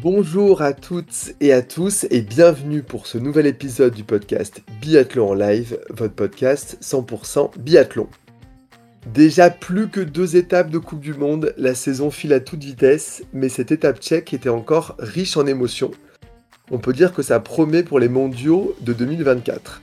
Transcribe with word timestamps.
Bonjour 0.00 0.62
à 0.62 0.74
toutes 0.74 1.32
et 1.40 1.52
à 1.52 1.60
tous 1.60 2.06
et 2.12 2.20
bienvenue 2.20 2.84
pour 2.84 3.08
ce 3.08 3.18
nouvel 3.18 3.46
épisode 3.46 3.94
du 3.94 4.04
podcast 4.04 4.62
Biathlon 4.80 5.30
en 5.30 5.34
live, 5.34 5.80
votre 5.90 6.14
podcast 6.14 6.78
100% 6.80 7.58
biathlon. 7.58 8.06
Déjà 9.12 9.50
plus 9.50 9.88
que 9.88 9.98
deux 9.98 10.36
étapes 10.36 10.70
de 10.70 10.78
Coupe 10.78 11.00
du 11.00 11.14
Monde, 11.14 11.52
la 11.56 11.74
saison 11.74 12.12
file 12.12 12.32
à 12.32 12.38
toute 12.38 12.62
vitesse, 12.62 13.24
mais 13.32 13.48
cette 13.48 13.72
étape 13.72 13.98
tchèque 13.98 14.32
était 14.32 14.48
encore 14.48 14.94
riche 15.00 15.36
en 15.36 15.48
émotions. 15.48 15.90
On 16.70 16.78
peut 16.78 16.92
dire 16.92 17.12
que 17.12 17.22
ça 17.22 17.40
promet 17.40 17.82
pour 17.82 17.98
les 17.98 18.08
mondiaux 18.08 18.76
de 18.82 18.92
2024. 18.92 19.82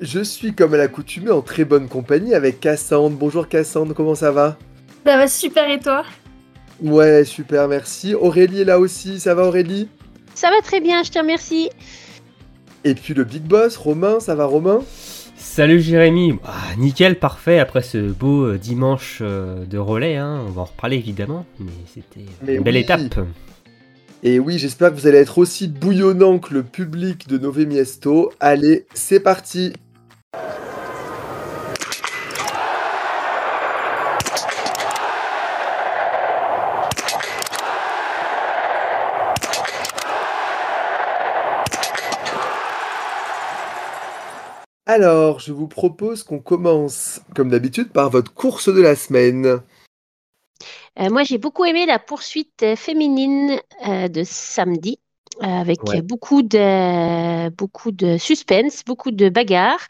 Je 0.00 0.20
suis 0.20 0.54
comme 0.54 0.72
à 0.72 0.78
l'accoutumée 0.78 1.30
en 1.30 1.42
très 1.42 1.66
bonne 1.66 1.88
compagnie 1.88 2.32
avec 2.32 2.58
Cassandre. 2.58 3.18
Bonjour 3.18 3.48
Cassandre, 3.48 3.94
comment 3.94 4.14
ça 4.14 4.30
va? 4.30 4.56
Ça 5.04 5.18
va 5.18 5.28
super 5.28 5.68
et 5.68 5.78
toi? 5.78 6.06
Ouais, 6.82 7.24
super, 7.24 7.68
merci. 7.68 8.14
Aurélie 8.14 8.60
est 8.60 8.64
là 8.64 8.78
aussi, 8.78 9.18
ça 9.18 9.34
va 9.34 9.44
Aurélie? 9.44 9.88
Ça 10.34 10.50
va 10.50 10.60
très 10.62 10.80
bien, 10.80 11.02
je 11.02 11.10
te 11.10 11.18
remercie. 11.18 11.70
Et 12.84 12.94
puis 12.94 13.14
le 13.14 13.24
big 13.24 13.42
boss, 13.42 13.76
Romain, 13.76 14.20
ça 14.20 14.34
va 14.34 14.44
Romain? 14.44 14.82
Salut 15.36 15.80
Jérémy 15.80 16.38
ah, 16.44 16.76
Nickel, 16.76 17.18
parfait, 17.18 17.58
après 17.58 17.82
ce 17.82 17.98
beau 17.98 18.44
euh, 18.44 18.58
dimanche 18.58 19.18
euh, 19.22 19.64
de 19.64 19.78
relais, 19.78 20.16
hein. 20.16 20.44
on 20.46 20.50
va 20.50 20.62
en 20.62 20.64
reparler 20.66 20.96
évidemment, 20.96 21.46
mais 21.58 21.72
c'était 21.92 22.26
Mais 22.42 22.56
une 22.56 22.62
belle 22.62 22.74
oui. 22.74 22.80
étape. 22.80 23.20
Et 24.22 24.38
oui, 24.38 24.58
j'espère 24.58 24.90
que 24.90 24.96
vous 24.96 25.06
allez 25.06 25.18
être 25.18 25.38
aussi 25.38 25.68
bouillonnant 25.68 26.38
que 26.38 26.52
le 26.52 26.62
public 26.62 27.28
de 27.28 27.38
Nové 27.38 27.64
Miesto. 27.64 28.32
Allez, 28.40 28.86
c'est 28.92 29.20
parti 29.20 29.72
Alors, 44.86 45.40
je 45.40 45.52
vous 45.52 45.66
propose 45.66 46.22
qu'on 46.22 46.38
commence, 46.38 47.20
comme 47.34 47.50
d'habitude, 47.50 47.88
par 47.92 48.08
votre 48.08 48.32
course 48.32 48.68
de 48.72 48.80
la 48.80 48.94
semaine. 48.94 49.60
Euh, 50.98 51.10
moi, 51.10 51.24
j'ai 51.24 51.38
beaucoup 51.38 51.64
aimé 51.64 51.86
la 51.86 51.98
poursuite 51.98 52.62
euh, 52.62 52.76
féminine 52.76 53.58
euh, 53.86 54.06
de 54.08 54.22
samedi, 54.22 55.00
euh, 55.42 55.46
avec 55.46 55.82
Ouais. 55.82 56.02
beaucoup 56.02 56.42
de 56.42 57.50
beaucoup 57.50 57.90
de 57.90 58.16
suspense, 58.16 58.84
beaucoup 58.84 59.10
de 59.10 59.28
bagarres. 59.28 59.86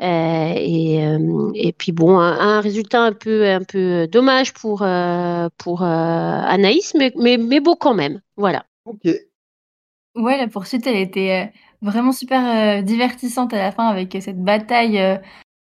Euh, 0.00 0.54
et, 0.56 1.04
euh, 1.06 1.52
et 1.54 1.74
puis 1.74 1.92
bon, 1.92 2.18
un, 2.18 2.38
un 2.38 2.60
résultat 2.62 3.02
un 3.02 3.12
peu 3.12 3.46
un 3.46 3.62
peu 3.62 4.08
dommage 4.08 4.54
pour 4.54 4.80
euh, 4.82 5.48
pour 5.58 5.82
euh, 5.82 5.86
Anaïs, 5.86 6.94
mais, 6.98 7.12
mais 7.16 7.36
mais 7.36 7.60
beau 7.60 7.76
quand 7.76 7.92
même. 7.94 8.22
Voilà. 8.36 8.64
Ok. 8.86 9.06
Ouais, 10.16 10.38
la 10.38 10.48
poursuite, 10.48 10.86
elle 10.86 10.96
était 10.96 11.52
vraiment 11.82 12.12
super 12.12 12.42
euh, 12.80 12.82
divertissante 12.82 13.52
à 13.54 13.58
la 13.58 13.72
fin 13.72 13.86
avec 13.88 14.14
euh, 14.14 14.20
cette 14.20 14.42
bataille 14.42 14.98
euh, 14.98 15.16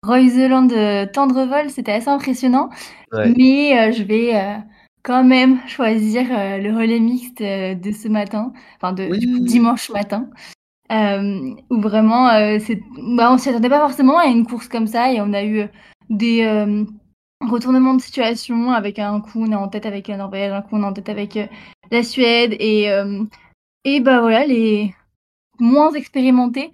Royseland-Tendrevol. 0.05 1.69
C'était 1.69 1.93
assez 1.93 2.09
impressionnant. 2.09 2.69
Ouais. 3.11 3.33
Mais 3.37 3.91
je 3.93 4.03
vais 4.03 4.33
quand 5.03 5.23
même 5.23 5.59
choisir 5.67 6.25
le 6.29 6.75
relais 6.75 6.99
mixte 6.99 7.41
de 7.41 7.91
ce 7.91 8.07
matin, 8.07 8.53
enfin 8.77 8.93
de, 8.93 9.05
du 9.17 9.27
coup, 9.27 9.33
Oui. 9.39 9.41
dimanche 9.41 9.89
matin, 9.91 10.29
euh, 10.91 11.55
où 11.69 11.81
vraiment, 11.81 12.29
euh, 12.29 12.57
c'est, 12.59 12.79
bah, 13.15 13.31
on 13.31 13.37
s'y 13.37 13.49
attendait 13.49 13.69
pas 13.69 13.79
forcément 13.79 14.17
à 14.17 14.27
une 14.27 14.45
course 14.45 14.67
comme 14.67 14.87
ça 14.87 15.11
et 15.13 15.21
on 15.21 15.33
a 15.33 15.43
eu 15.45 15.65
des 16.09 16.43
euh, 16.43 16.85
retournements 17.41 17.93
de 17.95 18.01
situation 18.01 18.71
avec 18.71 18.99
un 18.99 19.19
coup 19.21 19.41
on 19.43 19.51
est 19.51 19.55
en 19.55 19.67
tête 19.69 19.85
avec 19.85 20.07
la 20.07 20.17
Norvège, 20.17 20.51
un 20.51 20.61
coup 20.61 20.75
on 20.77 20.83
est 20.83 20.85
en 20.85 20.93
tête 20.93 21.09
avec 21.09 21.37
la 21.91 22.03
Suède 22.03 22.55
et 22.59 22.87
et 23.85 23.99
bah 23.99 24.21
voilà 24.21 24.45
les 24.45 24.93
moins 25.63 25.91
expérimentés 25.93 26.71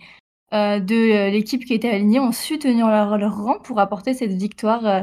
euh, 0.54 0.80
de 0.80 0.96
euh, 0.96 1.30
l'équipe 1.30 1.64
qui 1.66 1.74
était 1.74 1.90
alignée 1.90 2.20
ont 2.20 2.32
su 2.32 2.60
tenir 2.60 2.88
leur, 2.88 3.18
leur 3.18 3.36
rang 3.38 3.60
pour 3.60 3.80
apporter 3.80 4.14
cette 4.14 4.34
victoire 4.34 4.86
euh, 4.86 5.02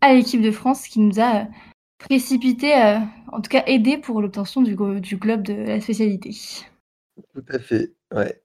à 0.00 0.12
l'équipe 0.14 0.42
de 0.42 0.50
France 0.50 0.88
qui 0.88 1.00
nous 1.00 1.20
a 1.20 1.46
précipité, 1.98 2.74
euh, 2.74 2.98
en 3.32 3.40
tout 3.40 3.50
cas 3.50 3.62
aidé 3.66 3.98
pour 3.98 4.20
l'obtention 4.22 4.62
du, 4.62 4.74
go- 4.74 5.00
du 5.00 5.16
globe 5.16 5.42
de 5.42 5.54
la 5.54 5.80
spécialité. 5.80 6.30
Tout 7.34 7.44
à 7.52 7.58
fait. 7.58 7.92
Ouais. 8.14 8.40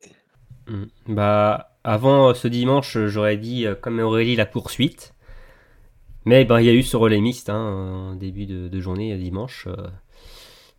Mm. 0.67 0.85
Bah, 1.07 1.71
avant 1.83 2.33
ce 2.33 2.47
dimanche, 2.47 2.97
j'aurais 3.07 3.37
dit, 3.37 3.65
comme 3.81 3.99
Aurélie, 3.99 4.35
la 4.35 4.45
poursuite. 4.45 5.13
Mais 6.25 6.45
ben, 6.45 6.59
il 6.61 6.65
y 6.65 6.69
a 6.69 6.73
eu 6.73 6.83
ce 6.83 6.95
relais 6.97 7.19
mixte 7.19 7.49
hein, 7.49 8.11
en 8.11 8.15
début 8.15 8.45
de, 8.45 8.69
de 8.69 8.79
journée, 8.79 9.15
dimanche, 9.17 9.67
euh, 9.67 9.87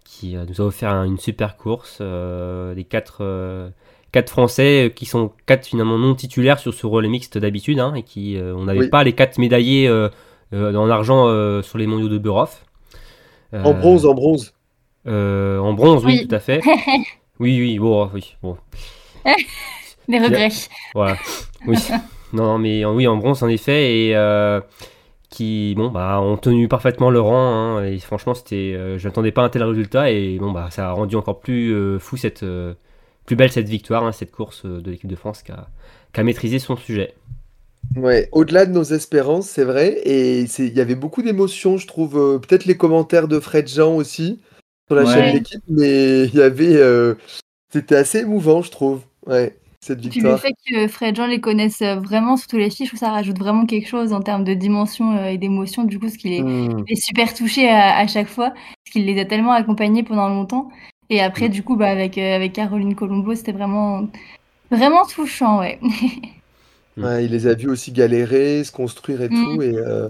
qui 0.05 0.37
euh, 0.37 0.45
nous 0.47 0.61
a 0.61 0.65
offert 0.65 0.91
un- 0.91 1.05
une 1.05 1.19
super 1.19 1.57
course. 1.57 1.99
euh, 2.01 2.75
des 2.75 2.85
quatre, 2.85 3.19
euh, 3.21 3.69
quatre 4.15 4.31
Français 4.31 4.87
euh, 4.87 4.89
qui 4.89 5.05
sont 5.07 5.33
quatre 5.47 5.67
finalement 5.67 5.99
non 5.99 6.15
titulaires 6.15 6.59
sur 6.59 6.73
ce 6.73 6.87
relais 6.87 7.09
mixte 7.09 7.37
d'habitude, 7.37 7.81
hein, 7.81 7.93
et 7.95 8.03
qui, 8.03 8.37
euh, 8.39 8.55
on 8.57 8.65
n'avait 8.65 8.81
Oui. 8.81 8.89
pas 8.89 9.05
les 9.05 9.13
quatre 9.13 9.37
médaillés 9.39 9.89
euh, 9.89 10.09
euh, 10.55 10.75
en 10.75 10.89
argent 10.89 11.27
euh, 11.29 11.63
sur 11.63 11.77
les 11.79 11.87
mondiaux 11.87 12.09
de 12.09 12.19
Burhoff. 12.19 12.65
En 13.53 13.73
bronze, 13.75 14.05
en 14.07 14.15
bronze. 14.15 14.53
euh, 15.07 15.59
en 15.59 15.75
bronze, 15.75 16.05
oui, 16.05 16.19
Oui. 16.21 16.27
tout 16.29 16.35
à 16.35 16.41
fait. 16.41 16.61
Oui, 17.41 17.59
oui, 17.61 17.79
bon, 17.81 18.09
oui, 18.15 18.37
bon. 18.43 18.57
Les 20.09 20.21
regrets. 20.21 20.51
Voilà. 20.95 21.17
Oui. 21.67 21.77
non, 22.33 22.45
non, 22.45 22.59
mais 22.59 22.85
en- 22.85 22.95
oui, 22.95 23.07
en 23.09 23.17
bronze 23.17 23.43
en 23.43 23.49
effet 23.49 24.07
et 24.07 24.17
euh, 24.17 24.61
qui 25.31 25.75
bon 25.77 25.89
bah 25.91 26.21
ont 26.21 26.37
tenu 26.37 26.69
parfaitement 26.69 27.11
le 27.11 27.21
rang 27.21 27.79
hein, 27.79 27.85
et 27.85 27.99
franchement 27.99 28.35
c'était 28.35 28.75
euh, 28.77 28.99
je 28.99 29.09
n'attendais 29.09 29.33
pas 29.33 29.43
un 29.43 29.49
tel 29.49 29.65
résultat 29.65 30.13
et 30.13 30.39
bon 30.39 30.53
bah 30.53 30.69
ça 30.71 30.91
a 30.91 30.93
rendu 30.93 31.17
encore 31.17 31.41
plus 31.41 31.73
euh, 31.75 31.99
fou 31.99 32.17
cette 32.17 32.45
euh, 32.45 32.75
plus 33.27 33.37
belle 33.37 33.51
cette 33.53 33.69
victoire 33.69 34.05
hein, 34.05 34.13
cette 34.13 34.31
course 34.33 34.63
euh, 34.65 34.81
de 34.81 34.91
l'équipe 34.91 35.09
de 35.11 35.17
France 35.17 35.43
qui 35.43 35.53
a, 35.53 35.69
qui 36.13 36.21
a 36.21 36.25
maîtrisé 36.25 36.59
son 36.59 36.77
sujet. 36.77 37.15
Ouais, 37.97 38.29
au-delà 38.33 38.65
de 38.67 38.73
nos 38.73 38.83
espérances, 38.83 39.47
c'est 39.47 39.65
vrai. 39.65 40.01
Et 40.09 40.47
c'est- 40.47 40.67
il 40.67 40.75
y 40.75 40.81
avait 40.81 40.95
beaucoup 40.95 41.23
d'émotions, 41.23 41.77
je 41.77 41.87
trouve. 41.87 42.17
euh, 42.19 42.39
Peut-être 42.39 42.65
les 42.65 42.77
commentaires 42.77 43.29
de 43.29 43.39
Fred 43.41 43.69
Jean 43.69 43.95
aussi 43.97 44.41
sur 44.89 44.97
la 44.97 45.05
Ouais. 45.05 45.13
chaîne 45.15 45.35
d'équipe, 45.35 45.63
mais 45.69 46.25
il 46.25 46.35
y 46.35 46.43
avait. 46.43 46.77
euh, 46.77 47.15
C'était 47.73 47.97
assez 47.97 48.21
émouvant, 48.21 48.63
je 48.63 48.71
trouve. 48.71 49.03
Ouais, 49.27 49.57
cette 49.81 49.99
Et 50.05 50.09
puis 50.09 50.21
le 50.21 50.29
victoire. 50.37 50.41
fait 50.41 50.53
que 50.67 50.87
Fred 50.89 51.17
Jean 51.17 51.27
les 51.27 51.41
connaisse 51.41 51.83
vraiment 51.83 52.37
sur 52.37 52.47
tous 52.47 52.57
les 52.57 52.71
filles, 52.71 52.87
je 52.87 52.91
trouve 52.91 53.01
ça 53.01 53.11
rajoute 53.11 53.39
vraiment 53.39 53.67
quelque 53.67 53.89
chose 53.89 54.13
en 54.13 54.21
termes 54.23 54.45
de 54.45 54.55
dimension 54.55 55.27
et 55.27 55.39
d'émotion, 55.39 55.83
du 55.85 55.99
coup, 55.99 56.09
ce 56.09 56.17
qu'il 56.17 56.33
est, 56.33 56.43
Hmm. 56.43 56.85
est 56.89 56.95
super 57.05 57.35
touché 57.35 57.69
à, 57.69 57.97
à 57.99 58.07
chaque 58.07 58.29
fois, 58.29 58.51
parce 58.51 58.93
qu'il 58.93 59.05
les 59.07 59.21
a 59.21 59.25
tellement 59.25 59.53
accompagnés 59.53 60.05
pendant 60.05 60.29
longtemps. 60.29 60.69
Et 61.11 61.21
après, 61.21 61.49
du 61.49 61.63
coup, 61.63 61.77
bah, 61.77 61.89
avec, 61.91 62.17
euh, 62.19 62.37
avec 62.37 62.53
Caroline 62.55 62.95
Colombo, 62.95 63.35
c'était 63.35 63.53
vraiment, 63.53 64.09
vraiment 64.71 65.05
touchant, 65.07 65.61
ouais. 65.61 65.79
Ouais, 66.97 67.25
il 67.25 67.33
les 67.33 67.49
a 67.49 67.55
vus 67.55 67.69
aussi 67.69 67.91
galérer, 67.91 68.63
se 68.63 68.71
construire 68.71 69.21
et 69.23 69.29
Mm. 69.29 69.45
tout. 69.45 69.63
Et, 69.63 69.75
euh, 69.77 70.09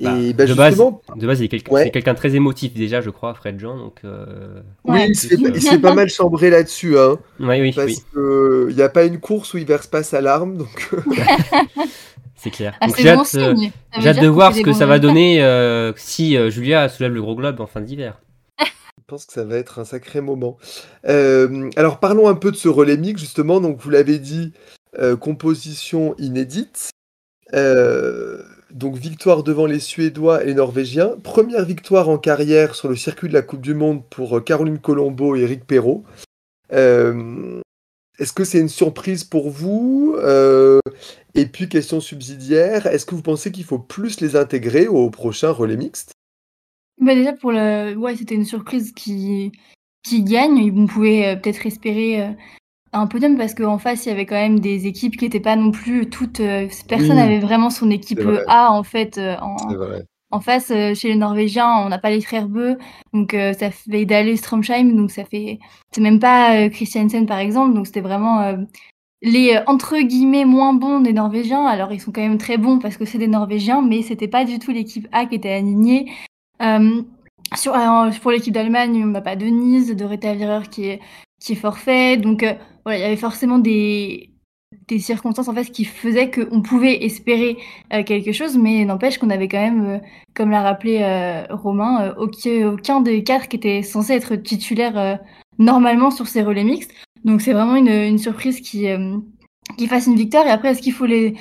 Bah, 0.00 0.16
et 0.18 0.32
bah, 0.32 0.46
de 0.46 0.54
base- 0.54 0.78
De 1.16 1.26
base 1.26 1.40
il 1.40 1.44
est 1.44 1.48
quelqu'un 1.48 1.72
Ouais. 1.72 1.82
c'est 1.84 1.90
quelqu'un 1.90 2.14
très 2.14 2.34
émotif 2.36 2.72
déjà 2.72 3.00
je 3.00 3.10
crois 3.10 3.34
Fred 3.34 3.58
Jean 3.58 3.76
donc 3.76 3.96
euh, 4.04 4.60
oui, 4.84 4.94
Ouais. 4.94 5.08
il 5.08 5.16
se 5.16 5.26
fait, 5.26 5.34
il 5.34 5.60
se 5.60 5.70
fait 5.70 5.78
pas 5.80 5.92
mal 5.94 6.08
chambrer 6.08 6.50
là-dessus. 6.50 6.96
Hein, 6.96 7.18
oui 7.40 7.60
oui, 7.60 7.72
parce 7.72 7.88
oui 7.88 7.96
qu'il 8.68 8.76
n'y 8.76 8.82
a 8.82 8.88
pas 8.88 9.04
une 9.06 9.18
course 9.18 9.52
où 9.54 9.58
il 9.58 9.66
verse 9.66 9.88
pas 9.88 10.02
sa 10.04 10.20
larme. 10.20 10.56
Donc, 10.56 10.88
c'est 12.36 12.50
clair. 12.50 12.74
Ah, 12.80 12.86
j'ai 12.96 13.12
bon 13.12 13.20
hâte, 13.20 13.34
euh, 13.34 13.54
j'ai 13.98 14.08
hâte 14.08 14.20
de 14.22 14.28
voir 14.28 14.54
ce 14.54 14.60
que 14.62 14.72
ça 14.72 14.86
va 14.86 14.98
donner 15.00 15.42
euh, 15.42 15.92
si 15.96 16.36
euh, 16.36 16.48
Julia 16.48 16.88
soulève 16.88 17.12
le 17.12 17.20
gros 17.20 17.34
globe 17.34 17.60
en 17.60 17.66
fin 17.66 17.80
d'hiver. 17.80 18.18
Je 19.08 19.14
pense 19.14 19.24
que 19.24 19.32
ça 19.32 19.44
va 19.44 19.56
être 19.56 19.78
un 19.78 19.86
sacré 19.86 20.20
moment. 20.20 20.58
Euh, 21.06 21.70
alors 21.76 21.98
parlons 21.98 22.28
un 22.28 22.34
peu 22.34 22.50
de 22.50 22.56
ce 22.56 22.68
relais 22.68 22.98
mix 22.98 23.18
justement. 23.18 23.58
Donc 23.58 23.80
vous 23.80 23.88
l'avez 23.88 24.18
dit, 24.18 24.52
euh, 24.98 25.16
composition 25.16 26.14
inédite. 26.18 26.90
Euh, 27.54 28.42
donc 28.70 28.96
victoire 28.96 29.44
devant 29.44 29.64
les 29.64 29.78
Suédois 29.78 30.42
et 30.42 30.48
les 30.48 30.54
Norvégiens. 30.54 31.16
Première 31.22 31.64
victoire 31.64 32.10
en 32.10 32.18
carrière 32.18 32.74
sur 32.74 32.90
le 32.90 32.96
circuit 32.96 33.28
de 33.28 33.32
la 33.32 33.40
Coupe 33.40 33.62
du 33.62 33.72
Monde 33.72 34.02
pour 34.10 34.44
Caroline 34.44 34.78
Colombo 34.78 35.36
et 35.36 35.40
Eric 35.40 35.66
Perrault. 35.66 36.04
Est-ce 36.70 38.34
que 38.34 38.44
c'est 38.44 38.60
une 38.60 38.68
surprise 38.68 39.24
pour 39.24 39.48
vous? 39.48 40.18
Et 41.34 41.46
puis 41.46 41.70
question 41.70 42.00
subsidiaire, 42.00 42.86
est-ce 42.88 43.06
que 43.06 43.14
vous 43.14 43.22
pensez 43.22 43.52
qu'il 43.52 43.64
faut 43.64 43.78
plus 43.78 44.20
les 44.20 44.36
intégrer 44.36 44.86
au 44.86 45.08
prochain 45.08 45.50
relais 45.50 45.78
mixte? 45.78 46.12
Bah 47.00 47.14
déjà 47.14 47.32
pour 47.32 47.52
le 47.52 47.94
ouais 47.96 48.16
c'était 48.16 48.34
une 48.34 48.44
surprise 48.44 48.92
qui 48.92 49.52
qui 50.02 50.22
gagne 50.22 50.72
on 50.76 50.86
pouvait 50.86 51.26
euh, 51.28 51.36
peut-être 51.36 51.64
espérer 51.66 52.22
euh, 52.22 52.30
un 52.92 53.06
podium 53.06 53.36
parce 53.36 53.54
qu'en 53.54 53.78
face, 53.78 54.06
il 54.06 54.08
y 54.08 54.12
avait 54.12 54.24
quand 54.26 54.34
même 54.34 54.60
des 54.60 54.86
équipes 54.86 55.16
qui 55.16 55.24
n'étaient 55.24 55.40
pas 55.40 55.56
non 55.56 55.70
plus 55.70 56.08
toutes. 56.08 56.40
euh, 56.40 56.66
personne 56.88 57.10
Oui, 57.10 57.16
n'avait 57.16 57.38
vraiment 57.38 57.70
son 57.70 57.90
équipe 57.90 58.20
vrai. 58.20 58.42
A 58.48 58.72
en 58.72 58.82
fait. 58.82 59.18
en, 59.40 59.56
en 60.30 60.40
face, 60.40 60.68
chez 60.68 61.08
les 61.08 61.14
Norvégiens, 61.16 61.70
on 61.84 61.88
n'a 61.88 61.98
pas 61.98 62.10
les 62.10 62.20
frères 62.20 62.48
Bö, 62.48 62.76
donc 63.12 63.32
ça 63.32 63.70
fait 63.70 64.04
d'aller 64.04 64.36
Stromsheim, 64.36 64.94
donc 64.94 65.10
ça 65.10 65.24
fait. 65.24 65.58
C'est 65.92 66.00
même 66.00 66.18
pas 66.18 66.68
Christiansen 66.70 67.26
par 67.26 67.38
exemple, 67.38 67.74
donc 67.74 67.86
c'était 67.86 68.00
vraiment 68.00 68.54
les 69.22 69.58
entre 69.66 69.98
guillemets 69.98 70.44
moins 70.44 70.74
bons 70.74 71.00
des 71.00 71.12
Norvégiens. 71.12 71.66
Alors 71.66 71.92
ils 71.92 72.00
sont 72.00 72.12
quand 72.12 72.20
même 72.22 72.38
très 72.38 72.56
bons 72.58 72.78
parce 72.78 72.96
que 72.96 73.04
c'est 73.04 73.18
des 73.18 73.26
Norvégiens, 73.28 73.82
mais 73.82 74.02
c'était 74.02 74.28
pas 74.28 74.44
du 74.44 74.58
tout 74.58 74.70
l'équipe 74.70 75.08
A 75.12 75.26
qui 75.26 75.34
était 75.34 75.52
alignée. 75.52 76.10
Euh, 76.62 77.02
sur, 77.56 77.72
pour 78.20 78.30
l'équipe 78.30 78.52
d'Allemagne, 78.52 79.02
on 79.04 79.08
n'a 79.08 79.20
pas 79.20 79.36
Denise, 79.36 79.94
de 79.94 80.04
Retavirer 80.04 80.68
qui 80.70 80.86
est, 80.86 81.00
qui 81.40 81.52
est 81.52 81.56
forfait. 81.56 82.16
Donc 82.16 82.42
euh, 82.42 82.54
voilà, 82.84 82.98
il 82.98 83.02
y 83.02 83.04
avait 83.04 83.16
forcément 83.16 83.58
des, 83.58 84.30
des 84.88 84.98
circonstances 84.98 85.48
en 85.48 85.54
fait 85.54 85.70
qui 85.70 85.84
faisaient 85.84 86.30
qu'on 86.30 86.62
pouvait 86.62 87.04
espérer 87.04 87.56
euh, 87.92 88.02
quelque 88.02 88.32
chose, 88.32 88.58
mais 88.58 88.84
n'empêche 88.84 89.18
qu'on 89.18 89.30
avait 89.30 89.48
quand 89.48 89.60
même, 89.60 89.86
euh, 89.86 89.98
comme 90.34 90.50
l'a 90.50 90.62
rappelé 90.62 91.00
euh, 91.02 91.46
Romain, 91.50 92.02
euh, 92.02 92.14
aucun, 92.18 92.68
aucun 92.68 93.00
des 93.00 93.22
quatre 93.22 93.48
qui 93.48 93.56
était 93.56 93.82
censé 93.82 94.12
être 94.12 94.36
titulaire 94.36 95.18
normalement 95.58 96.10
sur 96.10 96.26
ces 96.26 96.42
relais 96.42 96.64
mixtes. 96.64 96.92
Donc 97.24 97.40
c'est 97.40 97.52
vraiment 97.52 97.76
une, 97.76 97.88
une 97.88 98.18
surprise 98.18 98.60
qui, 98.60 98.86
qui 99.76 99.86
fasse 99.86 100.06
une 100.06 100.16
victoire. 100.16 100.46
Et 100.46 100.50
après, 100.50 100.70
est-ce 100.70 100.82
qu'il 100.82 100.92
faut 100.92 101.06
les 101.06 101.34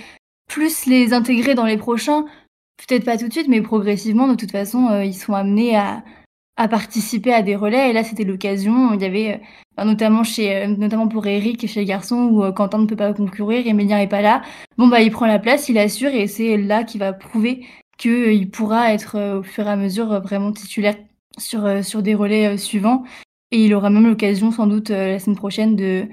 plus 0.48 0.86
les 0.86 1.14
intégrer 1.14 1.54
dans 1.54 1.66
les 1.66 1.78
prochains? 1.78 2.26
Peut-être 2.78 3.06
pas 3.06 3.18
tout 3.18 3.28
de 3.28 3.34
suite, 3.34 3.48
mais 3.48 3.62
progressivement, 3.62 4.28
de 4.28 4.36
toute 4.36 4.52
façon, 4.52 4.88
euh, 4.90 5.04
ils 5.04 5.14
sont 5.16 5.34
amenés 5.34 5.76
à, 5.76 6.04
à 6.58 6.68
participer 6.68 7.34
à 7.34 7.42
des 7.42 7.56
relais. 7.56 7.90
Et 7.90 7.94
là, 7.94 8.04
c'était 8.04 8.24
l'occasion. 8.24 8.94
Il 8.94 9.02
y 9.02 9.06
avait, 9.06 9.42
euh, 9.80 9.84
notamment 9.84 10.24
chez, 10.24 10.56
euh, 10.56 10.68
notamment 10.68 11.08
pour 11.08 11.26
Eric 11.26 11.64
et 11.64 11.68
chez 11.68 11.80
les 11.82 11.86
garçons, 11.86 12.30
où 12.32 12.44
euh, 12.44 12.52
Quentin 12.52 12.78
ne 12.80 12.86
peut 12.86 12.96
pas 12.96 13.14
concourir, 13.14 13.66
Emilien 13.68 14.00
est 14.00 14.08
pas 14.08 14.22
là. 14.22 14.44
Bon, 14.78 14.88
bah, 14.88 15.02
il 15.02 15.12
prend 15.12 15.26
la 15.26 15.40
place, 15.40 15.70
il 15.70 15.78
assure, 15.78 16.14
et 16.14 16.28
c'est 16.28 16.58
là 16.58 16.84
qu'il 16.84 17.00
va 17.00 17.14
prouver 17.14 17.66
qu'il 17.98 18.52
pourra 18.52 18.94
être 18.94 19.40
au 19.40 19.44
fur 19.44 19.66
et 19.66 19.72
à 19.72 19.76
mesure 19.76 20.22
vraiment 20.22 20.52
titulaire 20.52 20.96
sur, 21.40 21.84
sur 21.84 22.04
des 22.04 22.14
relais 22.14 22.56
suivants. 22.58 23.04
Et 23.52 23.66
il 23.66 23.74
aura 23.74 23.90
même 23.90 24.06
l'occasion, 24.08 24.52
sans 24.52 24.68
doute, 24.68 24.90
la 24.90 25.18
semaine 25.18 25.36
prochaine, 25.38 25.76
de, 25.76 26.06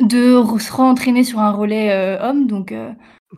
de 0.00 0.42
se 0.58 0.72
re-entraîner 0.72 1.24
sur 1.24 1.40
un 1.40 1.50
relais 1.52 2.18
homme. 2.22 2.46
Donc, 2.46 2.72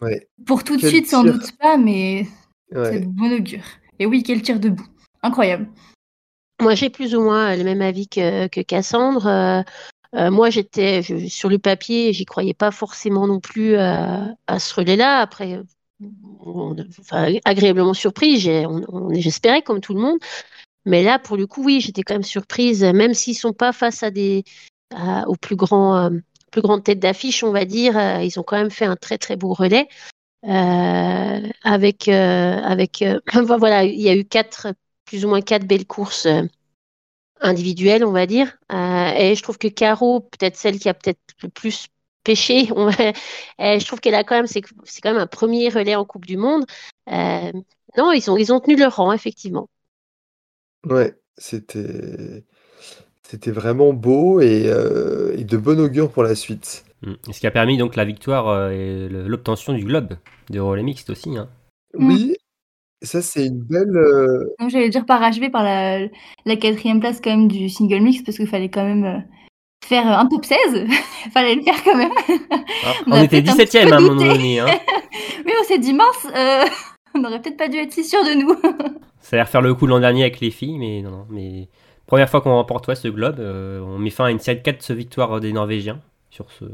Ouais. 0.01 0.29
pour 0.47 0.63
tout 0.63 0.77
de 0.77 0.83
Quel 0.83 0.91
suite, 0.91 1.07
sans 1.09 1.25
tir. 1.25 1.33
doute 1.33 1.51
pas, 1.59 1.77
mais 1.77 2.27
c'est 2.73 3.01
de 3.01 3.07
bon 3.07 3.33
augure. 3.33 3.65
Et 3.99 4.07
oui, 4.07 4.23
quel 4.23 4.43
tir 4.43 4.61
debout. 4.61 4.87
Incroyable. 5.23 5.69
Moi, 6.61 6.75
j'ai 6.75 6.91
plus 6.91 7.15
ou 7.15 7.21
moins 7.23 7.57
le 7.57 7.65
même 7.65 7.83
avis 7.83 8.09
que, 8.09 8.49
que 8.49 8.61
Cassandre. 8.61 9.27
Euh, 9.27 9.63
euh, 10.15 10.31
moi, 10.31 10.51
j'étais 10.51 11.03
sur 11.29 11.49
le 11.49 11.59
papier, 11.59 12.13
j'y 12.13 12.25
croyais 12.25 12.55
pas 12.55 12.71
forcément 12.71 13.27
non 13.27 13.41
plus 13.41 13.77
à, 13.77 14.35
à 14.47 14.59
ce 14.59 14.75
relais-là. 14.75 15.21
Après, 15.21 15.61
on- 16.45 16.77
enfin, 17.01 17.33
agréablement 17.45 17.95
surpris, 17.95 18.39
j'ai- 18.39 18.67
on- 18.67 18.83
on- 18.89 19.15
j'espérais 19.15 19.63
comme 19.63 19.81
tout 19.81 19.95
le 19.95 20.01
monde. 20.01 20.19
Mais 20.85 21.03
là, 21.03 21.19
pour 21.19 21.37
le 21.37 21.47
coup, 21.47 21.63
oui, 21.65 21.81
j'étais 21.81 22.03
quand 22.03 22.15
même 22.15 22.23
surprise, 22.23 22.83
même 22.83 23.15
s'ils 23.15 23.37
sont 23.37 23.53
pas 23.53 23.73
face 23.73 24.03
à 24.03 24.11
des 24.11 24.45
à- 24.95 25.29
aux 25.29 25.37
plus 25.37 25.57
grands 25.57 25.97
euh, 25.97 26.11
plus 26.51 26.63
grandes 26.63 26.83
têtes 26.83 26.99
d'affiche, 26.99 27.45
on 27.45 27.53
va 27.53 27.67
dire, 27.67 27.99
euh, 27.99 28.23
ils 28.23 28.41
ont 28.41 28.43
quand 28.43 28.57
même 28.57 28.71
fait 28.71 28.87
un 28.87 28.97
très 28.97 29.19
très 29.19 29.37
beau 29.37 29.53
relais. 29.53 29.87
Euh, 30.45 31.49
avec 31.65 32.07
euh, 32.09 32.13
avec 32.63 33.03
euh, 33.03 33.21
voilà, 33.59 33.85
il 33.85 34.01
y 34.01 34.09
a 34.09 34.15
eu 34.17 34.25
quatre 34.25 34.69
plus 35.05 35.25
ou 35.25 35.29
moins 35.29 35.41
quatre 35.41 35.67
belles 35.67 35.87
courses 35.87 36.29
individuelles, 37.41 38.05
on 38.05 38.13
va 38.13 38.27
dire. 38.27 38.59
Et 38.71 39.35
je 39.35 39.43
trouve 39.43 39.59
que 39.59 39.69
Caro, 39.69 40.21
peut-être 40.21 40.57
celle 40.57 40.79
qui 40.79 40.89
a 40.89 40.95
peut-être 40.95 41.21
le 41.43 41.49
plus 41.49 41.89
pêché, 42.25 42.67
je 43.59 43.85
trouve 43.87 44.01
qu'elle 44.01 44.15
a 44.15 44.25
quand 44.25 44.37
même 44.37 44.47
c'est 44.47 44.61
quand 44.63 45.13
même 45.13 45.23
un 45.23 45.27
premier 45.27 45.69
relais 45.69 45.95
en 45.95 46.05
Coupe 46.05 46.27
du 46.27 46.37
Monde. 46.37 46.65
Non, 47.07 48.13
ils 48.13 48.31
ont 48.31 48.37
ils 48.37 48.53
ont 48.53 48.61
tenu 48.61 48.77
leur 48.77 48.97
rang 48.97 49.13
effectivement. 49.13 49.69
Ouais, 50.85 51.17
c'était 51.37 52.45
c'était 53.23 53.51
vraiment 53.51 53.93
beau 53.93 54.41
et, 54.41 54.67
et 55.37 55.45
de 55.45 55.57
bon 55.57 55.81
augure 55.81 56.11
pour 56.11 56.23
la 56.23 56.35
suite. 56.35 56.85
Mm. 57.03 57.13
Ce 57.31 57.41
qui 57.41 57.47
a 57.47 57.51
permis 57.51 57.77
donc 57.79 57.97
la 57.97 58.05
victoire 58.05 58.49
euh, 58.49 58.71
et 58.71 59.09
l'obtention 59.09 59.73
du 59.73 59.85
globe 59.85 60.15
de 60.51 60.61
relais 60.61 60.83
mixte 60.83 61.11
aussi. 61.11 61.37
Hein. 61.37 61.49
Mm. 61.95 62.09
Oui, 62.09 62.35
ça 63.03 63.23
c'est 63.23 63.47
une 63.47 63.61
belle. 63.63 63.97
euh, 63.97 64.55
Donc, 64.59 64.71
j'allais 64.71 64.89
dire 64.91 65.07
parachevé 65.07 65.49
par 65.51 65.63
la, 65.63 66.01
la 66.45 66.57
quatrième 66.57 67.01
place 67.01 67.21
quand 67.23 67.31
même 67.31 67.49
du 67.49 67.69
single 67.69 68.01
mix, 68.01 68.23
parce 68.23 68.37
qu'il 68.37 68.49
fallait 68.49 68.69
quand 68.69 68.85
même 68.85 69.05
euh, 69.05 69.19
faire 69.85 70.07
euh, 70.09 70.17
un 70.19 70.27
top 70.27 70.45
16. 70.45 70.59
Il 71.27 71.31
fallait 71.33 71.55
le 71.55 71.63
faire 71.63 71.83
quand 71.85 71.97
même. 71.97 72.13
Ah, 72.85 72.93
On 73.07 73.23
était 73.23 73.43
peut-être 73.43 73.53
un 73.61 73.65
petit 73.65 73.77
17ème 73.79 73.89
peu 73.89 73.93
à 73.93 73.97
un 73.97 74.01
moment 74.01 74.25
donné. 74.25 74.61
Hein. 74.61 74.67
Mais 75.47 75.53
on 75.61 75.65
s'est 75.65 75.79
dit, 75.79 75.95
mince, 75.95 76.27
euh, 76.37 76.65
on 77.15 77.21
n'aurait 77.21 77.41
peut-être 77.41 77.57
pas 77.57 77.69
dû 77.69 77.79
être 77.79 77.93
si 77.93 78.05
sûr 78.05 78.23
de 78.25 78.35
nous. 78.35 78.55
Ça 79.21 79.37
a 79.37 79.39
l'air 79.39 79.49
faire 79.49 79.63
le 79.63 79.75
coup 79.75 79.87
l'an 79.87 80.01
dernier 80.01 80.23
avec 80.23 80.41
les 80.41 80.51
filles, 80.51 80.79
mais 80.79 81.03
non, 81.03 81.11
non. 81.11 81.27
Mais 81.31 81.69
première 82.07 82.29
fois 82.31 82.41
qu'on 82.41 82.55
remporte 82.55 82.87
ouais, 82.89 82.95
ce 82.95 83.09
globe, 83.09 83.41
euh, 83.41 83.81
on 83.81 83.99
met 83.99 84.11
fin 84.11 84.25
à 84.27 84.31
une 84.31 84.39
série 84.39 84.59
de 84.59 84.63
4 84.63 84.93
victoires 84.95 85.39
des 85.41 85.53
Norvégiens 85.53 86.01
sur 86.39 86.53
ce, 86.53 86.65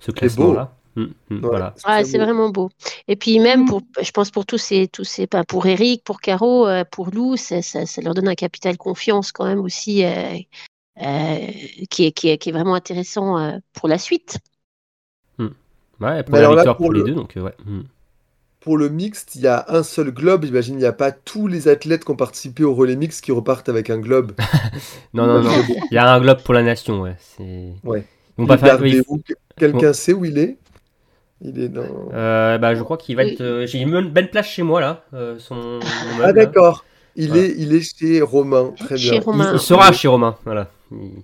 ce 0.00 0.10
classement-là. 0.10 0.74
Mm, 0.96 1.02
mm, 1.02 1.34
ouais, 1.34 1.40
Voilà. 1.42 1.74
c'est 1.76 2.18
beau. 2.18 2.24
vraiment 2.24 2.48
beau. 2.50 2.70
Et 3.08 3.16
puis 3.16 3.38
même 3.38 3.62
Mm. 3.62 3.66
pour, 3.66 3.82
je 4.00 4.10
pense 4.12 4.30
pour 4.30 4.46
tous 4.46 4.58
ces, 4.58 4.88
tous 4.88 5.04
ces, 5.04 5.26
pas 5.26 5.44
pour 5.44 5.66
Eric, 5.66 6.04
pour 6.04 6.20
Caro, 6.20 6.66
euh, 6.66 6.84
pour 6.90 7.10
Lou, 7.10 7.36
ça, 7.36 7.60
ça, 7.62 7.84
ça 7.84 8.00
leur 8.00 8.14
donne 8.14 8.28
un 8.28 8.34
capital 8.34 8.76
confiance 8.78 9.30
quand 9.32 9.44
même 9.44 9.60
aussi, 9.60 10.04
euh, 10.04 10.38
euh, 11.02 11.36
qui 11.90 12.06
est, 12.06 12.12
qui 12.12 12.28
est, 12.30 12.38
qui 12.38 12.48
est 12.48 12.52
vraiment 12.52 12.74
intéressant 12.74 13.38
euh, 13.38 13.58
pour 13.74 13.88
la 13.88 13.98
suite. 13.98 14.38
Ouais, 15.38 15.46
Mais 16.16 16.22
première 16.24 16.38
alors 16.50 16.54
là, 16.54 16.62
victoire 16.62 16.76
pour 16.76 16.86
pour 16.86 16.92
les 16.92 17.00
le- 17.00 17.06
deux, 17.06 17.14
donc 17.14 17.34
ouais. 17.36 17.54
Pour 18.60 18.78
le 18.78 18.88
mixte, 18.88 19.34
il 19.34 19.42
y 19.42 19.46
a 19.46 19.64
un 19.68 19.82
seul 19.82 20.10
globe. 20.10 20.44
J'imagine 20.46 20.74
il 20.76 20.78
n'y 20.78 20.86
a 20.86 20.92
pas 20.92 21.12
tous 21.12 21.46
les 21.48 21.68
athlètes 21.68 22.04
qui 22.04 22.10
ont 22.10 22.16
participé 22.16 22.64
au 22.64 22.74
relais 22.74 22.96
mixte 22.96 23.22
qui 23.22 23.30
repartent 23.30 23.68
avec 23.68 23.90
un 23.90 23.98
globe. 23.98 24.32
Non, 25.14 25.26
non, 25.26 25.42
non. 25.42 25.50
Il 25.90 25.94
y 25.94 25.98
a 25.98 26.12
un 26.12 26.20
globe 26.20 26.42
pour 26.42 26.54
la 26.54 26.62
nation, 26.62 27.02
ouais. 27.02 27.14
C'est... 27.20 27.74
Ouais. 27.84 28.04
Ils 28.38 28.42
vont 28.42 28.46
pas 28.46 28.54
Il 28.54 28.58
faire. 28.58 28.68
gardait 28.68 28.96
oui, 28.98 29.02
où 29.08 29.20
Quelqu'un 29.56 29.92
sait 29.92 30.12
où 30.12 30.24
il 30.24 30.38
est 30.38 30.56
Il 31.40 31.58
est 31.60 31.68
dans. 31.68 31.84
Euh, 32.12 32.58
bah, 32.58 32.74
je 32.74 32.82
crois 32.82 32.96
qu'il 32.96 33.16
va 33.16 33.24
être. 33.24 33.40
euh, 33.40 33.66
J'ai 33.66 33.78
une 33.78 34.08
bonne 34.08 34.28
place 34.28 34.46
chez 34.48 34.62
moi 34.62 34.80
là. 34.80 35.04
euh, 35.14 35.38
son, 35.38 35.54
mon 35.54 35.80
Ah 36.22 36.26
meuble, 36.28 36.38
d'accord. 36.38 36.84
Il 37.16 37.28
Voilà. 37.28 37.42
est, 37.44 37.54
il 37.58 37.72
est 37.74 37.80
chez 37.98 38.20
Romain. 38.22 38.72
Très 38.76 38.96
Chez 38.96 39.10
bien. 39.12 39.20
Romain. 39.20 39.50
Il, 39.52 39.56
il 39.56 39.60
sera 39.60 39.92
chez 39.92 40.08
Romain. 40.08 40.36
Voilà. 40.44 40.70
Il- 40.90 41.22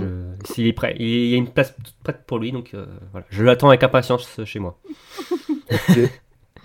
je- 0.00 0.52
S'il 0.54 0.66
est 0.66 0.72
prêt. 0.72 0.94
Il 0.98 1.06
il 1.06 1.30
y 1.30 1.34
a 1.34 1.36
une 1.36 1.48
place 1.50 1.74
toute 1.76 1.94
prête 2.02 2.20
pour 2.26 2.38
lui, 2.38 2.50
donc 2.52 2.70
euh, 2.72 2.86
voilà. 3.10 3.26
Je 3.30 3.42
l'attends 3.42 3.68
avec 3.68 3.82
impatience 3.82 4.28
chez 4.46 4.58
moi. 4.58 4.78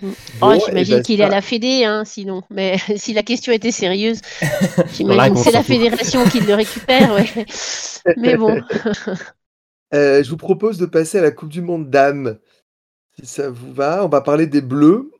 Bon, 0.00 0.12
Oh, 0.40 0.52
eh 0.54 0.60
j'imagine 0.64 0.94
ben, 0.98 1.02
qu'il 1.02 1.20
est 1.20 1.24
à 1.24 1.28
la 1.28 1.42
Fédé, 1.42 1.82
hein, 1.84 2.04
sinon. 2.04 2.42
Mais 2.50 2.76
si 2.96 3.12
la 3.14 3.24
question 3.24 3.52
était 3.52 3.72
sérieuse, 3.72 4.20
j'imagine 4.94 5.34
que 5.34 5.40
c'est 5.40 5.50
la 5.50 5.64
fédération 5.64 6.24
qui 6.28 6.38
le 6.38 6.54
récupère, 6.54 7.12
ouais. 7.14 7.44
Mais 8.16 8.36
bon, 8.36 8.60
Euh, 9.94 10.22
je 10.22 10.30
vous 10.30 10.36
propose 10.36 10.78
de 10.78 10.86
passer 10.86 11.18
à 11.18 11.22
la 11.22 11.30
Coupe 11.30 11.48
du 11.48 11.62
Monde 11.62 11.90
dames. 11.90 12.38
Si 13.18 13.26
ça 13.26 13.50
vous 13.50 13.72
va, 13.72 14.04
on 14.04 14.08
va 14.08 14.20
parler 14.20 14.46
des 14.46 14.60
Bleus 14.60 15.10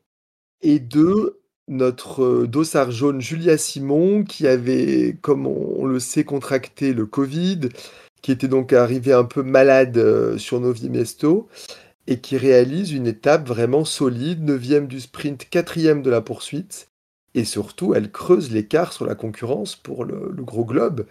et 0.63 0.79
de 0.79 1.41
notre 1.69 2.23
euh, 2.23 2.47
dossard 2.47 2.91
jaune 2.91 3.21
Julia 3.21 3.57
Simon 3.57 4.25
qui 4.25 4.47
avait, 4.47 5.17
comme 5.23 5.47
on, 5.47 5.85
le 5.87 6.01
sait, 6.01 6.25
contracté 6.25 6.93
le 6.93 7.07
Covid, 7.07 7.61
qui 8.23 8.33
était 8.33 8.49
donc 8.49 8.73
arrivé 8.73 9.13
un 9.13 9.25
peu 9.25 9.43
malade 9.43 9.97
euh, 9.97 10.39
sur 10.39 10.61
Novi 10.61 10.91
Mesto 10.91 11.49
et 12.07 12.21
qui 12.21 12.37
réalise 12.37 12.93
une 12.93 13.07
étape 13.07 13.47
vraiment 13.49 13.85
solide, 13.85 14.43
9 14.43 14.87
du 14.87 15.01
sprint, 15.01 15.49
4 15.49 16.03
de 16.03 16.11
la 16.11 16.21
poursuite. 16.21 16.89
Et 17.35 17.45
surtout, 17.45 17.95
elle 17.95 18.11
creuse 18.11 18.51
l'écart 18.51 18.93
sur 18.93 19.07
la 19.07 19.15
concurrence 19.15 19.77
pour 19.77 20.05
le 20.05 20.33
gros 20.39 20.65
globe. 20.65 21.07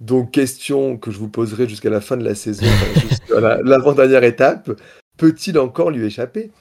Donc, 0.00 0.30
question 0.30 0.96
que 0.96 1.10
je 1.10 1.18
vous 1.18 1.28
poserai 1.28 1.68
jusqu'à 1.68 1.90
la 1.90 2.00
fin 2.00 2.16
de 2.16 2.24
la 2.24 2.34
saison, 2.34 2.66
jusqu'à 3.08 3.40
la- 3.40 3.58
l'avant-dernière 3.62 4.24
étape. 4.24 4.70
Peut-il 5.16 5.58
encore 5.58 5.90
lui 5.90 6.06
échapper? 6.06 6.52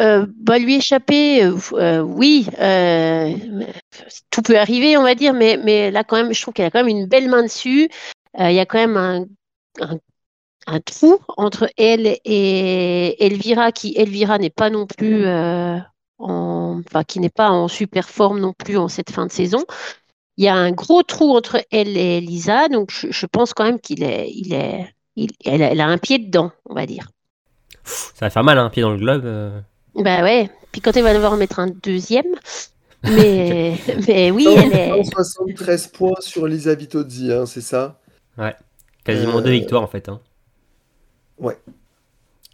Euh, 0.00 0.26
bah, 0.36 0.58
lui 0.58 0.76
échapper, 0.76 1.44
euh, 1.44 1.56
euh, 1.74 2.00
oui, 2.00 2.46
tout 4.30 4.42
peut 4.42 4.58
arriver, 4.58 4.96
on 4.96 5.02
va 5.02 5.14
dire, 5.14 5.34
mais, 5.34 5.90
là, 5.90 6.04
quand 6.04 6.16
même, 6.16 6.32
je 6.32 6.40
trouve 6.40 6.54
qu'elle 6.54 6.66
a 6.66 6.70
quand 6.70 6.82
même 6.84 6.96
une 6.96 7.06
belle 7.06 7.28
main 7.28 7.42
dessus. 7.42 7.90
Il 8.38 8.52
y 8.52 8.60
a 8.60 8.66
quand 8.66 8.78
même 8.78 8.96
un, 10.66 10.80
trou 10.80 11.18
entre 11.36 11.68
elle 11.76 12.18
et 12.24 13.26
Elvira, 13.26 13.72
qui, 13.72 13.94
Elvira, 13.96 14.38
n'est 14.38 14.50
pas 14.50 14.70
non 14.70 14.86
plus, 14.86 15.26
en, 15.26 15.82
enfin, 16.18 17.04
qui 17.04 17.20
n'est 17.20 17.28
pas 17.28 17.50
en 17.50 17.68
super 17.68 18.08
forme 18.08 18.40
non 18.40 18.54
plus 18.54 18.78
en 18.78 18.88
cette 18.88 19.10
fin 19.10 19.26
de 19.26 19.32
saison. 19.32 19.64
Il 20.40 20.44
y 20.44 20.48
a 20.48 20.54
un 20.56 20.72
gros 20.72 21.02
trou 21.02 21.36
entre 21.36 21.62
elle 21.70 21.98
et 21.98 22.18
Lisa, 22.22 22.68
donc 22.68 22.90
je, 22.90 23.08
je 23.10 23.26
pense 23.26 23.52
quand 23.52 23.64
même 23.64 23.78
qu'il 23.78 24.02
est, 24.02 24.30
il 24.30 24.54
est, 24.54 24.86
il- 25.14 25.32
elle, 25.44 25.62
a, 25.62 25.70
elle 25.72 25.80
a 25.82 25.86
un 25.86 25.98
pied 25.98 26.18
dedans, 26.18 26.50
on 26.64 26.72
va 26.74 26.86
dire. 26.86 27.08
Ça 27.84 28.24
va 28.26 28.30
faire 28.30 28.42
mal, 28.42 28.56
hein, 28.56 28.64
un 28.64 28.70
pied 28.70 28.80
dans 28.80 28.90
le 28.92 28.96
globe. 28.96 29.26
euh. 29.26 29.60
Bah 29.94 30.22
ouais, 30.22 30.48
puis 30.72 30.80
quand 30.80 30.96
elle 30.96 31.02
va 31.02 31.12
devoir 31.12 31.34
en 31.34 31.36
mettre 31.36 31.58
un 31.58 31.66
deuxième, 31.66 32.24
mais, 33.04 33.74
mais 34.08 34.30
oui, 34.30 34.48
elle 34.56 34.72
est. 34.72 35.04
173 35.04 35.88
points 35.88 36.20
sur 36.20 36.46
Lisa 36.46 36.74
Vitozzi, 36.74 37.30
hein, 37.32 37.44
c'est 37.44 37.60
ça? 37.60 38.00
Quasiment 39.04 39.38
Euh, 39.38 39.42
deux 39.42 39.50
victoires 39.50 39.82
en 39.82 39.88
fait. 39.88 40.08
hein. 40.08 40.20
Ouais. 41.38 41.58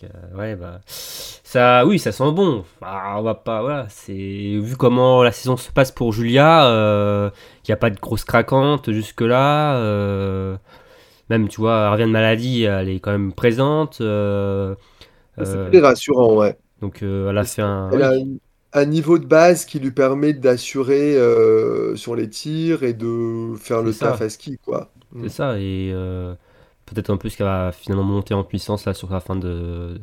Euh, 0.05 0.37
ouais, 0.37 0.57
bah, 0.57 0.81
ça, 0.87 1.87
oui, 1.87 1.99
ça 1.99 2.13
sent 2.13 2.33
bon. 2.33 2.65
Ah, 2.83 3.17
on 3.19 3.23
va 3.23 3.35
pas, 3.35 3.63
voilà, 3.63 3.87
c'est 3.89 4.13
vu 4.13 4.77
comment 4.77 5.23
la 5.23 5.33
saison 5.33 5.57
se 5.57 5.71
passe 5.71 5.91
pour 5.93 6.13
Julia, 6.13 6.67
euh, 6.69 7.31
il 7.65 7.71
n'y 7.71 7.73
a 7.73 7.77
pas 7.77 7.91
de 7.91 7.99
grosse 7.99 8.25
craquante 8.25 8.91
jusque 8.93 9.23
là. 9.23 9.77
euh, 9.79 10.57
même, 11.31 11.49
tu 11.49 11.61
vois, 11.61 11.87
elle 11.87 11.93
revient 11.93 12.05
de 12.05 12.11
maladie, 12.13 12.65
elle 12.65 12.89
est 12.91 13.01
quand 13.01 13.13
même 13.13 13.33
présente. 13.33 14.01
euh, 14.01 14.75
C'est 15.43 15.59
euh, 15.59 15.71
très 15.71 15.81
rassurant, 15.81 16.37
ouais. 16.37 16.59
donc, 16.81 17.03
euh, 17.03 17.31
elle 17.31 17.39
a 17.39 17.45
fait 17.47 17.63
un. 17.63 17.91
Elle 17.91 18.03
a 18.03 18.11
oui, 18.11 18.15
un, 18.15 18.25
un 18.73 18.85
niveau 18.87 19.19
de 19.19 19.27
base 19.27 19.65
qui 19.65 19.79
lui 19.81 19.91
permet 19.93 20.33
d'assurer 20.33 21.17
euh, 21.17 21.97
sur 21.97 22.15
les 22.17 22.29
tirs 22.29 22.83
et 22.85 22.95
de 22.95 23.55
faire 23.59 23.83
le 23.83 23.93
ça. 23.93 24.13
taf 24.13 24.21
à 24.21 24.29
ski, 24.29 24.59
quoi. 24.59 24.93
Mm. 25.13 25.23
c'est 25.23 25.29
ça, 25.29 25.59
et 25.59 25.91
euh, 25.93 26.35
peut-être 26.87 27.11
un 27.11 27.17
peu 27.17 27.29
ce 27.29 27.37
qu'elle 27.37 27.47
va 27.47 27.73
finalement 27.73 28.05
monter 28.05 28.33
en 28.33 28.45
puissance 28.45 28.87
là 28.87 28.95
sur 28.95 29.13
la 29.13 29.21
fin 29.21 29.37
de, 29.37 30.01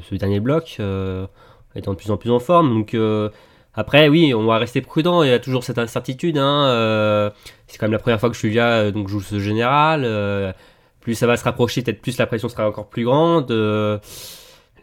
ce 0.00 0.14
dernier 0.14 0.40
bloc, 0.40 0.76
euh, 0.80 1.26
étant 1.74 1.92
de 1.92 1.96
plus 1.96 2.10
en 2.10 2.16
plus 2.16 2.30
en 2.30 2.38
forme. 2.38 2.70
Donc 2.72 2.94
euh, 2.94 3.28
après, 3.74 4.08
oui, 4.08 4.32
on 4.32 4.46
va 4.46 4.58
rester 4.58 4.80
prudent. 4.80 5.22
Il 5.22 5.30
y 5.30 5.32
a 5.32 5.38
toujours 5.38 5.64
cette 5.64 5.78
incertitude. 5.78 6.38
hein, 6.38 6.66
euh, 6.68 7.30
c'est 7.66 7.78
quand 7.78 7.86
même 7.86 7.92
la 7.92 7.98
première 7.98 8.20
fois 8.20 8.30
que 8.30 8.36
Julia 8.36 8.66
euh, 8.68 8.90
donc 8.92 9.08
joue 9.08 9.20
ce 9.20 9.38
général. 9.38 10.54
plus 11.00 11.14
ça 11.14 11.26
va 11.26 11.36
se 11.36 11.44
rapprocher, 11.44 11.82
peut-être 11.82 12.00
plus 12.00 12.18
la 12.18 12.26
pression 12.26 12.48
sera 12.48 12.68
encore 12.68 12.88
plus 12.88 13.04
grande. 13.04 13.50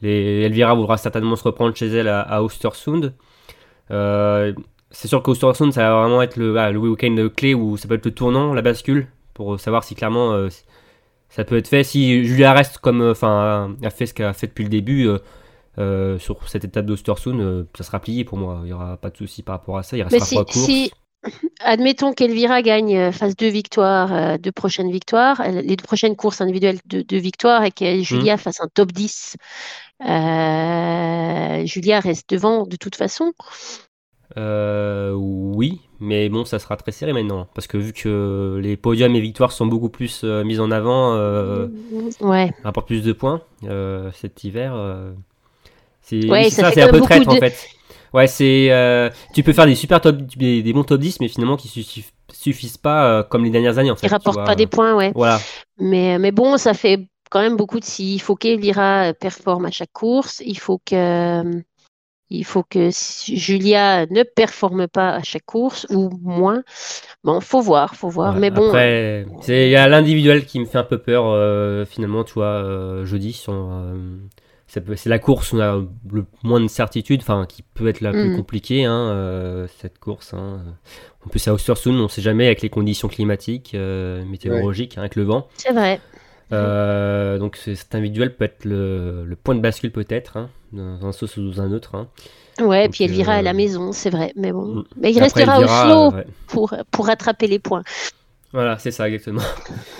les, 0.01 0.42
Elvira 0.44 0.74
voudra 0.75 0.98
certainement 0.98 1.36
se 1.36 1.44
reprendre 1.44 1.75
chez 1.75 1.88
elle 1.88 2.10
à, 2.10 2.22
à 2.22 2.42
Ostersund. 2.42 3.13
C'est 3.89 5.08
sûr 5.08 5.24
qu'Ostersund, 5.24 5.74
ça 5.74 5.89
va 5.89 6.01
vraiment 6.01 6.22
être 6.22 6.38
le, 6.38 6.56
ah, 6.58 6.70
le 6.70 6.77
week-end 6.77 7.15
clé 7.36 7.56
où 7.56 7.77
ça 7.77 7.88
peut 7.88 7.96
être 7.96 8.06
le 8.06 8.13
tournant, 8.13 8.53
la 8.53 8.62
bascule, 8.62 9.08
pour 9.34 9.60
savoir 9.60 9.84
si 9.84 9.96
clairement 9.96 10.48
ça 11.36 11.46
peut 11.46 11.58
être 11.58 11.68
fait. 11.68 11.84
Si 11.84 12.25
Julia 12.25 12.54
reste 12.54 12.78
comme, 12.80 13.02
euh, 13.02 13.12
enfin, 13.12 13.75
a 13.84 13.90
fait 13.90 14.06
ce 14.06 14.13
qu'elle 14.13 14.28
a 14.28 14.34
fait 14.34 14.48
depuis 14.48 14.63
le 14.63 14.70
début 14.70 15.08
euh, 15.08 15.20
euh, 15.80 16.20
sur 16.20 16.48
cette 16.50 16.66
étape 16.66 16.86
d'Ostersund, 16.86 17.68
ça 17.78 17.84
sera 17.84 18.00
plié 18.00 18.25
pour 18.25 18.38
moi. 18.38 18.60
Il 18.63 18.68
n'y 18.68 18.74
aura 18.74 18.98
pas 18.98 19.10
de 19.10 19.18
souci 19.18 19.44
par 19.44 19.58
rapport 19.60 19.78
à 19.78 19.84
ça. 19.84 19.98
Il 19.98 20.04
Mais 20.12 20.20
restera 20.20 20.28
si, 20.28 20.36
courses. 20.46 20.50
si, 20.50 20.92
admettons 21.62 22.13
qu'Elvira 22.13 22.62
gagne, 22.62 23.12
fasse 23.12 23.36
deux 23.36 23.50
victoires, 23.50 24.40
deux 24.40 24.52
prochaines 24.52 24.92
victoires, 24.92 25.42
les 25.50 25.75
deux 25.75 25.84
prochaines 25.84 26.16
courses 26.16 26.42
individuelles 26.42 26.80
de 26.86 27.02
deux 27.02 27.18
victoires 27.18 27.63
et 27.63 27.72
que 27.72 28.02
Hmm. 28.10 28.25
Julia 28.25 28.38
fasse 28.38 28.62
un 28.62 28.68
top 28.74 28.92
10, 28.92 29.38
euh, 30.02 31.66
Julia 31.66 32.00
reste 32.00 32.30
devant 32.30 32.66
de 32.66 32.75
toute 32.75 32.96
façon. 32.96 33.34
Euh, 34.38 35.12
oui, 35.13 35.82
mais 36.00 36.30
bon, 36.30 36.46
ça 36.46 36.60
sera 36.60 36.75
très 36.75 36.92
serré 36.92 37.13
maintenant. 37.13 37.48
Parce 37.54 37.68
que 37.68 37.78
vu 37.78 37.94
que 37.94 38.60
les 38.62 38.78
podiums 38.78 39.16
et 39.16 39.20
victoires 39.20 39.52
sont 39.52 39.66
beaucoup 39.68 39.90
plus 39.90 40.22
euh, 40.24 40.44
mis 40.44 40.60
en 40.60 40.72
avant, 40.72 41.13
euh, 41.16 41.68
Ouais. 42.22 42.52
rapportent 42.63 42.88
plus 42.88 43.04
de 43.04 43.13
points 43.13 43.42
euh, 43.66 44.10
cet 44.13 44.44
hiver. 44.44 44.75
c'est 46.02 46.30
Ouais, 46.30 46.46
ça 46.46 46.50
c'est 46.50 46.62
ça, 46.62 46.70
fait 46.70 46.74
c'est 46.75 46.82
un 46.84 46.90
peu 46.90 47.02
traître 47.02 47.30
en 47.30 47.36
fait. 47.36 47.56
Ouais, 48.13 48.28
c'est 48.28 49.12
tu 49.34 49.44
peux 49.44 49.54
faire 49.54 49.66
des 49.66 49.75
super 49.75 50.02
top, 50.02 50.18
des, 50.18 50.62
des 50.63 50.74
bons 50.74 50.84
top 50.84 51.00
10, 51.00 51.20
mais 51.20 51.28
finalement 51.28 51.58
qui 51.58 51.68
suffisent, 51.68 52.12
suffisent 52.32 52.78
pas 52.78 53.24
comme 53.24 53.44
les 53.44 53.50
dernières 53.52 53.78
années 53.78 53.92
en 53.92 53.96
fait. 53.96 54.02
Qui 54.02 54.10
tu 54.10 54.13
rapporte 54.13 54.36
vois. 54.38 54.46
pas 54.46 54.56
des 54.56 54.68
points, 54.68 54.96
ouais. 54.96 55.12
Voilà, 55.16 55.40
Mais, 55.80 56.18
mais 56.20 56.32
bon, 56.32 56.58
ça 56.58 56.74
fait 56.74 57.08
quand 57.34 57.42
même 57.42 57.58
beaucoup 57.58 57.80
de 57.80 57.84
si. 57.86 58.13
Il 58.13 58.20
faut 58.20 58.36
qu'Elvira 58.36 59.10
euh, 59.10 59.13
performe 59.13 59.66
à 59.66 59.72
chaque 59.72 59.92
course. 59.92 60.42
Il 60.46 60.58
faut 60.60 60.80
que, 60.86 61.44
il 62.34 62.44
faut 62.46 62.63
que 62.63 62.90
Julia 63.28 64.06
ne 64.08 64.24
performe 64.24 64.88
pas 64.88 65.12
à 65.12 65.24
chaque 65.24 65.46
course 65.46 65.86
ou 65.90 66.10
moins. 66.22 66.63
Bon, 67.24 67.40
faut 67.42 67.62
voir, 67.62 67.96
faut 67.96 68.10
voir. 68.10 68.34
Ouais, 68.34 68.40
mais 68.42 68.52
bon, 68.52 68.68
Après, 68.68 69.25
c'est- 69.42 69.68
il 69.68 69.72
y 69.72 69.75
a 69.75 69.88
l'individuel 69.88 70.46
qui 70.46 70.60
me 70.60 70.66
fait 70.66 70.78
un 70.80 70.84
peu 70.84 70.98
peur 70.98 71.25
euh, 71.28 71.86
finalement, 71.86 72.24
tu 72.24 72.34
vois, 72.34 72.46
euh, 72.46 73.06
jeudi. 73.06 73.42
euh, 73.50 74.18
c'est 74.68 75.06
la 75.06 75.20
course 75.20 75.52
où 75.52 75.58
on 75.58 75.60
a 75.62 75.75
le 76.12 76.25
moins 76.44 76.60
de 76.60 76.68
certitude, 76.68 77.22
enfin, 77.22 77.46
qui 77.48 77.62
peut 77.62 77.88
être 77.88 78.02
la 78.02 78.12
plus 78.12 78.30
Mm. 78.30 78.36
compliquée, 78.38 78.86
hein, 78.86 79.10
euh, 79.12 79.68
cette 79.80 80.00
course. 80.00 80.34
Hein. 80.34 80.62
En 81.25 81.30
plus, 81.30 81.48
à 81.48 81.54
Ostersund, 81.54 81.96
on 82.00 82.04
ne 82.04 82.08
sait 82.08 82.24
jamais 82.24 82.48
avec 82.48 82.62
les 82.63 82.70
conditions 82.70 83.08
climatiques, 83.08 83.74
euh, 83.75 84.25
météorologiques, 84.25 84.98
hein, 84.98 85.02
avec 85.02 85.16
le 85.16 85.24
vent. 85.24 85.48
c'est 85.58 85.74
vrai. 85.74 86.00
Euh, 86.54 87.38
donc, 87.40 87.58
cet 87.58 87.96
individuel 87.96 88.36
peut 88.36 88.46
être 88.46 88.66
le, 88.66 89.26
le 89.26 89.36
point 89.36 89.56
de 89.56 89.62
bascule, 89.62 89.92
peut-être, 89.92 90.38
hein, 90.38 90.50
dans 90.72 91.06
un 91.06 91.12
sens 91.12 91.38
ou 91.38 91.50
dans 91.50 91.62
un 91.62 91.72
autre. 91.74 91.96
hein. 91.96 92.08
Ouais, 92.60 92.84
Donc, 92.86 92.94
puis 92.94 93.04
Elvira 93.06 93.34
euh, 93.34 93.40
à 93.40 93.42
la 93.42 93.54
maison, 93.54 93.92
c'est 93.94 94.10
vrai. 94.12 94.32
Mais 94.36 94.52
bon, 94.52 94.66
Mm. 94.76 94.84
mais 94.98 95.12
il 95.12 95.24
après, 95.24 95.44
restera 95.44 95.60
Elvira, 95.60 95.86
au 95.86 95.88
slow 95.90 96.18
euh, 96.18 96.18
ouais. 96.20 96.28
pour, 96.48 96.76
pour 96.92 97.08
rattraper 97.08 97.48
les 97.48 97.60
points. 97.60 97.84
Voilà, 98.52 98.78
c'est 98.78 98.92
ça, 98.92 99.08
exactement. 99.10 99.42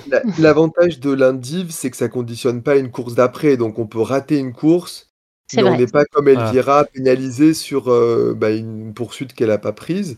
La- 0.08 0.22
L'avantage 0.38 1.00
de 1.00 1.12
l'indiv, 1.12 1.72
c'est 1.72 1.90
que 1.90 1.98
ça 1.98 2.08
conditionne 2.10 2.62
pas 2.62 2.76
une 2.76 2.92
course 2.92 3.16
d'après, 3.16 3.58
donc 3.58 3.80
on 3.80 3.88
peut 3.88 4.02
rater 4.02 4.38
une 4.38 4.54
course, 4.54 5.10
mais 5.56 5.64
on 5.64 5.76
n'est 5.76 5.88
pas 5.88 6.06
comme 6.06 6.26
Voilà. 6.30 6.48
Elvira 6.50 6.84
pénalisé 6.86 7.56
sur 7.56 7.88
euh, 7.92 8.36
bah, 8.38 8.52
une 8.52 8.94
poursuite 8.94 9.34
qu'elle 9.34 9.48
n'a 9.50 9.58
pas 9.58 9.72
prise, 9.74 10.18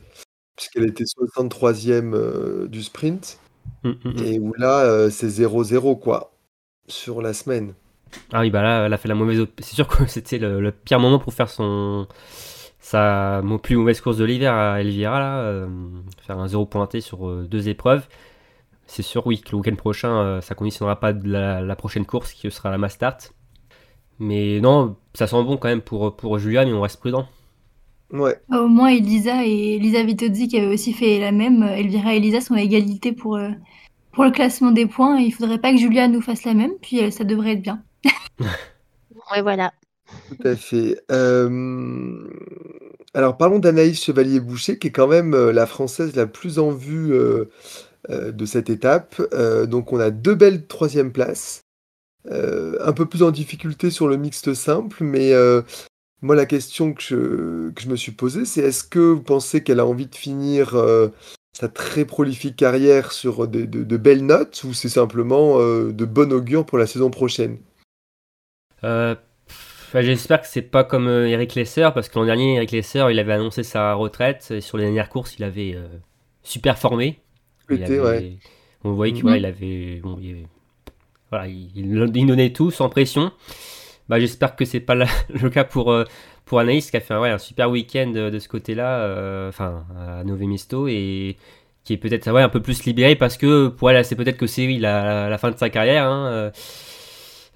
puisqu'elle 0.57 0.85
était 0.87 1.05
63e 1.05 2.13
euh, 2.13 2.67
du 2.67 2.83
sprint, 2.83 3.39
Mm, 3.85 3.89
mm, 3.89 4.09
mm. 4.09 4.23
et 4.25 4.39
où 4.39 4.53
là, 4.57 4.81
euh, 4.81 5.09
c'est 5.09 5.27
0-0, 5.27 5.99
quoi, 5.99 6.33
sur 6.87 7.21
la 7.21 7.33
semaine. 7.33 7.73
Ah 8.33 8.41
oui, 8.41 8.49
bah 8.49 8.61
là, 8.61 8.85
elle 8.85 8.93
a 8.93 8.97
fait 8.97 9.07
la 9.07 9.15
mauvaise. 9.15 9.45
C'est 9.59 9.75
sûr 9.75 9.87
que 9.87 10.05
c'était 10.07 10.37
le, 10.37 10.59
le 10.59 10.71
pire 10.71 10.99
moment 10.99 11.19
pour 11.19 11.33
faire 11.33 11.49
son 11.49 12.07
sa 12.85 13.41
plus 13.63 13.77
mauvaise 13.77 13.99
course 13.99 14.17
de 14.17 14.25
l'hiver 14.25 14.53
à 14.53 14.79
Elvira, 14.79 15.19
là, 15.19 15.39
euh, 15.39 15.67
faire 16.21 16.37
un 16.37 16.47
zéro 16.47 16.67
pointé 16.67 17.01
sur 17.01 17.27
euh, 17.27 17.47
deux 17.49 17.67
épreuves. 17.67 18.07
C'est 18.85 19.01
sûr, 19.01 19.25
oui, 19.25 19.41
que 19.41 19.51
le 19.53 19.57
week-end 19.57 19.75
prochain, 19.75 20.19
euh, 20.21 20.41
ça 20.41 20.53
conditionnera 20.53 20.99
pas 20.99 21.11
de 21.11 21.27
la, 21.27 21.61
la 21.61 21.75
prochaine 21.75 22.05
course 22.05 22.33
qui 22.33 22.49
sera 22.51 22.69
la 22.69 22.77
Mastart. 22.77 23.17
Mais 24.19 24.59
non, 24.61 24.97
ça 25.15 25.25
sent 25.25 25.43
bon 25.43 25.57
quand 25.57 25.67
même 25.67 25.81
pour, 25.81 26.15
pour 26.15 26.37
Julia, 26.37 26.63
mais 26.63 26.73
on 26.73 26.81
reste 26.81 26.99
prudent. 26.99 27.27
Ouais, 28.11 28.39
Au 28.51 28.67
moins, 28.67 28.89
Elisa 28.89 29.45
et 29.45 29.75
Elisa 29.75 30.03
Vitozzi 30.03 30.47
qui 30.47 30.57
avaient 30.57 30.73
aussi 30.73 30.93
fait 30.93 31.19
la 31.19 31.31
même, 31.31 31.63
euh, 31.63 31.75
Elvira 31.75 32.13
et 32.13 32.17
Elisa 32.17 32.39
sont 32.39 32.53
à 32.53 32.61
égalité 32.61 33.11
pour, 33.11 33.35
euh, 33.35 33.49
pour 34.11 34.23
le 34.23 34.31
classement 34.31 34.71
des 34.71 34.85
points. 34.85 35.19
Il 35.19 35.31
faudrait 35.33 35.57
pas 35.59 35.71
que 35.71 35.77
Julia 35.77 36.07
nous 36.07 36.21
fasse 36.21 36.43
la 36.45 36.53
même, 36.53 36.73
puis 36.81 37.03
euh, 37.03 37.11
ça 37.11 37.23
devrait 37.23 37.53
être 37.53 37.61
bien. 37.61 37.83
Ouais, 39.31 39.41
voilà. 39.41 39.73
tout 40.29 40.47
à 40.47 40.55
fait. 40.55 41.01
Euh, 41.11 42.27
Alors, 43.15 43.37
parlons 43.37 43.57
d'Anaïs 43.57 44.03
Chevalier-Boucher, 44.03 44.77
qui 44.77 44.87
est 44.87 44.91
quand 44.91 45.07
même 45.07 45.35
la 45.49 45.65
Française 45.65 46.15
la 46.15 46.27
plus 46.27 46.59
en 46.59 46.69
vue 46.69 47.11
de 48.09 48.45
cette 48.45 48.69
étape. 48.69 49.19
Euh, 49.33 49.65
donc, 49.65 49.93
on 49.93 49.99
a 49.99 50.11
deux 50.11 50.35
belles 50.35 50.67
troisième 50.67 51.11
places. 51.11 51.63
Euh, 52.31 52.77
un 52.81 52.93
peu 52.93 53.05
plus 53.05 53.21
en 53.23 53.31
difficulté 53.31 53.91
sur 53.91 54.07
le 54.07 54.17
mixte 54.17 54.53
simple, 54.53 55.03
mais 55.03 55.33
euh, 55.33 55.61
moi, 56.25 56.35
la 56.35 56.45
question 56.47 56.93
que 56.93 57.01
je, 57.01 57.69
que 57.71 57.81
je 57.81 57.87
me 57.87 57.95
suis 57.95 58.11
posée, 58.11 58.45
c'est 58.45 58.61
est-ce 58.61 58.83
que 58.83 58.99
vous 58.99 59.21
pensez 59.21 59.63
qu'elle 59.63 59.79
a 59.79 59.85
envie 59.85 60.07
de 60.07 60.15
finir 60.15 60.73
euh, 60.75 61.09
sa 61.53 61.67
très 61.69 62.03
prolifique 62.05 62.55
carrière 62.55 63.11
sur 63.11 63.47
de, 63.47 63.65
de- 63.65 63.83
de 63.83 63.97
belles 63.97 64.25
notes, 64.25 64.63
ou 64.63 64.73
c'est 64.73 64.89
simplement 64.89 65.59
euh, 65.59 65.91
de 65.91 66.05
bon 66.05 66.33
augure 66.33 66.65
pour 66.65 66.77
la 66.77 66.87
saison 66.87 67.09
prochaine? 67.11 67.57
Euh, 68.83 69.15
bah, 69.93 70.01
J'espère 70.01 70.41
que 70.41 70.47
c'est 70.47 70.61
pas 70.61 70.83
comme 70.83 71.07
Eric 71.07 71.55
Lesser, 71.55 71.89
parce 71.93 72.09
que 72.09 72.17
l'an 72.19 72.25
dernier, 72.25 72.55
Eric 72.55 72.71
Lesser, 72.71 73.05
il 73.11 73.19
avait 73.19 73.33
annoncé 73.33 73.63
sa 73.63 73.93
retraite, 73.93 74.47
et 74.51 74.61
sur 74.61 74.77
les 74.77 74.85
dernières 74.85 75.09
courses, 75.09 75.35
il 75.37 75.43
avait 75.43 75.77
super 76.43 76.77
formé. 76.79 77.19
Il 77.69 77.83
avait- 77.83 77.99
ouais. 77.99 78.37
On 78.83 78.93
voyait 78.93 79.13
qu'il 79.13 79.25
Mhm. 79.25 79.31
avait, 79.45 79.95
bon, 80.03 80.17
il, 80.21 80.31
avait- 80.31 80.47
voilà, 81.31 81.47
il, 81.47 81.69
il 81.75 82.25
donnait 82.27 82.51
tout 82.53 82.69
sans 82.71 82.89
pression. 82.89 83.31
Bah, 84.09 84.19
J'espère 84.19 84.55
que 84.55 84.65
c'est 84.65 84.79
pas 84.79 84.95
la- 84.95 85.07
le 85.29 85.49
cas 85.49 85.63
pour, 85.63 85.91
euh, 85.91 86.05
pour 86.45 86.59
Anaïs 86.59 86.91
qui 86.91 86.97
a 86.97 87.01
fait 87.01 87.13
un, 87.13 87.21
ouais, 87.21 87.29
un 87.31 87.37
super 87.37 87.69
week-end 87.71 88.07
de, 88.07 88.29
de 88.29 88.39
ce 88.39 88.47
côté-là, 88.49 88.99
euh, 89.01 89.49
enfin 89.49 89.85
à 89.97 90.23
Nové 90.23 90.45
Misto 90.47 90.87
et 90.87 91.37
qui 91.83 91.93
est 91.93 91.97
peut-être 91.97 92.31
ouais, 92.31 92.41
un 92.41 92.49
peu 92.49 92.61
plus 92.61 92.83
libérée 92.85 93.15
parce 93.15 93.37
que 93.37 93.67
pour 93.67 93.89
elle, 93.91 94.03
c'est 94.05 94.15
peut-être 94.15 94.37
que 94.37 94.47
c'est 94.47 94.65
oui, 94.67 94.77
la, 94.79 95.29
la 95.29 95.37
fin 95.37 95.51
de 95.51 95.57
sa 95.57 95.69
carrière. 95.69 96.05
hein, 96.05 96.27
euh, 96.27 96.51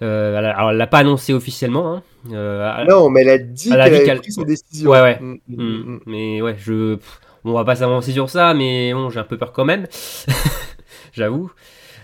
euh, 0.01 0.37
alors, 0.37 0.71
elle 0.71 0.77
l'a 0.77 0.87
pas 0.87 0.99
annoncé 0.99 1.33
officiellement. 1.33 1.95
hein, 1.95 2.03
euh, 2.31 2.85
Non, 2.85 3.09
mais 3.09 3.21
elle 3.21 3.29
a 3.29 3.37
dit 3.37 3.69
qu'elle 3.69 3.81
avait 3.81 4.15
pris 4.15 4.31
sa 4.31 4.43
décision. 4.43 4.89
Ouais, 4.91 5.01
ouais. 5.01 5.19
Mm, 5.19 5.35
mm, 5.47 5.63
Mm. 5.95 5.99
Mais 6.05 6.41
ouais, 6.41 6.55
je. 6.57 6.97
On 7.45 7.53
va 7.53 7.63
pas 7.63 7.75
s'avancer 7.75 8.11
sur 8.11 8.29
ça, 8.29 8.53
mais 8.53 8.93
bon, 8.93 9.09
j'ai 9.09 9.19
un 9.19 9.23
peu 9.23 9.37
peur 9.37 9.51
quand 9.53 9.65
même. 9.65 9.87
J'avoue. 11.13 11.51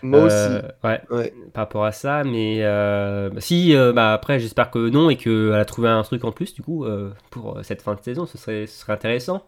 Moi 0.10 0.20
Euh, 0.20 0.62
aussi. 0.62 0.68
Ouais, 0.84 1.02
Ouais. 1.10 1.34
par 1.54 1.64
rapport 1.64 1.86
à 1.86 1.92
ça, 1.92 2.24
mais 2.24 2.60
euh, 2.64 3.30
bah, 3.30 3.42
si, 3.42 3.76
euh, 3.76 3.94
bah 3.94 4.14
après, 4.14 4.40
j'espère 4.40 4.72
que 4.72 4.90
non 4.90 5.10
et 5.10 5.18
qu'elle 5.18 5.54
a 5.54 5.66
trouvé 5.66 5.90
un 5.90 6.04
truc 6.04 6.24
en 6.26 6.32
plus, 6.32 6.54
du 6.54 6.62
coup, 6.62 6.86
euh, 6.86 7.12
pour 7.32 7.60
cette 7.64 7.82
fin 7.82 7.96
de 7.96 8.02
saison, 8.02 8.26
ce 8.26 8.38
serait, 8.38 8.68
ce 8.68 8.80
serait 8.82 8.94
intéressant. 8.94 9.46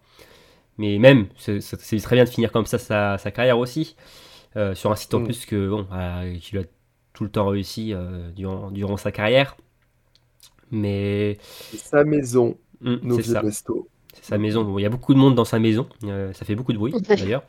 Mais 0.77 0.99
même, 0.99 1.27
c'est 1.37 1.59
très 2.01 2.15
bien 2.17 2.25
de 2.25 2.29
finir 2.29 2.51
comme 2.51 2.65
ça 2.67 2.77
sa, 2.79 3.17
sa 3.17 3.31
carrière 3.31 3.59
aussi, 3.59 3.95
euh, 4.57 4.75
sur 4.75 4.91
un 4.91 4.95
site 4.97 5.13
en 5.15 5.19
Mm. 5.19 5.25
plus 5.25 5.45
que, 5.45 5.69
bon, 5.69 5.87
euh, 5.93 6.37
qu'il 6.39 6.59
a 6.59 6.63
tout 7.13 7.23
le 7.25 7.31
temps 7.31 7.47
réussi 7.47 7.93
euh, 7.93 8.31
durant, 8.31 8.71
durant 8.71 8.97
sa 8.97 9.11
carrière. 9.11 9.57
Mais 10.71 11.37
C'est 11.71 11.77
sa 11.77 12.03
maison, 12.03 12.57
mm, 12.81 12.95
nos 13.03 13.21
c'est 13.21 13.23
ça, 13.23 13.41
Resto. 13.41 13.89
c'est 14.13 14.25
sa 14.25 14.37
maison. 14.37 14.63
Bon, 14.63 14.79
il 14.79 14.83
y 14.83 14.85
a 14.85 14.89
beaucoup 14.89 15.13
de 15.13 15.19
monde 15.19 15.35
dans 15.35 15.45
sa 15.45 15.59
maison, 15.59 15.87
euh, 16.05 16.33
ça 16.33 16.45
fait 16.45 16.55
beaucoup 16.55 16.73
de 16.73 16.77
bruit 16.77 16.93
d'ailleurs. 17.15 17.43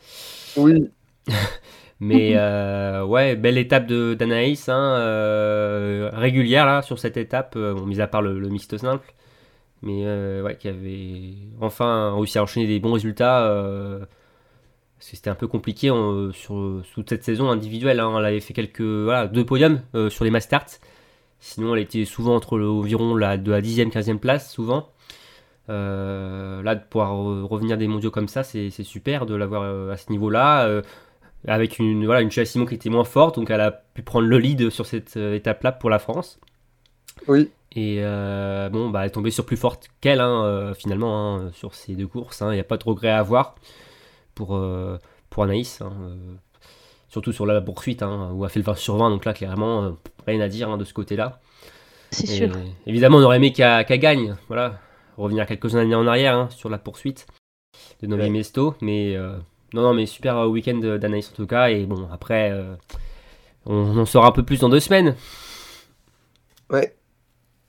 Oui, 0.56 0.90
Mais 2.00 2.32
euh, 2.36 3.04
ouais, 3.04 3.34
belle 3.36 3.58
étape 3.58 3.86
d'Anaïs, 3.88 4.68
hein, 4.68 4.96
euh, 4.98 6.10
régulière 6.12 6.64
là 6.66 6.82
sur 6.82 6.98
cette 6.98 7.16
étape, 7.16 7.54
euh, 7.56 7.74
bon, 7.74 7.86
mis 7.86 8.00
à 8.00 8.06
part 8.06 8.22
le, 8.22 8.38
le 8.38 8.48
mixte 8.48 8.76
simple, 8.78 9.12
mais 9.82 10.04
ouais, 10.42 10.56
qui 10.58 10.68
avait 10.68 11.34
enfin 11.60 12.14
réussi 12.14 12.38
à 12.38 12.42
enchaîner 12.44 12.66
des 12.68 12.80
bons 12.80 12.92
résultats. 12.92 13.48
parce 14.98 15.10
que 15.10 15.16
c'était 15.16 15.30
un 15.30 15.34
peu 15.34 15.46
compliqué 15.48 15.90
en- 15.90 16.32
sur 16.32 16.82
toute 16.94 17.08
cette 17.08 17.24
saison 17.24 17.50
individuelle. 17.50 18.00
hein. 18.00 18.14
elle 18.18 18.24
avait 18.26 18.40
fait 18.40 18.54
quelques 18.54 18.80
voilà, 18.80 19.26
deux 19.28 19.44
podiums 19.44 19.80
sur 20.10 20.24
les 20.24 20.30
Masters. 20.30 20.66
Sinon, 21.40 21.74
elle 21.76 21.82
était 21.82 22.04
souvent 22.04 22.34
entre 22.36 22.58
le- 22.58 22.68
environ 22.68 23.14
la, 23.16 23.36
de 23.38 23.50
la 23.52 23.60
10e, 23.60 23.90
15e 23.90 24.18
place, 24.18 24.52
souvent. 24.52 24.88
Là, 25.68 26.74
de 26.74 26.80
pouvoir 26.88 27.12
re- 27.14 27.42
revenir 27.44 27.76
des 27.78 27.88
mondiaux 27.88 28.10
comme 28.10 28.28
ça, 28.28 28.42
c'est 28.42 28.70
super 28.70 29.26
de 29.26 29.34
l'avoir 29.34 29.90
à 29.90 29.96
ce 29.96 30.10
niveau-là. 30.10 30.82
Avec 31.46 31.78
une, 31.78 32.04
voilà, 32.04 32.20
une 32.20 32.30
Simon 32.30 32.66
qui 32.66 32.74
était 32.74 32.90
moins 32.90 33.04
forte, 33.04 33.36
donc 33.36 33.50
elle 33.50 33.60
a 33.60 33.70
pu 33.70 34.02
prendre 34.02 34.26
le 34.26 34.38
lead 34.38 34.70
sur 34.70 34.86
cette 34.86 35.16
euh, 35.16 35.34
étape-là 35.34 35.72
pour 35.72 35.90
la 35.90 35.98
France. 35.98 36.40
Oui. 37.26 37.50
Et 37.72 37.98
euh, 38.00 38.68
bon, 38.70 38.90
bah, 38.90 39.02
elle 39.02 39.08
est 39.08 39.12
tombée 39.12 39.30
sur 39.30 39.44
plus 39.46 39.56
forte 39.56 39.88
qu'elle, 40.00 40.20
hein, 40.20 40.42
euh, 40.44 40.74
finalement, 40.74 41.36
hein, 41.36 41.50
sur 41.52 41.74
ces 41.74 41.94
deux 41.94 42.06
courses. 42.06 42.42
Il 42.46 42.52
n'y 42.54 42.60
a 42.60 42.64
pas 42.64 42.76
de 42.78 42.84
regret 42.84 43.10
à 43.10 43.18
avoir 43.18 43.54
pour, 44.34 44.56
euh, 44.56 44.98
pour 45.30 45.44
Anaïs. 45.44 45.80
hein, 45.82 45.92
euh, 46.02 46.16
surtout 47.08 47.32
sur 47.32 47.46
la 47.46 47.60
poursuite, 47.60 48.02
hein, 48.02 48.30
où 48.34 48.44
elle 48.44 48.50
fait 48.50 48.60
le 48.60 48.64
20 48.64 48.74
sur 48.74 48.96
20, 48.96 49.10
donc 49.10 49.24
là, 49.24 49.32
clairement, 49.32 49.84
euh, 49.84 49.90
rien 50.26 50.40
à 50.40 50.48
dire 50.48 50.68
hein, 50.70 50.76
de 50.76 50.84
ce 50.84 50.92
côté-là. 50.92 51.40
C'est 52.10 52.26
sûr. 52.26 52.50
Évidemment, 52.86 53.18
on 53.18 53.22
aurait 53.22 53.36
aimé 53.36 53.52
qu'elle 53.52 53.84
qu'elle 53.84 53.98
gagne, 54.00 54.36
voilà, 54.48 54.78
revenir 55.16 55.46
quelques 55.46 55.74
années 55.76 55.94
en 55.94 56.06
arrière 56.06 56.34
hein, 56.36 56.48
sur 56.50 56.68
la 56.70 56.78
poursuite 56.78 57.26
de 58.02 58.06
Novi 58.06 58.22
Ouais. 58.24 58.30
Mesto, 58.30 58.74
mais 58.80 59.14
euh, 59.14 59.36
non, 59.74 59.82
non, 59.82 59.94
mais 59.94 60.06
super 60.06 60.36
euh, 60.38 60.46
week-end 60.48 60.78
d'Anaïs 60.98 61.30
en 61.30 61.34
tout 61.36 61.46
cas, 61.46 61.68
et 61.70 61.84
bon, 61.86 62.08
après, 62.12 62.50
euh, 62.52 62.74
on 63.66 63.96
en 63.98 64.06
saura 64.06 64.28
un 64.28 64.32
peu 64.32 64.42
plus 64.44 64.60
dans 64.60 64.68
deux 64.68 64.80
semaines. 64.80 65.16
Ouais, 66.70 66.94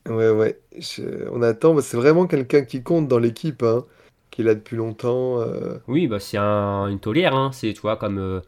ouais, 0.08 0.29
ouais. 0.32 0.60
Je- 0.77 1.29
On 1.32 1.41
attend. 1.41 1.79
C'est 1.82 1.98
vraiment 1.98 2.27
quelqu'un 2.27 2.63
qui 2.63 2.84
compte 2.84 3.08
dans 3.08 3.20
l'équipe, 3.20 3.63
hein, 3.63 3.86
qui 4.32 4.41
est 4.41 4.46
là 4.46 4.56
depuis 4.56 4.77
longtemps. 4.77 5.39
euh, 5.41 5.79
Oui, 5.88 6.08
bah, 6.08 6.20
c'est 6.20 6.38
un- 6.38 6.88
une 6.88 7.00
taulière, 7.00 7.36
hein, 7.36 7.51
c'est, 7.53 7.74
tu 7.74 7.82
vois, 7.82 7.98
comme 7.98 8.18
euh, 8.20 8.41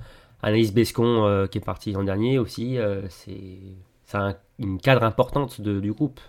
Anaïs 0.43 0.73
Bescon 0.73 1.25
euh, 1.27 1.47
qui 1.47 1.59
est 1.59 1.61
partie 1.61 1.91
l'an 1.93 2.03
dernier 2.03 2.39
aussi, 2.39 2.77
euh, 2.79 3.03
c'est 3.09 3.59
c'est 4.05 4.17
un- 4.17 4.35
une 4.59 4.79
cadre 4.79 5.03
importante 5.03 5.61
de- 5.61 5.79
du 5.79 5.93
groupe. 5.93 6.19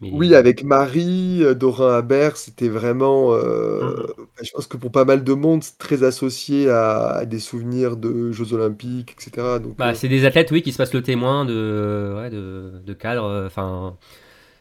Mais, 0.00 0.10
Oui, 0.12 0.34
avec 0.34 0.64
Marie, 0.64 1.42
euh, 1.42 1.54
Dorin 1.54 1.94
Habert, 1.96 2.36
c'était 2.36 2.68
vraiment. 2.68 3.32
euh, 3.34 3.80
Mm. 3.80 4.24
Je 4.42 4.50
pense 4.52 4.66
que 4.66 4.76
pour 4.76 4.90
pas 4.92 5.04
mal 5.04 5.24
de 5.24 5.32
monde, 5.34 5.62
c'est 5.62 5.78
très 5.78 6.02
associé 6.04 6.68
à, 6.70 7.06
à 7.08 7.24
des 7.26 7.38
souvenirs 7.40 7.96
de 7.96 8.32
Jeux 8.32 8.52
Olympiques, 8.54 9.12
etc. 9.18 9.60
Donc, 9.60 9.76
Bah, 9.78 9.92
euh, 9.92 9.94
c'est 9.94 10.08
des 10.08 10.24
athlètes, 10.26 10.50
oui, 10.50 10.62
qui 10.62 10.72
se 10.72 10.76
passent 10.78 10.92
le 10.94 11.02
témoin 11.02 11.44
de, 11.44 12.14
ouais, 12.16 12.30
de, 12.30 12.72
de 12.84 12.92
cadre. 12.92 13.24
euh, 13.24 13.46
Enfin, 13.46 13.96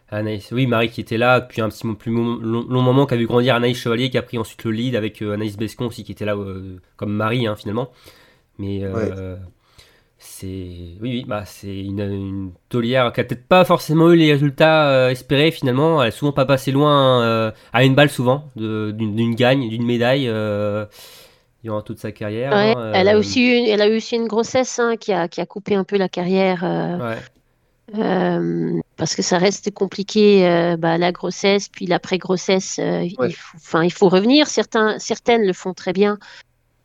Anaïs, 0.09 0.51
oui, 0.51 0.67
Marie 0.67 0.89
qui 0.89 1.01
était 1.01 1.17
là 1.17 1.39
depuis 1.41 1.61
un 1.61 1.69
petit 1.69 1.87
plus 1.95 2.13
long, 2.13 2.37
long 2.39 2.81
moment, 2.81 3.05
qui 3.07 3.13
a 3.15 3.17
vu 3.17 3.27
grandir 3.27 3.55
Anaïs 3.55 3.77
Chevalier, 3.77 4.09
qui 4.09 4.17
a 4.17 4.21
pris 4.23 4.37
ensuite 4.37 4.63
le 4.65 4.71
lead 4.71 4.95
avec 4.95 5.21
Anaïs 5.21 5.57
Bescon 5.57 5.87
aussi, 5.87 6.03
qui 6.03 6.11
était 6.13 6.25
là 6.25 6.35
euh, 6.35 6.79
comme 6.97 7.13
Marie, 7.13 7.47
hein, 7.47 7.55
finalement. 7.55 7.91
Mais 8.59 8.83
c'est, 10.23 10.45
oui, 10.45 10.97
oui, 11.01 11.25
bah, 11.27 11.45
c'est 11.45 11.75
une, 11.75 11.99
une 11.99 12.51
taulière 12.69 13.11
qui 13.11 13.21
a 13.21 13.23
peut-être 13.23 13.47
pas 13.47 13.65
forcément 13.65 14.11
eu 14.11 14.15
les 14.15 14.31
résultats 14.31 14.87
euh, 14.87 15.09
espérés 15.09 15.49
finalement. 15.49 16.01
Elle 16.01 16.09
est 16.09 16.11
souvent 16.11 16.31
pas 16.31 16.45
passé 16.45 16.71
loin 16.71 17.23
euh, 17.23 17.51
à 17.73 17.83
une 17.83 17.95
balle 17.95 18.11
souvent 18.11 18.45
d'une 18.55 19.35
gagne, 19.35 19.67
d'une 19.67 19.83
médaille. 19.85 20.27
euh, 20.27 20.85
durant 21.63 21.81
toute 21.81 21.99
sa 21.99 22.11
carrière. 22.11 22.51
Ouais, 22.51 22.73
hein, 22.75 22.91
elle 22.93 23.07
a 23.07 23.17
aussi 23.17 23.41
eu, 23.41 23.67
elle 23.67 23.81
a 23.81 23.87
eu 23.87 23.97
aussi 23.97 24.15
une 24.15 24.27
grossesse 24.27 24.79
hein, 24.79 24.95
qui 24.95 25.11
a, 25.11 25.27
qui 25.27 25.41
a 25.41 25.45
coupé 25.45 25.75
un 25.75 25.83
peu 25.83 25.97
la 25.97 26.09
carrière 26.09 26.63
ouais. 27.93 28.81
parce 28.97 29.15
que 29.15 29.21
ça 29.21 29.37
reste 29.37 29.71
compliqué 29.71 30.75
bah, 30.79 30.97
la 30.97 31.11
grossesse 31.11 31.67
puis 31.67 31.85
l'après-grossesse. 31.87 32.77
Ouais. 32.79 33.07
il 33.07 33.35
faut, 33.35 33.57
enfin, 33.57 33.83
il 33.83 33.91
faut 33.91 34.09
revenir. 34.09 34.47
Certains, 34.47 34.97
certaines 34.97 35.45
le 35.45 35.53
font 35.53 35.73
très 35.73 35.93
bien, 35.93 36.17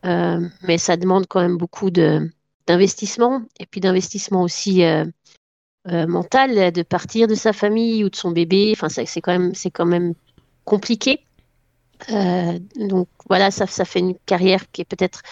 mais 0.05 0.79
ça 0.79 0.99
demande 0.99 1.27
quand 1.27 1.41
même 1.41 1.57
beaucoup 1.57 1.91
de 1.91 2.31
d'investissement 2.67 3.43
et 3.61 3.67
puis 3.67 3.81
d'investissement 3.81 4.43
aussi 4.43 4.85
euh, 4.85 5.05
euh, 5.89 6.07
mental 6.07 6.73
de 6.73 6.83
partir 6.83 7.29
de 7.29 7.35
sa 7.35 7.53
famille 7.53 8.05
ou 8.05 8.11
de 8.11 8.17
son 8.17 8.31
bébé. 8.33 8.73
Enfin, 8.77 8.89
c'est 8.89 9.21
quand 9.21 9.33
même, 9.33 9.55
c'est 9.55 9.71
quand 9.71 9.87
même 9.87 10.15
compliqué. 10.65 11.21
Euh, 12.11 12.59
donc 12.77 13.09
voilà, 13.29 13.51
ça, 13.51 13.67
ça 13.67 13.85
fait 13.85 14.01
une 14.01 14.17
carrière 14.27 14.71
qui 14.71 14.83
est 14.83 14.85
peut-être 14.85 15.23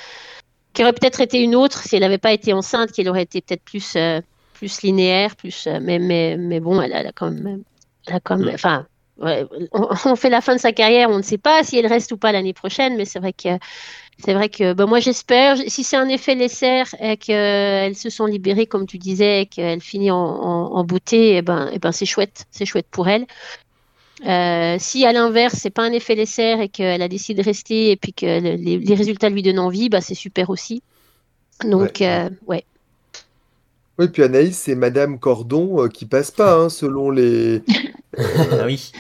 qui 0.73 0.83
aurait 0.83 0.93
peut-être 0.93 1.21
été 1.21 1.41
une 1.41 1.55
autre 1.55 1.79
si 1.83 1.95
elle 1.97 2.03
n'avait 2.03 2.19
pas 2.19 2.33
été 2.33 2.53
enceinte, 2.53 2.93
qu'elle 2.93 3.09
aurait 3.09 3.23
été 3.23 3.41
peut-être 3.41 3.63
plus 3.65 3.95
euh, 3.97 4.21
plus 4.55 4.83
linéaire, 4.83 5.37
plus 5.37 5.67
euh, 5.67 5.79
mais 5.81 5.99
mais 5.99 6.37
mais 6.37 6.61
bon, 6.61 6.81
elle, 6.81 6.93
a- 6.93 7.01
elle 7.01 7.07
a 7.09 7.13
quand 7.13 7.31
même 7.31 7.63
elle 8.07 8.15
a 8.15 8.21
quand 8.21 8.39
même 8.39 8.55
enfin 8.55 8.87
ouais, 9.19 9.47
on, 9.73 9.89
on 10.07 10.17
fait 10.17 10.31
la 10.31 10.41
fin 10.41 10.55
de 10.57 10.61
sa 10.61 10.73
carrière, 10.73 11.11
on 11.11 11.19
ne 11.19 11.23
sait 11.23 11.39
pas 11.39 11.63
si 11.63 11.79
elle 11.79 11.87
reste 11.87 12.13
ou 12.13 12.17
pas 12.17 12.33
l'année 12.33 12.55
prochaine, 12.55 12.97
mais 12.97 13.05
c'est 13.05 13.19
vrai 13.21 13.33
que 13.33 13.51
c'est 14.19 14.35
vrai 14.35 14.49
que 14.49 14.73
ben, 14.75 14.87
moi 14.87 15.01
j'espère 15.01 15.57
si 15.69 15.85
c'est 15.85 15.97
un 15.97 16.09
effet 16.09 16.35
laisser 16.35 16.83
et 17.01 17.17
qu'elles 17.17 17.97
se 17.97 18.11
sont 18.11 18.27
libérées 18.27 18.67
comme 18.67 18.87
tu 18.87 18.99
disais 18.99 19.43
et 19.43 19.47
qu'elle 19.47 19.81
finit 19.81 20.11
en, 20.11 20.17
en, 20.17 20.73
en 20.77 20.85
beauté, 20.85 21.37
et 21.37 21.43
ben 21.43 21.69
et 21.73 21.79
ben 21.79 21.93
c'est 21.93 22.07
chouette, 22.07 22.47
c'est 22.51 22.67
chouette 22.67 22.87
pour 22.91 23.09
elle. 23.09 23.27
Euh, 24.27 24.77
si 24.79 25.05
à 25.05 25.13
l'inverse, 25.13 25.55
c'est 25.61 25.71
pas 25.71 25.83
un 25.83 25.93
effet 25.93 26.15
laisser 26.15 26.57
et 26.61 26.69
qu'elle 26.69 27.03
a 27.03 27.09
décidé 27.09 27.43
de 27.43 27.47
rester 27.47 27.91
et 27.91 27.97
puis 27.97 28.13
que 28.15 28.27
le- 28.27 28.55
les, 28.57 28.79
les 28.79 28.95
résultats 28.95 29.29
lui 29.29 29.43
donnent 29.43 29.59
envie, 29.59 29.89
bah 29.89 30.01
c'est 30.01 30.15
super 30.15 30.51
aussi. 30.51 30.83
Donc, 31.65 32.01
Ouais. 32.01 32.03
euh, 32.03 32.31
ouais. 32.47 32.65
Oui, 33.99 34.09
puis 34.09 34.23
Anaïs, 34.25 34.59
c'est 34.59 34.75
Madame 34.75 35.21
Cordon 35.21 35.85
euh, 35.85 35.89
qui 35.89 36.07
passe 36.07 36.31
pas, 36.33 36.57
hein, 36.57 36.69
selon 36.69 37.11
les, 37.11 37.65
Ah 38.61 38.67
oui. 38.67 38.93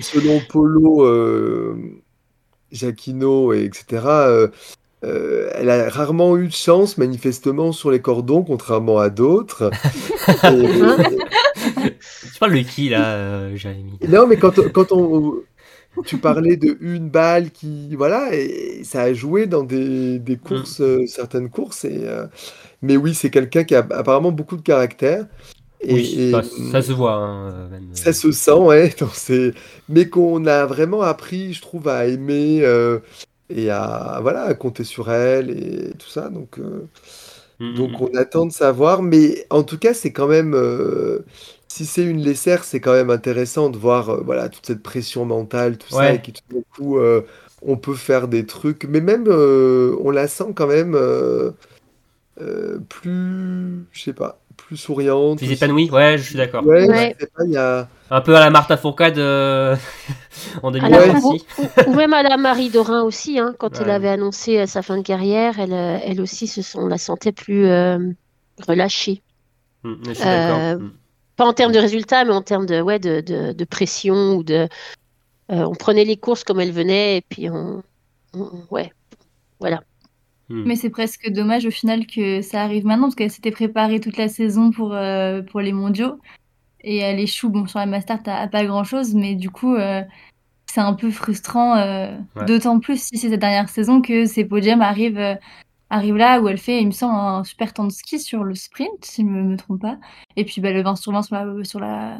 selon 0.00 0.40
Polo, 0.42 1.04
euh, 1.06 2.01
Jacquino, 2.72 3.52
et 3.52 3.64
etc. 3.64 4.04
euh, 4.06 4.48
euh, 5.04 5.50
elle 5.54 5.68
a 5.70 5.88
rarement 5.88 6.36
eu 6.36 6.46
de 6.48 6.52
chance, 6.52 6.96
manifestement, 6.98 7.72
sur 7.72 7.90
les 7.90 8.00
cordons, 8.00 8.42
contrairement 8.42 8.98
à 8.98 9.10
d'autres. 9.10 9.70
Et- 10.44 11.88
Tu 12.32 12.38
parles 12.38 12.54
de 12.54 12.62
qui 12.62 12.88
là, 12.88 13.14
euh, 13.14 13.56
Jérémy? 13.56 13.98
Non, 14.08 14.26
mais 14.26 14.36
quand, 14.36 14.54
quand 14.72 14.92
on, 14.92 15.34
tu 16.04 16.18
parlais 16.18 16.56
de 16.56 16.76
une 16.80 17.08
balle 17.10 17.50
qui, 17.50 17.94
voilà, 17.96 18.34
et 18.34 18.82
ça 18.84 19.02
a 19.02 19.12
joué 19.12 19.46
dans 19.46 19.62
des, 19.64 20.18
des 20.18 20.36
courses, 20.36 20.80
euh, 20.80 21.04
certaines 21.06 21.50
courses. 21.50 21.84
Et, 21.84 22.02
euh, 22.04 22.26
mais 22.80 22.96
oui, 22.96 23.14
c'est 23.14 23.30
quelqu'un 23.30 23.64
qui 23.64 23.74
a 23.74 23.80
apparemment 23.90 24.32
beaucoup 24.32 24.56
de 24.56 24.62
caractère. 24.62 25.26
Et, 25.84 25.94
Oui, 25.94 26.14
et, 26.18 26.32
bah, 26.32 26.42
ça 26.70 26.82
se 26.82 26.92
voit. 26.92 27.14
hein, 27.14 27.68
même, 27.70 27.88
ça 27.94 28.12
se 28.12 28.30
sent, 28.32 28.52
ouais. 28.52 28.94
Mais 29.88 30.08
qu'on 30.08 30.46
a 30.46 30.66
vraiment 30.66 31.02
appris, 31.02 31.52
je 31.52 31.60
trouve, 31.60 31.88
à 31.88 32.06
aimer 32.06 32.60
euh, 32.62 33.00
et 33.50 33.70
à, 33.70 34.18
voilà, 34.22 34.42
à 34.42 34.54
compter 34.54 34.84
sur 34.84 35.10
elle 35.10 35.50
et 35.50 35.92
tout 35.98 36.08
ça. 36.08 36.28
Donc, 36.28 36.58
euh, 36.58 36.86
Mm, 37.60 37.74
donc 37.74 37.90
mm, 37.90 37.96
on 38.00 38.14
attend 38.16 38.46
de 38.46 38.52
savoir, 38.52 39.02
mais 39.02 39.46
en 39.50 39.62
tout 39.62 39.78
cas, 39.78 39.94
c'est 39.94 40.12
quand 40.12 40.26
même, 40.28 40.54
euh, 40.54 41.20
si 41.68 41.84
c'est 41.84 42.04
une 42.04 42.20
laissère, 42.20 42.64
c'est 42.64 42.80
quand 42.80 42.92
même 42.92 43.10
intéressant 43.10 43.70
de 43.70 43.76
voir 43.78 44.22
voilà, 44.24 44.48
toute 44.48 44.66
cette 44.66 44.82
pression 44.82 45.24
mentale, 45.24 45.78
tout 45.78 45.88
ça, 45.90 46.14
et 46.14 46.22
qui 46.22 46.32
tout 46.32 46.42
d'un 46.50 46.62
coup, 46.74 46.98
on 47.62 47.76
peut 47.76 47.94
faire 47.94 48.26
des 48.28 48.46
trucs, 48.46 48.84
mais 48.84 49.00
même, 49.00 49.28
on 49.28 50.10
la 50.10 50.28
sent 50.28 50.52
quand 50.54 50.66
même 50.66 50.96
plus, 52.88 53.84
je 53.92 54.02
sais 54.02 54.12
pas, 54.12 54.41
plus 54.66 54.76
souriante. 54.76 55.38
Plus 55.38 55.46
aussi. 55.46 55.54
épanoui, 55.54 55.90
ouais, 55.90 56.18
je 56.18 56.22
suis 56.22 56.36
d'accord. 56.36 56.64
Ouais, 56.66 56.88
Ouais. 56.88 57.14
je 57.18 57.24
sais 57.24 57.30
pas, 57.36 57.44
il 57.44 57.52
y 57.52 57.56
a... 57.56 57.88
Un 58.10 58.20
peu 58.20 58.36
à 58.36 58.40
la 58.40 58.50
Martha 58.50 58.76
Fourcade 58.76 59.18
euh, 59.18 59.74
en 60.62 60.68
À 60.74 60.78
la- 60.88 60.88
2020 61.06 61.20
ou, 61.20 61.32
aussi. 61.34 61.44
ou- 61.58 61.90
ou 61.90 61.94
même 61.94 62.12
à 62.12 62.22
la 62.22 62.36
Marie 62.36 62.68
Dorin 62.70 63.02
aussi, 63.02 63.38
hein, 63.38 63.54
quand 63.58 63.80
elle 63.80 63.86
Ouais. 63.86 63.92
avait 63.92 64.08
annoncé 64.08 64.58
euh, 64.58 64.66
sa 64.66 64.82
fin 64.82 64.98
de 64.98 65.02
carrière, 65.02 65.58
elle, 65.58 65.72
euh, 65.72 65.98
elle 66.04 66.20
aussi, 66.20 66.46
se 66.46 66.60
sont, 66.62 66.80
on 66.80 66.86
la 66.88 66.98
sentait 66.98 67.32
plus 67.32 67.66
euh, 67.66 67.98
relâchée. 68.66 69.22
Mm, 69.84 69.94
je 70.08 70.12
suis 70.12 70.24
Euh, 70.28 70.46
d'accord. 70.74 70.80
Mm. 70.82 70.92
Pas 71.36 71.44
en 71.46 71.52
termes 71.54 71.72
de 71.72 71.78
résultats, 71.78 72.24
mais 72.26 72.32
en 72.34 72.42
termes 72.42 72.66
de, 72.66 72.80
ouais, 72.82 72.98
de, 72.98 73.20
de, 73.22 73.52
de 73.52 73.64
pression 73.64 74.34
ou 74.34 74.42
de. 74.42 74.54
euh, 74.54 74.68
on 75.48 75.74
prenait 75.74 76.04
les 76.04 76.18
courses 76.18 76.44
comme 76.44 76.60
elles 76.60 76.70
venaient 76.72 77.16
et 77.16 77.22
puis 77.22 77.48
on. 77.48 77.82
on- 78.34 78.50
ouais, 78.70 78.92
voilà. 79.58 79.82
Mm. 80.48 80.62
Mais 80.66 80.76
c'est 80.76 80.90
presque 80.90 81.30
dommage 81.30 81.66
au 81.66 81.70
final 81.70 82.06
que 82.06 82.42
ça 82.42 82.62
arrive 82.62 82.84
maintenant 82.84 83.04
parce 83.06 83.14
qu'elle 83.14 83.30
s'était 83.30 83.50
préparée 83.50 84.00
toute 84.00 84.16
la 84.16 84.28
saison 84.28 84.70
pour, 84.70 84.92
euh, 84.94 85.42
pour 85.42 85.60
les 85.60 85.72
mondiaux 85.72 86.18
et 86.82 86.98
elle 86.98 87.20
échoue. 87.20 87.48
Bon, 87.50 87.66
sur 87.66 87.78
la 87.78 87.86
Master, 87.86 88.22
t'as 88.22 88.48
pas 88.48 88.64
grand 88.64 88.84
chose, 88.84 89.14
mais 89.14 89.34
du 89.36 89.50
coup, 89.50 89.74
euh, 89.76 90.02
c'est 90.66 90.80
un 90.80 90.94
peu 90.94 91.10
frustrant, 91.10 91.76
euh, 91.76 92.16
Ouais. 92.36 92.44
d'autant 92.46 92.80
plus 92.80 93.00
si 93.02 93.18
c'est 93.18 93.30
cette 93.30 93.40
dernière 93.40 93.68
saison 93.68 94.02
que 94.02 94.26
ces 94.26 94.44
podiums 94.44 94.82
arrivent, 94.82 95.18
euh, 95.18 95.34
arrivent 95.90 96.16
là 96.16 96.40
où 96.40 96.48
elle 96.48 96.58
fait, 96.58 96.80
il 96.80 96.86
me 96.86 96.92
semble, 96.92 97.14
un 97.14 97.44
super 97.44 97.72
temps 97.74 97.84
de 97.84 97.92
ski 97.92 98.18
sur 98.18 98.44
le 98.44 98.54
sprint, 98.54 99.04
si 99.04 99.22
je 99.22 99.26
me, 99.26 99.42
me 99.44 99.56
trompe 99.56 99.82
pas. 99.82 99.98
Et 100.36 100.44
puis 100.44 100.60
bah, 100.60 100.72
le 100.72 100.82
20 100.82 100.96
sur 100.96 101.12
20 101.12 101.22
sur 101.22 101.36
la, 101.36 101.64
sur 101.64 101.80
la, 101.80 102.18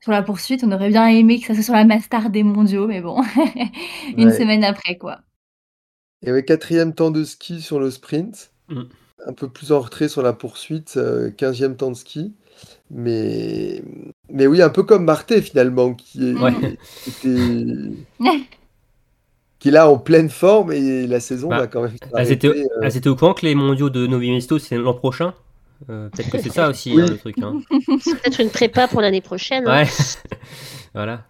sur 0.00 0.12
la 0.12 0.22
poursuite, 0.22 0.64
on 0.64 0.72
aurait 0.72 0.90
bien 0.90 1.06
aimé 1.08 1.40
que 1.40 1.46
ça 1.46 1.54
soit 1.54 1.62
sur 1.64 1.74
la 1.74 1.84
Master 1.84 2.30
des 2.30 2.42
mondiaux, 2.44 2.86
mais 2.86 3.00
bon, 3.02 3.22
une 4.16 4.28
Ouais. 4.28 4.38
semaine 4.38 4.64
après, 4.64 4.96
quoi. 4.96 5.18
Il 6.22 6.28
y 6.28 6.30
avait 6.30 6.44
quatrième 6.44 6.94
temps 6.94 7.10
de 7.10 7.24
ski 7.24 7.60
sur 7.62 7.80
le 7.80 7.90
sprint. 7.90 8.50
Mm. 8.68 8.82
un 9.26 9.32
peu 9.34 9.48
plus 9.50 9.70
en 9.72 9.80
retrait 9.80 10.08
sur 10.08 10.22
la 10.22 10.32
poursuite, 10.32 10.94
euh, 10.96 11.30
15e 11.30 11.76
temps 11.76 11.90
de 11.90 11.96
ski. 11.96 12.32
Mais, 12.90 13.82
mais 14.30 14.46
oui, 14.46 14.62
un 14.62 14.70
peu 14.70 14.82
comme 14.82 15.04
Marté 15.04 15.42
finalement, 15.42 15.92
qui 15.92 16.30
est, 16.30 16.34
Ouais. 16.34 16.52
qui 17.04 17.10
était- 17.10 17.92
qui 19.58 19.68
est 19.68 19.72
là 19.72 19.90
en 19.90 19.98
pleine 19.98 20.30
forme 20.30 20.72
et 20.72 21.06
la 21.06 21.20
saison 21.20 21.48
Bah, 21.48 21.58
va 21.58 21.66
quand 21.66 21.82
même 21.82 21.92
Elles 22.16 22.32
étaient, 22.32 22.48
s'arrêter, 22.48 22.64
euh, 22.72 22.80
elles 22.82 22.96
étaient 22.96 23.08
au 23.10 23.16
courant 23.16 23.34
que 23.34 23.44
les 23.44 23.54
mondiaux 23.54 23.90
de 23.90 24.06
Novi 24.06 24.30
Mesto, 24.30 24.58
c'est 24.58 24.76
l'an 24.78 24.94
prochain 24.94 25.34
Euh, 25.90 26.08
Peut-être 26.10 26.30
que 26.30 26.38
c'est 26.40 26.50
ça 26.52 26.68
aussi, 26.70 26.94
Oui. 26.94 27.02
hein, 27.02 27.06
le 27.10 27.18
truc. 27.18 27.36
hein. 27.42 27.60
C'est 28.02 28.14
peut-être 28.20 28.40
une 28.40 28.50
prépa 28.50 28.86
pour 28.88 29.00
l'année 29.02 29.20
prochaine. 29.22 29.66
hein. 29.66 29.82
Ouais. 29.84 29.88
voilà. 30.94 31.24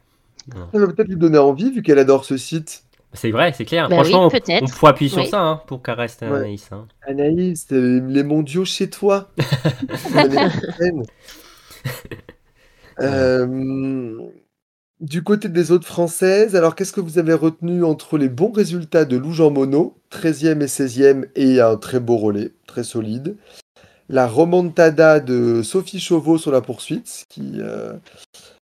Ça 0.72 0.79
va 0.79 0.87
peut-être 0.88 1.09
lui 1.09 1.16
donner 1.16 1.38
envie 1.38 1.70
vu 1.72 1.83
qu'elle 1.83 1.98
adore 2.00 2.24
ce 2.24 2.37
site. 2.37 2.83
C'est 3.12 3.33
vrai, 3.33 3.53
c'est 3.57 3.64
clair. 3.64 3.88
Bah 3.88 3.96
Franchement, 3.96 4.20
oui, 4.20 4.27
on- 4.27 4.31
peut-être. 4.40 4.62
on, 4.62 4.66
pourrait 4.68 4.90
appuyer 4.92 5.11
sur 5.11 5.23
Oui. 5.23 5.29
ça 5.29 5.40
hein, 5.40 5.62
pour 5.66 5.83
qu'elle 5.83 5.96
reste 5.96 6.23
Ouais. 6.23 6.29
Anaïs. 6.29 6.68
hein. 6.70 6.87
Anaïs, 7.07 7.66
euh, 7.73 8.01
les 8.09 8.23
mondiaux 8.23 8.64
chez 8.64 8.88
toi. 8.88 9.31
Euh, 13.01 14.18
du 15.01 15.23
côté 15.23 15.49
des 15.49 15.73
autres 15.73 15.87
françaises, 15.87 16.55
alors 16.55 16.75
qu'est-ce 16.75 16.92
que 16.92 17.01
vous 17.01 17.18
avez 17.18 17.33
retenu 17.33 17.83
entre 17.85 18.18
les 18.18 18.29
bons 18.29 18.53
résultats 18.53 19.07
de 19.07 19.16
Lou 19.16 19.33
Jean 19.33 19.51
Monod, 19.51 19.92
13e 20.11 20.61
et 20.61 20.66
16e, 20.66 21.25
et 21.35 21.61
un 21.61 21.77
très 21.77 22.01
beau 22.01 22.18
relais, 22.18 22.51
très 22.66 22.85
solide. 22.85 23.37
La 24.11 24.27
remontada 24.27 25.20
de 25.20 25.62
Sophie 25.62 26.01
Chauveau 26.01 26.37
sur 26.37 26.51
la 26.51 26.61
poursuite, 26.61 27.25
qui, 27.31 27.55
euh, 27.61 27.94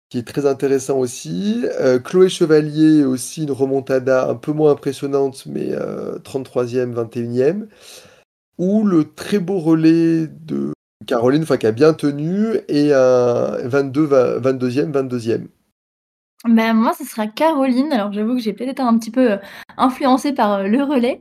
qui 0.10 0.18
est 0.18 0.28
très 0.28 0.46
intéressant 0.46 0.98
aussi. 0.98 1.66
Euh, 1.80 2.00
Chloé 2.00 2.30
Chevalier, 2.30 3.04
aussi 3.04 3.44
une 3.44 3.52
remontada 3.52 4.30
un 4.30 4.36
peu 4.36 4.52
moins 4.52 4.72
impressionnante, 4.72 5.46
mais 5.46 5.70
euh, 5.72 6.20
33e, 6.20 6.94
21e. 6.94 7.68
Ou 8.58 8.84
le 8.86 9.14
très 9.14 9.40
beau 9.40 9.60
relais 9.60 10.28
de 10.28 10.74
Caroline, 11.06 11.46
qui 11.46 11.68
a 11.68 11.72
bien 11.72 11.94
tenu, 11.94 12.58
et 12.70 12.94
un 12.94 13.68
22, 13.68 14.06
20 14.06 14.40
22e, 14.40 14.92
22e. 14.92 15.48
Ben, 16.46 16.74
moi, 16.76 16.94
ce 16.94 17.04
sera 17.06 17.26
Caroline. 17.26 17.92
Alors, 17.92 18.14
j'avoue 18.14 18.36
que 18.36 18.40
j'ai 18.42 18.54
peut-être 18.54 18.70
été 18.70 18.82
un 18.82 18.98
petit 19.00 19.10
peu 19.10 19.32
euh, 19.34 19.38
influencée 19.78 20.32
par 20.32 20.54
euh, 20.54 20.68
le 20.68 20.84
relais. 20.84 21.20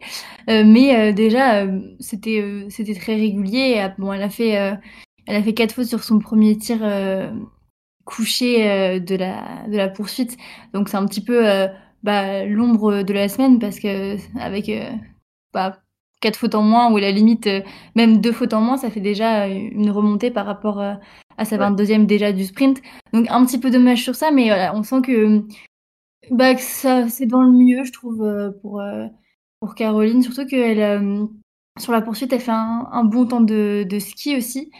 Mais 0.49 1.12
déjà, 1.14 1.66
c'était 1.99 2.68
très 3.01 3.14
régulier. 3.14 3.77
Euh, 3.79 3.88
bon, 3.99 4.12
elle 4.12 4.23
a 4.23 4.29
fait, 4.29 4.51
elle 4.51 5.37
a 5.37 5.42
fait 5.42 5.55
quatre 5.55 5.73
fautes 5.73 5.87
sur 5.87 6.05
son 6.05 6.18
premier 6.18 6.59
tir 6.59 6.81
couché 8.05 8.71
euh, 8.71 8.99
de, 9.01 9.14
la, 9.17 9.67
de 9.69 9.77
la 9.77 9.88
poursuite. 9.88 10.37
Donc, 10.73 10.88
c'est 10.88 10.97
un 10.97 11.07
petit 11.07 11.23
peu 11.25 11.49
euh, 11.49 11.69
bah, 12.03 12.45
l'ombre 12.45 13.03
de 13.03 13.12
la 13.12 13.29
semaine 13.29 13.59
parce 13.59 13.79
que 13.81 14.17
avec 14.38 14.69
euh, 14.69 14.90
bah, 15.53 15.79
quatre 16.21 16.38
fautes 16.38 16.55
en 16.55 16.62
moins 16.62 16.90
ou 16.93 16.97
à 16.97 17.01
la 17.01 17.11
limite, 17.11 17.49
même 17.97 18.21
deux 18.21 18.33
fautes 18.33 18.55
en 18.55 18.61
moins, 18.61 18.77
ça 18.77 18.90
fait 18.90 19.01
déjà 19.01 19.47
une 19.49 19.90
remontée 19.90 20.31
par 20.31 20.47
rapport 20.47 20.81
à 20.81 21.45
sa 21.45 21.57
Ouais. 21.57 21.59
22e 21.59 22.07
déjà 22.07 22.33
du 22.33 22.45
sprint. 22.45 22.81
Donc 23.12 23.27
un 23.31 23.45
petit 23.45 23.59
peu 23.61 23.71
dommage 23.71 24.03
sur 24.03 24.14
ça, 24.14 24.31
mais 24.31 24.47
voilà, 24.47 24.75
on 24.75 24.83
sent 24.83 25.03
que, 25.03 25.43
bah, 26.31 26.55
que 26.55 26.61
ça 26.62 27.09
c'est 27.09 27.27
dans 27.27 27.43
le 27.43 27.53
mieux, 27.53 27.85
je 27.85 27.93
trouve, 27.93 28.55
pour, 28.62 28.83
pour 29.61 29.75
Caroline. 29.75 30.23
Surtout 30.23 30.47
qu'elle, 30.47 31.29
sur 31.79 31.93
la 31.93 32.03
poursuite, 32.03 32.33
elle 32.33 32.40
fait 32.40 32.51
un, 32.53 32.88
un 32.93 33.05
bon 33.05 33.27
temps 33.27 33.40
de, 33.40 33.85
de 33.88 33.99
ski 33.99 34.37
aussi. 34.37 34.71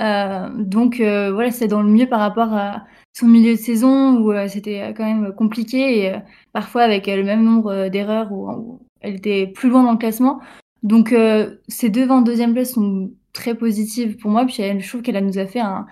Euh, 0.00 0.48
donc 0.56 0.98
euh, 1.00 1.32
voilà, 1.32 1.50
c'est 1.50 1.68
dans 1.68 1.82
le 1.82 1.88
mieux 1.88 2.08
par 2.08 2.20
rapport 2.20 2.52
à 2.52 2.84
son 3.16 3.26
milieu 3.28 3.52
de 3.52 3.58
saison 3.58 4.16
où 4.18 4.32
euh, 4.32 4.48
c'était 4.48 4.92
quand 4.96 5.04
même 5.04 5.32
compliqué 5.32 5.98
et 6.00 6.14
euh, 6.14 6.18
parfois 6.52 6.82
avec 6.82 7.08
euh, 7.08 7.16
le 7.16 7.22
même 7.22 7.44
nombre 7.44 7.70
euh, 7.72 7.88
d'erreurs 7.88 8.32
où, 8.32 8.50
où 8.50 8.80
elle 9.00 9.14
était 9.14 9.46
plus 9.46 9.68
loin 9.70 9.84
dans 9.84 9.92
le 9.92 9.98
classement. 9.98 10.40
Donc 10.82 11.12
euh, 11.12 11.56
ces 11.68 11.90
deux 11.90 12.06
22e 12.06 12.52
places 12.52 12.72
sont 12.72 13.12
très 13.32 13.54
positives 13.54 14.16
pour 14.16 14.30
moi. 14.32 14.44
Puis 14.46 14.62
elle- 14.62 14.80
je 14.80 14.88
trouve 14.88 15.02
qu'elle 15.02 15.24
nous 15.24 15.38
a 15.38 15.46
fait 15.46 15.60
un, 15.60 15.86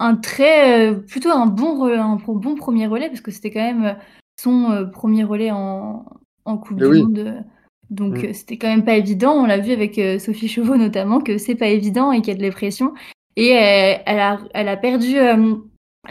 un 0.00 0.16
très 0.16 0.90
euh, 0.90 0.94
plutôt 0.94 1.30
un 1.30 1.46
bon 1.46 1.84
un 1.86 2.16
bon 2.16 2.54
premier 2.56 2.86
relais 2.88 3.08
parce 3.08 3.20
que 3.20 3.30
c'était 3.30 3.50
quand 3.52 3.60
même 3.60 3.84
euh, 3.84 3.94
son 4.40 4.70
euh, 4.72 4.84
premier 4.86 5.22
relais 5.22 5.52
en, 5.52 6.04
en 6.46 6.58
Coupe 6.58 6.78
du 6.78 6.84
oui. 6.84 7.02
Monde. 7.02 7.18
euh, 7.18 7.40
Donc 7.90 8.24
Mm. 8.24 8.26
euh, 8.26 8.32
c'était 8.32 8.58
quand 8.58 8.68
même 8.68 8.84
pas 8.84 8.96
évident. 8.96 9.34
On 9.34 9.46
l'a 9.46 9.58
vu 9.58 9.70
avec 9.72 9.98
euh, 9.98 10.18
Sophie 10.18 10.48
Chauveau 10.48 10.76
notamment 10.76 11.20
que 11.20 11.38
c'est 11.38 11.54
pas 11.54 11.68
évident 11.68 12.10
et 12.12 12.22
qu'il 12.22 12.32
y 12.32 12.36
a 12.36 12.38
de 12.38 12.42
la 12.42 12.50
pression. 12.50 12.92
Et 13.36 13.52
euh, 13.56 13.94
elle 14.06 14.20
a 14.20 14.38
elle 14.54 14.68
a 14.68 14.76
perdu 14.76 15.16
euh, 15.18 15.56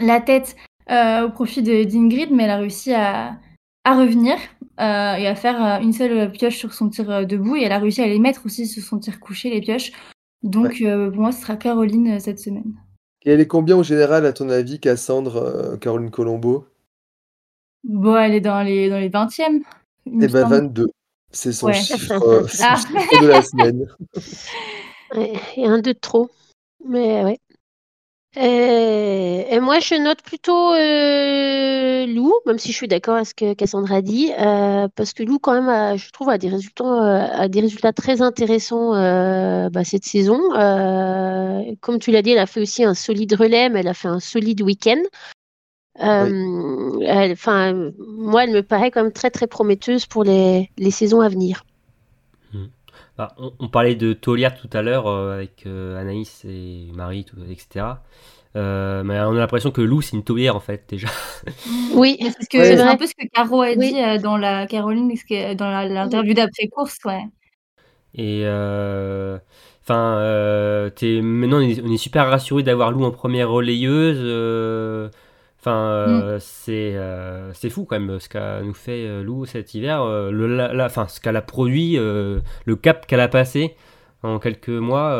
la 0.00 0.20
tête 0.20 0.56
euh, 0.90 1.26
au 1.26 1.30
profit 1.30 1.62
de 1.62 1.84
d'Ingrid, 1.84 2.30
mais 2.32 2.44
elle 2.44 2.50
a 2.50 2.56
réussi 2.56 2.92
à 2.94 3.36
à 3.84 3.96
revenir 3.96 4.36
euh, 4.80 5.14
et 5.14 5.26
à 5.26 5.34
faire 5.34 5.80
une 5.82 5.92
seule 5.92 6.30
pioche 6.32 6.56
sur 6.56 6.74
son 6.74 6.88
tir 6.90 7.26
debout 7.26 7.56
et 7.56 7.62
elle 7.62 7.72
a 7.72 7.78
réussi 7.78 8.02
à 8.02 8.06
les 8.06 8.18
mettre 8.18 8.44
aussi 8.46 8.66
sur 8.66 8.82
son 8.82 8.98
tir 8.98 9.20
couché 9.20 9.50
les 9.50 9.60
pioches. 9.60 9.92
Donc 10.42 10.80
euh, 10.80 11.10
pour 11.10 11.20
moi 11.22 11.32
ce 11.32 11.42
sera 11.42 11.56
Caroline 11.56 12.18
cette 12.20 12.38
semaine. 12.38 12.74
Et 13.24 13.30
elle 13.32 13.40
est 13.40 13.46
combien 13.46 13.76
au 13.76 13.82
général, 13.82 14.24
à 14.24 14.32
ton 14.32 14.48
avis, 14.48 14.80
Cassandre, 14.80 15.36
euh, 15.36 15.76
Caroline 15.76 16.10
Colombo? 16.10 16.66
Bon, 17.84 18.16
elle 18.16 18.34
est 18.34 18.40
dans 18.40 18.62
les, 18.62 18.88
dans 18.88 18.98
les 18.98 19.10
20e. 19.10 19.60
il 20.06 20.12
me 20.16 20.24
Eh 20.24 20.28
ben 20.28 20.42
semble. 20.42 20.54
22. 20.54 20.86
C'est 21.30 21.52
son 21.52 21.66
Ouais. 21.66 21.74
chiffre, 21.74 22.12
euh, 22.22 22.46
son 22.48 22.64
Ah. 22.66 22.76
chiffre 22.76 23.22
de 23.22 23.26
la 23.28 23.42
semaine. 23.42 23.86
Ouais, 25.14 25.32
Il 25.56 25.62
y 25.62 25.66
a 25.66 25.70
un 25.70 25.80
deux 25.80 25.92
de 25.92 25.98
trop. 25.98 26.30
Mais 26.84 27.24
ouais. 27.24 27.38
Euh, 28.36 29.42
et 29.50 29.58
moi, 29.58 29.80
je 29.80 29.96
note 29.96 30.22
plutôt 30.22 30.72
euh, 30.72 32.06
Lou, 32.06 32.32
même 32.46 32.60
si 32.60 32.70
je 32.70 32.76
suis 32.76 32.86
d'accord 32.86 33.16
avec 33.16 33.26
ce 33.26 33.34
que 33.34 33.54
Cassandra 33.54 33.96
a 33.96 34.02
dit, 34.02 34.30
euh, 34.38 34.86
parce 34.94 35.12
que 35.12 35.24
Lou, 35.24 35.40
quand 35.40 35.52
même, 35.52 35.68
a- 35.68 35.96
je 35.96 36.10
trouve, 36.12 36.28
a 36.28 36.38
des 36.38 36.48
résultats, 36.48 36.84
euh, 36.84 37.26
a 37.32 37.48
des 37.48 37.60
résultats 37.60 37.92
très 37.92 38.22
intéressants 38.22 38.92
bah, 38.92 39.84
cette 39.84 40.04
saison. 40.04 40.38
Comme 41.80 41.98
tu 41.98 42.12
l'as 42.12 42.22
dit, 42.22 42.30
elle 42.30 42.38
a 42.38 42.46
fait 42.46 42.60
aussi 42.60 42.84
un 42.84 42.94
solide 42.94 43.34
relais, 43.34 43.68
mais 43.68 43.80
elle 43.80 43.88
a 43.88 43.94
fait 43.94 44.08
un 44.08 44.20
solide 44.20 44.62
week-end. 44.62 45.02
Elle- 45.98 47.92
moi, 47.98 48.44
elle 48.44 48.52
me 48.52 48.62
paraît 48.62 48.90
quand 48.92 49.02
même 49.02 49.12
très, 49.12 49.30
très 49.30 49.48
prometteuse 49.48 50.06
pour 50.06 50.22
les, 50.22 50.70
les 50.78 50.90
saisons 50.92 51.20
à 51.20 51.28
venir. 51.28 51.64
Bah, 53.20 53.34
on, 53.36 53.52
on 53.58 53.68
parlait 53.68 53.96
de 53.96 54.14
Toliard 54.14 54.54
tout 54.54 54.70
à 54.72 54.80
l'heure 54.80 55.06
euh, 55.06 55.34
avec 55.34 55.64
euh, 55.66 56.00
Anaïs 56.00 56.42
et 56.48 56.86
Marie, 56.94 57.26
tout- 57.26 57.36
etc. 57.50 57.84
Euh, 58.56 59.04
mais 59.04 59.20
on 59.20 59.32
a 59.32 59.38
l'impression 59.38 59.70
que 59.70 59.82
Lou, 59.82 60.00
c'est 60.00 60.16
une 60.16 60.24
taulière 60.24 60.56
en 60.56 60.60
fait, 60.60 60.84
déjà. 60.88 61.08
Oui, 61.94 62.16
C'est 62.18 62.44
ce 62.44 62.48
que- 62.48 62.56
Ouais. 62.56 62.64
c'est 62.64 62.76
vrai. 62.76 62.88
un 62.88 62.96
peu 62.96 63.06
ce 63.06 63.12
que 63.14 63.26
Caro 63.34 63.60
a 63.60 63.72
Oui. 63.76 63.92
dit 63.92 64.22
dans 64.22 64.38
la 64.38 64.66
Caroline, 64.66 65.12
dans 65.54 65.68
la- 65.70 65.86
l'interview 65.86 66.32
d'après-course. 66.32 66.96
Ouais. 67.04 67.20
Et 68.14 68.44
euh, 68.46 69.36
enfin, 69.82 70.16
euh, 70.16 70.88
t'es- 70.88 71.20
maintenant 71.20 71.58
on 71.58 71.68
est, 71.68 71.82
on 71.84 71.92
est 71.92 71.98
super 71.98 72.26
rassuré 72.26 72.62
d'avoir 72.62 72.90
Lou 72.90 73.04
en 73.04 73.10
première 73.10 73.50
relayeuse. 73.50 74.16
Enfin, 75.60 75.90
euh, 75.90 76.38
c'est 76.40 76.94
euh, 76.96 77.52
c'est 77.52 77.68
fou 77.68 77.84
quand 77.84 78.00
même 78.00 78.18
ce 78.18 78.30
qu'a 78.30 78.62
nous 78.62 78.72
fait 78.72 79.04
euh, 79.06 79.22
Lou 79.22 79.44
cet 79.44 79.74
hiver. 79.74 80.02
le, 80.30 80.46
la, 80.46 80.88
ce 80.88 81.20
qu'elle 81.20 81.36
a 81.36 81.42
produit, 81.42 81.96
le 81.96 82.76
cap 82.80 83.06
qu'elle 83.06 83.20
a 83.20 83.28
passé 83.28 83.74
en 84.22 84.38
quelques 84.38 84.68
mois, 84.70 85.18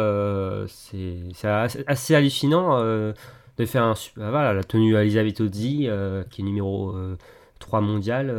c'est 0.67 1.17
c'est 1.35 1.49
assez, 1.49 1.85
assez 1.87 2.15
hallucinant 2.15 2.81
de 2.83 3.67
faire 3.67 3.85
un 3.85 3.95
super. 3.95 4.31
Voilà, 4.31 4.55
la 4.55 4.65
tenue 4.65 4.97
à 4.97 5.03
Elisabeth 5.03 5.41
Ozzi, 5.43 5.89
qui 6.31 6.41
est 6.41 6.45
numéro 6.45 6.91
euh, 6.97 7.17
3 7.59 7.83
mondial, 7.83 8.31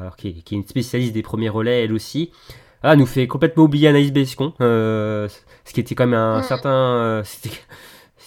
alors 0.00 0.14
qui 0.16 0.28
est, 0.28 0.32
qui 0.44 0.54
est 0.54 0.58
une 0.58 0.66
spécialiste 0.66 1.12
des 1.14 1.22
premiers 1.22 1.48
relais 1.48 1.84
elle 1.84 1.92
aussi. 1.92 2.30
Ah, 2.84 2.94
nous 2.96 3.06
fait 3.06 3.26
complètement 3.26 3.64
oublier 3.64 3.88
Anaïs 3.88 4.12
Bescon, 4.12 4.52
ce 4.60 5.28
qui 5.72 5.80
était 5.80 5.94
quand 5.96 6.06
même 6.06 6.18
un 6.20 6.36
Mhm. 6.38 6.42
certain. 6.44 7.22
c'était, 7.24 7.50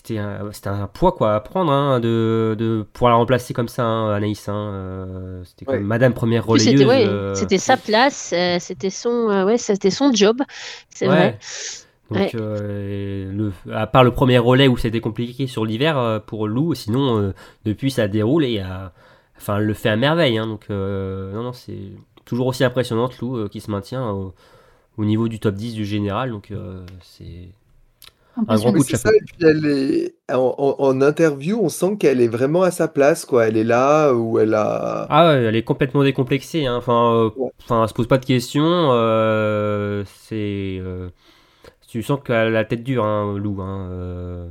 c'était, 0.08 0.70
un, 0.70 0.88
poids 0.88 1.12
quoi, 1.12 1.36
à 1.36 1.39
prendre 1.39 1.72
hein, 1.72 2.00
de, 2.00 2.56
de 2.58 2.86
pouvoir 2.93 3.12
la 3.12 3.17
remplacer 3.17 3.54
comme 3.54 3.67
ça, 3.67 3.84
hein, 3.84 4.13
Anaïs. 4.13 4.48
hein, 4.48 4.56
euh, 4.56 5.43
c'était 5.43 5.65
comme 5.65 5.76
Ouais. 5.76 5.82
Madame 5.82 6.13
première 6.13 6.46
relayeuse. 6.46 6.72
C'était 6.80 6.86
ouais, 6.86 7.06
euh, 7.06 7.34
c'était 7.36 7.58
sa 7.58 7.78
place, 7.78 8.34
euh, 8.36 8.58
c'était 8.60 8.89
son, 8.89 9.30
euh, 9.30 9.46
ouais, 9.46 9.58
c'était 9.58 9.91
son 9.91 10.13
job, 10.13 10.41
c'est 10.89 11.08
Ouais. 11.08 11.15
vrai. 11.15 11.39
Donc, 12.10 12.36
euh, 12.36 13.32
le, 13.34 13.52
à 13.74 13.86
part 13.86 14.06
le 14.06 14.12
premier 14.12 14.38
relais 14.38 14.70
où 14.70 14.78
c'était 14.78 15.02
compliqué 15.02 15.46
sur 15.46 15.65
l'hiver 15.65 16.22
pour 16.26 16.48
Lou, 16.48 16.74
sinon, 16.74 17.34
depuis 17.65 17.91
ça 17.91 18.08
déroule 18.08 18.46
et 18.46 18.63
enfin, 19.38 19.58
elle 19.58 19.65
le 19.65 19.74
fait 19.74 19.89
à 19.89 19.98
merveille. 19.98 20.38
hein, 20.38 20.48
donc, 20.48 20.70
non, 20.70 21.43
non, 21.43 21.52
c'est 21.52 21.91
toujours 22.24 22.48
aussi 22.48 22.63
impressionnante, 22.63 23.20
Lou, 23.20 23.50
qui 23.50 23.60
se 23.60 23.70
maintient 23.70 24.10
au, 24.10 24.34
au 24.98 25.04
niveau 25.04 25.28
du 25.28 25.39
top 25.41 25.56
10 25.56 25.74
du 25.74 25.86
général. 25.86 26.32
Donc, 26.32 26.54
c'est 27.02 27.50
un 28.47 28.56
grand 28.58 28.69
Impressionnant. 28.69 28.73
coup 28.73 28.80
de 28.80 28.84
C'est 28.84 28.97
chapeau. 28.97 29.10
ça, 29.10 29.15
et 29.15 29.19
puis 29.26 29.36
elle 29.41 29.65
est 29.65 30.15
en, 30.36 30.56
en- 30.58 30.76
en 30.86 31.02
interview, 31.02 31.60
on 31.62 31.69
sent 31.69 31.97
qu'elle 32.00 32.21
est 32.21 32.28
vraiment 32.28 32.62
à 32.63 32.71
sa 32.71 32.88
place, 32.88 33.26
quoi. 33.26 33.47
Elle 33.47 33.58
est 33.58 33.63
là 33.63 34.13
où 34.13 34.38
elle 34.39 34.54
a. 34.54 35.08
Ah 35.10 35.28
ouais, 35.30 35.43
elle 35.43 35.56
est 35.56 35.63
complètement 35.63 36.04
décomplexée. 36.04 36.65
hein. 36.65 36.76
Enfin, 36.78 37.13
euh, 37.15 37.30
Ouais. 37.36 37.50
enfin, 37.63 37.84
elle 37.84 37.89
se 37.89 37.93
pose 37.93 38.08
pas 38.08 38.17
de 38.19 38.26
questions. 38.26 38.63
euh, 38.91 40.04
c'est, 40.28 40.78
euh, 40.82 41.10
tu 41.88 42.04
sens 42.04 42.19
qu'elle 42.23 42.36
a 42.36 42.50
la 42.50 42.65
tête 42.65 42.84
dure, 42.84 43.04
hein, 43.06 43.38
Lou. 43.38 43.62
hein, 43.62 43.89
euh, 43.91 44.47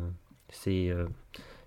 c'est, 0.51 0.88
euh, 0.88 1.05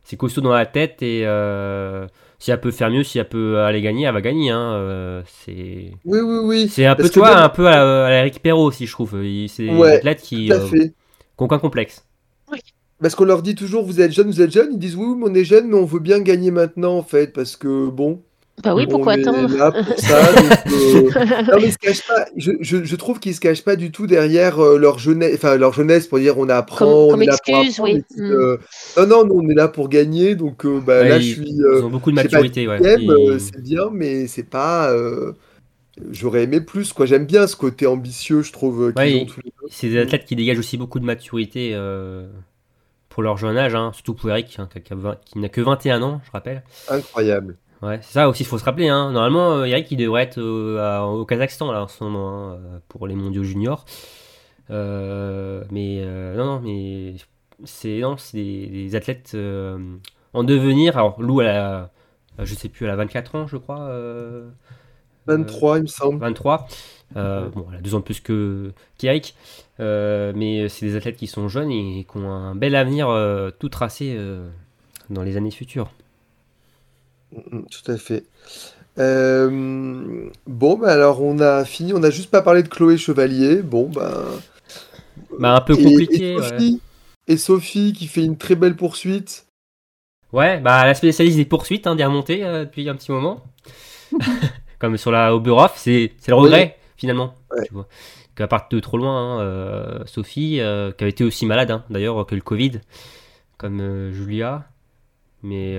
c'est 0.03 0.17
costaud 0.17 0.41
dans 0.41 0.51
la 0.53 0.65
tête 0.65 1.01
et 1.03 1.21
euh, 1.25 2.08
si 2.39 2.51
elle 2.51 2.60
peut 2.60 2.71
faire 2.71 2.89
mieux, 2.89 3.03
si 3.03 3.19
elle 3.19 3.29
peut 3.29 3.60
aller 3.60 3.82
gagner, 3.82 4.05
elle 4.05 4.13
va 4.13 4.21
gagner. 4.21 4.49
hein, 4.49 4.73
euh, 4.73 5.21
c'est, 5.25 5.91
Oui, 6.05 6.19
oui, 6.21 6.38
oui. 6.43 6.67
c'est 6.69 6.86
un 6.86 6.95
peu, 6.95 7.03
Parce 7.03 7.17
vois, 7.17 7.36
même- 7.36 7.43
un 7.43 7.49
peu 7.49 7.67
à 7.67 7.71
la, 7.75 8.05
à 8.08 8.12
Eric 8.19 8.41
Perrault 8.41 8.65
aussi, 8.65 8.88
je 8.88 8.91
trouve. 8.91 9.12
C'est 9.47 9.69
Ouais, 9.69 9.93
l'athlète 9.95 10.21
qui, 10.21 10.47
Tout 10.47 10.53
à 10.53 10.58
euh, 10.58 10.67
fait. 10.67 10.93
aucun 11.38 11.60
complexe. 11.60 12.03
Parce 13.02 13.16
qu'on 13.16 13.24
leur 13.26 13.42
dit 13.42 13.56
toujours, 13.56 13.84
vous 13.86 14.02
êtes 14.02 14.12
jeunes, 14.12 14.28
vous 14.28 14.42
êtes 14.42 14.52
jeunes. 14.52 14.70
Ils 14.74 14.80
disent, 14.80 14.96
oui, 14.96 15.16
mais 15.18 15.26
on 15.30 15.34
est 15.34 15.46
jeunes, 15.46 15.68
mais 15.70 15.76
on 15.76 15.86
veut 15.86 16.00
bien 16.00 16.20
gagner 16.20 16.52
maintenant, 16.52 16.98
en 16.98 17.04
fait, 17.04 17.32
parce 17.32 17.56
que, 17.56 17.88
bon, 17.90 18.22
Bah 18.62 18.76
oui, 18.76 18.84
on 18.88 18.92
pourquoi 18.92 19.16
est 19.16 19.22
attendre 19.26 19.56
là 19.58 19.72
pour 19.72 19.98
ça. 19.98 20.34
donc, 20.34 20.74
euh, 20.74 21.42
Non, 21.44 21.58
mais 21.62 21.68
ils 21.68 21.72
se 21.72 21.78
cachent 21.78 22.06
pas. 22.06 22.26
Je, 22.36 22.52
je, 22.60 22.84
je 22.84 22.96
trouve 22.98 23.20
qu'ils 23.22 23.34
se 23.34 23.40
cachent 23.40 23.64
pas 23.64 23.78
du 23.78 23.92
tout 23.92 24.06
derrière 24.06 24.60
euh, 24.60 24.78
leur 24.78 25.00
jeunesse, 25.00 25.34
enfin 25.36 25.56
leur 25.56 25.72
jeunesse 25.72 26.08
pour 26.08 26.20
dire 26.20 26.38
on 26.38 26.50
apprend, 26.50 26.78
Comme- 26.80 26.88
on 26.90 27.10
comme 27.12 27.22
est 27.24 27.28
là 27.28 27.38
pour 27.46 27.56
excuse, 27.62 27.80
apprendre, 27.80 27.94
oui. 27.94 28.00
et 28.00 28.04
puis, 28.14 28.22
Mm. 28.22 28.32
euh, 28.34 29.06
non, 29.08 29.24
non, 29.26 29.36
on 29.36 29.50
est 29.50 29.54
là 29.56 29.70
pour 29.70 29.88
gagner, 29.88 30.36
donc 30.36 30.66
euh, 30.66 30.82
bah, 30.82 31.00
Ouais, 31.02 31.08
là 31.10 31.18
ils, 31.20 31.24
je 31.24 31.34
suis. 31.42 31.50
ils 31.52 31.66
ont 31.84 31.90
beaucoup 31.90 32.12
de 32.12 32.18
pas, 32.18 32.24
maturité. 32.24 32.68
Ouais. 32.68 32.80
c'est 33.40 33.62
bien, 33.64 33.90
mais 33.94 34.28
c'est 34.28 34.44
pas. 34.50 34.92
euh, 34.92 35.32
J'aurais 36.12 36.44
aimé 36.44 36.62
plus, 36.62 36.94
quoi. 36.94 37.06
J'aime 37.06 37.26
bien 37.26 37.46
ce 37.46 37.56
côté 37.58 37.86
ambitieux, 37.86 38.42
je 38.42 38.54
trouve, 38.54 38.94
qu'ils 38.94 39.02
Ouais, 39.04 39.22
ont 39.22 39.26
tous 39.26 39.42
les 39.44 39.52
c'est 39.70 39.88
des 39.90 39.98
athlètes 40.00 40.24
qui 40.26 40.36
dégagent 40.36 40.60
aussi 40.60 40.78
beaucoup 40.78 41.00
de 41.00 41.06
maturité 41.06 41.72
euh, 41.74 42.26
pour 43.19 43.23
leur 43.25 43.36
jeune 43.36 43.58
âge, 43.58 43.75
hein, 43.75 43.91
surtout 43.93 44.13
pour 44.13 44.29
Eric, 44.29 44.58
hein, 44.60 44.69
qui 45.25 45.39
n'a 45.39 45.49
que 45.49 45.60
21 45.60 46.01
ans, 46.03 46.21
je 46.23 46.32
rappelle. 46.32 46.63
Incroyable. 46.88 47.58
Ouais, 47.82 47.99
c'est 48.01 48.13
ça 48.13 48.29
aussi, 48.29 48.43
il 48.43 48.45
faut 48.45 48.58
se 48.58 48.63
rappeler. 48.63 48.88
Hein. 48.88 49.12
Normalement, 49.12 49.58
euh, 49.58 49.65
Eric, 49.65 49.91
il 49.91 49.97
devrait 49.97 50.23
être 50.23 50.38
euh, 50.38 51.01
au 51.01 51.25
Kazakhstan 51.25 51.69
là, 51.73 51.84
en 51.84 51.88
ce 51.89 52.01
moment 52.01 52.29
hein, 52.29 52.53
euh, 52.53 52.79
pour 52.88 53.08
les 53.08 53.15
mondiaux 53.15 53.43
juniors. 53.43 53.84
Euh, 54.69 55.65
mais 55.69 55.97
euh, 55.99 56.38
non, 56.38 56.45
non, 56.45 56.60
mais 56.62 57.15
c'est 57.65 57.99
non, 57.99 58.15
c'est 58.15 58.38
des, 58.38 58.67
des 58.67 58.95
athlètes 58.95 59.36
en 59.36 60.43
devenir. 60.45 60.95
Alors, 60.97 61.21
Lou, 61.21 61.41
elle 61.41 61.49
a, 61.49 61.91
je 62.41 62.55
sais 62.55 62.69
plus, 62.69 62.86
elle 62.86 62.91
a 62.91 62.95
24 62.95 63.36
ans, 63.36 63.47
je 63.47 63.58
crois. 63.58 63.82
euh, 63.82 64.47
23, 65.27 65.79
il 65.79 65.82
me 65.82 65.88
semble. 65.88 66.19
23. 66.19 66.67
Euh, 67.17 67.49
bon, 67.49 67.65
elle 67.69 67.79
a 67.79 67.82
deux 67.82 67.95
ans 67.95 67.99
de 67.99 68.03
plus 68.05 68.21
que 68.21 68.71
qu'Eric. 68.97 69.36
Euh, 69.80 70.34
mais 70.36 70.68
c'est 70.68 70.86
des 70.86 70.96
athlètes 70.96 71.15
qui 71.15 71.28
sont 71.28 71.48
jeunes 71.48 71.72
et 71.72 72.06
qui 72.10 72.18
ont 72.18 72.32
un 72.32 72.56
bel 72.56 72.76
avenir 72.76 73.10
euh, 73.10 73.50
tout 73.58 73.70
tracé 73.70 74.13
euh, 74.18 74.50
dans 75.10 75.24
les 75.24 75.38
années 75.38 75.52
futures. 75.52 75.89
Mm, 77.32 77.62
Tout 77.72 77.92
à 77.92 77.98
fait. 77.98 78.26
Euh, 78.98 80.30
bon, 80.46 80.78
bah 80.78 80.92
alors 80.92 81.22
on 81.24 81.39
a 81.39 81.63
fini. 81.63 81.94
On 81.94 82.00
n'a 82.00 82.10
juste 82.10 82.32
pas 82.32 82.42
parlé 82.42 82.63
de 82.63 82.68
Chloé 82.68 82.98
Chevalier. 82.98 83.62
Bon, 83.62 83.88
bah. 83.88 84.26
Bah, 85.39 85.56
un 85.56 85.62
peu 85.62 85.76
compliqué. 85.76 86.34
Et. 86.34 86.38
Sophie, 86.38 86.82
et 87.28 87.38
Sophie 87.38 87.94
qui 87.94 88.08
fait 88.08 88.24
une 88.24 88.38
très 88.38 88.56
belle 88.56 88.76
poursuite. 88.76 89.46
Ouais, 90.34 90.60
bah 90.60 90.86
la 90.86 90.94
spécialiste 90.94 91.38
des 91.38 91.46
poursuites, 91.46 91.88
hein, 91.88 91.96
des 91.96 92.06
remontées 92.06 92.44
euh, 92.44 92.65
depuis 92.65 92.88
un 92.89 92.96
petit 92.96 93.12
moment. 93.12 93.44
Comme 94.80 94.98
sur 94.98 95.12
la 95.12 95.34
Oberhof, 95.34 95.74
c'est 95.76 96.12
le 96.28 96.36
regret 96.36 96.78
finalement. 96.98 97.34
Ouais. 97.56 97.65
Tu 97.65 97.74
vois. 97.74 97.88
Qu'à 98.39 98.47
part 98.47 98.67
de 98.71 98.80
trop 98.80 98.97
loin, 98.97 99.17
hein, 99.17 99.41
euh, 99.41 99.99
Sophie, 100.06 100.62
euh, 100.62 100.93
qui 100.93 101.04
avait 101.04 101.12
été 101.12 101.25
aussi 101.25 101.45
malade 101.45 101.71
hein, 101.71 101.84
d'ailleurs 101.89 102.25
que 102.25 102.36
le 102.36 102.41
Covid, 102.41 102.80
comme 103.58 103.82
euh, 103.82 104.13
Julia. 104.13 104.63
Mais 105.43 105.78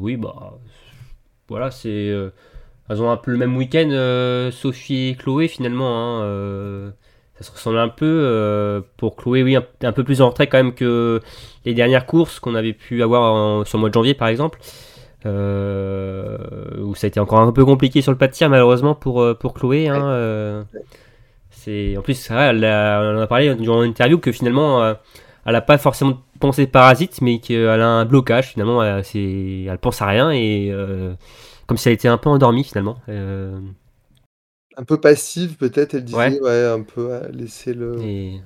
oui, 0.00 0.16
bah 0.16 0.58
voilà, 1.48 1.70
c'est. 1.70 2.12
elles 2.88 3.02
ont 3.02 3.10
un 3.10 3.16
peu 3.16 3.30
le 3.30 3.38
même 3.38 3.56
week-end, 3.56 3.88
Sophie 4.52 5.10
et 5.10 5.14
Chloé 5.14 5.48
finalement. 5.48 6.20
hein, 6.22 6.92
ça 7.36 7.44
se 7.44 7.52
ressemble 7.52 7.78
un 7.78 7.88
peu. 7.88 8.06
euh, 8.06 8.80
pour 8.96 9.16
Chloé, 9.16 9.42
oui, 9.42 9.56
un, 9.56 9.64
un 9.82 9.92
peu 9.92 10.04
plus 10.04 10.22
en 10.22 10.28
retrait 10.30 10.48
quand 10.48 10.58
même 10.58 10.74
que 10.74 11.20
les 11.64 11.74
dernières 11.74 12.06
courses 12.06 12.40
qu'on 12.40 12.54
avait 12.56 12.72
pu 12.72 13.02
avoir 13.02 13.32
en- 13.34 13.64
sur 13.64 13.78
le 13.78 13.80
mois 13.80 13.88
de 13.90 13.94
janvier 13.94 14.14
par 14.14 14.28
exemple. 14.28 14.58
euh, 15.26 16.36
où 16.80 16.94
ça 16.96 17.06
a 17.06 17.08
été 17.08 17.20
encore 17.20 17.38
un 17.40 17.52
peu 17.52 17.64
compliqué 17.64 18.02
sur 18.02 18.10
le 18.12 18.18
pas 18.18 18.26
de 18.28 18.32
tir 18.32 18.50
malheureusement 18.50 18.94
pour, 18.96 19.24
pour 19.38 19.54
Chloé. 19.54 19.88
hein, 19.88 20.04
euh, 20.04 20.62
c'est 21.64 21.96
en 21.96 22.02
plus 22.02 22.14
c'est 22.14 22.32
vrai, 22.34 22.44
elle 22.48 22.64
a, 22.64 23.00
on 23.02 23.18
en 23.18 23.20
a 23.22 23.26
parlé 23.26 23.54
durant 23.54 23.80
l'interview 23.82 24.18
que 24.18 24.32
finalement 24.32 24.82
euh, 24.82 24.94
elle 25.46 25.52
n'a 25.54 25.60
pas 25.60 25.78
forcément 25.78 26.20
pensé 26.40 26.66
parasite 26.66 27.20
mais 27.22 27.38
qu'elle 27.40 27.68
a 27.80 27.86
un 27.88 28.04
blocage 28.04 28.48
finalement 28.48 28.82
elle, 28.82 29.04
c'est- 29.04 29.64
elle 29.68 29.78
pense 29.78 30.02
à 30.02 30.06
rien 30.06 30.30
et 30.30 30.70
euh, 30.72 31.14
comme 31.66 31.76
si 31.78 31.88
elle 31.88 31.94
était 31.94 32.08
un 32.08 32.18
peu 32.18 32.30
endormie 32.30 32.64
finalement. 32.64 32.98
Euh, 33.08 33.58
Un 34.76 34.84
peu 34.84 35.00
passive, 35.00 35.56
peut-être, 35.56 35.94
elle 35.94 36.04
disait. 36.04 36.18
Ouais. 36.18 36.40
Ouais, 36.40 36.64
un 36.66 36.82
peu 36.82 37.12
à 37.14 37.28
laisser 37.28 37.74
le. 37.74 37.94
et, 38.04 38.40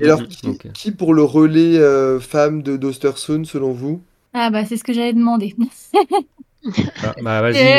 Et 0.00 0.04
alors, 0.04 0.20
Mm, 0.20 0.26
qui, 0.28 0.42
donc, 0.44 0.66
qui 0.74 0.92
pour 0.92 1.14
le 1.14 1.22
relais 1.24 1.78
euh, 1.78 2.20
femme 2.20 2.62
de 2.62 2.76
d'Ostersund, 2.76 3.46
selon 3.46 3.72
vous? 3.72 4.02
Ah 4.34 4.50
bah 4.50 4.64
c'est 4.64 4.76
ce 4.76 4.84
que 4.84 4.92
j'allais 4.92 5.12
demander. 5.12 5.54
ah, 7.02 7.14
bah 7.20 7.40
vas-y 7.42 7.74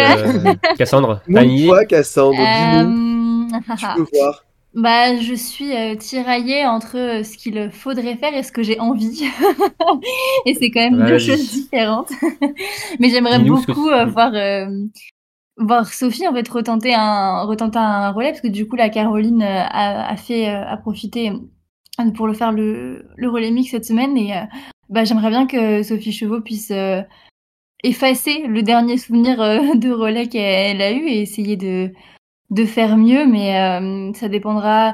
Cassandre, 0.77 1.21
t'as 1.31 1.43
une 1.43 1.51
idée? 1.51 1.85
Cassandre, 1.87 2.47
dis-nous. 2.47 2.95
Tu 3.75 3.89
peux 3.89 4.05
voir. 4.13 4.45
Bah, 4.73 5.19
je 5.19 5.35
suis 5.35 5.71
euh, 5.75 5.95
tiraillée 5.95 6.65
entre 6.65 6.97
euh, 6.97 7.23
ce 7.23 7.37
qu'il 7.37 7.69
faudrait 7.71 8.15
faire 8.15 8.35
et 8.35 8.41
ce 8.41 8.51
que 8.51 8.63
j'ai 8.63 8.79
envie. 8.79 9.23
et 10.45 10.55
c'est 10.55 10.71
quand 10.71 10.89
même 10.89 11.05
deux 11.05 11.19
choses 11.19 11.51
différentes. 11.51 12.11
Mais 12.99 13.09
j'aimerais 13.09 13.37
beaucoup 13.39 13.89
euh, 13.89 14.05
voir, 14.05 14.33
euh, 14.33 14.65
voir 15.57 15.93
Sophie 15.93 16.27
en 16.27 16.33
fait 16.33 16.47
retenter 16.49 16.95
un, 16.95 17.43
retenter 17.43 17.77
un 17.77 18.11
relais 18.11 18.29
parce 18.31 18.41
que 18.41 18.47
du 18.47 18.67
coup 18.67 18.75
la 18.75 18.89
Caroline 18.89 19.43
euh, 19.43 19.63
a, 19.63 20.11
a 20.11 20.17
fait 20.17 20.47
a 20.47 20.75
profité 20.77 21.31
pour 22.15 22.25
le 22.25 22.33
faire 22.33 22.51
le, 22.51 23.05
le 23.15 23.29
relais 23.29 23.51
mix 23.51 23.69
cette 23.69 23.85
semaine 23.85 24.17
et 24.17 24.33
bah, 24.89 25.03
j'aimerais 25.03 25.29
bien 25.29 25.45
que 25.45 25.83
Sophie 25.83 26.11
Chevaux 26.11 26.41
puisse 26.41 26.71
euh, 26.71 27.03
effacer 27.83 28.47
le 28.47 28.63
dernier 28.63 28.97
souvenir 28.97 29.37
de 29.75 29.91
relais 29.91 30.27
qu'elle 30.27 30.81
a 30.81 30.91
eu 30.91 31.05
et 31.05 31.21
essayer 31.21 31.57
de 31.57 31.91
de 32.53 32.65
faire 32.65 32.97
mieux, 32.97 33.25
mais 33.25 33.59
euh, 33.59 34.13
ça 34.13 34.29
dépendra 34.29 34.93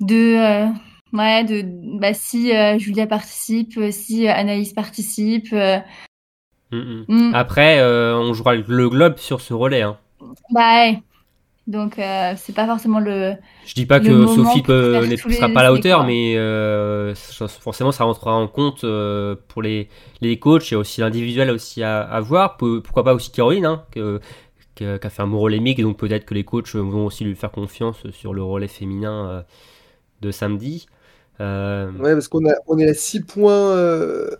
de, 0.00 0.36
euh, 0.36 0.66
ouais, 1.12 1.44
de 1.44 1.62
bah, 1.98 2.14
si 2.14 2.54
euh, 2.54 2.78
Julia 2.78 3.06
participe, 3.06 3.78
si 3.90 4.28
Anaïs 4.28 4.72
participe. 4.72 5.52
Mm, 5.52 6.76
mm. 6.76 7.04
mm, 7.08 7.34
Après, 7.34 7.82
on 7.82 8.32
jouera 8.34 8.54
le 8.54 8.88
globe 8.88 9.16
sur 9.18 9.40
ce 9.40 9.54
relais. 9.54 9.82
Hein. 9.82 9.96
bah 10.50 10.84
ouais. 10.84 11.02
Donc 11.66 11.98
euh, 11.98 12.32
c'est 12.36 12.54
pas 12.54 12.64
forcément 12.66 12.98
le. 12.98 13.34
Je 13.66 13.74
dis 13.74 13.84
pas 13.84 14.00
que 14.00 14.26
Sophie 14.26 14.62
peut- 14.62 15.06
ne 15.06 15.16
sera 15.16 15.50
pas 15.50 15.60
à 15.60 15.62
la 15.64 15.72
hauteur, 15.74 16.04
mais 16.04 16.34
euh, 16.38 17.14
ça- 17.14 17.46
forcément 17.46 17.92
ça 17.92 18.04
rentrera 18.04 18.34
en 18.34 18.48
compte 18.48 18.84
euh, 18.84 19.36
pour 19.48 19.60
les, 19.60 19.88
les 20.22 20.38
coachs. 20.38 20.72
A 20.72 20.78
aussi 20.78 21.02
l'individuel 21.02 21.50
aussi 21.50 21.82
à, 21.82 22.00
à 22.00 22.20
voir. 22.20 22.56
Pourquoi 22.56 23.04
pas 23.04 23.12
aussi 23.12 23.30
Caroline, 23.30 23.66
hein, 23.66 23.84
que- 23.90 24.18
qui 24.78 24.84
a 24.86 24.98
qui 24.98 25.06
a 25.06 25.10
fait 25.10 25.22
un 25.22 25.26
bon 25.26 25.40
relais 25.40 25.60
mix, 25.60 25.82
donc 25.82 25.98
peut-être 25.98 26.24
que 26.24 26.34
les 26.34 26.44
coachs 26.44 26.74
vont 26.74 27.06
aussi 27.06 27.24
lui 27.24 27.34
faire 27.34 27.50
confiance 27.50 28.08
sur 28.12 28.32
le 28.34 28.42
relais 28.42 28.68
féminin 28.68 29.28
euh, 29.30 29.42
de 30.22 30.30
samedi. 30.30 30.86
Euh, 31.40 31.90
Ouais, 31.92 32.12
parce 32.14 32.28
qu'on 32.28 32.42
on 32.66 32.78
est 32.78 32.88
à 32.88 32.94
6 32.94 33.22
points, 33.22 33.72
euh, 33.76 34.30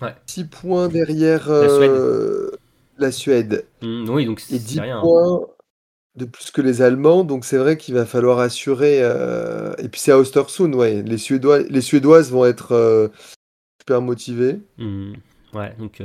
Ouais. 0.00 0.14
six 0.26 0.44
points 0.44 0.88
derrière 0.88 1.48
La 1.48 1.68
Suède. 1.68 1.90
euh, 1.90 2.50
la 2.98 3.12
Suède. 3.12 3.66
mm, 3.82 4.08
oui, 4.10 4.26
donc 4.26 4.38
Et 4.40 4.42
c'est 4.42 4.58
10 4.58 4.80
rien. 4.80 4.98
hein. 4.98 5.02
points 5.02 5.40
de 6.16 6.24
plus 6.24 6.50
que 6.50 6.60
les 6.60 6.82
Allemands. 6.82 7.24
Donc 7.24 7.44
c'est 7.44 7.58
vrai 7.58 7.76
qu'il 7.76 7.94
va 7.94 8.06
falloir 8.06 8.38
assurer. 8.40 8.98
Et 9.78 9.88
puis 9.88 10.00
c'est 10.00 10.12
à 10.12 10.18
Östersund, 10.18 10.74
ouais. 10.74 11.02
Les, 11.02 11.18
Suédois, 11.18 11.60
les 11.60 11.80
Suédoises 11.80 12.30
vont 12.30 12.44
être 12.44 13.10
super 13.80 14.02
motivées. 14.02 14.60
Mm, 14.78 15.12
ouais, 15.54 15.74
donc 15.78 16.02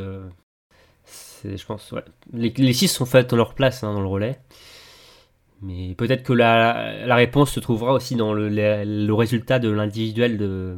c'est, 1.43 1.57
je 1.57 1.65
pense, 1.65 1.91
ouais. 1.91 2.03
Les, 2.33 2.49
les 2.57 2.73
six 2.73 2.87
sont 2.87 3.05
faites 3.05 3.29
dans 3.29 3.37
leur 3.37 3.53
place 3.53 3.83
hein, 3.83 3.93
dans 3.93 4.01
le 4.01 4.07
relais. 4.07 4.39
Mais 5.61 5.95
peut-être 5.95 6.23
que 6.23 6.33
la, 6.33 7.05
la 7.05 7.15
réponse 7.15 7.51
se 7.51 7.59
trouvera 7.59 7.93
aussi 7.93 8.15
dans 8.15 8.33
le, 8.33 8.49
le- 8.49 8.83
le 9.07 9.13
résultat 9.13 9.59
de 9.59 9.69
l'individuel 9.69 10.37
de 10.37 10.75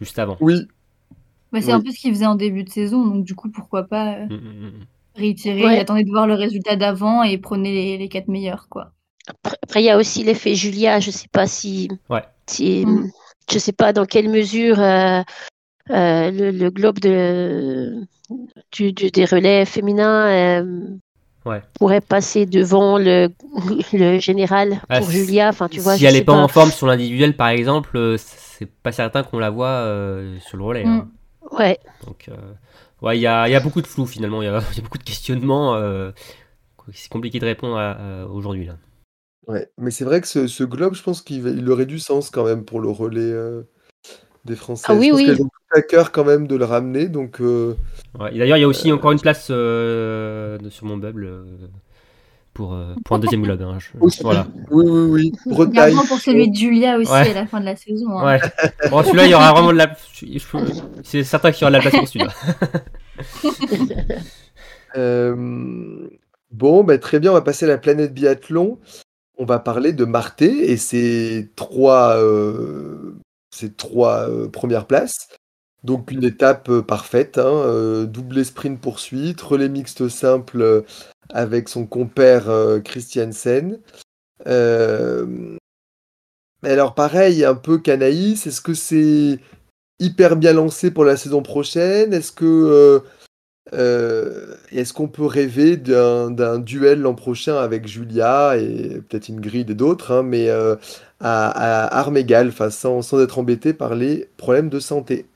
juste 0.00 0.18
avant. 0.18 0.36
Oui, 0.40 0.66
Bah, 1.52 1.60
c'est 1.60 1.68
Oui. 1.68 1.72
un 1.74 1.80
peu 1.80 1.90
ce 1.90 1.98
qu'ils 2.00 2.14
faisaient 2.14 2.26
en 2.26 2.34
début 2.34 2.64
de 2.64 2.70
saison, 2.70 3.06
donc 3.06 3.24
du 3.24 3.34
coup 3.34 3.50
pourquoi 3.50 3.84
pas 3.84 4.14
euh, 4.16 4.26
Mm, 4.26 4.34
mm, 4.34 4.66
mm. 4.66 4.86
réitérer. 5.16 5.64
Ouais. 5.64 5.78
Attendez 5.78 6.04
de 6.04 6.10
voir 6.10 6.26
le 6.26 6.34
résultat 6.34 6.76
d'avant 6.76 7.22
et 7.22 7.36
prenez 7.38 7.72
les, 7.72 7.98
les 7.98 8.08
quatre 8.08 8.28
meilleurs 8.28 8.68
quoi. 8.70 8.92
Après, 9.62 9.82
il 9.82 9.86
y 9.86 9.90
a 9.90 9.98
aussi 9.98 10.24
l'effet 10.24 10.54
Julia. 10.54 10.98
Je 11.00 11.10
sais 11.10 11.28
pas 11.30 11.46
si, 11.46 11.88
Ouais. 12.08 12.24
si 12.48 12.86
je 13.50 13.58
sais 13.58 13.72
pas 13.72 13.92
dans 13.92 14.06
quelle 14.06 14.30
mesure 14.30 14.80
euh, 14.80 15.22
euh, 15.90 16.30
le, 16.30 16.50
le 16.50 16.70
globe 16.70 16.98
de, 17.00 17.94
du, 18.72 18.92
du- 18.92 19.10
des 19.10 19.24
relais 19.24 19.64
féminins 19.64 20.26
euh, 20.62 20.86
Ouais. 21.44 21.60
pourrait 21.74 22.00
passer 22.00 22.46
devant 22.46 22.98
le, 22.98 23.28
le 23.92 24.20
général 24.20 24.80
Ah, 24.88 25.00
pour 25.00 25.10
Julia. 25.10 25.48
Enfin, 25.48 25.68
tu 25.68 25.80
vois, 25.80 25.96
si 25.96 26.04
elle 26.04 26.14
n'est 26.14 26.22
pas, 26.22 26.34
pas. 26.34 26.38
en 26.38 26.46
forme 26.48 26.70
sur 26.70 26.86
l'individuel, 26.86 27.36
par 27.36 27.48
exemple, 27.48 27.96
euh, 27.96 28.16
c'est 28.16 28.70
pas 28.70 28.92
certain 28.92 29.24
qu'on 29.24 29.40
la 29.40 29.50
voit 29.50 29.66
euh, 29.68 30.38
sur 30.46 30.56
le 30.56 30.64
relais. 30.64 30.84
hein. 30.86 31.08
Ouais. 31.50 31.78
Donc, 32.06 32.28
euh, 32.28 32.36
ouais, 33.02 33.18
il 33.18 33.22
y 33.22 33.26
a, 33.26 33.48
il 33.48 33.52
y 33.52 33.56
a 33.56 33.60
beaucoup 33.60 33.82
de 33.82 33.88
flou 33.88 34.06
finalement. 34.06 34.40
Il 34.40 34.44
y 34.44 34.48
a, 34.48 34.62
il 34.72 34.76
y 34.76 34.80
a 34.80 34.82
beaucoup 34.82 34.98
de 34.98 35.02
questionnements. 35.02 35.74
euh, 35.74 36.12
c'est 36.92 37.10
compliqué 37.10 37.38
de 37.40 37.44
répondre 37.46 37.76
à- 37.76 38.22
à- 38.22 38.26
aujourd'hui 38.26 38.66
là. 38.66 38.76
ouais. 39.48 39.68
Mais 39.78 39.90
c'est 39.90 40.04
vrai 40.04 40.20
que 40.20 40.26
ce, 40.28 40.46
ce 40.46 40.64
globe, 40.64 40.94
je 40.94 41.02
pense 41.02 41.22
qu'il 41.22 41.46
il 41.46 41.68
aurait 41.70 41.86
du 41.86 41.98
sens 41.98 42.30
quand 42.30 42.44
même 42.44 42.64
pour 42.64 42.80
le 42.80 42.88
relais 42.90 43.20
euh, 43.20 43.62
des 44.44 44.56
Français. 44.56 44.86
Ah 44.88 44.94
oui, 44.94 45.06
je 45.06 45.10
pense 45.12 45.20
oui. 45.22 45.26
À 45.74 45.82
cœur 45.82 46.12
quand 46.12 46.24
même 46.24 46.46
de 46.46 46.56
le 46.56 46.64
ramener. 46.64 47.08
Donc 47.08 47.40
euh, 47.40 47.74
Ouais, 48.18 48.30
D'ailleurs, 48.36 48.56
il 48.58 48.60
y 48.60 48.64
a 48.64 48.68
aussi 48.68 48.92
encore 48.92 49.12
une 49.12 49.20
place 49.20 49.48
euh, 49.50 50.58
sur 50.70 50.84
mon 50.86 50.96
bubble 50.98 51.24
euh, 51.24 51.44
pour, 52.54 52.74
euh, 52.74 52.94
pour 53.04 53.16
un 53.16 53.18
deuxième 53.18 53.42
vlog. 53.42 53.62
hein, 53.62 53.78
je-. 53.78 54.22
Voilà. 54.22 54.46
Oui, 54.70 54.84
oui, 54.86 55.10
oui. 55.10 55.32
Bretagne. 55.46 55.94
pour 56.06 56.18
celui 56.18 56.50
de 56.50 56.54
Julia 56.56 56.98
aussi 56.98 57.10
Ouais. 57.10 57.30
à 57.30 57.34
la 57.34 57.46
fin 57.46 57.60
de 57.60 57.64
la 57.64 57.76
saison. 57.76 58.18
hein. 58.18 58.36
Ouais. 58.38 58.40
Bon, 58.90 59.02
celui-là, 59.02 59.24
il 59.24 59.30
y 59.30 59.34
aura 59.34 59.52
vraiment 59.52 59.72
de 59.72 59.78
la. 59.78 59.96
C'est 61.04 61.24
certain 61.24 61.50
qu'il 61.52 61.62
y 61.62 61.64
aura 61.64 61.70
de 61.70 61.76
la 61.76 61.90
place 61.90 61.96
pour 61.96 62.08
celui-là. 62.08 62.32
Euh, 64.96 66.08
Bon, 66.50 66.84
bah, 66.84 66.98
très 66.98 67.18
bien, 67.18 67.30
on 67.30 67.34
va 67.34 67.40
passer 67.40 67.64
à 67.64 67.68
la 67.68 67.78
planète 67.78 68.12
biathlon. 68.12 68.78
On 69.38 69.46
va 69.46 69.58
parler 69.58 69.94
de 69.94 70.04
Marté 70.04 70.70
et 70.70 70.76
ses 70.76 71.50
trois, 71.56 72.16
euh, 72.18 73.14
ses 73.50 73.72
trois 73.72 74.28
euh, 74.28 74.48
premières 74.48 74.86
places. 74.86 75.28
Donc 75.84 76.12
une 76.12 76.22
étape 76.22 76.68
euh, 76.68 76.82
parfaite, 76.82 77.38
hein, 77.38 77.44
euh, 77.44 78.06
doublé 78.06 78.44
sprint 78.44 78.80
poursuite, 78.80 79.40
relais 79.40 79.68
mixte 79.68 80.08
simple 80.08 80.62
euh, 80.62 80.82
avec 81.30 81.68
son 81.68 81.86
compère 81.86 82.44
Christiansen. 82.84 83.80
Euh, 84.46 85.56
alors 86.62 86.94
pareil, 86.94 87.44
un 87.44 87.54
peu 87.56 87.78
Canaïs, 87.78 88.46
est-ce 88.46 88.60
que 88.60 88.74
c'est 88.74 89.40
hyper 89.98 90.36
bien 90.36 90.52
lancé 90.52 90.90
pour 90.92 91.04
la 91.04 91.16
saison 91.16 91.42
prochaine? 91.42 92.12
Est-ce 92.12 92.32
que 92.32 93.02
est-ce 93.72 94.92
qu'on 94.92 95.08
peut 95.08 95.24
rêver 95.26 95.76
d'un 95.76 96.58
duel 96.58 97.00
l'an 97.00 97.14
prochain 97.14 97.56
avec 97.56 97.86
Julia 97.88 98.56
et 98.58 99.00
peut-être 99.08 99.30
Ingrid 99.30 99.70
et 99.70 99.74
d'autres, 99.74 100.12
hein, 100.12 100.22
mais 100.22 100.50
à, 100.50 101.98
armes 101.98 102.16
égales, 102.18 102.52
sans, 102.70 103.02
sans 103.02 103.20
être 103.20 103.38
embêté 103.38 103.72
par 103.72 103.94
les 103.94 104.28
problèmes 104.36 104.68
de 104.68 104.80
santé? 104.80 105.26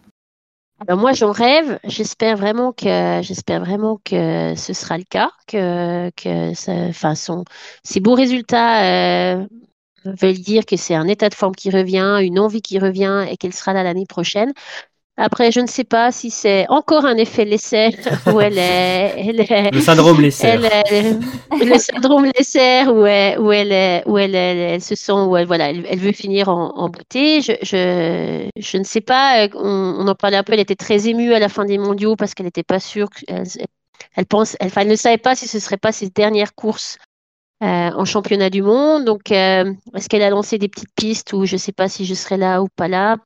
Alors 0.79 0.99
moi, 0.99 1.13
j'en 1.13 1.33
rêve. 1.33 1.79
J'espère 1.85 2.37
vraiment 2.37 2.73
que 2.73 3.21
j'espère 3.23 3.61
vraiment 3.61 3.99
que 4.05 4.55
ce 4.57 4.73
sera 4.75 4.99
le 4.99 5.05
cas, 5.05 5.31
que 5.47 6.11
que 6.11 6.91
enfin, 6.91 7.15
ces 7.83 8.01
beaux 8.01 8.15
résultats 8.15 9.35
euh, 9.35 9.47
veulent 10.05 10.35
dire 10.39 10.67
que 10.67 10.77
c'est 10.77 10.95
un 10.95 11.09
état 11.09 11.29
de 11.31 11.35
forme 11.35 11.55
qui 11.55 11.71
revient, 11.71 12.19
une 12.23 12.39
envie 12.39 12.63
qui 12.63 12.79
revient 12.79 13.27
et 13.31 13.37
qu'elle 13.39 13.55
sera 13.55 13.73
là 13.73 13.83
l'année 13.85 14.07
prochaine. 14.07 14.53
Après, 15.19 15.51
je 15.51 15.61
ne 15.61 15.67
sais 15.67 15.85
pas 15.85 16.13
si 16.13 16.31
c'est 16.31 16.67
encore 16.69 17.07
un 17.07 17.17
effet 17.17 17.45
Lesser 17.47 17.89
où 18.27 18.39
elle 18.41 18.59
est, 18.59 19.15
elle 19.17 19.41
est, 19.41 19.71
Le 19.71 19.81
syndrome 19.81 20.21
Lesser. 20.21 20.47
elle 20.49 20.65
est- 20.67 21.17
le 21.65 21.79
syndrome 21.79 22.27
Lesser 22.37 22.85
où 22.87 23.07
elle, 23.07 23.39
où 23.41 23.51
elle, 23.51 23.73
est- 23.73 24.03
où 24.07 24.19
elle, 24.19 24.35
elle, 24.35 24.59
elle 24.59 24.83
se 24.83 24.95
sent, 24.95 25.13
où 25.13 25.37
elle, 25.37 25.47
voilà, 25.47 25.71
elle, 25.71 25.99
veut 25.99 26.13
finir 26.13 26.51
en, 26.51 26.77
en 26.77 26.89
beauté. 26.91 27.41
Je, 27.41 27.53
je, 27.63 28.49
je 28.61 28.77
ne 28.77 28.85
sais 28.85 29.01
pas. 29.01 29.45
euh, 29.45 29.49
On, 29.55 29.97
on 30.01 30.07
en 30.09 30.15
parlait 30.15 30.37
un 30.37 30.43
peu. 30.43 30.53
Elle 30.53 30.61
était 30.61 30.75
très 30.77 31.09
émue 31.09 31.33
à 31.33 31.39
la 31.39 31.49
fin 31.49 31.65
des 31.65 31.79
mondiaux 31.79 32.15
parce 32.17 32.35
qu'elle 32.35 32.47
n'était 32.47 32.63
pas 32.63 32.81
sûre. 32.81 33.09
Elle, 33.27 34.27
pense, 34.27 34.57
elle, 34.61 34.67
enfin, 34.67 34.83
elle 34.83 34.89
ne 34.89 34.97
savait 34.97 35.17
pas 35.19 35.35
si 35.35 35.49
ce 35.49 35.59
serait 35.61 35.79
pas 35.79 35.93
ses 35.93 36.11
dernières 36.11 36.55
courses 36.55 36.99
euh, 37.63 37.67
en 37.91 38.05
championnat 38.05 38.51
du 38.51 38.61
monde. 38.61 39.05
Donc, 39.07 39.31
euh, 39.33 39.73
est-ce 39.95 40.11
qu'elle 40.11 40.23
a 40.23 40.29
lancé 40.31 40.59
des 40.59 40.69
petites 40.69 40.93
pistes 40.95 41.33
ou 41.33 41.47
je 41.47 41.55
ne 41.55 41.59
sais 41.59 41.73
pas 41.73 41.89
si 41.89 42.05
je 42.05 42.13
serai 42.15 42.37
là 42.37 42.61
ou 42.63 42.69
pas 42.77 42.89
là? 42.89 43.17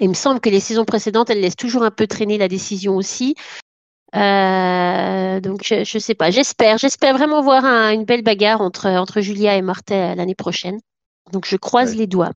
Il 0.00 0.08
me 0.08 0.14
semble 0.14 0.40
que 0.40 0.48
les 0.48 0.60
saisons 0.60 0.84
précédentes, 0.84 1.28
elle 1.30 1.40
laisse 1.40 1.56
toujours 1.56 1.82
un 1.82 1.90
peu 1.90 2.06
traîner 2.06 2.38
la 2.38 2.48
décision 2.48 2.96
aussi. 2.96 3.34
Euh, 4.14 5.40
donc 5.40 5.60
je, 5.64 5.84
je 5.84 5.98
sais 5.98 6.14
pas. 6.14 6.30
J'espère, 6.30 6.78
j'espère 6.78 7.16
vraiment 7.16 7.42
voir 7.42 7.64
un- 7.64 7.92
une 7.92 8.04
belle 8.04 8.22
bagarre 8.22 8.60
entre 8.60 8.88
entre 8.88 9.20
Julia 9.20 9.56
et 9.56 9.62
Martin 9.62 10.14
l'année 10.14 10.34
prochaine. 10.34 10.78
Donc 11.32 11.46
je 11.46 11.56
croise 11.56 11.90
Ouais. 11.92 11.96
les 11.98 12.06
doigts. 12.06 12.30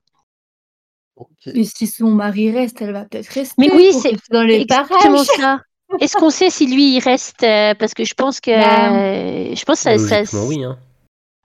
Et 1.47 1.63
si 1.63 1.87
son 1.87 2.09
mari 2.09 2.51
reste, 2.51 2.81
elle 2.81 2.93
va 2.93 3.05
peut-être 3.05 3.27
rester. 3.27 3.55
Mais 3.57 3.71
oui, 3.71 3.91
c'est 3.93 4.15
dans 4.31 4.43
les 4.43 4.55
Exactement 4.61 5.23
parages. 5.23 5.25
ça. 5.35 5.61
Est-ce 5.99 6.15
qu'on 6.17 6.29
sait 6.29 6.49
si 6.49 6.67
lui 6.67 6.95
il 6.95 6.99
reste 6.99 7.43
euh, 7.43 7.73
parce 7.75 7.93
que 7.93 8.03
je 8.03 8.13
pense 8.13 8.39
que 8.39 8.51
Bah, 8.51 8.93
euh, 8.93 9.55
je 9.55 9.65
pense 9.65 9.83
que 9.83 9.97
ça, 9.97 10.25
ça- 10.25 10.43
oui. 10.45 10.63
Hein. 10.63 10.77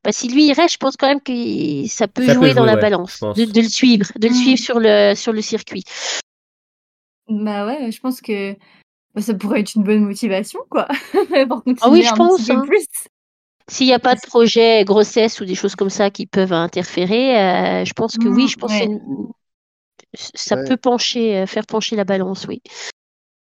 Bah, 0.04 0.12
si 0.12 0.28
lui 0.28 0.46
il 0.48 0.52
reste, 0.52 0.74
je 0.74 0.78
pense 0.78 0.96
quand 0.96 1.06
même 1.08 1.20
que 1.20 1.86
ça 1.88 2.08
peut 2.08 2.26
Ça 2.26 2.34
peut 2.34 2.34
jouer 2.34 2.54
dans 2.54 2.62
jouer, 2.62 2.66
la 2.66 2.74
ouais, 2.74 2.80
balance, 2.80 3.20
de, 3.20 3.44
de 3.44 3.60
le 3.60 3.68
suivre, 3.68 4.06
de 4.16 4.28
le 4.28 4.32
Mm. 4.32 4.36
suivre 4.36 4.58
sur 4.58 4.80
le 4.80 5.14
sur 5.14 5.32
le 5.32 5.42
circuit. 5.42 5.84
Bah 7.28 7.66
ouais, 7.66 7.90
je 7.90 8.00
pense 8.00 8.20
que 8.20 8.54
bah, 9.14 9.22
ça 9.22 9.34
pourrait 9.34 9.60
être 9.60 9.74
une 9.76 9.84
bonne 9.84 10.04
motivation, 10.04 10.60
quoi. 10.70 10.88
pour 11.48 11.62
continuer 11.64 11.76
Ah 11.80 11.90
oui, 11.90 12.02
je 12.02 12.12
un 12.12 12.16
pense, 12.16 12.40
petit 12.40 12.52
peu 12.52 12.58
hein. 12.58 12.64
plus. 12.66 12.86
S'il 13.68 13.86
n'y 13.86 13.92
a 13.94 13.98
pas 14.00 14.14
de 14.16 14.20
projet 14.26 14.84
grossesse 14.84 15.40
ou 15.40 15.44
des 15.44 15.54
choses 15.54 15.76
comme 15.76 15.90
ça 15.90 16.10
qui 16.10 16.26
peuvent 16.26 16.52
interférer, 16.52 17.38
euh, 17.38 17.84
je 17.84 17.92
pense 17.92 18.18
que 18.18 18.28
oui, 18.28 18.44
Mm, 18.44 18.48
je 18.48 18.56
pense 18.56 18.72
ouais. 18.72 18.80
que 18.80 18.84
une- 18.92 19.28
ça 20.34 20.56
Ouais. 20.56 20.64
peut 20.68 20.76
pencher, 20.76 21.38
euh, 21.38 21.46
faire 21.46 21.64
pencher 21.66 21.96
la 21.96 22.04
balance, 22.04 22.46
oui. 22.48 22.60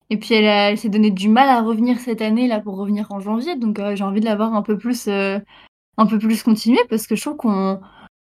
Et 0.09 0.17
puis 0.17 0.33
elle, 0.33 0.45
a- 0.47 0.71
elle 0.71 0.77
s'est 0.77 0.89
donné 0.89 1.11
du 1.11 1.29
mal 1.29 1.47
à 1.47 1.61
revenir 1.61 1.99
cette 1.99 2.21
année 2.21 2.47
là 2.47 2.59
pour 2.59 2.75
revenir 2.77 3.11
en 3.11 3.19
janvier, 3.19 3.55
donc 3.55 3.79
euh, 3.79 3.95
j'ai 3.95 4.03
envie 4.03 4.19
de 4.19 4.25
la 4.25 4.35
voir 4.35 4.53
un 4.55 4.63
peu 4.63 4.77
plus, 4.77 5.07
euh, 5.07 5.39
un 5.99 6.05
peu 6.07 6.17
plus 6.19 6.43
continuer 6.43 6.79
parce 6.89 7.07
que 7.07 7.15
je 7.15 7.21
trouve 7.21 7.37
qu'on, 7.37 7.79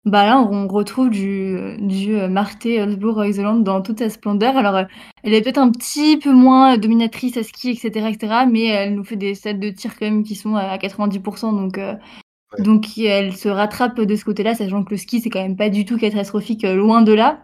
bah 0.06 0.26
là 0.26 0.40
on 0.40 0.68
retrouve 0.68 1.10
du, 1.10 1.78
du 1.80 2.16
euh, 2.16 2.30
Marté 2.30 2.82
Holzbourg 2.82 3.26
Isoland 3.26 3.58
dans 3.58 3.82
toute 3.82 4.00
sa 4.00 4.10
splendeur. 4.10 4.58
Alors 4.58 4.76
euh, 4.78 4.84
elle 5.24 5.34
est 5.34 5.42
peut-être 5.42 5.58
un 5.60 5.72
petit 5.72 6.18
peu 6.18 6.32
moins 6.34 6.76
euh, 6.76 6.78
dominatrice 6.78 7.38
à 7.38 7.44
ski, 7.44 7.72
etc., 7.72 8.08
etc., 8.10 8.46
mais 8.52 8.66
elle 8.68 8.96
nous 8.96 9.04
fait 9.04 9.18
des 9.18 9.36
sets 9.36 9.56
de 9.56 9.70
tir 9.70 9.98
quand 10.00 10.06
même 10.06 10.24
qui 10.24 10.36
sont 10.36 10.56
à 10.56 10.78
90%, 10.78 11.56
donc 11.56 11.78
euh, 11.78 11.96
Ouais. 12.58 12.64
donc 12.64 12.98
elle 12.98 13.36
se 13.36 13.50
rattrape 13.50 14.00
de 14.00 14.16
ce 14.16 14.24
côté-là, 14.26 14.56
sachant 14.56 14.84
que 14.86 14.92
le 14.92 14.98
ski 14.98 15.20
c'est 15.22 15.30
quand 15.30 15.42
même 15.42 15.58
pas 15.58 15.70
du 15.70 15.84
tout 15.86 15.98
catastrophique, 15.98 16.64
euh, 16.64 16.76
loin 16.76 17.02
de 17.02 17.12
là. 17.14 17.40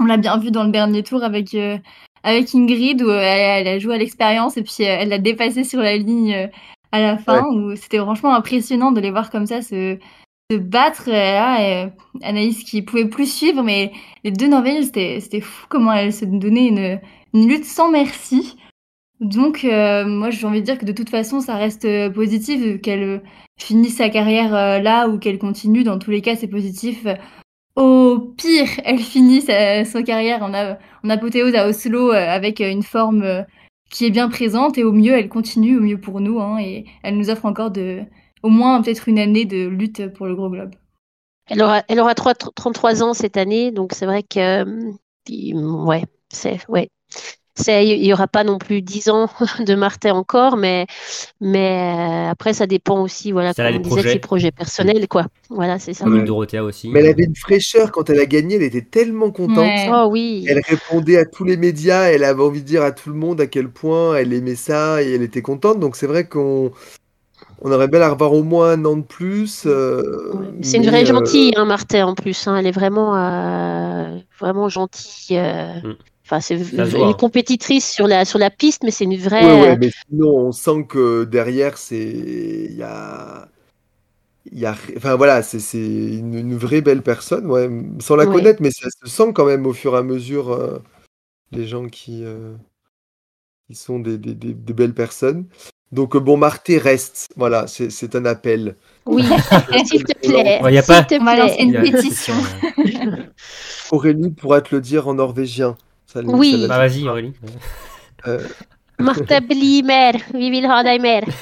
On 0.00 0.04
l'a 0.06 0.16
bien 0.18 0.38
vu 0.38 0.50
dans 0.50 0.64
le 0.64 0.70
dernier 0.72 1.02
tour 1.02 1.22
avec 1.24 1.54
euh, 1.54 1.78
avec 2.22 2.54
Ingrid 2.54 3.02
où 3.02 3.08
euh, 3.10 3.20
elle, 3.20 3.66
elle 3.66 3.74
a 3.76 3.78
joué 3.78 3.94
à 3.94 3.98
l'expérience 3.98 4.56
et 4.56 4.62
puis 4.62 4.76
euh, 4.80 4.96
elle 5.00 5.10
l'a 5.10 5.18
dépassé 5.18 5.64
sur 5.64 5.80
la 5.80 5.96
ligne 5.96 6.34
euh, 6.34 6.46
à 6.96 7.00
la 7.00 7.18
fin 7.18 7.44
où 7.50 7.76
c'était 7.76 7.98
franchement 7.98 8.34
impressionnant 8.34 8.92
de 8.92 9.00
les 9.00 9.10
voir 9.10 9.30
comme 9.30 9.46
ça 9.46 9.62
se, 9.62 9.98
se 10.50 10.56
battre 10.56 11.08
euh, 11.08 11.12
là 11.12 11.60
et, 11.60 11.84
euh, 11.84 11.88
Anaïs 12.22 12.62
qui 12.64 12.82
pouvait 12.82 13.08
plus 13.08 13.30
suivre 13.32 13.62
mais 13.62 13.92
les 14.24 14.30
deux 14.30 14.48
Norvégiennes 14.48 14.84
c'était 15.20 15.40
fou 15.40 15.66
comment 15.68 15.92
elles 15.92 16.12
se 16.12 16.24
donnaient 16.24 16.68
une, 16.68 17.00
une 17.34 17.48
lutte 17.48 17.64
sans 17.64 17.90
merci. 17.90 18.56
Donc 19.20 19.64
euh, 19.64 20.04
moi 20.06 20.30
j'ai 20.30 20.46
envie 20.46 20.60
de 20.60 20.66
dire 20.66 20.78
que 20.78 20.84
de 20.84 20.92
toute 20.92 21.08
façon 21.10 21.40
ça 21.40 21.56
reste 21.56 21.86
positif 22.12 22.80
qu'elle 22.82 23.22
finisse 23.58 23.96
sa 23.96 24.10
carrière 24.10 24.54
euh, 24.54 24.78
là 24.78 25.08
ou 25.08 25.18
qu'elle 25.18 25.38
continue. 25.38 25.84
Dans 25.84 25.98
tous 25.98 26.10
les 26.10 26.20
cas 26.20 26.36
c'est 26.36 26.48
positif. 26.48 27.06
Au 27.76 28.18
pire, 28.38 28.68
elle 28.84 28.98
finit 28.98 29.42
sa, 29.42 29.84
sa 29.84 30.02
carrière 30.02 30.42
en, 30.42 30.54
a- 30.54 30.78
en 31.04 31.10
apothéose 31.10 31.54
à 31.54 31.68
Oslo 31.68 32.10
avec 32.10 32.60
une 32.60 32.82
forme 32.82 33.44
qui 33.90 34.04
est 34.06 34.10
bien 34.10 34.28
présente 34.28 34.78
et 34.78 34.84
au 34.84 34.92
mieux, 34.92 35.12
elle 35.12 35.28
continue, 35.28 35.78
au 35.78 35.80
mieux 35.80 36.00
pour 36.00 36.20
nous, 36.20 36.40
hein, 36.40 36.58
et 36.58 36.84
elle 37.02 37.16
nous 37.16 37.30
offre 37.30 37.44
encore 37.46 37.70
de, 37.70 38.02
au 38.42 38.48
moins 38.48 38.82
peut-être 38.82 39.08
une 39.08 39.18
année 39.18 39.44
de 39.44 39.66
lutte 39.66 40.08
pour 40.14 40.26
le 40.26 40.34
gros 40.34 40.50
globe. 40.50 40.74
Elle 41.48 41.62
aura, 41.62 41.82
elle 41.88 42.00
aura 42.00 42.14
trois- 42.14 42.34
33 42.34 43.02
ans 43.02 43.14
cette 43.14 43.36
année, 43.36 43.70
donc 43.70 43.92
c'est 43.92 44.06
vrai 44.06 44.22
que, 44.22 44.64
euh, 44.64 45.84
ouais, 45.84 46.04
c'est, 46.30 46.58
ouais. 46.68 46.88
C'est, 47.58 47.86
il 47.86 48.04
y 48.04 48.12
aura 48.12 48.28
pas 48.28 48.44
non 48.44 48.58
plus 48.58 48.82
10 48.82 49.08
ans 49.08 49.28
de 49.66 49.74
Martin 49.74 50.12
encore, 50.12 50.56
mais, 50.58 50.86
mais 51.40 51.94
euh, 51.96 52.30
après, 52.30 52.52
ça 52.52 52.66
dépend 52.66 53.00
aussi, 53.02 53.32
voilà, 53.32 53.54
Ça, 53.54 53.64
comme 53.64 53.72
les 53.72 53.78
on 53.78 53.80
disait, 53.80 53.88
de 53.88 53.94
projets. 54.02 54.12
ses 54.12 54.18
projets 54.18 54.50
personnels, 54.50 55.08
quoi. 55.08 55.26
Voilà, 55.48 55.78
c'est 55.78 55.94
ça. 55.94 56.04
Comme 56.04 56.24
Dorothea 56.24 56.62
aussi. 56.62 56.90
Mais 56.90 57.00
elle 57.00 57.06
avait 57.06 57.24
une 57.24 57.34
fraîcheur 57.36 57.90
quand 57.92 58.10
elle 58.10 58.20
a 58.20 58.26
gagné, 58.26 58.56
elle 58.56 58.62
était 58.62 58.82
tellement 58.82 59.30
contente. 59.30 59.58
Ouais. 59.58 59.88
Oh 59.90 60.08
oui. 60.10 60.44
Elle 60.48 60.60
répondait 60.68 61.16
à 61.16 61.24
tous 61.24 61.44
les 61.44 61.56
médias, 61.56 62.04
elle 62.10 62.24
avait 62.24 62.42
envie 62.42 62.60
de 62.60 62.66
dire 62.66 62.82
à 62.82 62.92
tout 62.92 63.08
le 63.08 63.16
monde 63.16 63.40
à 63.40 63.46
quel 63.46 63.68
point 63.70 64.16
elle 64.16 64.32
aimait 64.34 64.54
ça 64.54 65.02
et 65.02 65.14
elle 65.14 65.22
était 65.22 65.42
contente. 65.42 65.80
Donc 65.80 65.96
c'est 65.96 66.06
vrai 66.06 66.28
qu'on 66.28 66.72
on 67.62 67.72
aurait 67.72 67.88
bien 67.88 68.00
la 68.00 68.10
revoir 68.10 68.32
au 68.34 68.42
moins 68.42 68.72
un 68.72 68.84
an 68.84 68.96
de 68.98 69.02
plus. 69.02 69.62
euh. 69.66 70.02
C'est 70.60 70.76
une 70.76 70.86
vraie 70.86 71.02
euh, 71.02 71.06
gentille, 71.06 71.52
hein, 71.56 71.64
Martin, 71.64 72.06
en 72.06 72.14
plus. 72.14 72.46
hein. 72.48 72.56
Elle 72.56 72.66
est 72.66 72.70
vraiment, 72.72 73.16
euh, 73.16 74.18
vraiment 74.38 74.68
gentille. 74.68 75.38
euh. 75.38 75.80
Mm. 75.82 75.94
Enfin, 76.28 76.40
c'est 76.40 76.56
une 76.58 77.14
compétitrice 77.14 77.88
sur 77.88 78.08
la, 78.08 78.24
sur 78.24 78.38
la 78.40 78.50
piste, 78.50 78.82
mais 78.82 78.90
c'est 78.90 79.04
une 79.04 79.16
vraie. 79.16 79.44
Ouais, 79.44 79.60
ouais, 79.60 79.76
mais 79.78 79.90
sinon 80.08 80.28
on 80.48 80.52
sent 80.52 80.84
que 80.88 81.22
derrière 81.24 81.78
c'est 81.78 82.02
il 82.70 82.76
y 82.76 82.82
a 82.82 83.48
il 84.52 84.58
y 84.58 84.66
a 84.66 84.74
enfin 84.96 85.14
voilà 85.16 85.42
c'est 85.42 85.58
c'est 85.60 85.78
une, 85.78 86.34
une 86.34 86.56
vraie 86.56 86.80
belle 86.80 87.02
personne 87.02 87.46
ouais 87.50 87.68
sans 88.00 88.14
la 88.16 88.26
Ouais. 88.26 88.32
connaître 88.34 88.62
mais 88.62 88.70
ça 88.70 88.88
se 88.90 89.08
sent 89.10 89.32
quand 89.34 89.44
même 89.44 89.66
au 89.66 89.72
fur 89.72 89.94
et 89.94 89.98
à 89.98 90.02
mesure 90.02 90.52
euh, 90.52 90.78
les 91.52 91.66
gens 91.66 91.86
qui 91.88 92.22
euh, 92.24 92.54
qui 93.68 93.74
sont 93.74 93.98
des, 93.98 94.18
des, 94.18 94.34
des- 94.34 94.54
des 94.54 94.72
belles 94.72 94.94
personnes 94.94 95.46
donc 95.90 96.14
euh, 96.14 96.20
bon 96.20 96.36
Marté 96.36 96.78
reste 96.78 97.28
voilà 97.36 97.66
c'est 97.66 97.90
c'est 97.90 98.14
un 98.14 98.24
appel 98.24 98.76
Oui, 99.06 99.24
s'il 99.84 100.04
te 100.04 100.16
plaît. 100.18 100.60
Ouais, 100.62 100.74
y 100.74 100.78
a 100.78 100.82
s'il 100.82 100.94
pas- 100.94 101.02
te 101.02 101.08
plaît. 101.18 101.36
lancer 101.38 101.62
une 101.62 101.80
Il 101.84 101.92
pétition. 101.92 102.34
Aurélie 103.90 104.30
pourra 104.30 104.60
te 104.60 104.74
le 104.74 104.80
dire 104.80 105.08
en 105.08 105.14
norvégien 105.14 105.76
Ça, 106.06 106.20
Oui. 106.24 106.62
ça 106.62 106.68
Bah 106.68 106.78
vas-y, 106.78 107.08
Aurélie. 107.08 107.32
euh, 108.26 108.40
Martha 108.98 109.40
blir 109.40 109.84
mer, 109.84 110.14
vi 110.32 110.50
vill 110.50 110.64
ha 110.66 110.82
dig 110.82 111.00
mer. 111.02 111.22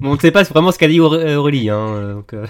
Bon, 0.00 0.10
on 0.10 0.14
ne 0.14 0.18
sait 0.20 0.30
pas 0.30 0.42
vraiment 0.44 0.70
ce 0.72 0.78
qu'a 0.78 0.86
dit 0.88 1.00
Auré- 1.00 1.34
Aurélie. 1.36 1.68
Hein, 1.70 1.88
euh, 1.88 2.22
euh, 2.34 2.46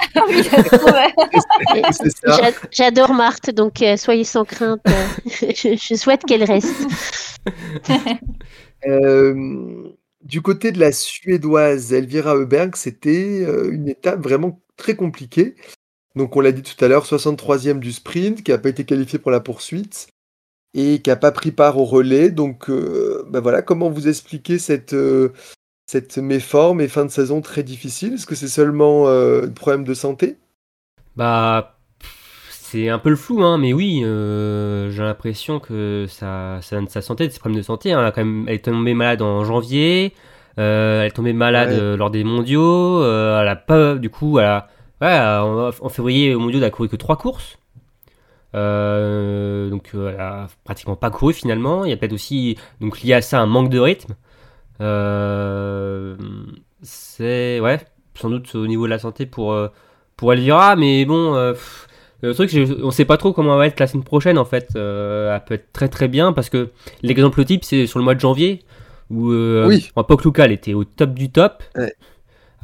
J'adore 2.70 3.14
Marthe, 3.14 3.50
donc 3.50 3.80
euh, 3.82 3.96
soyez 3.96 4.24
sans 4.24 4.44
crainte. 4.44 4.80
euh, 4.88 5.06
je, 5.26 5.76
je 5.88 5.94
souhaite 5.94 6.24
qu'elle 6.24 6.44
reste. 6.44 6.86
Euh, 8.86 9.34
du 10.22 10.40
côté 10.40 10.72
de 10.72 10.80
la 10.80 10.90
Suédoise 10.90 11.92
Elvira 11.92 12.34
Heuberg, 12.34 12.74
c'était 12.76 13.44
euh, 13.46 13.70
une 13.70 13.88
étape 13.88 14.22
vraiment 14.22 14.58
très 14.78 14.94
compliquée. 14.96 15.54
Donc 16.16 16.34
on 16.36 16.40
l'a 16.40 16.52
dit 16.52 16.62
tout 16.62 16.82
à 16.84 16.88
l'heure, 16.88 17.04
63e 17.06 17.78
du 17.78 17.92
sprint, 17.92 18.42
qui 18.42 18.50
n'a 18.50 18.58
pas 18.58 18.68
été 18.70 18.84
qualifié 18.84 19.18
pour 19.18 19.30
la 19.30 19.40
poursuite 19.40 20.08
et 20.74 21.00
qui 21.00 21.10
n'a 21.10 21.16
pas 21.16 21.32
pris 21.32 21.52
part 21.52 21.78
au 21.78 21.84
relais. 21.84 22.30
Donc 22.30 22.68
euh, 22.70 23.24
ben 23.30 23.40
voilà, 23.40 23.62
comment 23.62 23.90
vous 23.90 24.08
expliquez 24.08 24.58
cette, 24.58 24.92
euh, 24.92 25.32
cette 25.86 26.18
méforme 26.18 26.80
et 26.80 26.88
fin 26.88 27.04
de 27.04 27.10
saison 27.10 27.40
très 27.40 27.62
difficile? 27.62 28.14
Est-ce 28.14 28.26
que 28.26 28.34
c'est 28.34 28.48
seulement 28.48 29.08
euh, 29.08 29.46
un 29.46 29.50
problème 29.50 29.84
de 29.84 29.94
santé? 29.94 30.36
Bah, 31.16 31.78
c'est 32.50 32.88
un 32.88 32.98
peu 32.98 33.10
le 33.10 33.16
flou, 33.16 33.42
hein, 33.42 33.58
mais 33.58 33.72
oui, 33.72 34.02
euh, 34.04 34.90
j'ai 34.90 35.02
l'impression 35.02 35.58
que 35.60 36.06
ça, 36.08 36.58
ça 36.62 36.80
sa 36.88 37.02
santé, 37.02 37.26
de 37.26 37.32
ses 37.32 37.38
problèmes 37.40 37.58
de 37.58 37.64
santé. 37.64 37.92
hein. 37.92 38.00
Elle, 38.00 38.06
a 38.06 38.12
quand 38.12 38.24
même, 38.24 38.44
elle 38.48 38.54
est 38.56 38.64
tombée 38.64 38.94
malade 38.94 39.22
en 39.22 39.44
janvier, 39.44 40.14
euh, 40.58 41.00
elle 41.02 41.08
est 41.08 41.10
tombée 41.10 41.32
malade 41.32 41.70
Ouais. 41.70 41.78
euh, 41.78 41.96
lors 41.96 42.10
des 42.10 42.22
mondiaux, 42.24 43.02
elle 43.04 43.48
a 43.48 43.56
pas, 43.56 43.96
du 43.96 44.08
coup, 44.10 44.38
elle 44.38 44.46
a, 44.46 44.68
ouais, 45.00 45.18
en, 45.18 45.70
en 45.80 45.88
février, 45.88 46.34
au 46.34 46.40
mondiaux, 46.40 46.58
elle 46.58 46.64
a 46.64 46.70
couru 46.70 46.88
que 46.88 46.96
trois 46.96 47.16
courses. 47.16 47.58
Euh, 48.54 49.70
donc 49.70 49.90
euh, 49.94 50.10
elle 50.12 50.20
a 50.20 50.48
pratiquement 50.64 50.96
pas 50.96 51.10
couru 51.10 51.32
finalement. 51.32 51.84
Il 51.84 51.90
y 51.90 51.92
a 51.92 51.96
peut-être 51.96 52.12
aussi 52.12 52.58
donc 52.80 53.00
lié 53.00 53.12
à 53.14 53.22
ça 53.22 53.40
un 53.40 53.46
manque 53.46 53.70
de 53.70 53.78
rythme. 53.78 54.14
Euh, 54.80 56.16
c'est 56.82 57.60
ouais, 57.60 57.78
sans 58.14 58.30
doute 58.30 58.54
au 58.54 58.66
niveau 58.66 58.86
de 58.86 58.90
la 58.90 58.98
santé 58.98 59.26
pour 59.26 59.52
euh, 59.52 59.68
pour 60.16 60.32
Elvira, 60.32 60.74
mais 60.76 61.04
bon, 61.04 61.34
euh, 61.34 61.52
pff, 61.52 61.86
le 62.22 62.34
truc, 62.34 62.50
c'est- 62.50 62.82
on 62.82 62.90
sait 62.90 63.04
pas 63.04 63.16
trop 63.16 63.32
comment 63.32 63.52
elle 63.52 63.58
va 63.58 63.66
être 63.66 63.78
la 63.80 63.86
semaine 63.86 64.04
prochaine 64.04 64.36
en 64.38 64.44
fait. 64.44 64.70
Euh, 64.76 65.34
elle 65.34 65.44
peut 65.44 65.54
être 65.54 65.72
très 65.72 65.88
très 65.88 66.08
bien 66.08 66.32
parce 66.32 66.50
que 66.50 66.70
l'exemple 67.02 67.44
type 67.44 67.64
c'est 67.64 67.86
sur 67.86 67.98
le 67.98 68.04
mois 68.04 68.14
de 68.14 68.20
janvier 68.20 68.62
où 69.10 69.30
euh, 69.30 69.66
Oui. 69.68 69.90
en 69.96 70.02
Pocluca 70.04 70.44
elle 70.44 70.52
était 70.52 70.74
au 70.74 70.84
top 70.84 71.14
du 71.14 71.30
top. 71.30 71.62
Ouais. 71.76 71.94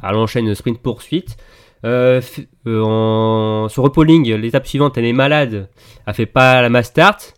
Elle 0.03 0.15
enchaîne 0.15 0.53
sprint 0.53 0.79
poursuite. 0.81 1.37
Euh, 1.87 2.21
euh, 2.67 2.81
en, 2.83 3.69
sur 3.69 3.83
Repolling, 3.83 4.33
l'étape 4.35 4.67
suivante, 4.67 4.97
elle 4.97 5.05
est 5.05 5.13
malade. 5.13 5.69
Elle 6.05 6.13
fait 6.13 6.25
pas 6.25 6.61
la 6.61 6.69
mass 6.69 6.87
start. 6.87 7.33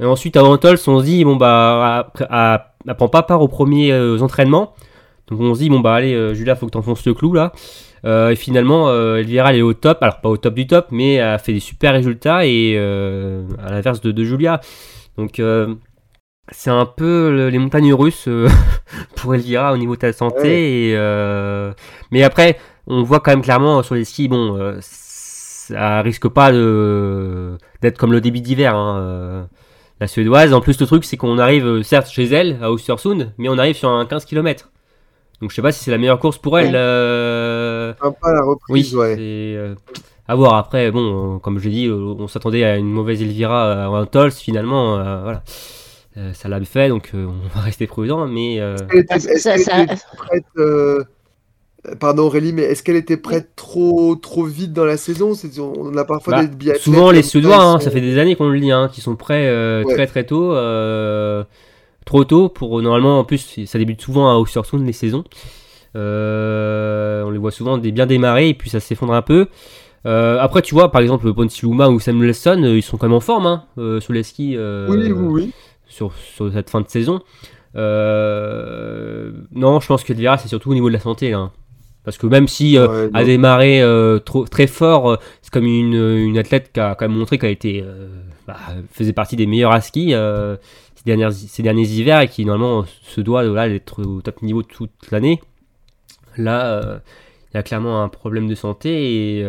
Et 0.00 0.04
ensuite, 0.06 0.36
à 0.36 0.42
Antols, 0.44 0.78
on 0.86 1.00
se 1.00 1.04
dit, 1.04 1.24
bon, 1.24 1.36
bah, 1.36 2.10
elle, 2.18 2.60
elle 2.88 2.94
prend 2.94 3.08
pas 3.08 3.22
part 3.22 3.42
aux 3.42 3.48
premiers 3.48 3.92
euh, 3.92 4.18
entraînements. 4.20 4.72
Donc, 5.28 5.40
on 5.40 5.54
se 5.54 5.60
dit, 5.60 5.68
bon, 5.68 5.80
bah, 5.80 5.94
allez, 5.94 6.14
euh, 6.14 6.32
Julia, 6.34 6.56
faut 6.56 6.66
que 6.66 6.70
t'enfonces 6.72 7.04
le 7.06 7.12
clou, 7.14 7.34
là. 7.34 7.52
Euh, 8.06 8.30
et 8.30 8.36
finalement, 8.36 8.88
euh, 8.88 9.16
Elvira, 9.16 9.50
elle 9.50 9.58
est 9.58 9.62
au 9.62 9.74
top. 9.74 9.98
Alors, 10.02 10.20
pas 10.22 10.30
au 10.30 10.38
top 10.38 10.54
du 10.54 10.66
top, 10.66 10.86
mais 10.90 11.14
elle 11.14 11.28
a 11.28 11.38
fait 11.38 11.52
des 11.52 11.60
super 11.60 11.92
résultats. 11.92 12.46
Et 12.46 12.74
euh, 12.78 13.42
à 13.62 13.70
l'inverse 13.70 14.00
de, 14.00 14.10
de 14.10 14.24
Julia. 14.24 14.60
Donc, 15.18 15.38
euh, 15.38 15.74
c'est 16.50 16.70
un 16.70 16.86
peu 16.86 17.30
le- 17.30 17.50
les 17.50 17.58
montagnes 17.58 17.92
russes 17.92 18.24
euh, 18.26 18.48
pour 19.16 19.34
Elvira 19.34 19.72
au 19.74 19.76
niveau 19.76 19.94
de 19.96 20.00
ta 20.00 20.12
santé. 20.14 20.40
Ouais. 20.40 20.48
Et, 20.62 20.94
euh, 20.96 21.72
mais 22.10 22.22
après, 22.22 22.58
on 22.86 23.02
voit 23.02 23.20
quand 23.20 23.30
même 23.32 23.42
clairement 23.42 23.82
sur 23.82 23.94
les 23.94 24.04
skis, 24.04 24.28
bon, 24.28 24.56
euh, 24.58 24.78
ça 24.80 26.02
risque 26.02 26.28
pas 26.28 26.50
d'être 26.52 27.98
comme 27.98 28.12
le 28.12 28.20
début 28.20 28.40
d'hiver. 28.40 28.74
hein, 28.74 28.98
euh, 28.98 29.42
la 30.00 30.06
suédoise. 30.06 30.54
En 30.54 30.60
plus, 30.62 30.80
le 30.80 30.86
truc, 30.86 31.04
c'est 31.04 31.18
qu'on 31.18 31.38
arrive, 31.38 31.66
euh, 31.66 31.82
certes, 31.82 32.08
chez 32.08 32.24
elle, 32.24 32.58
à 32.62 32.70
Östersund, 32.70 33.32
mais 33.36 33.48
on 33.50 33.58
arrive 33.58 33.76
sur 33.76 33.90
un 33.90 34.06
15 34.06 34.24
km. 34.24 34.70
Donc, 35.42 35.50
je 35.50 35.56
sais 35.56 35.62
pas 35.62 35.72
si 35.72 35.84
c'est 35.84 35.90
la 35.90 35.98
meilleure 35.98 36.18
course 36.18 36.38
pour 36.38 36.58
elle. 36.58 36.68
Ouais. 36.68 36.74
euh, 36.74 37.92
Sympa 38.02 38.32
la 38.32 38.40
oui, 38.42 38.48
reprise, 38.48 38.94
ouais. 38.96 39.14
c'est 39.16 39.20
euh, 39.56 39.74
à 40.26 40.34
voir. 40.34 40.54
Après, 40.54 40.90
bon, 40.90 41.36
euh, 41.36 41.38
comme 41.38 41.58
je 41.58 41.64
l'ai 41.64 41.70
dit, 41.70 41.86
euh, 41.86 42.14
on 42.18 42.28
s'attendait 42.28 42.64
à 42.64 42.76
une 42.78 42.90
mauvaise 42.90 43.20
Elvira 43.20 43.72
à 43.72 43.86
un 43.88 44.06
Tols. 44.06 44.32
Finalement, 44.32 44.98
euh, 44.98 45.22
voilà, 45.22 45.42
Euh, 46.16 46.32
ça 46.32 46.48
l'a 46.48 46.60
fait, 46.64 46.88
donc 46.88 47.10
euh, 47.14 47.26
on 47.28 47.48
va 47.58 47.60
rester 47.64 47.86
prudent. 47.86 48.26
Mais 48.26 48.58
euh, 48.60 48.74
était- 48.92 49.16
était 49.16 49.96
prête, 50.16 50.44
euh, 50.56 51.04
Pardon 51.98 52.24
Aurélie, 52.24 52.52
mais 52.52 52.62
est-ce 52.62 52.82
qu'elle 52.82 52.96
était 52.96 53.16
prête 53.16 53.50
trop, 53.56 54.14
trop 54.14 54.44
vite 54.44 54.72
dans 54.74 54.84
la 54.84 54.98
saison? 54.98 55.32
On 55.78 55.96
a 55.96 56.04
parfois 56.04 56.34
Bah, 56.34 56.42
des 56.44 56.54
biathlètes 56.54 56.82
souvent, 56.82 57.10
les 57.10 57.22
Suédois, 57.22 57.56
hein, 57.56 57.80
ça 57.80 57.90
fait 57.90 58.02
des 58.02 58.18
années 58.18 58.36
qu'on 58.36 58.48
le 58.50 58.60
dit, 58.60 58.70
hein, 58.70 58.90
qui 58.92 59.00
sont 59.00 59.16
prêts 59.16 59.48
euh, 59.48 59.82
Ouais. 59.84 59.94
très 59.94 60.06
très 60.06 60.24
tôt, 60.24 60.52
euh, 60.52 61.42
trop 62.04 62.24
tôt 62.24 62.50
pour 62.50 62.82
normalement. 62.82 63.18
En 63.20 63.24
plus, 63.24 63.60
ça 63.64 63.78
débute 63.78 64.02
souvent 64.02 64.28
à 64.30 64.38
Östersund 64.42 64.86
les 64.86 64.92
saisons. 64.92 65.24
Euh, 65.96 67.22
on 67.24 67.30
les 67.30 67.38
voit 67.38 67.50
souvent 67.50 67.78
des 67.78 67.92
bien 67.92 68.06
démarrer 68.06 68.50
et 68.50 68.54
puis 68.54 68.68
ça 68.68 68.78
s'effondre 68.78 69.14
un 69.14 69.22
peu. 69.22 69.46
Euh, 70.06 70.38
après, 70.38 70.60
tu 70.62 70.74
vois, 70.74 70.90
par 70.92 71.00
exemple, 71.00 71.32
Ponsiluma 71.32 71.88
ou 71.88 71.98
Samuelson, 71.98 72.62
ils 72.62 72.82
sont 72.82 72.98
quand 72.98 73.06
même 73.06 73.16
en 73.16 73.20
forme 73.20 73.46
hein, 73.46 73.64
euh, 73.78 74.00
sur 74.00 74.12
les 74.12 74.22
skis. 74.22 74.54
euh, 74.56 74.86
Oui, 74.90 75.10
oui, 75.12 75.12
oui. 75.12 75.52
sur, 75.88 76.12
sur 76.34 76.52
cette 76.52 76.68
fin 76.68 76.82
de 76.82 76.88
saison. 76.88 77.20
Euh, 77.76 79.30
non, 79.52 79.80
je 79.80 79.86
pense 79.86 80.04
que 80.04 80.12
Elvira, 80.12 80.38
c'est 80.38 80.48
surtout 80.48 80.70
au 80.70 80.74
niveau 80.74 80.88
de 80.88 80.94
la 80.94 81.00
santé. 81.00 81.30
Là. 81.30 81.50
Parce 82.04 82.16
que 82.16 82.26
même 82.26 82.48
si 82.48 82.78
euh, 82.78 82.88
Ouais, 82.88 83.10
a 83.12 83.24
démarré 83.24 83.82
euh, 83.82 84.18
trop, 84.18 84.44
très 84.46 84.66
fort, 84.66 85.10
euh, 85.10 85.16
c'est 85.42 85.52
comme 85.52 85.66
une, 85.66 85.94
une 85.94 86.38
athlète 86.38 86.70
qui 86.72 86.80
a 86.80 86.94
quand 86.94 87.06
même 87.08 87.18
montré 87.18 87.36
qu'elle 87.38 87.50
était, 87.50 87.82
euh, 87.84 88.08
bah, 88.46 88.56
faisait 88.90 89.12
partie 89.12 89.36
des 89.36 89.46
meilleurs 89.46 89.72
à 89.72 89.80
ski 89.80 90.12
ces, 90.12 91.04
dernières, 91.04 91.32
ces 91.32 91.62
derniers 91.62 91.86
hivers 91.86 92.20
et 92.20 92.28
qui 92.28 92.44
normalement 92.44 92.84
se 93.02 93.20
doit 93.20 93.44
d'être 93.68 94.02
au 94.02 94.22
top 94.22 94.40
niveau 94.42 94.62
toute 94.62 94.90
l'année. 95.10 95.40
Là, 96.36 97.00
il 97.52 97.56
y 97.56 97.58
a 97.58 97.62
clairement 97.62 98.02
un 98.02 98.08
problème 98.08 98.48
de 98.48 98.54
santé 98.54 99.38
et 99.38 99.46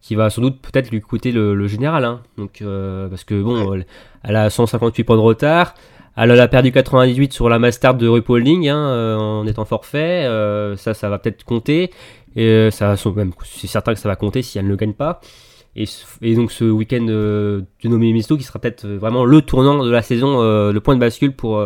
qui 0.00 0.14
va 0.14 0.30
sans 0.30 0.42
doute 0.42 0.60
peut-être 0.60 0.90
lui 0.90 1.00
coûter 1.00 1.32
le, 1.32 1.54
le 1.54 1.66
général. 1.68 2.04
hein. 2.04 2.22
Donc, 2.38 2.62
parce 3.10 3.24
que 3.24 3.40
bon, 3.40 3.82
elle 4.24 4.36
a 4.36 4.50
158 4.50 5.04
points 5.04 5.16
de 5.16 5.20
retard. 5.20 5.74
Elle 6.20 6.40
a 6.40 6.48
perdu 6.48 6.72
98 6.72 7.32
sur 7.32 7.48
la 7.48 7.60
Master 7.60 7.94
de 7.94 8.08
Repolling 8.08 8.68
hein, 8.68 8.76
euh, 8.76 9.16
en 9.16 9.46
étant 9.46 9.64
forfait. 9.64 10.24
Euh, 10.24 10.76
ça, 10.76 10.92
ça 10.92 11.08
va 11.08 11.20
peut-être 11.20 11.44
compter. 11.44 11.92
Et 12.34 12.44
euh, 12.44 12.70
ça, 12.72 12.96
c'est 12.96 13.66
certain 13.68 13.94
que 13.94 14.00
ça 14.00 14.08
va 14.08 14.16
compter 14.16 14.42
si 14.42 14.58
elle 14.58 14.66
ne 14.66 14.74
gagne 14.74 14.94
pas. 14.94 15.20
Et, 15.76 16.34
donc 16.34 16.50
ce 16.50 16.64
week-end 16.64 17.06
euh, 17.08 17.60
de 17.84 17.88
nommé 17.88 18.12
Misto 18.12 18.36
qui 18.36 18.42
sera 18.42 18.58
peut-être 18.58 18.84
vraiment 18.84 19.24
le 19.24 19.42
tournant 19.42 19.84
de 19.84 19.90
la 19.90 20.02
saison, 20.02 20.42
le 20.42 20.78
point 20.80 20.96
de 20.96 21.00
bascule 21.00 21.36
pour, 21.36 21.64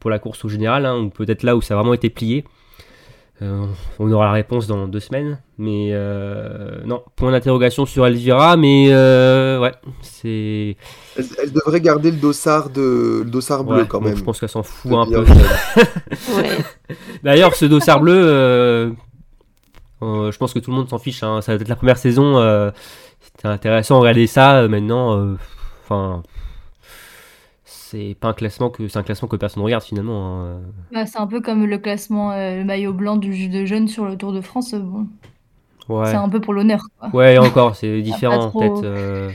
pour 0.00 0.10
la 0.10 0.18
course 0.18 0.44
au 0.44 0.50
général, 0.50 0.84
hein, 0.84 0.98
ou 0.98 1.08
peut-être 1.08 1.42
là 1.42 1.56
où 1.56 1.62
ça 1.62 1.72
a 1.72 1.78
vraiment 1.78 1.94
été 1.94 2.10
plié. 2.10 2.44
Euh, 3.40 3.66
on 3.98 4.12
aura 4.12 4.26
la 4.26 4.32
réponse 4.32 4.66
dans 4.68 4.86
deux 4.86 5.00
semaines. 5.00 5.40
Mais 5.58 5.88
euh, 5.92 6.80
non, 6.84 7.02
point 7.16 7.32
d'interrogation 7.32 7.86
sur 7.86 8.06
Elvira, 8.06 8.56
mais 8.56 8.88
euh, 8.90 9.58
ouais, 9.58 9.72
c'est. 10.02 10.76
Elle, 11.16 11.24
elle 11.42 11.52
devrait 11.52 11.80
garder 11.80 12.10
le 12.12 12.18
dossard, 12.18 12.70
de, 12.70 13.22
le 13.24 13.30
dossard 13.30 13.64
bleu 13.64 13.78
ouais, 13.82 13.86
quand 13.88 14.00
même. 14.00 14.16
Je 14.16 14.22
pense 14.22 14.38
qu'elle 14.38 14.48
s'en 14.48 14.62
fout 14.62 14.92
un 14.92 15.06
peu. 15.06 15.24
Ouais. 15.24 16.58
D'ailleurs, 17.24 17.54
ce 17.56 17.64
dossard 17.64 18.00
bleu, 18.00 18.14
euh, 18.16 18.90
euh, 20.02 20.30
je 20.30 20.38
pense 20.38 20.52
que 20.52 20.58
tout 20.60 20.70
le 20.70 20.76
monde 20.76 20.88
s'en 20.88 20.98
fiche. 20.98 21.22
hein. 21.22 21.40
Ça 21.40 21.54
va 21.56 21.60
être 21.60 21.68
la 21.68 21.76
première 21.76 21.98
saison. 21.98 22.38
euh, 22.38 22.70
C'était 23.20 23.48
intéressant 23.48 23.96
de 23.96 24.00
regarder 24.02 24.26
ça. 24.28 24.68
maintenant, 24.68 25.16
euh, 25.18 25.34
enfin, 25.84 26.22
c'est 27.92 28.16
pas 28.18 28.28
un 28.28 28.32
classement 28.34 28.70
que 28.70 28.88
c'est 28.88 28.98
un 28.98 29.02
classement 29.02 29.28
que 29.28 29.36
personne 29.36 29.62
regarde 29.62 29.82
finalement. 29.84 30.42
hein. 30.44 30.60
Bah, 30.92 31.06
c'est 31.06 31.18
un 31.18 31.26
peu 31.26 31.40
comme 31.40 31.66
le 31.66 31.78
classement, 31.78 32.32
euh, 32.32 32.56
le 32.58 32.64
maillot 32.64 32.92
blanc 32.92 33.16
du 33.16 33.32
juge 33.34 33.50
de 33.50 33.64
jeunes 33.64 33.88
sur 33.88 34.04
le 34.06 34.16
Tour 34.16 34.32
de 34.32 34.40
France. 34.40 34.74
euh, 34.74 34.78
Bon, 34.80 35.06
Ouais. 35.88 36.06
c'est 36.06 36.16
un 36.16 36.28
peu 36.28 36.40
pour 36.40 36.54
l'honneur, 36.54 36.80
quoi. 36.98 37.10
Ouais, 37.12 37.38
encore, 37.38 37.76
c'est 37.76 38.00
différent 38.02 38.48
trop- 38.50 38.60
peut-être. 38.60 38.84
euh, 38.84 39.32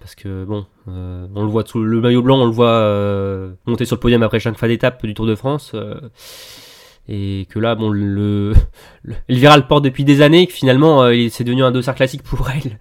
parce 0.00 0.14
que 0.14 0.44
bon, 0.44 0.66
euh, 0.88 1.26
on 1.34 1.42
le 1.42 1.48
voit 1.50 1.64
tout 1.64 1.82
le 1.82 2.00
maillot 2.00 2.22
blanc, 2.22 2.38
on 2.40 2.46
le 2.46 2.52
voit 2.52 2.68
euh, 2.70 3.52
monter 3.66 3.84
sur 3.84 3.96
le 3.96 4.00
podium 4.00 4.22
après 4.22 4.40
chaque 4.40 4.56
fin 4.56 4.68
d'étape 4.68 5.04
du 5.04 5.14
Tour 5.14 5.26
de 5.26 5.34
France. 5.34 5.72
euh, 5.74 6.00
et 7.08 7.46
que 7.50 7.58
là, 7.58 7.74
bon, 7.74 7.90
le, 7.90 8.52
le 9.02 9.14
Elvira 9.28 9.56
le 9.56 9.62
porte 9.66 9.84
depuis 9.84 10.04
des 10.04 10.20
années, 10.22 10.46
que 10.46 10.52
finalement, 10.52 11.02
euh, 11.02 11.14
il- 11.14 11.30
c'est 11.30 11.44
devenu 11.44 11.62
un 11.64 11.70
dossard 11.70 11.94
classique 11.94 12.22
pour 12.22 12.48
elle. 12.54 12.78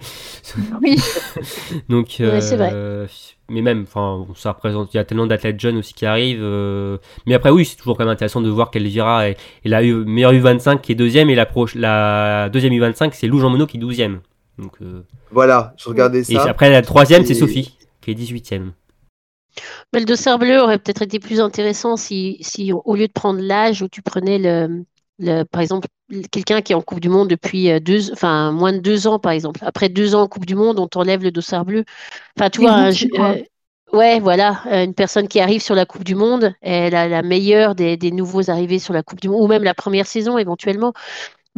Oui. 0.81 0.97
Donc, 1.89 2.07
vrai. 2.19 2.71
euh, 2.73 3.07
mais 3.49 3.61
même, 3.61 3.83
enfin, 3.83 4.25
bon, 4.27 4.33
ça 4.35 4.51
représente, 4.51 4.93
il 4.93 4.97
y 4.97 4.99
a 4.99 5.03
tellement 5.05 5.27
d'athlètes 5.27 5.59
jeunes 5.59 5.77
aussi 5.77 5.93
qui 5.93 6.05
arrivent. 6.05 6.41
euh, 6.43 6.97
mais 7.25 7.33
après, 7.33 7.49
oui, 7.49 7.63
c'est 7.65 7.77
toujours 7.77 7.95
quand 7.97 8.03
même 8.03 8.11
intéressant 8.13 8.41
de 8.41 8.49
voir 8.49 8.71
qu'Elvira 8.71 9.29
est, 9.29 9.37
est 9.65 9.69
la 9.69 9.83
U- 9.83 10.03
meilleure 10.05 10.33
U25 10.33 10.81
qui 10.81 10.91
est 10.91 10.95
deuxième 10.95 11.29
et 11.29 11.35
la, 11.35 11.45
proche, 11.45 11.75
la 11.75 12.49
deuxième 12.49 12.73
U25 12.73 13.11
c'est 13.13 13.27
Lou 13.27 13.39
Jean 13.39 13.49
Monod 13.49 13.67
qui 13.69 13.77
est 13.77 13.79
douzième. 13.79 14.19
Donc, 14.59 14.73
euh, 14.81 15.01
Voilà, 15.31 15.73
je 15.77 15.87
regardais 15.87 16.19
et 16.19 16.23
ça. 16.23 16.43
après, 16.49 16.69
la 16.71 16.81
troisième, 16.81 17.23
c'est 17.23 17.31
Et- 17.33 17.35
Sophie, 17.35 17.77
qui 18.01 18.11
est 18.11 18.15
18ème. 18.15 18.71
Mais 19.93 19.99
le 19.99 20.05
dossard 20.05 20.39
bleu 20.39 20.59
aurait 20.59 20.79
peut-être 20.79 21.01
été 21.01 21.19
plus 21.19 21.39
intéressant 21.39 21.97
si, 21.97 22.37
si 22.41 22.71
au 22.73 22.95
lieu 22.95 23.07
de 23.07 23.13
prendre 23.13 23.41
l'âge 23.41 23.81
où 23.81 23.87
tu 23.87 24.01
prenais 24.01 24.37
le, 24.37 24.85
le, 25.19 25.43
par 25.43 25.61
exemple, 25.61 25.87
quelqu'un 26.31 26.61
qui 26.61 26.73
est 26.73 26.75
en 26.75 26.81
Coupe 26.81 26.99
du 26.99 27.09
Monde 27.09 27.29
depuis 27.29 27.71
euh, 27.71 27.79
deux, 27.79 28.11
enfin, 28.11 28.51
moins 28.51 28.73
de 28.73 28.79
deux 28.79 29.07
ans, 29.07 29.19
par 29.19 29.31
exemple. 29.31 29.59
Après 29.63 29.89
deux 29.89 30.15
ans 30.15 30.23
en 30.23 30.27
Coupe 30.27 30.45
du 30.45 30.55
Monde, 30.55 30.79
on 30.79 30.87
t'enlève 30.87 31.23
le 31.23 31.31
dossard 31.31 31.65
bleu. 31.65 31.83
Enfin, 32.37 32.49
tu 32.49 32.61
vois, 32.61 32.71
un 32.71 32.91
euh, 32.91 33.43
ouais, 33.93 34.19
voilà, 34.19 34.61
euh, 34.67 34.83
une 34.83 34.93
personne 34.93 35.27
qui 35.27 35.39
arrive 35.39 35.61
sur 35.61 35.75
la 35.75 35.85
Coupe 35.85 36.03
du 36.03 36.15
Monde, 36.15 36.53
elle 36.61 36.95
a 36.95 37.07
la 37.07 37.21
meilleure 37.21 37.75
des, 37.75 37.97
des 37.97 38.11
nouveaux 38.11 38.49
arrivés 38.49 38.79
sur 38.79 38.93
la 38.93 39.03
Coupe 39.03 39.21
du 39.21 39.29
Monde, 39.29 39.41
ou 39.41 39.47
même 39.47 39.63
la 39.63 39.73
première 39.73 40.07
saison 40.07 40.37
éventuellement. 40.37 40.93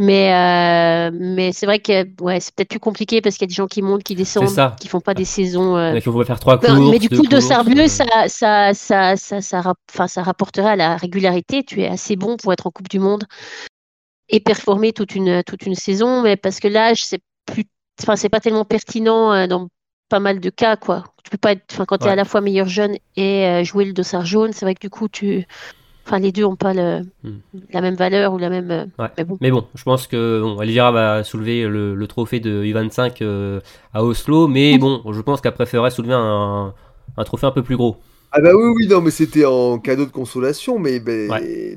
Mais, 0.02 0.34
euh, 0.34 1.12
mais 1.14 1.52
c'est 1.52 1.66
vrai 1.66 1.80
que 1.80 2.08
ouais, 2.24 2.39
c'est 2.39 2.56
peut-être 2.56 2.70
plus 2.70 2.80
compliqué 2.80 3.20
parce 3.20 3.36
qu'il 3.36 3.43
y 3.43 3.50
a 3.50 3.52
des 3.52 3.54
gens 3.54 3.68
qui 3.68 3.82
montent, 3.82 4.02
qui 4.02 4.16
descendent, 4.16 4.47
qui 4.80 4.88
font 4.88 5.02
pas 5.02 5.14
des 5.14 5.26
saisons. 5.26 5.76
euh, 5.76 5.91
Il 5.93 6.02
faut 6.02 6.24
faire 6.24 6.39
trois 6.39 6.56
ben, 6.56 6.78
courses. 6.78 6.91
mais 6.91 7.00
du 7.00 7.10
coup, 7.10 7.18
courses, 7.18 7.28
Dossard 7.28 7.66
Bleu, 7.66 7.82
euh, 7.82 7.88
ça, 7.89 8.06
ça, 8.30 8.74
ça, 8.74 9.18
ça, 9.18 9.41
ça, 9.41 10.08
ça 10.08 10.24
rapporterait 10.24 10.70
à 10.70 10.76
la 10.78 10.95
régularité. 10.95 11.66
Tu 11.66 11.82
es 11.82 11.88
assez 11.88 12.16
bon 12.16 12.38
pour 12.38 12.54
être 12.54 12.66
en 12.66 12.72
Coupe 12.72 12.88
du 12.88 12.97
Monde 12.97 13.26
et 14.30 14.39
performer 14.39 14.93
toute 14.93 15.16
une, 15.16 15.43
toute 15.43 15.66
une 15.66 15.76
saison. 15.76 16.22
Mais 16.22 16.38
parce 16.38 16.62
que 16.62 16.70
l'âge, 16.70 17.04
c'est 17.04 17.20
plus, 17.45 17.66
enfin, 18.02 18.16
c'est 18.16 18.30
pas 18.30 18.39
tellement 18.39 18.64
pertinent 18.64 19.34
euh, 19.34 19.47
dans 19.47 19.68
pas 20.08 20.22
mal 20.22 20.39
de 20.39 20.50
cas, 20.50 20.78
quoi. 20.78 21.04
Tu 21.26 21.30
peux 21.30 21.38
pas 21.38 21.52
être, 21.52 21.66
enfin, 21.74 21.84
quand 21.84 21.97
tu 21.97 22.06
es 22.08 22.10
à 22.10 22.16
la 22.16 22.24
fois 22.24 22.39
meilleur 22.39 22.70
jeune 22.70 22.95
et 23.18 23.45
euh, 23.45 23.64
jouer 23.66 23.84
le 23.84 23.91
Dossard 23.91 24.26
jaune, 24.26 24.54
c'est 24.54 24.64
vrai 24.64 24.76
que 24.76 24.80
du 24.80 24.89
coup, 24.89 25.10
tu, 25.10 25.45
enfin, 26.10 26.20
les 26.20 26.32
deux 26.32 26.43
ont 26.43 26.55
pas 26.55 26.74
le, 26.74 27.01
Hmm. 27.24 27.38
la 27.72 27.82
même 27.82 27.95
valeur 27.95 28.34
ou 28.34 28.38
la 28.38 28.49
même. 28.49 28.72
euh, 28.72 28.86
Ouais. 28.97 29.10
Mais 29.18 29.24
bon. 29.24 29.38
Mais 29.41 29.51
bon, 29.51 29.66
je 29.76 29.84
pense 29.84 30.07
que 30.07 30.41
bon, 30.41 30.62
Elvira 30.62 30.91
va 30.91 31.24
soulever 31.24 31.64
le, 31.68 31.95
le 31.95 32.07
trophée 32.07 32.39
de 32.39 32.64
U25 32.64 33.22
euh, 33.22 33.60
à 33.93 34.03
Oslo, 34.03 34.47
mais 34.47 34.78
bon, 34.78 35.01
je 35.12 35.22
pense 35.22 35.41
qu'elle 35.41 35.53
préférerait 35.53 35.91
soulever 35.91 36.14
un, 36.16 36.74
un 37.18 37.24
trophée 37.24 37.45
un 37.47 37.51
peu 37.51 37.64
plus 37.64 37.78
gros. 37.78 37.97
Ah 38.32 38.41
bah 38.41 38.51
oui, 38.55 38.72
oui, 38.76 38.88
non, 38.88 39.01
mais 39.01 39.10
c'était 39.12 39.45
en 39.45 39.80
cadeau 39.80 40.05
de 40.05 40.12
consolation, 40.12 40.78
mais 40.78 40.99
ben, 40.99 41.32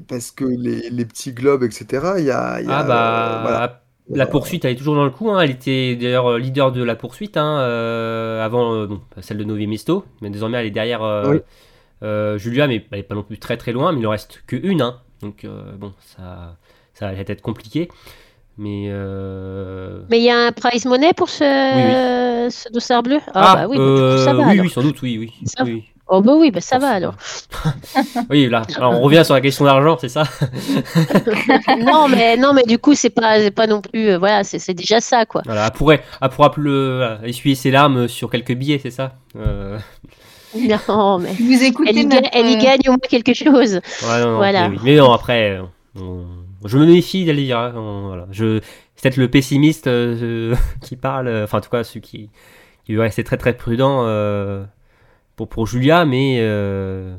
parce 0.06 0.30
que 0.30 0.44
les, 0.44 0.90
les 0.90 1.04
petits 1.06 1.32
globes, 1.32 1.62
etc., 1.62 1.86
il 2.18 2.24
y 2.26 2.30
a... 2.30 2.60
il 2.60 2.68
y 2.68 2.70
a, 2.70 2.78
Ah 2.78 2.82
bah, 2.84 3.38
euh, 3.38 3.42
voilà. 3.42 3.82
la 4.10 4.26
poursuite, 4.26 4.64
elle 4.66 4.72
est 4.72 4.76
toujours 4.76 4.94
dans 4.94 5.04
le 5.04 5.10
coup. 5.10 5.30
hein. 5.30 5.40
Elle 5.40 5.50
était 5.50 5.96
d'ailleurs 5.96 6.36
leader 6.38 6.70
de 6.70 6.82
la 6.82 6.94
poursuite 6.94 7.38
hein, 7.38 7.58
euh, 7.60 8.44
avant 8.44 8.74
euh, 8.74 8.86
bon, 8.86 9.00
celle 9.22 9.38
de 9.38 9.44
Novi 9.44 9.66
Mesto, 9.66 10.04
mais 10.20 10.28
désormais 10.28 10.58
elle 10.58 10.66
est 10.66 10.70
derrière 10.70 11.02
euh, 11.02 11.30
Oui. 11.36 11.38
Euh, 12.02 12.38
Julia, 12.38 12.66
mais 12.66 12.84
elle 12.90 12.98
est 13.00 13.02
pas 13.04 13.14
non 13.14 13.22
plus 13.22 13.38
très 13.38 13.56
très 13.56 13.72
loin. 13.72 13.92
Mais 13.92 14.00
il 14.00 14.06
en 14.06 14.10
reste 14.10 14.42
que 14.46 14.56
une, 14.56 14.82
hein. 14.82 15.00
donc 15.20 15.44
euh, 15.44 15.72
bon, 15.76 15.92
ça, 16.00 16.56
ça 16.94 17.12
va 17.12 17.18
être 17.18 17.42
compliqué. 17.42 17.88
Mais 18.58 18.86
euh, 18.88 20.02
Mais 20.10 20.18
il 20.18 20.24
y 20.24 20.30
a 20.30 20.38
un 20.38 20.52
prize 20.52 20.84
money 20.84 21.12
pour 21.14 21.28
ce, 21.28 21.42
Oui, 22.44 22.50
ce 22.50 22.70
Dossard 22.70 23.02
bleu? 23.02 23.18
Ah, 23.34 23.54
bah 23.54 23.66
oui, 23.68 23.78
bah, 23.78 23.84
coup, 23.84 24.18
ça 24.18 24.34
va 24.34 24.42
oui, 24.42 24.50
alors. 24.50 24.64
oui, 24.64 24.70
sans 24.70 24.82
doute, 24.82 25.00
oui, 25.02 25.16
oui. 25.18 25.32
Ça 25.46 25.64
oui. 25.64 25.84
Oh 26.14 26.20
bah 26.20 26.34
oui, 26.36 26.50
bah 26.50 26.60
ça 26.60 26.78
va 26.78 26.88
alors. 26.88 27.14
oui, 28.30 28.46
là, 28.48 28.62
alors, 28.76 28.92
on 28.92 29.00
revient 29.00 29.22
sur 29.24 29.32
la 29.32 29.40
question 29.40 29.64
d'argent, 29.64 29.96
c'est 29.98 30.10
ça? 30.10 30.24
Non 31.78 32.08
mais 32.08 32.36
non 32.36 32.52
mais 32.52 32.64
du 32.64 32.78
coup 32.78 32.94
c'est 32.94 33.10
pas 33.10 33.50
pas 33.50 33.66
non 33.66 33.80
plus 33.80 34.10
euh, 34.10 34.18
voilà 34.18 34.44
c'est 34.44 34.74
déjà 34.74 35.00
ça 35.00 35.24
quoi. 35.24 35.42
Voilà, 35.46 35.66
elle 35.66 35.72
pourrait, 35.72 36.02
elle 36.20 36.28
pourra 36.28 36.50
plus 36.50 37.02
essuyer 37.24 37.54
ses 37.54 37.70
larmes 37.70 38.08
sur 38.08 38.30
quelques 38.30 38.52
billets, 38.52 38.78
c'est 38.78 38.90
ça? 38.90 39.14
Non 40.88 41.18
mais 41.18 41.32
Vous 41.34 41.62
écoutez 41.64 41.90
elle 41.90 41.98
y, 41.98 42.06
notre, 42.06 42.22
ga- 42.22 42.28
elle 42.32 42.46
y 42.50 42.54
euh, 42.56 42.60
gagne 42.62 42.80
au 42.88 42.92
moins 42.92 42.98
quelque 43.08 43.34
chose. 43.34 43.74
Ouais, 43.74 44.20
non, 44.20 44.30
non, 44.32 44.36
Voilà. 44.36 44.68
Mais, 44.68 44.76
oui. 44.76 44.82
Mais 44.84 44.96
non, 44.96 45.12
après, 45.12 45.60
on- 45.96 46.24
je 46.64 46.78
me 46.78 46.86
méfie 46.86 47.24
d'Elvira. 47.24 47.72
on- 47.74 48.06
Voilà. 48.08 48.26
Je, 48.30 48.60
c'est 48.96 49.02
peut-être 49.02 49.16
le 49.16 49.28
pessimiste 49.28 49.86
euh, 49.86 50.54
qui 50.82 50.96
parle, 50.96 51.28
euh, 51.28 51.44
enfin, 51.44 51.58
en 51.58 51.60
tout 51.60 51.70
cas, 51.70 51.84
celui 51.84 52.00
qui, 52.02 52.30
qui 52.84 52.94
veut 52.94 53.00
rester 53.02 53.24
très 53.24 53.36
très 53.36 53.56
prudent 53.56 54.04
euh, 54.06 54.64
pour, 55.36 55.48
pour 55.48 55.66
Julia, 55.66 56.04
mais 56.04 56.38
euh, 56.40 57.14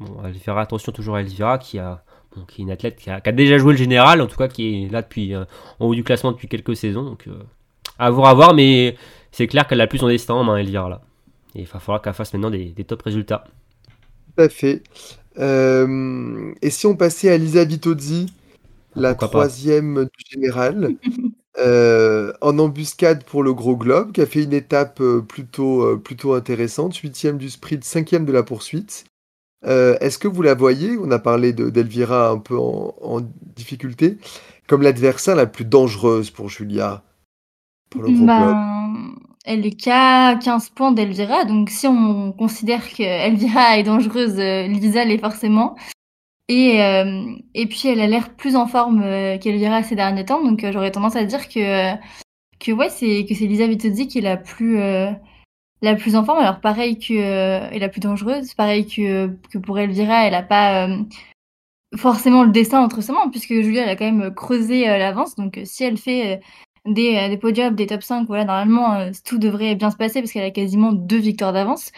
bon, 0.00 0.16
elle 0.24 0.34
fera 0.34 0.60
attention 0.62 0.92
toujours 0.92 1.16
à 1.16 1.20
Elvira 1.20 1.58
qui 1.58 1.78
a. 1.78 2.02
bon, 2.36 2.42
qui 2.44 2.60
est 2.62 2.64
une 2.64 2.70
athlète 2.70 2.96
qui 2.96 3.08
a, 3.10 3.20
qui 3.20 3.28
a 3.28 3.32
déjà 3.32 3.56
joué 3.58 3.72
le 3.72 3.78
général, 3.78 4.20
en 4.20 4.26
tout 4.26 4.36
cas 4.36 4.48
qui 4.48 4.84
est 4.84 4.92
là 4.92 5.02
depuis 5.02 5.34
euh, 5.34 5.44
en 5.80 5.86
haut 5.86 5.94
du 5.94 6.04
classement 6.04 6.32
depuis 6.32 6.48
quelques 6.48 6.76
saisons. 6.76 7.02
Donc, 7.04 7.24
euh, 7.28 7.42
à 7.98 8.10
voir, 8.10 8.28
à 8.30 8.34
voir, 8.34 8.54
mais 8.54 8.96
c'est 9.30 9.46
clair 9.46 9.66
qu'elle 9.66 9.80
a 9.80 9.86
plus 9.86 9.98
son 9.98 10.08
destin 10.08 10.34
en 10.34 10.44
main, 10.44 10.56
Elvira 10.56 10.88
là. 10.88 11.00
Et 11.54 11.60
il 11.62 11.66
va 11.66 11.80
falloir 11.80 12.02
qu'elle 12.02 12.12
fasse 12.14 12.32
maintenant 12.34 12.50
des, 12.50 12.72
des 12.72 12.84
top 12.84 13.02
résultats. 13.02 13.44
Tout 14.36 14.42
à 14.44 14.48
fait. 14.48 14.82
Euh, 15.38 16.52
et 16.62 16.70
si 16.70 16.86
on 16.86 16.96
passait 16.96 17.30
à 17.30 17.38
Lisa 17.38 17.64
Vitozzi, 17.64 18.32
la 18.96 19.14
Pourquoi 19.16 19.30
pas. 19.30 19.46
troisième 19.46 20.04
du 20.06 20.24
général, 20.30 20.96
euh, 21.58 22.32
en 22.42 22.58
embuscade 22.58 23.24
pour 23.24 23.42
le 23.42 23.54
gros 23.54 23.76
globe, 23.76 24.12
qui 24.12 24.22
a 24.22 24.26
fait 24.26 24.44
une 24.44 24.52
étape 24.54 25.00
euh, 25.00 25.22
plutôt, 25.22 25.98
plutôt 25.98 26.34
intéressante, 26.34 26.96
huitième 26.96 27.38
du 27.38 27.50
sprint, 27.50 27.84
cinquième 27.84 28.26
de 28.26 28.32
la 28.32 28.42
poursuite. 28.42 29.06
Euh, 29.66 29.96
Est-ce 30.00 30.18
que 30.18 30.28
vous 30.28 30.42
la 30.42 30.54
voyez? 30.54 30.98
On 30.98 31.10
a 31.12 31.18
parlé 31.20 31.52
de- 31.52 31.70
d'Elvira 31.70 32.30
un 32.30 32.38
peu 32.38 32.58
en, 32.58 32.96
en 33.02 33.20
difficulté, 33.56 34.18
comme 34.68 34.82
l'adversaire 34.82 35.36
la 35.36 35.46
plus 35.46 35.64
dangereuse 35.66 36.30
pour 36.30 36.48
Julia, 36.50 37.04
pour 37.90 38.02
le 38.02 38.10
gros 38.12 38.30
globe. 38.30 38.60
Elle 39.44 39.66
est 39.66 39.72
qu'à 39.72 40.36
15 40.36 40.70
points 40.70 40.92
d'Elvira, 40.92 41.44
donc 41.44 41.68
si 41.70 41.88
on 41.88 42.32
considère 42.32 42.88
que 42.88 43.02
Elvira 43.02 43.78
est 43.78 43.82
dangereuse, 43.82 44.38
euh, 44.38 44.66
Lisa 44.68 45.04
l'est 45.04 45.18
forcément. 45.18 45.76
Et, 46.48 46.82
euh, 46.82 47.34
et 47.54 47.66
puis 47.66 47.88
elle 47.88 48.00
a 48.00 48.06
l'air 48.06 48.34
plus 48.36 48.56
en 48.56 48.66
forme 48.66 49.02
euh, 49.02 49.38
qu'Elvira 49.38 49.82
ces 49.82 49.94
derniers 49.96 50.24
temps, 50.24 50.44
donc 50.44 50.64
j'aurais 50.70 50.90
tendance 50.90 51.16
à 51.16 51.24
dire 51.24 51.48
que, 51.48 51.94
que 52.60 52.72
ouais, 52.72 52.90
c'est 52.90 53.24
que 53.28 53.34
c'est 53.34 53.46
Lisa 53.46 53.66
Vitozzi 53.66 54.08
qui 54.08 54.18
est 54.18 54.22
la 54.22 54.36
plus, 54.36 54.78
euh, 54.80 55.10
la 55.82 55.94
plus 55.96 56.16
en 56.16 56.24
forme. 56.24 56.40
Alors 56.40 56.60
pareil 56.60 56.98
que 56.98 57.14
euh, 57.14 57.70
et 57.70 57.78
la 57.78 57.88
plus 57.88 58.00
dangereuse, 58.00 58.54
pareil 58.54 58.86
que, 58.86 59.28
que 59.50 59.58
pour 59.58 59.78
Elvira, 59.78 60.26
elle 60.26 60.34
a 60.34 60.42
pas 60.42 60.88
forcément 61.96 62.44
le 62.44 62.52
destin 62.52 62.80
entre 62.80 63.02
ses 63.02 63.12
mains, 63.12 63.28
puisque 63.30 63.54
Julia 63.54 63.84
elle 63.84 63.90
a 63.90 63.96
quand 63.96 64.10
même 64.10 64.34
creusé 64.34 64.86
l'avance, 64.86 65.36
donc 65.36 65.60
si 65.64 65.84
elle 65.84 65.98
fait 65.98 66.40
des, 66.86 67.16
euh, 67.16 67.28
des 67.28 67.38
podiums, 67.38 67.74
des 67.74 67.86
top 67.86 68.02
5, 68.02 68.26
voilà, 68.26 68.44
normalement, 68.44 68.94
euh, 68.94 69.10
tout 69.24 69.38
devrait 69.38 69.74
bien 69.74 69.90
se 69.90 69.96
passer 69.96 70.20
parce 70.20 70.32
qu'elle 70.32 70.44
a 70.44 70.50
quasiment 70.50 70.92
deux 70.92 71.18
victoires 71.18 71.52
d'avance. 71.52 71.92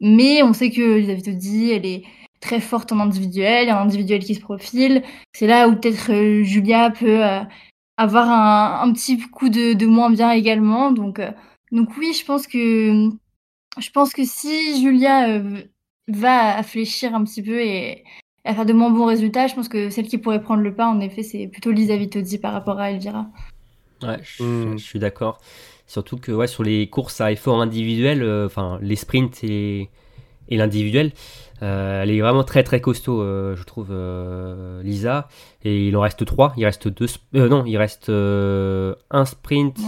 Mais 0.00 0.42
on 0.42 0.52
sait 0.52 0.70
que 0.70 0.98
Lisa 0.98 1.14
Vitozzi, 1.14 1.70
elle 1.70 1.86
est 1.86 2.04
très 2.40 2.60
forte 2.60 2.92
en 2.92 3.00
individuel, 3.00 3.64
il 3.64 3.68
y 3.68 3.70
a 3.70 3.80
un 3.80 3.84
individuel 3.84 4.22
qui 4.24 4.34
se 4.34 4.40
profile. 4.40 5.02
C'est 5.32 5.46
là 5.46 5.68
où 5.68 5.76
peut-être 5.76 6.12
euh, 6.12 6.42
Julia 6.42 6.90
peut 6.90 7.22
avoir 7.96 8.28
un, 8.30 8.88
un 8.88 8.92
petit 8.92 9.18
coup 9.18 9.48
de, 9.48 9.72
de 9.74 9.86
moins 9.86 10.10
bien 10.10 10.30
également. 10.32 10.92
Donc, 10.92 11.20
donc 11.72 11.96
oui, 11.98 12.12
je 12.12 12.24
pense 12.24 12.46
que 12.46 13.08
je 13.78 13.90
pense 13.90 14.12
que 14.12 14.24
si 14.24 14.80
Julia 14.82 15.40
va 16.08 16.62
fléchir 16.62 17.14
un 17.14 17.24
petit 17.24 17.42
peu 17.42 17.60
et 17.60 18.04
à 18.44 18.54
faire 18.54 18.66
de 18.66 18.72
moins 18.72 18.90
bons 18.90 19.06
résultats, 19.06 19.46
je 19.46 19.54
pense 19.54 19.68
que 19.68 19.90
celle 19.90 20.08
qui 20.08 20.18
pourrait 20.18 20.42
prendre 20.42 20.62
le 20.62 20.74
pas, 20.74 20.88
en 20.88 21.00
effet, 21.00 21.22
c'est 21.22 21.48
plutôt 21.48 21.72
Lisa 21.72 21.96
Vitozzi 21.96 22.38
par 22.38 22.52
rapport 22.52 22.78
à 22.78 22.90
Elvira. 22.90 23.26
Ouais, 24.02 24.18
je, 24.22 24.42
Mm. 24.42 24.78
je 24.78 24.84
suis 24.84 24.98
d'accord. 24.98 25.40
Surtout 25.86 26.16
que 26.16 26.32
ouais, 26.32 26.46
sur 26.48 26.62
les 26.64 26.88
courses 26.88 27.20
à 27.20 27.30
effort 27.32 27.60
individuel, 27.62 28.22
euh, 28.22 28.46
enfin 28.46 28.78
les 28.82 28.96
sprints 28.96 29.42
et, 29.44 29.88
et 30.48 30.56
l'individuel, 30.56 31.12
euh, 31.62 32.02
elle 32.02 32.10
est 32.10 32.20
vraiment 32.20 32.44
très 32.44 32.62
très 32.64 32.80
costaud, 32.80 33.22
euh, 33.22 33.54
je 33.56 33.62
trouve, 33.62 33.88
euh, 33.90 34.82
Lisa. 34.82 35.28
Et 35.64 35.86
il 35.88 35.96
en 35.96 36.00
reste 36.00 36.24
trois. 36.26 36.52
Il 36.56 36.64
reste 36.64 36.88
deux. 36.88 37.06
euh, 37.36 37.48
non, 37.48 37.64
il 37.64 37.76
reste 37.78 38.08
euh, 38.08 38.94
un 39.10 39.24
sprint. 39.24 39.78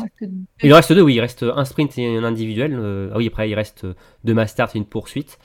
Il 0.63 0.73
en 0.73 0.77
reste 0.77 0.93
deux, 0.93 1.03
oui. 1.03 1.15
Il 1.17 1.21
reste 1.21 1.43
un 1.45 1.65
sprint 1.65 1.99
et 1.99 2.17
un 2.17 2.25
individuel. 2.25 2.75
Euh, 2.79 3.11
ah 3.13 3.19
oui, 3.19 3.27
après 3.27 3.51
il 3.51 3.55
reste 3.55 3.87
deux 4.25 4.35
masters 4.35 4.71
et 4.75 4.79
une 4.79 4.87
poursuite. 4.87 5.39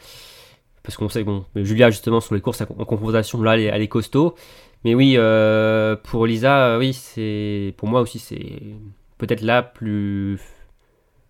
Parce 0.84 0.98
qu'on 0.98 1.10
sait 1.10 1.22
que 1.22 1.26
bon, 1.28 1.46
Julia 1.56 1.90
justement 1.90 2.20
sur 2.22 2.36
les 2.36 2.42
courses 2.42 2.62
en 2.62 2.66
en 2.78 2.86
confrontation, 2.86 3.42
là, 3.42 3.56
elle 3.56 3.62
est, 3.62 3.66
elle 3.66 3.82
est 3.82 3.88
costaud. 3.88 4.36
Mais 4.86 4.96
oui, 4.96 5.16
euh, 5.18 5.96
pour 5.96 6.26
Lisa, 6.26 6.68
euh, 6.68 6.80
oui, 6.80 6.94
c'est 6.94 7.74
pour 7.78 7.88
moi 7.88 8.02
aussi 8.02 8.20
c'est 8.20 8.60
peut-être 9.18 9.42
la 9.42 9.64
plus 9.64 10.40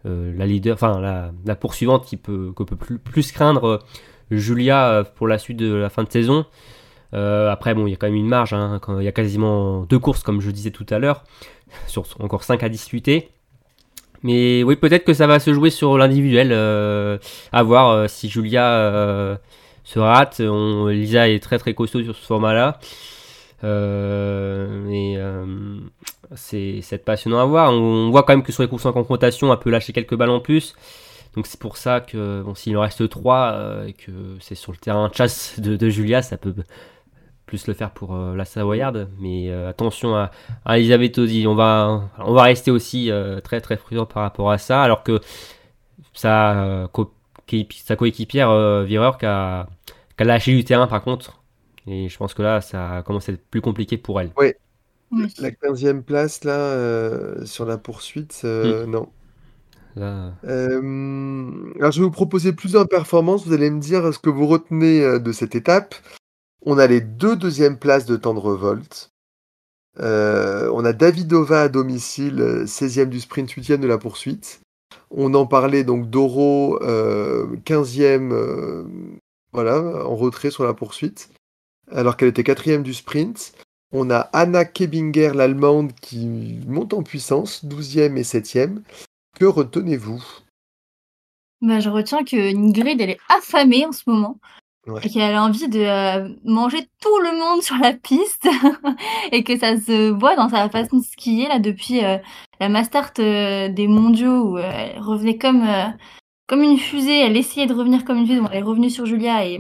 euh, 0.06 0.34
la 0.36 0.45
leader, 0.47 0.74
enfin 0.74 0.99
la, 0.99 1.56
poursuivante 1.56 2.06
qui 2.06 2.18
peut 2.18 2.51
qu'on 2.56 2.66
peut 2.66 2.76
plus, 2.76 2.97
plus 2.97 3.32
craindre 3.32 3.80
Julia 4.32 5.04
pour 5.16 5.28
la 5.28 5.38
suite 5.38 5.58
de 5.58 5.74
la 5.74 5.89
fin 5.89 6.04
de 6.04 6.12
saison. 6.12 6.45
Après 7.14 7.76
bon, 7.76 7.86
il 7.86 7.91
y 7.91 7.93
a 7.93 7.97
quand 7.97 8.08
même 8.08 8.16
une 8.16 8.28
marge, 8.28 8.54
hein, 8.54 8.82
il 8.99 9.04
y 9.04 9.08
a 9.08 9.12
quasiment 9.12 9.84
deux 9.84 9.99
courses 9.99 10.24
comme 10.24 10.41
je 10.41 10.49
disais 10.49 10.72
tout 10.72 10.86
à 10.89 10.97
l'heure, 10.97 11.24
sur 11.88 12.06
encore 12.20 12.43
5 12.43 12.64
à 12.64 12.70
disputer. 12.70 13.30
Mais 14.24 14.64
oui, 14.64 14.78
peut-être 14.78 15.04
que 15.04 15.14
ça 15.14 15.28
va 15.28 15.39
se 15.39 15.54
jouer 15.54 15.70
sur 15.70 15.97
l'individuel. 15.97 16.51
euh, 16.54 17.18
à 17.51 17.62
voir 17.62 18.10
si 18.10 18.30
Julia 18.30 19.38
se 19.84 19.99
rate. 19.99 20.39
Lisa 20.39 21.30
est 21.30 21.43
très 21.43 21.60
très 21.60 21.76
costaud 21.76 22.01
sur 22.01 22.16
ce 22.16 22.26
format-là. 22.26 22.80
Euh, 23.64 25.16
euh, 25.18 25.80
c'est 26.36 27.05
passionnant 27.05 27.39
à 27.39 27.45
voir. 27.45 27.72
On, 27.72 28.09
voit 28.11 28.24
quand 28.24 28.34
même 28.34 28.43
que 28.43 28.51
sur 28.51 28.64
les 28.64 28.70
courses 28.70 28.86
en 28.86 28.93
confrontation, 28.93 29.51
elle 29.51 29.59
peut 29.59 29.70
lâcher 29.70 29.93
quelques 29.93 30.16
balles 30.16 30.30
en 30.30 30.39
plus. 30.39 30.76
Donc 31.36 31.47
c'est 31.47 31.59
pour 31.59 31.78
ça 31.78 31.99
que 32.01 32.41
bon, 32.43 32.53
s'il 32.55 32.78
en 32.78 32.82
reste 32.82 33.07
3 33.09 33.86
et 33.88 33.93
que 33.93 34.11
c'est 34.39 34.55
sur 34.55 34.72
le 34.72 34.78
terrain 34.78 35.09
de 35.09 35.14
chasse 35.14 35.59
de, 35.59 35.89
Julia, 35.89 36.22
ça 36.22 36.38
peut 36.38 36.53
plus 37.45 37.68
le 37.68 37.74
faire 37.74 37.91
pour 37.91 38.16
euh, 38.16 38.36
la 38.36 38.45
Savoyarde. 38.45 39.09
Mais 39.20 39.49
euh, 39.49 39.70
attention 39.70 40.16
à, 40.16 40.32
Elisabeth 40.78 41.18
Ozzy. 41.18 41.45
On 41.47 41.55
va, 41.55 42.09
on 42.20 42.34
va 42.34 42.43
rester 42.43 42.72
aussi 42.72 43.11
euh, 43.11 43.39
très 43.41 43.61
très 43.61 43.78
prudent 43.78 44.05
par 44.05 44.24
rapport 44.24 44.51
à 44.51 44.57
ça. 44.57 44.84
Alors 44.84 45.03
que 45.03 45.20
sa, 46.14 46.64
euh, 46.64 46.88
co- 46.88 47.14
qui- 47.47 47.68
sa 47.84 47.95
coéquipière 47.95 48.49
euh, 48.49 48.84
Vireur 48.84 49.18
qui 49.18 49.26
a 49.26 49.68
lâché 50.20 50.53
du 50.55 50.64
terrain 50.64 50.88
par 50.88 51.03
contre. 51.03 51.43
Et 51.88 52.10
je 52.10 52.18
pense 52.18 52.34
que 52.34 52.42
là, 52.42 52.62
ça 52.62 53.04
commence 53.06 53.30
à 53.30 53.34
être 53.34 53.46
plus 53.50 53.62
compliqué 53.62 53.98
pour 53.98 54.22
elle. 54.22 54.32
Oui. 54.38 54.54
La 55.38 55.52
15e 55.52 56.02
place, 56.02 56.44
là, 56.44 56.58
euh, 56.58 57.46
sur 57.46 57.66
la 57.66 57.78
poursuite, 57.78 58.42
euh, 58.46 58.86
non. 58.88 59.10
Là, 59.96 60.34
Euh, 60.44 61.72
alors, 61.78 61.92
je 61.92 62.00
vais 62.00 62.06
vous 62.06 62.12
proposer 62.12 62.52
plusieurs 62.54 62.88
performances. 62.88 63.46
Vous 63.46 63.54
allez 63.54 63.70
me 63.70 63.80
dire 63.80 64.12
ce 64.12 64.18
que 64.18 64.32
vous 64.32 64.48
retenez 64.48 65.20
de 65.20 65.32
cette 65.32 65.54
étape. 65.54 65.94
On 66.66 66.80
a 66.80 66.88
les 66.88 67.02
deux 67.02 67.36
deuxièmes 67.36 67.78
places 67.78 68.06
de 68.06 68.16
temps 68.16 68.34
de 68.34 68.40
revolte. 68.40 69.14
Euh, 70.00 70.72
on 70.74 70.86
a 70.86 70.94
Davidova 70.94 71.64
à 71.64 71.70
domicile, 71.70 72.42
euh, 72.42 72.66
16e 72.66 73.10
du 73.10 73.20
sprint, 73.20 73.50
8e 73.52 73.80
de 73.80 73.88
la 73.88 73.98
poursuite. 73.98 74.62
On 75.12 75.34
en 75.36 75.46
parlait 75.46 75.84
donc 75.84 76.10
Doro, 76.10 76.82
euh, 76.82 77.56
15e 77.66 78.32
euh, 78.32 78.84
voilà, 79.52 80.06
en 80.08 80.16
retrait 80.16 80.50
sur 80.50 80.64
la 80.64 80.74
poursuite, 80.74 81.30
alors 81.92 82.18
qu'elle 82.18 82.30
était 82.30 82.44
4e 82.44 82.84
du 82.84 82.94
sprint. 82.94 83.54
On 83.92 84.10
a 84.10 84.22
Anna 84.34 84.66
Kebinger, 84.66 85.34
l'allemande, 85.36 85.94
qui 86.02 86.60
monte 86.68 86.94
en 86.96 87.04
puissance, 87.04 87.64
12e 87.64 88.18
et 88.18 88.24
7e. 88.24 88.82
Que 89.38 89.46
retenez-vous? 89.46 90.24
Bah, 91.62 91.80
je 91.80 91.90
retiens 91.90 92.24
que 92.24 92.36
Ingrid, 92.36 93.00
elle 93.00 93.12
est 93.12 93.20
affamée 93.30 93.86
en 93.86 93.92
ce 93.92 94.04
moment. 94.08 94.38
Ouais. 94.88 95.00
Et 95.06 95.10
qu'elle 95.10 95.34
a 95.34 95.44
envie 95.44 95.70
de 95.70 95.80
euh, 95.80 96.28
manger 96.44 96.90
tout 97.00 97.20
le 97.20 97.38
monde 97.38 97.62
sur 97.62 97.78
la 97.78 97.94
piste. 97.94 98.48
et 99.32 99.44
que 99.44 99.58
ça 99.58 99.78
se 99.78 100.10
voit 100.10 100.36
dans 100.36 100.50
sa 100.50 100.70
façon 100.70 100.98
de 100.98 101.04
skier, 101.04 101.48
là, 101.48 101.60
depuis 101.60 102.04
euh, 102.04 102.18
la 102.60 102.68
Mastart 102.68 103.14
euh, 103.20 103.70
des 103.70 103.88
mondiaux, 103.88 104.50
où 104.50 104.58
euh, 104.58 104.72
elle 104.74 105.00
revenait 105.00 105.38
comme, 105.38 105.66
comme 106.48 106.64
une 106.64 106.80
fusée. 106.80 107.20
Elle 107.20 107.38
essayait 107.38 107.68
de 107.68 107.74
revenir 107.74 108.04
comme 108.04 108.18
une 108.18 108.28
fusée. 108.28 108.42
Bon, 108.42 108.50
elle 108.52 108.60
est 108.60 108.64
revenue 108.64 108.90
sur 108.90 109.06
Julia 109.06 109.46
et 109.46 109.60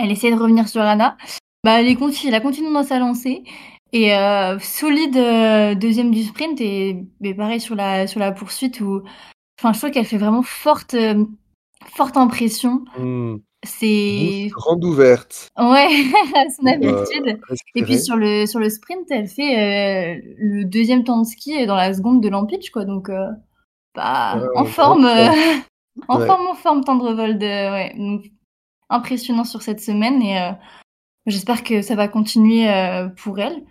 elle 0.00 0.10
essayait 0.10 0.34
de 0.34 0.40
revenir 0.40 0.68
sur 0.68 0.82
Anna. 0.82 1.16
Bah, 1.64 1.80
elle, 1.80 1.88
est 1.88 1.94
continue, 1.96 2.28
elle 2.28 2.34
a 2.34 2.40
continué 2.40 2.72
dans 2.72 2.82
sa 2.82 2.98
lancée. 2.98 3.44
Et 3.92 4.14
euh, 4.14 4.58
solide 4.58 5.16
euh, 5.16 5.74
deuxième 5.74 6.10
du 6.10 6.22
sprint. 6.22 6.60
Et, 6.60 7.04
pareil 7.36 7.60
sur 7.60 7.74
la, 7.74 8.06
sur 8.06 8.20
la 8.20 8.32
poursuite 8.32 8.80
où 8.80 9.02
Enfin, 9.60 9.72
je 9.72 9.78
trouve 9.78 9.90
qu'elle 9.90 10.06
fait 10.06 10.16
vraiment 10.18 10.42
forte, 10.42 10.94
euh, 10.94 11.24
forte 11.94 12.16
impression. 12.16 12.84
Hmm, 12.98 13.36
C'est 13.64 14.48
grande 14.50 14.82
ouverte. 14.84 15.50
ouais, 15.56 15.86
à 16.34 16.50
son 16.50 16.66
Euh, 16.66 16.70
habitude. 16.72 17.28
Et 17.28 17.36
respirer. 17.48 17.84
puis 17.84 17.98
sur 18.00 18.16
le 18.16 18.46
sur 18.46 18.58
le 18.58 18.70
sprint, 18.70 19.06
elle 19.10 19.28
fait 19.28 20.20
le 20.38 20.64
deuxième 20.64 21.04
temps 21.04 21.20
de 21.20 21.26
ski 21.26 21.64
dans 21.66 21.76
la 21.76 21.94
seconde 21.94 22.20
de 22.22 22.28
l'Ampitch, 22.28 22.70
quoi. 22.70 22.84
Donc, 22.84 23.08
bah, 23.94 24.42
en 24.56 24.64
forme, 24.64 25.04
en 26.08 26.18
Ouais. 26.18 26.26
forme, 26.26 26.46
en 26.48 26.54
forme, 26.54 26.82
Tendrevold. 26.82 27.40
ouais. 27.42 27.94
Donc, 27.96 28.22
impressionnant 28.92 29.44
sur 29.44 29.62
cette 29.62 29.80
semaine 29.80 30.22
et 30.22 30.40
euh, 30.40 30.52
j'espère 31.26 31.64
que 31.64 31.82
ça 31.82 31.94
va 31.94 32.08
continuer 32.08 32.68
euh, 32.70 33.08
pour 33.08 33.38
elle 33.38 33.62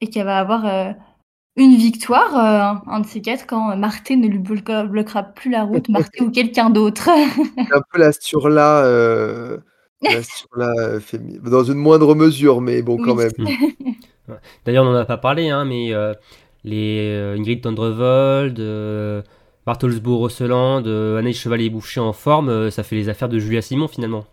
et 0.00 0.08
qu'elle 0.08 0.26
va 0.26 0.38
avoir 0.38 0.66
euh, 0.66 0.92
une 1.56 1.76
victoire, 1.76 2.36
euh, 2.36 2.90
un 2.90 3.00
de 3.00 3.06
ces 3.06 3.20
quatre, 3.20 3.46
quand 3.46 3.76
Marté 3.76 4.16
ne 4.16 4.26
lui 4.26 4.38
bloquera, 4.38 4.84
bloquera 4.84 5.22
plus 5.22 5.50
la 5.50 5.64
route, 5.64 5.88
Marté 5.90 6.22
ou 6.22 6.30
quelqu'un 6.30 6.70
d'autre. 6.70 7.08
C'est 7.56 7.72
un 7.74 7.82
peu 7.92 7.98
la 7.98 8.12
Sturla, 8.12 8.84
euh, 8.84 9.58
la 10.02 10.10
euh, 10.10 10.98
fémi- 10.98 11.38
dans 11.40 11.64
une 11.64 11.78
moindre 11.78 12.14
mesure, 12.14 12.60
mais 12.60 12.82
bon, 12.82 12.96
quand 12.96 13.16
Oui. 13.16 13.24
même. 13.24 13.48
D'ailleurs, 14.64 14.84
on 14.84 14.92
n'en 14.92 14.98
a 14.98 15.04
pas 15.04 15.18
parlé, 15.18 15.50
hein, 15.50 15.64
mais 15.64 15.92
euh, 15.92 16.14
les 16.64 17.10
euh, 17.10 17.36
Ingrid 17.36 17.60
Tendrevold, 17.60 18.58
Bartelsbourg-Rosseland, 19.66 20.82
euh, 20.86 21.18
Anaïs 21.18 21.38
Chevalier-Boucher 21.38 22.00
en 22.00 22.12
forme, 22.12 22.48
euh, 22.48 22.70
ça 22.70 22.82
fait 22.82 22.96
les 22.96 23.08
affaires 23.08 23.28
de 23.28 23.38
Julia 23.38 23.62
Simon 23.62 23.88
finalement. 23.88 24.24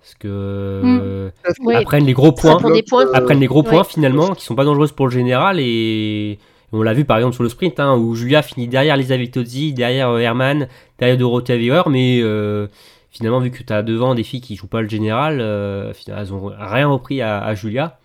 Parce 0.00 0.14
que 0.14 0.28
euh, 0.28 1.30
Oui. 1.60 1.74
elles 1.76 1.84
prennent 1.84 2.04
les 2.06 2.12
gros 2.12 2.32
points, 2.32 2.56
prend 2.56 2.70
des 2.70 2.82
points. 2.82 3.06
Euh, 3.06 3.12
elles 3.14 3.24
prennent 3.24 3.40
les 3.40 3.46
gros 3.46 3.62
points 3.62 3.78
Ouais. 3.78 3.84
finalement, 3.88 4.34
qui 4.34 4.44
sont 4.44 4.54
pas 4.54 4.64
dangereuses 4.64 4.92
pour 4.92 5.06
le 5.06 5.12
général 5.12 5.58
et 5.60 6.38
on 6.72 6.82
l'a 6.82 6.92
vu 6.94 7.04
par 7.04 7.16
exemple 7.16 7.34
sur 7.34 7.42
le 7.42 7.48
sprint 7.48 7.80
hein, 7.80 7.96
où 7.96 8.14
Julia 8.14 8.42
finit 8.42 8.68
derrière 8.68 8.96
Lisa 8.96 9.16
Vitozzi, 9.16 9.72
derrière 9.72 10.16
Herman, 10.18 10.68
derrière 10.98 11.16
Dorothea 11.16 11.56
Weber, 11.56 11.88
mais 11.88 12.20
euh, 12.22 12.68
finalement 13.10 13.40
vu 13.40 13.50
que 13.50 13.62
tu 13.62 13.72
as 13.72 13.82
devant 13.82 14.14
des 14.14 14.22
filles 14.22 14.40
qui 14.42 14.54
jouent 14.56 14.66
pas 14.66 14.82
le 14.82 14.88
général, 14.88 15.38
euh, 15.40 15.92
elles 16.06 16.32
ont 16.32 16.52
rien 16.58 16.88
repris 16.88 17.20
à, 17.22 17.42
à 17.42 17.54
Julia. 17.54 17.98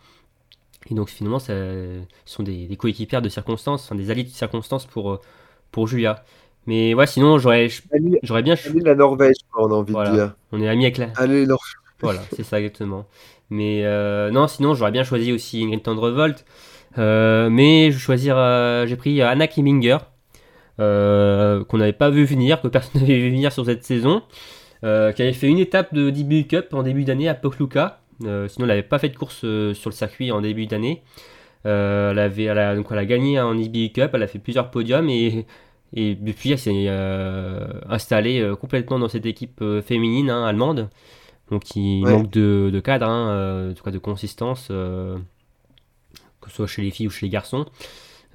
Et 0.90 0.96
donc 0.96 1.10
finalement, 1.10 1.40
ça, 1.40 1.54
ce 1.54 2.02
sont 2.26 2.44
des, 2.44 2.66
des 2.68 2.76
coéquipières 2.76 3.22
de 3.22 3.30
circonstances, 3.30 3.86
enfin, 3.86 3.96
des 3.96 4.12
alliés 4.12 4.24
de 4.24 4.30
circonstances 4.30 4.86
pour, 4.86 5.22
pour 5.72 5.88
Julia. 5.88 6.24
Mais 6.66 6.94
ouais, 6.94 7.08
sinon 7.08 7.38
j'aurais 7.40 7.68
j'aurais 8.24 8.42
bien... 8.42 8.56
allez 8.66 8.80
la 8.82 8.96
Norvège, 8.96 9.36
on 9.58 9.72
a 9.72 9.74
envie 9.76 9.92
Voilà. 9.92 10.10
de 10.12 10.16
dire. 10.16 10.36
On 10.52 10.62
est 10.62 10.68
amis 10.68 10.86
avec 10.86 10.98
la... 10.98 11.08
Allez, 11.18 11.46
Norvégiens. 11.46 11.80
Voilà, 12.02 12.20
c'est 12.36 12.44
ça 12.44 12.60
exactement. 12.60 13.06
Mais 13.50 13.86
euh, 13.86 14.30
non, 14.30 14.48
sinon 14.48 14.74
j'aurais 14.74 14.92
bien 14.92 15.06
choisi 15.06 15.32
aussi 15.32 15.64
Ingrid 15.64 15.84
Tendrevold. 15.84 16.36
Euh, 16.98 17.50
mais 17.50 17.92
je 17.92 17.96
vais 17.96 18.02
choisir, 18.02 18.36
euh, 18.38 18.86
j'ai 18.86 18.98
pris 18.98 19.22
Anna 19.22 19.48
Kimminger, 19.48 19.98
euh, 20.80 21.64
qu'on 21.64 21.78
n'avait 21.78 21.94
pas 21.94 22.10
vu 22.10 22.26
venir, 22.26 22.62
que 22.62 22.68
personne 22.68 23.02
n'avait 23.02 23.20
vu 23.20 23.30
venir 23.30 23.52
sur 23.52 23.66
cette 23.66 23.84
saison, 23.86 24.22
euh, 24.84 25.12
qui 25.14 25.22
avait 25.22 25.34
fait 25.34 25.48
une 25.48 25.60
étape 25.60 25.94
de 25.94 26.10
DBU 26.10 26.46
Cup 26.48 26.74
en 26.74 26.84
début 26.84 27.04
d'année 27.06 27.30
à 27.30 27.36
Pokluka. 27.36 28.02
Euh, 28.26 28.48
sinon, 28.48 28.66
elle 28.66 28.70
n'avait 28.70 28.84
pas 28.84 29.00
fait 29.00 29.10
de 29.10 29.16
course 29.18 29.42
euh, 29.44 29.74
sur 29.74 29.90
le 29.90 29.96
circuit 29.96 30.32
en 30.32 30.42
début 30.42 30.66
d'année. 30.68 31.04
Euh, 31.66 32.12
elle, 32.12 32.20
avait, 32.20 32.44
elle, 32.44 32.58
a, 32.60 32.76
donc 32.76 32.88
elle 32.92 32.98
a 32.98 33.06
gagné 33.06 33.40
en 33.40 33.56
DBU 33.56 33.92
Cup, 33.94 34.12
elle 34.14 34.24
a 34.24 34.28
fait 34.28 34.40
plusieurs 34.40 34.70
podiums 34.70 35.10
et, 35.10 35.46
et 35.94 36.16
depuis 36.16 36.52
elle 36.52 36.60
s'est 36.60 36.86
euh, 36.88 37.68
installée 37.90 38.42
euh, 38.42 38.56
complètement 38.56 39.00
dans 39.00 39.10
cette 39.10 39.26
équipe 39.26 39.62
euh, 39.62 39.82
féminine 39.82 40.30
hein, 40.30 40.46
allemande. 40.46 40.90
Donc 41.52 41.76
il 41.76 42.04
Ouais. 42.04 42.12
manque 42.14 42.32
de, 42.32 42.70
de 42.74 42.80
cadre, 42.80 43.06
hein, 43.08 43.70
en 43.72 43.74
tout 43.74 43.84
cas 43.84 43.92
de 43.92 44.00
consistance, 44.00 44.68
que 44.70 45.20
ce 46.50 46.56
soit 46.56 46.68
chez 46.68 46.82
les 46.82 46.92
filles 46.92 47.08
ou 47.08 47.12
chez 47.12 47.26
les 47.26 47.30
garçons. 47.30 47.66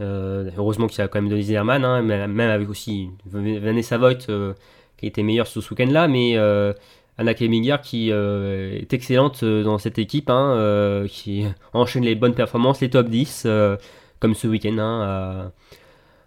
Euh, 0.00 0.50
heureusement 0.56 0.86
qu'il 0.86 0.98
y 1.00 1.02
a 1.02 1.08
quand 1.08 1.20
même 1.20 1.30
Denise 1.30 1.50
Herman, 1.50 1.84
hein, 1.84 2.02
même 2.02 2.40
avec 2.40 2.68
aussi 2.68 3.08
Vanessa 3.26 3.98
Voigt 3.98 4.28
euh, 4.28 4.54
qui 4.96 5.06
était 5.06 5.22
meilleure 5.24 5.46
ce 5.48 5.58
week-end-là, 5.58 6.06
mais 6.06 6.36
euh, 6.36 6.72
Anna 7.16 7.34
Keminger 7.34 7.78
qui 7.82 8.10
est 8.10 8.92
excellente 8.92 9.44
dans 9.44 9.78
cette 9.78 9.98
équipe, 9.98 10.30
hein, 10.30 11.04
qui 11.08 11.44
enchaîne 11.72 12.04
les 12.04 12.14
bonnes 12.14 12.34
performances, 12.34 12.80
les 12.80 12.90
top 12.90 13.08
10, 13.08 13.44
euh, 13.46 13.76
comme 14.20 14.34
ce 14.34 14.46
week-end 14.46 14.78
hein, 14.78 15.50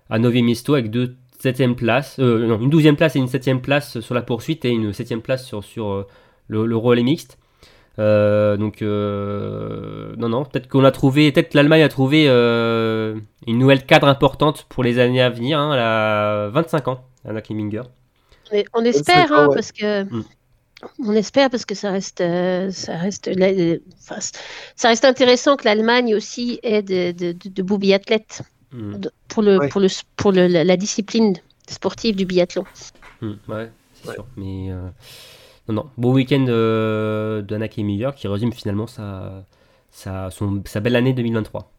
à, 0.09 0.15
à 0.15 0.19
Novi 0.19 0.43
Mesto 0.43 0.73
avec 0.73 0.91
deux 0.91 1.15
7 1.42 1.76
places, 1.76 2.20
euh, 2.20 2.46
non, 2.48 2.60
une 2.60 2.70
12e 2.70 2.96
place 2.96 3.16
et 3.16 3.20
une 3.20 3.28
7 3.28 3.62
place 3.62 4.00
sur 4.00 4.16
la 4.16 4.22
poursuite 4.22 4.66
et 4.66 4.70
une 4.70 4.94
7 4.94 5.18
place 5.22 5.46
sur, 5.46 5.64
sur 5.64 5.92
euh, 5.92 6.08
le, 6.48 6.66
le 6.66 6.78
relais 6.78 7.04
mixte. 7.04 7.38
Euh, 8.00 8.58
donc, 8.58 8.82
euh, 8.82 10.16
non, 10.18 10.30
non, 10.30 10.46
peut-être 10.46 10.68
qu'on 10.70 10.84
a 10.86 10.92
trouvé, 10.92 11.32
peut-être 11.32 11.50
que 11.52 11.58
l'Allemagne 11.58 11.84
a 11.84 11.89
trouvé 11.89 12.26
euh, 12.28 13.16
une 13.48 13.58
nouvelle 13.60 13.86
cadre 13.86 14.08
importante 14.08 14.66
pour 14.70 14.84
les 14.84 15.00
années 15.00 15.22
à 15.22 15.30
venir. 15.30 15.60
hein, 15.60 15.74
elle 15.74 15.80
a 15.80 16.50
25 16.50 16.88
ans, 16.88 17.02
Anna 17.28 17.42
Kiminger. 17.42 17.84
Mais 18.52 18.66
on 18.74 18.84
espère, 18.86 19.32
ans, 19.32 19.36
hein, 19.36 19.48
ouais. 19.50 19.56
parce 19.56 19.72
que 19.72 20.04
Mm. 20.04 20.24
on 21.06 21.14
espère 21.14 21.50
parce 21.50 21.66
que 21.66 21.76
ça 21.76 21.92
reste, 21.92 22.22
euh, 22.22 22.72
ça 22.72 22.98
reste, 22.98 23.28
la- 23.28 23.78
enfin, 24.00 24.20
ça 24.76 24.88
reste 24.89 25.06
intéressant 25.06 25.56
que 25.58 25.66
l'Allemagne 25.66 26.16
aussi 26.16 26.60
ait 26.64 26.82
de, 26.82 27.12
de, 27.12 27.32
de- 27.34 27.50
de 27.50 27.64
beaux 27.64 27.78
de- 28.74 29.11
pour 29.28 29.43
le, 29.43 29.59
Ouais. 29.59 29.69
pour 29.69 29.82
le, 29.82 29.88
pour 30.15 30.32
le, 30.32 30.47
la, 30.47 30.63
la 30.63 30.78
discipline 30.78 31.36
sportive 31.69 32.15
du 32.15 32.26
biathlon. 32.26 32.65
hmm, 33.22 33.34
ouais, 33.47 33.72
c'est 33.93 34.07
Ouais. 34.07 34.13
sûr. 34.15 34.26
Mais 34.38 34.72
euh, 34.72 34.89
non, 35.69 35.76
non, 35.76 35.89
beau 35.97 36.13
week-end 36.13 36.45
euh, 36.49 37.41
d'Anna 37.41 37.67
Kiminger 37.67 38.11
qui 38.15 38.28
résume 38.28 38.53
finalement 38.53 38.88
sa, 38.88 39.45
sa, 39.91 40.32
son- 40.32 40.63
sa 40.65 40.80
belle 40.80 40.95
année 40.95 41.13
2023. 41.13 41.72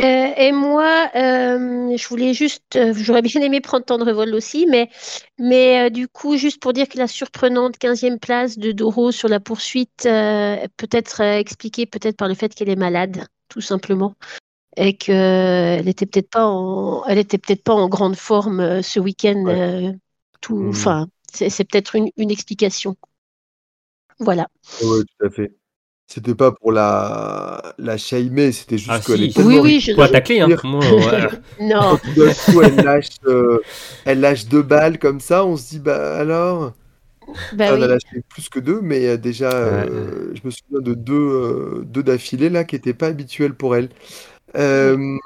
Euh, 0.00 0.32
et 0.36 0.52
moi, 0.52 1.10
euh, 1.16 1.96
je 1.96 2.08
voulais 2.08 2.32
juste, 2.32 2.76
euh, 2.76 2.94
j'aurais 2.96 3.20
bien 3.22 3.40
aimé 3.42 3.60
prendre 3.60 3.84
Tendrevol 3.84 4.32
aussi, 4.32 4.64
mais, 4.68 4.88
mais 5.40 5.86
euh, 5.88 5.90
du 5.90 6.06
coup, 6.06 6.36
juste 6.36 6.60
pour 6.62 6.72
dire 6.72 6.88
que 6.88 6.98
la 6.98 7.08
surprenante 7.08 7.78
15e 7.78 8.20
place 8.20 8.58
de 8.58 8.70
Doro 8.70 9.10
sur 9.10 9.28
la 9.28 9.40
poursuite, 9.40 10.06
euh, 10.06 10.56
peut-être 10.76 11.20
euh, 11.20 11.38
expliquée 11.38 11.86
peut-être 11.86 12.16
par 12.16 12.28
le 12.28 12.34
fait 12.34 12.54
qu'elle 12.54 12.68
est 12.68 12.76
malade, 12.76 13.26
tout 13.48 13.60
simplement, 13.60 14.14
et 14.78 14.96
qu'elle 14.96 15.88
était 15.88 16.06
peut-être 16.06 16.30
pas 16.30 16.46
en, 16.46 17.04
elle 17.06 17.18
était 17.18 17.38
peut-être 17.38 17.62
pas 17.64 17.74
en 17.74 17.88
grande 17.88 18.16
forme 18.16 18.60
euh, 18.60 18.82
ce 18.82 19.00
week-end. 19.00 19.44
Ouais. 19.44 19.58
euh, 19.58 19.92
tout, 20.40 20.68
enfin, 20.70 21.08
c'est 21.32 21.50
c'est 21.50 21.64
peut-être 21.64 21.96
une, 21.96 22.10
une 22.16 22.30
explication. 22.30 22.96
Voilà. 24.18 24.48
Oui, 24.80 25.04
tout 25.18 25.26
à 25.26 25.30
fait. 25.30 25.52
C'était 26.06 26.34
pas 26.34 26.52
pour 26.52 26.72
la, 26.72 27.74
la 27.78 27.98
shamer, 27.98 28.52
c'était 28.52 28.78
juste 28.78 28.96
Ah, 28.96 29.00
qu'elle 29.06 29.22
si. 29.22 29.24
est 29.24 29.36
tellement 29.36 29.50
Oui, 29.50 29.58
oui, 29.62 29.80
je- 29.80 29.92
Pour 29.92 30.04
attaquer, 30.04 30.40
hein. 30.42 30.48
Moi. 30.64 31.30
Non, 31.60 31.98
d'un 32.04 32.32
coup, 32.34 32.62
elle 32.62 32.80
lâche, 32.82 33.08
euh, 33.26 33.60
elle 34.04 34.20
lâche 34.20 34.46
deux 34.46 34.62
balles 34.62 34.98
comme 34.98 35.20
ça, 35.20 35.44
on 35.46 35.56
se 35.56 35.70
dit, 35.70 35.80
bah 35.80 36.18
alors? 36.18 36.74
Bah 37.52 37.66
Ah, 37.66 37.74
On 37.76 37.80
oui. 37.80 37.82
a 37.82 37.88
lâché 37.88 38.22
plus 38.30 38.48
que 38.48 38.60
deux, 38.60 38.80
mais 38.82 39.18
déjà, 39.18 39.52
euh, 39.52 40.34
je 40.34 40.40
me 40.44 40.50
souviens 40.50 40.80
de 40.80 40.94
deux, 40.94 41.14
euh, 41.14 41.82
deux 41.86 42.02
d'affilée 42.02 42.50
là 42.50 42.64
qui 42.64 42.76
n'étaient 42.76 42.94
pas 42.94 43.08
habituels 43.08 43.54
pour 43.54 43.76
elle. 43.76 43.90
Euh, 44.56 45.18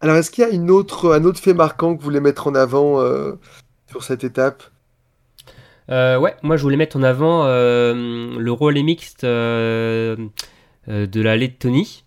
alors, 0.00 0.16
est-ce 0.16 0.30
qu'il 0.30 0.44
y 0.44 0.46
a 0.46 0.50
une 0.50 0.70
autre, 0.70 1.12
un 1.14 1.24
autre 1.24 1.40
fait 1.40 1.54
marquant 1.54 1.94
que 1.94 2.00
vous 2.00 2.04
voulez 2.04 2.20
mettre 2.20 2.46
en 2.46 2.54
avant 2.54 3.00
euh, 3.00 3.32
sur 3.90 4.02
cette 4.02 4.24
étape? 4.24 4.62
Euh, 5.90 6.18
ouais, 6.18 6.34
moi 6.42 6.58
je 6.58 6.62
voulais 6.62 6.76
mettre 6.76 6.98
en 6.98 7.02
avant 7.02 7.46
le 7.46 8.50
relais 8.50 8.82
mixte 8.82 9.24
de 9.24 10.28
la 10.86 11.36
Lettonie, 11.36 12.04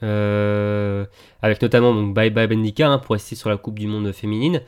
avec 0.00 1.60
notamment 1.60 1.92
donc 1.92 2.14
Bye 2.14 2.30
Bye 2.30 2.46
Bendika 2.46 2.88
hein, 2.88 2.98
pour 2.98 3.14
rester 3.14 3.34
sur 3.34 3.50
la 3.50 3.56
Coupe 3.56 3.80
du 3.80 3.88
Monde 3.88 4.12
féminine. 4.12 4.62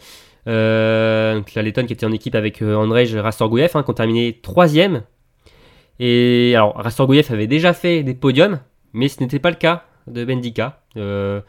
Donc 0.45 1.55
la 1.55 1.63
Lettonne 1.63 1.87
qui 1.87 1.93
était 1.93 2.07
en 2.07 2.13
équipe 2.13 2.35
avec 2.35 2.61
Andrej 2.61 3.15
Rastorguev, 3.15 3.71
hein, 3.75 3.85
qui 3.85 3.91
ont 3.91 3.95
terminé 3.95 4.41
troisième. 4.43 5.03
Et 6.01 6.53
alors 6.57 6.75
Rastorguev 6.75 7.31
avait 7.31 7.47
déjà 7.47 7.73
fait 7.73 8.03
des 8.03 8.15
podiums, 8.15 8.59
mais 8.93 9.07
ce 9.07 9.21
n'était 9.21 9.39
pas 9.39 9.51
le 9.51 9.57
cas 9.57 9.85
de 10.11 10.25
Bendika. 10.25 10.81
euh, 10.97 11.41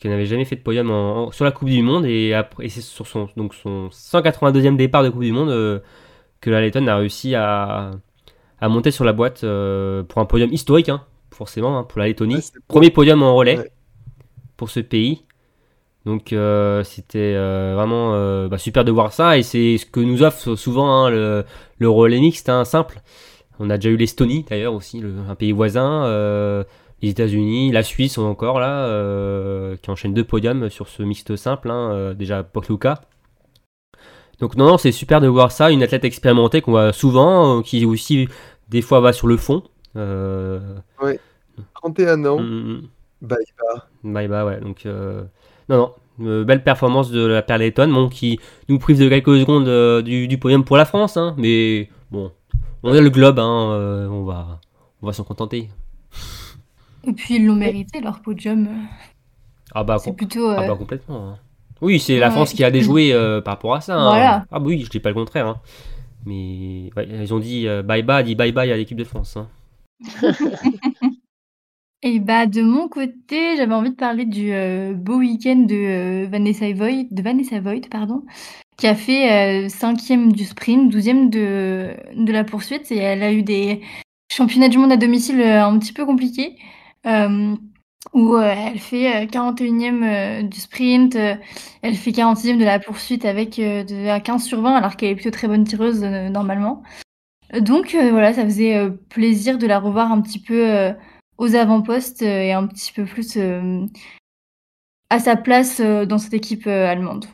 qui 0.00 0.08
n'avait 0.08 0.26
jamais 0.26 0.44
fait 0.44 0.54
de 0.56 0.60
podium 0.62 0.90
en- 0.92 1.26
en- 1.26 1.32
sur 1.32 1.44
la 1.44 1.50
Coupe 1.52 1.68
du 1.68 1.82
Monde. 1.82 2.06
Et, 2.06 2.32
après, 2.34 2.66
et 2.66 2.68
c'est 2.68 2.80
sur 2.82 3.06
son, 3.06 3.28
donc 3.36 3.52
son 3.54 3.88
182e 3.90 4.76
départ 4.76 5.02
de 5.02 5.08
Coupe 5.10 5.22
du 5.22 5.32
Monde 5.32 5.50
euh, 5.50 5.80
que 6.40 6.50
la 6.50 6.60
Letton 6.60 6.86
a 6.86 6.96
réussi 6.96 7.34
à, 7.34 7.90
à 8.60 8.68
monter 8.68 8.90
sur 8.92 9.04
la 9.04 9.12
boîte 9.12 9.42
euh, 9.44 10.04
pour 10.04 10.20
un 10.20 10.24
podium 10.24 10.52
historique, 10.52 10.88
hein, 10.88 11.02
forcément, 11.32 11.76
hein, 11.78 11.82
pour 11.84 11.98
la 11.98 12.06
Lettonie. 12.06 12.36
Ouais. 12.36 12.42
Premier 12.68 12.90
podium 12.90 13.22
en 13.24 13.34
relais 13.34 13.58
Ouais. 13.58 13.72
pour 14.56 14.70
ce 14.70 14.78
pays. 14.80 15.24
Donc 16.06 16.32
euh, 16.32 16.84
c'était 16.84 17.34
euh, 17.36 17.74
vraiment 17.76 18.14
euh, 18.14 18.48
bah, 18.48 18.56
super 18.58 18.84
de 18.84 18.92
voir 18.92 19.12
ça 19.12 19.36
et 19.36 19.42
c'est 19.42 19.78
ce 19.78 19.84
que 19.84 20.00
nous 20.00 20.22
offre 20.22 20.54
souvent 20.54 20.90
hein, 21.06 21.10
le, 21.10 21.44
le 21.78 21.88
relais 21.90 22.20
mixte 22.20 22.48
hein, 22.48 22.64
simple. 22.64 23.00
On 23.58 23.68
a 23.68 23.76
déjà 23.76 23.90
eu 23.90 23.96
l'Estonie 23.96 24.46
d'ailleurs 24.48 24.74
aussi, 24.74 25.00
le- 25.00 25.12
un 25.28 25.34
pays 25.34 25.50
voisin, 25.52 26.04
les 27.02 27.10
États-Unis, 27.10 27.70
la 27.72 27.82
Suisse 27.82 28.18
encore 28.18 28.58
là, 28.60 28.86
euh, 28.86 29.76
qui 29.76 29.90
enchaînent 29.90 30.14
deux 30.14 30.24
podiums 30.24 30.68
sur 30.68 30.88
ce 30.88 31.02
mixte 31.02 31.36
simple. 31.36 31.70
hein, 31.70 31.92
euh, 31.92 32.14
déjà 32.14 32.42
Pokluka. 32.42 33.00
Donc 34.40 34.56
non, 34.56 34.66
non, 34.66 34.78
c'est 34.78 34.92
super 34.92 35.20
de 35.20 35.26
voir 35.28 35.50
ça, 35.52 35.70
une 35.70 35.82
athlète 35.82 36.04
expérimentée 36.04 36.60
qu'on 36.60 36.72
voit 36.72 36.92
souvent, 36.92 37.58
euh, 37.58 37.62
qui 37.62 37.84
aussi 37.84 38.28
des 38.68 38.82
fois 38.82 39.00
va 39.00 39.12
sur 39.12 39.26
le 39.26 39.36
fond. 39.36 39.62
Euh, 39.96 40.60
31 41.74 42.24
ans, 42.24 42.40
mm, 42.40 42.82
bye 43.22 43.38
bye. 43.58 43.80
Bye 44.04 44.28
bye, 44.28 44.44
ouais. 44.44 44.60
Donc, 44.60 44.86
non, 45.68 45.92
non. 46.18 46.44
belle 46.44 46.62
performance 46.62 47.10
de 47.10 47.24
la 47.24 47.42
paire 47.42 47.58
Letton, 47.58 47.88
bon, 47.92 48.08
qui 48.08 48.38
nous 48.68 48.78
prive 48.78 48.98
de 49.00 49.08
quelques 49.08 49.40
secondes 49.40 50.02
du, 50.04 50.28
du 50.28 50.38
podium 50.38 50.64
pour 50.64 50.76
la 50.76 50.84
France, 50.84 51.16
hein, 51.16 51.34
mais 51.36 51.88
bon, 52.10 52.30
on 52.82 52.92
a 52.92 53.00
le 53.00 53.10
globe, 53.10 53.38
hein, 53.38 54.08
on 54.10 54.24
va, 54.24 54.60
on 55.02 55.06
va 55.06 55.12
s'en 55.12 55.24
contenter. 55.24 55.68
Et 57.06 57.12
puis 57.12 57.36
ils 57.36 57.46
l'ont 57.46 57.54
mérité, 57.56 58.00
leur 58.00 58.20
podium. 58.20 58.68
Ah 59.74 59.84
bah, 59.84 59.98
C'est 59.98 60.12
plutôt. 60.12 60.48
ah 60.48 60.62
euh, 60.62 60.66
bah 60.66 60.76
complètement. 60.76 61.28
hein. 61.30 61.38
Oui, 61.80 62.00
c'est 62.00 62.18
la. 62.18 62.30
France 62.30 62.52
qui 62.52 62.64
a 62.64 62.70
déjoué 62.70 63.12
euh, 63.12 63.40
par 63.44 63.54
rapport 63.54 63.74
à 63.74 63.80
ça. 63.80 63.96
hein. 63.96 64.44
Ah 64.50 64.58
bah 64.58 64.64
oui, 64.66 64.82
je 64.84 64.90
dis 64.90 65.00
pas 65.00 65.10
le 65.10 65.14
contraire. 65.14 65.46
hein. 65.46 65.60
Mais 66.26 66.90
ouais, 66.96 67.08
ils 67.08 67.32
ont 67.32 67.38
dit 67.38 67.68
euh, 67.68 67.82
bye 67.82 68.02
bye, 68.02 68.24
dit 68.24 68.34
bye 68.34 68.52
bye 68.52 68.70
à 68.72 68.76
l'équipe 68.76 68.98
de 68.98 69.04
France. 69.04 69.38
Et 72.02 72.20
bah 72.20 72.46
de 72.46 72.62
mon 72.62 72.88
côté, 72.88 73.56
j'avais 73.56 73.74
envie 73.74 73.90
de 73.90 73.96
parler 73.96 74.24
du 74.24 74.52
euh, 74.52 74.94
beau 74.94 75.16
week-end 75.18 75.56
de 75.56 75.74
euh, 76.24 76.28
Vanessa 76.30 76.72
Voigt, 76.72 77.04
de 77.10 77.22
Vanessa 77.22 77.58
Voigt, 77.60 77.88
pardon, 77.90 78.24
qui 78.76 78.86
a 78.86 78.94
fait 78.94 79.64
euh, 79.66 79.68
cinquième 79.68 80.32
du 80.32 80.44
sprint, 80.44 80.90
douzième 80.92 81.28
de 81.28 81.94
de 82.16 82.32
la 82.32 82.44
poursuite, 82.44 82.92
et 82.92 82.98
elle 82.98 83.22
a 83.24 83.32
eu 83.32 83.42
des 83.42 83.80
championnats 84.32 84.68
du 84.68 84.78
monde 84.78 84.92
à 84.92 84.96
domicile 84.96 85.40
euh, 85.40 85.64
un 85.64 85.76
petit 85.78 85.92
peu 85.92 86.06
compliqués, 86.06 86.56
euh, 86.56 86.77
où 88.14 88.36
euh, 88.36 88.54
elle 88.56 88.78
fait 88.78 89.24
euh, 89.24 89.26
41e 89.26 90.02
euh, 90.04 90.42
du 90.42 90.60
sprint, 90.60 91.16
euh, 91.16 91.34
elle 91.82 91.94
fait 91.96 92.12
46e 92.12 92.58
de 92.58 92.64
la 92.64 92.78
poursuite 92.78 93.24
avec 93.24 93.58
euh, 93.58 94.08
à 94.08 94.20
15 94.20 94.44
sur 94.44 94.60
20, 94.62 94.74
alors 94.74 94.96
qu'elle 94.96 95.10
est 95.10 95.14
plutôt 95.14 95.30
très 95.30 95.48
bonne 95.48 95.64
tireuse 95.64 96.02
euh, 96.02 96.28
normalement. 96.28 96.82
Donc 97.60 97.94
euh, 97.94 98.10
voilà, 98.10 98.32
ça 98.34 98.44
faisait 98.44 98.76
euh, 98.76 98.90
plaisir 99.08 99.58
de 99.58 99.66
la 99.66 99.78
revoir 99.78 100.12
un 100.12 100.20
petit 100.20 100.40
peu 100.40 100.70
euh, 100.70 100.92
aux 101.38 101.54
avant-postes 101.54 102.22
euh, 102.22 102.42
et 102.42 102.52
un 102.52 102.66
petit 102.66 102.92
peu 102.92 103.04
plus 103.04 103.36
euh, 103.36 103.86
à 105.10 105.18
sa 105.18 105.36
place 105.36 105.80
euh, 105.80 106.04
dans 106.06 106.18
cette 106.18 106.34
équipe 106.34 106.66
euh, 106.66 106.86
allemande. 106.86 107.26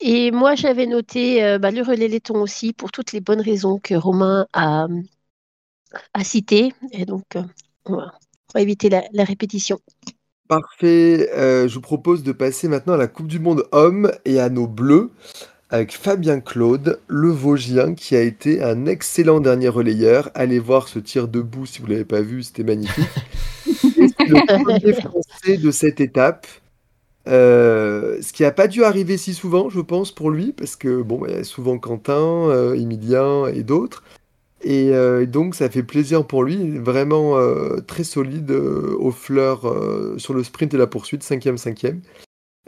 Et 0.00 0.32
moi, 0.32 0.54
j'avais 0.54 0.86
noté 0.86 1.44
euh, 1.44 1.58
bah, 1.58 1.70
le 1.70 1.82
relais 1.82 2.08
laiton 2.08 2.42
aussi 2.42 2.72
pour 2.72 2.90
toutes 2.90 3.12
les 3.12 3.20
bonnes 3.20 3.40
raisons 3.40 3.78
que 3.78 3.94
Romain 3.94 4.46
a, 4.52 4.86
a 6.14 6.24
citées. 6.24 6.72
Et 6.92 7.04
donc, 7.04 7.24
euh, 7.36 7.42
va 8.54 8.60
éviter 8.60 8.88
la, 8.88 9.02
la 9.12 9.24
répétition. 9.24 9.80
Parfait. 10.48 11.30
Euh, 11.34 11.68
je 11.68 11.74
vous 11.74 11.80
propose 11.80 12.22
de 12.22 12.32
passer 12.32 12.68
maintenant 12.68 12.94
à 12.94 12.98
la 12.98 13.06
Coupe 13.06 13.28
du 13.28 13.38
Monde 13.38 13.64
homme 13.72 14.12
et 14.24 14.38
à 14.38 14.50
nos 14.50 14.66
bleus 14.66 15.10
avec 15.72 15.92
Fabien 15.92 16.40
Claude, 16.40 17.00
le 17.08 17.30
Vosgien, 17.30 17.94
qui 17.94 18.14
a 18.14 18.20
été 18.20 18.62
un 18.62 18.84
excellent 18.84 19.40
dernier 19.40 19.68
relayeur. 19.68 20.30
Allez 20.34 20.58
voir 20.58 20.86
ce 20.86 20.98
tir 20.98 21.28
debout 21.28 21.64
si 21.64 21.80
vous 21.80 21.86
ne 21.86 21.92
l'avez 21.92 22.04
pas 22.04 22.20
vu, 22.20 22.42
c'était 22.42 22.62
magnifique. 22.62 23.08
C'est 23.64 24.28
le 24.28 24.62
premier 24.62 24.92
français 24.92 25.56
de 25.56 25.70
cette 25.70 26.00
étape. 26.00 26.46
Euh, 27.26 28.20
ce 28.20 28.34
qui 28.34 28.42
n'a 28.42 28.50
pas 28.50 28.68
dû 28.68 28.84
arriver 28.84 29.16
si 29.16 29.32
souvent, 29.32 29.70
je 29.70 29.80
pense, 29.80 30.12
pour 30.12 30.30
lui, 30.30 30.52
parce 30.52 30.76
que 30.76 31.00
bon, 31.00 31.18
bah, 31.18 31.28
il 31.30 31.36
y 31.36 31.38
a 31.38 31.44
souvent 31.44 31.78
Quentin, 31.78 32.50
euh, 32.50 32.74
Emilien 32.74 33.46
et 33.46 33.62
d'autres. 33.62 34.04
Et 34.62 34.90
euh, 34.92 35.26
donc, 35.26 35.54
ça 35.54 35.68
fait 35.68 35.82
plaisir 35.82 36.26
pour 36.26 36.44
lui. 36.44 36.78
Vraiment 36.78 37.36
euh, 37.36 37.78
très 37.80 38.04
solide 38.04 38.50
euh, 38.50 38.96
aux 38.98 39.10
fleurs 39.10 39.62
sur 40.18 40.34
le 40.34 40.42
sprint 40.44 40.74
et 40.74 40.76
la 40.76 40.86
poursuite, 40.86 41.22
5e, 41.22 41.56
5e. 41.56 42.00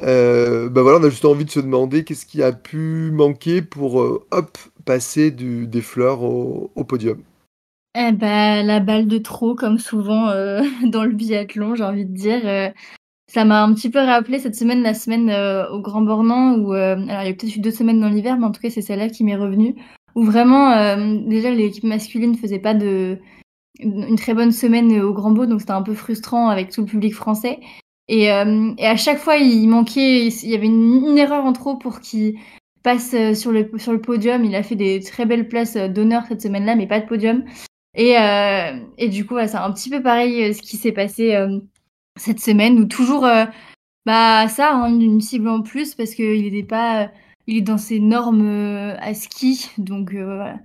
Euh, 0.03 0.69
bah 0.69 0.83
voilà, 0.83 0.99
on 0.99 1.05
a 1.05 1.09
juste 1.09 1.25
envie 1.25 1.45
de 1.45 1.51
se 1.51 1.61
demander 1.61 2.03
qu'est-ce 2.03 2.27
qui 2.27 2.43
a 2.43 2.51
pu 2.51 3.13
manquer 3.13 3.63
pour 3.63 3.95
hop, 3.95 4.59
passer 4.85 5.31
du, 5.31 5.69
des 5.69 5.83
fleurs 5.83 6.23
au, 6.23 6.85
podium. 6.85 7.23
Eh 7.97 8.11
ben, 8.11 8.67
la 8.67 8.81
balle 8.81 9.07
de 9.07 9.19
trop, 9.19 9.55
comme 9.55 9.79
souvent 9.79 10.31
dans 10.85 11.05
le 11.05 11.13
biathlon, 11.13 11.77
j'ai 11.77 11.85
envie 11.85 12.07
de 12.07 12.13
dire. 12.13 12.73
ça 13.29 13.45
m'a 13.45 13.63
un 13.63 13.73
petit 13.73 13.89
peu 13.89 14.01
rappelé 14.01 14.41
cette 14.41 14.57
semaine, 14.57 14.83
la 14.83 14.95
semaine 14.95 15.31
au 15.71 15.81
Grand 15.81 16.03
Bornand, 16.03 16.57
où, 16.59 16.73
alors 16.73 17.23
il 17.23 17.29
y 17.29 17.31
a 17.31 17.35
peut-être 17.35 17.55
eu 17.55 17.61
deux 17.61 17.71
semaines 17.71 18.01
dans 18.01 18.09
l'hiver, 18.09 18.37
mais 18.37 18.47
en 18.47 18.51
tout 18.51 18.61
cas, 18.61 18.71
c'est 18.71 18.83
celle-là 18.83 19.11
qui 19.11 19.23
m'est 19.23 19.37
revenue, 19.37 19.77
où 20.15 20.25
vraiment, 20.25 20.73
euh, 20.73 21.19
déjà, 21.27 21.51
l'équipe 21.51 21.85
masculine 21.85 22.37
faisait 22.37 22.59
pas 22.59 22.75
de 22.75 23.19
une 23.81 24.17
très 24.17 24.35
bonne 24.35 24.53
semaine 24.53 25.01
au 25.01 25.13
Grand 25.13 25.33
Beau, 25.33 25.47
donc 25.47 25.61
c'était 25.61 25.73
un 25.73 25.83
peu 25.83 25.95
frustrant 25.95 26.49
avec 26.49 26.71
tout 26.71 26.83
le 26.83 26.87
public 26.87 27.13
français. 27.15 27.59
Et, 28.07 28.31
euh, 28.31 28.73
à 28.79 28.97
chaque 28.97 29.19
fois, 29.19 29.37
il 29.37 29.67
manquait, 29.69 30.27
il 30.29 30.49
y 30.49 30.55
avait 30.55 30.67
une, 30.67 31.19
erreur 31.19 31.45
en 31.45 31.53
trop 31.53 31.77
pour 31.77 32.01
qu'il 32.01 32.39
passe 32.85 33.15
euh, 33.15 33.35
sur 33.35 33.51
le, 33.51 34.01
podium. 34.01 34.45
Il 34.45 34.55
a 34.55 34.63
fait 34.63 34.77
des 34.77 35.01
très 35.01 35.27
belles 35.27 35.49
places 35.49 35.77
d'honneur 35.77 36.25
cette 36.29 36.43
semaine-là, 36.43 36.77
mais 36.77 36.87
pas 36.87 37.01
de 37.01 37.07
podium. 37.07 37.45
Et, 37.97 38.17
du 39.09 39.27
coup, 39.27 39.37
c'est 39.39 39.57
un 39.57 39.73
petit 39.73 39.91
peu 39.91 40.03
pareil 40.03 40.55
ce 40.55 40.63
qui 40.63 40.77
s'est 40.77 40.93
passé 40.93 41.37
cette 42.17 42.41
semaine, 42.41 42.79
où 42.79 42.85
toujours 42.85 43.27
bah 44.07 44.49
ça, 44.49 44.75
hein, 44.75 45.01
une 45.01 45.21
cible 45.21 45.49
en 45.49 45.63
plus 45.63 45.95
parce 45.95 46.15
qu'il 46.15 46.43
n'était 46.43 46.67
pas, 46.67 47.11
il 47.47 47.59
est 47.59 47.63
dans 47.63 47.79
ses 47.79 48.01
normes 48.01 48.47
euh, 48.47 48.97
à 49.01 49.15
ski, 49.15 49.71
donc 49.79 50.15
euh, 50.15 50.25
voilà. 50.37 50.57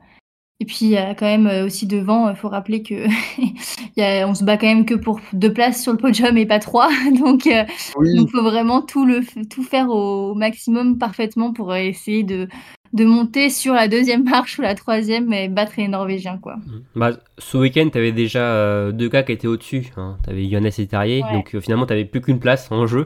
Et 0.61 0.65
puis 0.65 0.79
il 0.81 0.89
y 0.89 0.97
a 0.97 1.15
quand 1.15 1.25
même 1.25 1.47
euh, 1.47 1.65
aussi 1.65 1.87
devant, 1.87 2.29
il 2.29 2.35
faut 2.35 2.49
rappeler 2.49 2.83
que 2.83 3.07
il 3.37 3.53
y 3.95 4.01
a, 4.03 4.27
on 4.27 4.35
se 4.35 4.43
bat 4.43 4.57
quand 4.57 4.67
même 4.67 4.85
que 4.85 4.95
pour 4.95 5.21
deux 5.31 5.53
places 5.53 5.81
sur 5.81 5.93
le 5.93 5.97
podium 5.97 6.35
et 6.37 6.45
pas 6.45 6.59
trois, 6.59 6.89
donc 7.19 7.47
euh, 7.47 7.63
Oui, 7.97 8.15
donc 8.15 8.29
faut 8.29 8.43
vraiment 8.43 8.81
tout 8.81 9.05
le 9.05 9.21
tout 9.49 9.63
faire 9.63 9.89
au 9.89 10.35
maximum 10.35 10.97
parfaitement 10.97 11.53
pour 11.53 11.73
essayer 11.75 12.23
de 12.23 12.47
de 12.93 13.05
monter 13.05 13.49
sur 13.49 13.73
la 13.73 13.87
deuxième 13.87 14.23
marche 14.23 14.57
ou 14.57 14.61
la 14.63 14.73
troisième 14.75 15.31
et 15.31 15.47
battre 15.47 15.73
les 15.77 15.87
Norvégiens 15.87 16.39
quoi. 16.39 16.55
Bah, 16.95 17.11
ce 17.37 17.57
week-end, 17.57 17.87
tu 17.91 17.97
avais 17.97 18.11
déjà 18.11 18.39
euh, 18.41 18.91
deux 18.91 19.09
gars 19.09 19.23
qui 19.23 19.31
étaient 19.31 19.47
au-dessus. 19.47 19.91
Hein. 19.95 20.17
Tu 20.23 20.31
avais 20.31 20.49
Johannes 20.49 20.71
et 20.77 20.87
Tarier, 20.87 21.23
Ouais. 21.23 21.33
donc 21.33 21.53
euh, 21.53 21.61
finalement, 21.61 21.85
tu 21.85 22.05
plus 22.05 22.21
qu'une 22.21 22.39
place 22.39 22.71
en 22.71 22.87
jeu 22.87 23.01
euh, 23.01 23.05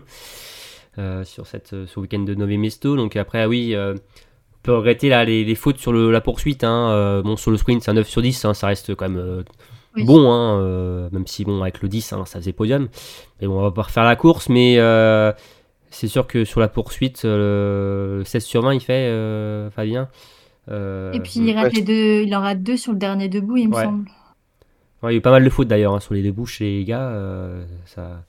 sur 1.23 1.47
cette, 1.47 1.73
euh, 1.73 1.85
ce 1.87 1.99
week-end 1.99 2.19
de 2.19 2.35
Nové 2.35 2.57
Mesto. 2.57 2.95
Donc 2.95 3.15
après, 3.15 3.41
ah 3.43 3.47
oui, 3.49 3.73
euh, 3.75 3.93
on 3.95 4.57
peut 4.63 4.73
regretter 4.75 5.09
là, 5.09 5.25
les, 5.25 5.43
les 5.43 5.55
fautes 5.55 5.77
sur 5.77 5.91
le, 5.91 6.11
la 6.11 6.21
poursuite. 6.21 6.63
Hein. 6.63 6.89
Euh, 6.91 7.21
bon, 7.21 7.35
sur 7.35 7.51
le 7.51 7.57
sprint, 7.57 7.81
c'est 7.83 7.91
un 7.91 7.95
9 7.95 8.07
sur 8.07 8.21
10, 8.21 8.45
hein, 8.45 8.53
ça 8.53 8.67
reste 8.67 8.95
quand 8.95 9.09
même 9.09 9.17
euh, 9.17 9.43
Oui. 9.95 10.05
bon, 10.05 10.31
hein, 10.31 10.59
euh, 10.61 11.09
même 11.11 11.27
si 11.27 11.43
bon, 11.45 11.61
avec 11.61 11.81
le 11.81 11.89
10, 11.89 12.13
hein, 12.13 12.25
ça 12.25 12.39
faisait 12.39 12.53
podium. 12.53 12.87
Mais 13.41 13.47
bon, 13.47 13.59
on 13.59 13.61
va 13.61 13.71
pas 13.71 13.81
refaire 13.83 14.03
la 14.05 14.15
course, 14.15 14.49
mais 14.49 14.75
euh, 14.79 15.31
c'est 15.89 16.07
sûr 16.07 16.27
que 16.27 16.45
sur 16.45 16.59
la 16.59 16.67
poursuite, 16.69 17.23
euh, 17.25 18.19
le 18.19 18.23
16 18.23 18.43
sur 18.45 18.61
20, 18.61 18.73
il 18.75 18.79
fait 18.81 18.93
euh, 19.09 19.69
Fabien. 19.71 20.07
Euh, 20.71 21.11
Et 21.11 21.19
puis 21.19 21.33
il 21.41 21.53
rate 21.57 21.73
les 21.73 21.81
deux, 21.81 22.21
il 22.25 22.33
en 22.33 22.39
rate 22.39 22.63
deux 22.63 22.77
sur 22.77 22.93
le 22.93 22.97
dernier 22.97 23.27
debout 23.27 23.57
il 23.57 23.67
me 23.69 23.75
Ouais. 23.75 23.83
semble. 23.83 24.09
Ouais, 25.01 25.11
il 25.11 25.15
y 25.15 25.15
a 25.15 25.17
eu 25.17 25.21
pas 25.21 25.31
mal 25.31 25.43
de 25.43 25.49
fautes 25.49 25.67
d'ailleurs 25.67 25.93
hein, 25.93 25.99
sur 25.99 26.13
les 26.13 26.21
débouches 26.21 26.59
chez 26.59 26.77
les 26.77 26.85
gars. 26.85 27.09
euh, 27.09 27.65
ça... 27.85 28.23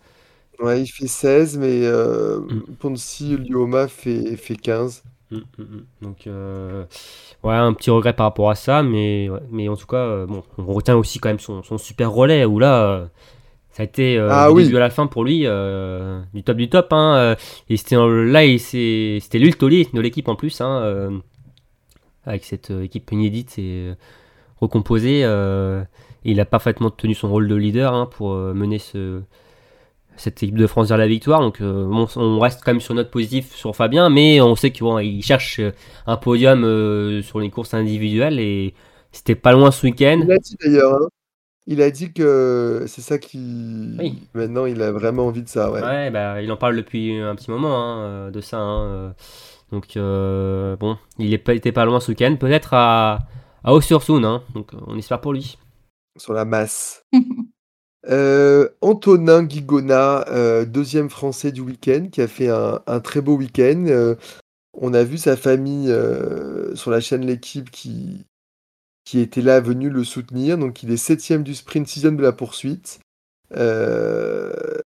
ouais, 0.64 0.82
il 0.82 0.86
fait 0.86 1.06
16, 1.06 1.58
mais 1.58 1.80
euh, 1.86 2.38
Mm. 2.40 2.60
Ponsi 2.78 3.36
Lioma 3.36 3.88
fait, 3.88 4.36
fait 4.36 4.56
15. 4.56 5.02
Mm, 5.30 5.36
mm, 5.36 5.62
mm. 5.62 5.84
Donc, 6.02 6.26
euh, 6.26 6.84
ouais, 7.42 7.54
un 7.54 7.72
petit 7.72 7.90
regret 7.90 8.12
par 8.14 8.26
rapport 8.26 8.50
à 8.50 8.54
ça, 8.54 8.82
mais, 8.82 9.28
ouais, 9.28 9.40
mais 9.50 9.68
en 9.68 9.76
tout 9.76 9.86
cas, 9.86 9.96
euh, 9.96 10.26
bon, 10.26 10.42
on 10.58 10.72
retient 10.72 10.96
aussi 10.96 11.18
quand 11.18 11.28
même 11.28 11.38
son, 11.38 11.62
son 11.62 11.78
super 11.78 12.10
relais 12.12 12.44
où 12.44 12.58
là, 12.58 12.84
euh, 12.84 13.06
ça 13.72 13.82
a 13.82 13.86
été 13.86 14.16
euh, 14.18 14.28
Ah 14.30 14.48
du 14.48 14.54
oui. 14.56 14.64
début 14.64 14.76
à 14.76 14.80
la 14.80 14.90
fin 14.90 15.06
pour 15.06 15.24
lui 15.24 15.40
du 16.34 16.42
top 16.44 16.56
du 16.56 16.68
top. 16.68 16.92
Hein, 16.92 17.36
et 17.68 17.76
c'était 17.76 17.96
là, 17.96 18.58
c'était 18.58 19.38
lui 19.38 19.48
le 19.48 19.54
taulier 19.54 19.88
de 19.92 20.00
l'équipe 20.00 20.28
en 20.28 20.36
plus, 20.36 20.60
hein, 20.60 21.20
avec 22.24 22.44
cette 22.44 22.70
équipe 22.70 23.10
inédite 23.10 23.58
et 23.58 23.92
recomposée. 24.60 25.22
et 25.22 26.30
il 26.30 26.40
a 26.40 26.44
parfaitement 26.44 26.90
tenu 26.90 27.14
son 27.14 27.28
rôle 27.28 27.48
de 27.48 27.54
leader 27.56 27.92
hein, 27.94 28.06
pour 28.06 28.34
mener 28.36 28.78
ce, 28.78 29.22
cette 30.16 30.42
équipe 30.42 30.56
de 30.56 30.66
France 30.66 30.88
vers 30.88 30.98
la 30.98 31.06
victoire. 31.06 31.40
Donc 31.40 31.60
euh, 31.60 31.86
on 32.16 32.38
reste 32.38 32.62
quand 32.64 32.72
même 32.72 32.80
sur 32.80 32.94
notre 32.94 33.10
positif 33.10 33.54
sur 33.54 33.74
Fabien, 33.74 34.10
mais 34.10 34.40
on 34.40 34.54
sait 34.56 34.70
qu'il 34.70 35.22
cherche 35.22 35.60
euh, 35.60 35.72
un 36.06 36.16
podium 36.16 36.64
euh, 36.64 37.22
sur 37.22 37.40
les 37.40 37.50
courses 37.50 37.74
individuelles 37.74 38.38
et 38.40 38.74
c'était 39.12 39.34
pas 39.34 39.52
loin 39.52 39.70
ce 39.70 39.86
week-end. 39.86 40.18
Il 40.22 40.28
l'a 40.28 40.38
dit 40.38 40.56
d'ailleurs. 40.60 40.94
hein. 40.94 41.08
Il 41.66 41.80
a 41.80 41.90
dit 41.90 42.12
que 42.12 42.84
c'est 42.86 43.00
ça 43.00 43.16
qui. 43.18 43.38
Oui. 43.98 44.18
Maintenant, 44.34 44.66
il 44.66 44.82
a 44.82 44.92
vraiment 44.92 45.26
envie 45.26 45.42
de 45.42 45.48
ça, 45.48 45.70
ouais. 45.70 45.80
Ouais, 45.82 46.10
bah, 46.10 46.42
il 46.42 46.52
en 46.52 46.58
parle 46.58 46.76
depuis 46.76 47.16
un 47.18 47.34
petit 47.34 47.50
moment 47.50 47.74
hein, 48.02 48.30
de 48.30 48.40
ça. 48.42 48.58
hein. 48.58 49.14
Donc, 49.72 49.96
euh, 49.96 50.76
bon, 50.76 50.98
il 51.18 51.32
était 51.32 51.72
pas 51.72 51.86
loin 51.86 52.00
ce 52.00 52.10
week-end. 52.10 52.36
Peut-être 52.38 52.74
à, 52.74 53.20
à 53.64 53.72
hein. 53.72 54.42
Donc, 54.54 54.72
on 54.86 54.98
espère 54.98 55.22
pour 55.22 55.32
lui. 55.32 55.56
Sur 56.18 56.34
la 56.34 56.44
masse. 56.44 57.02
Euh, 58.08 58.68
Antonin 58.82 59.44
Guigona, 59.44 60.28
euh, 60.28 60.64
deuxième 60.64 61.08
français 61.08 61.52
du 61.52 61.60
week-end, 61.60 62.08
qui 62.10 62.20
a 62.20 62.28
fait 62.28 62.48
un, 62.48 62.80
un 62.86 63.00
très 63.00 63.20
beau 63.20 63.36
week-end. 63.36 63.84
Euh, 63.88 64.14
on 64.74 64.92
a 64.92 65.04
vu 65.04 65.18
sa 65.18 65.36
famille 65.36 65.94
sur 66.74 66.90
la 66.90 67.00
chaîne 67.00 67.24
L'équipe 67.24 67.70
qui, 67.70 68.24
qui 69.04 69.20
était 69.20 69.40
là, 69.40 69.60
venu 69.60 69.88
le 69.88 70.02
soutenir. 70.02 70.58
Donc 70.58 70.82
il 70.82 70.90
est 70.90 70.96
septième 70.96 71.44
du 71.44 71.54
sprint, 71.54 71.86
sixième 71.86 72.16
de 72.16 72.22
la 72.22 72.32
poursuite. 72.32 72.98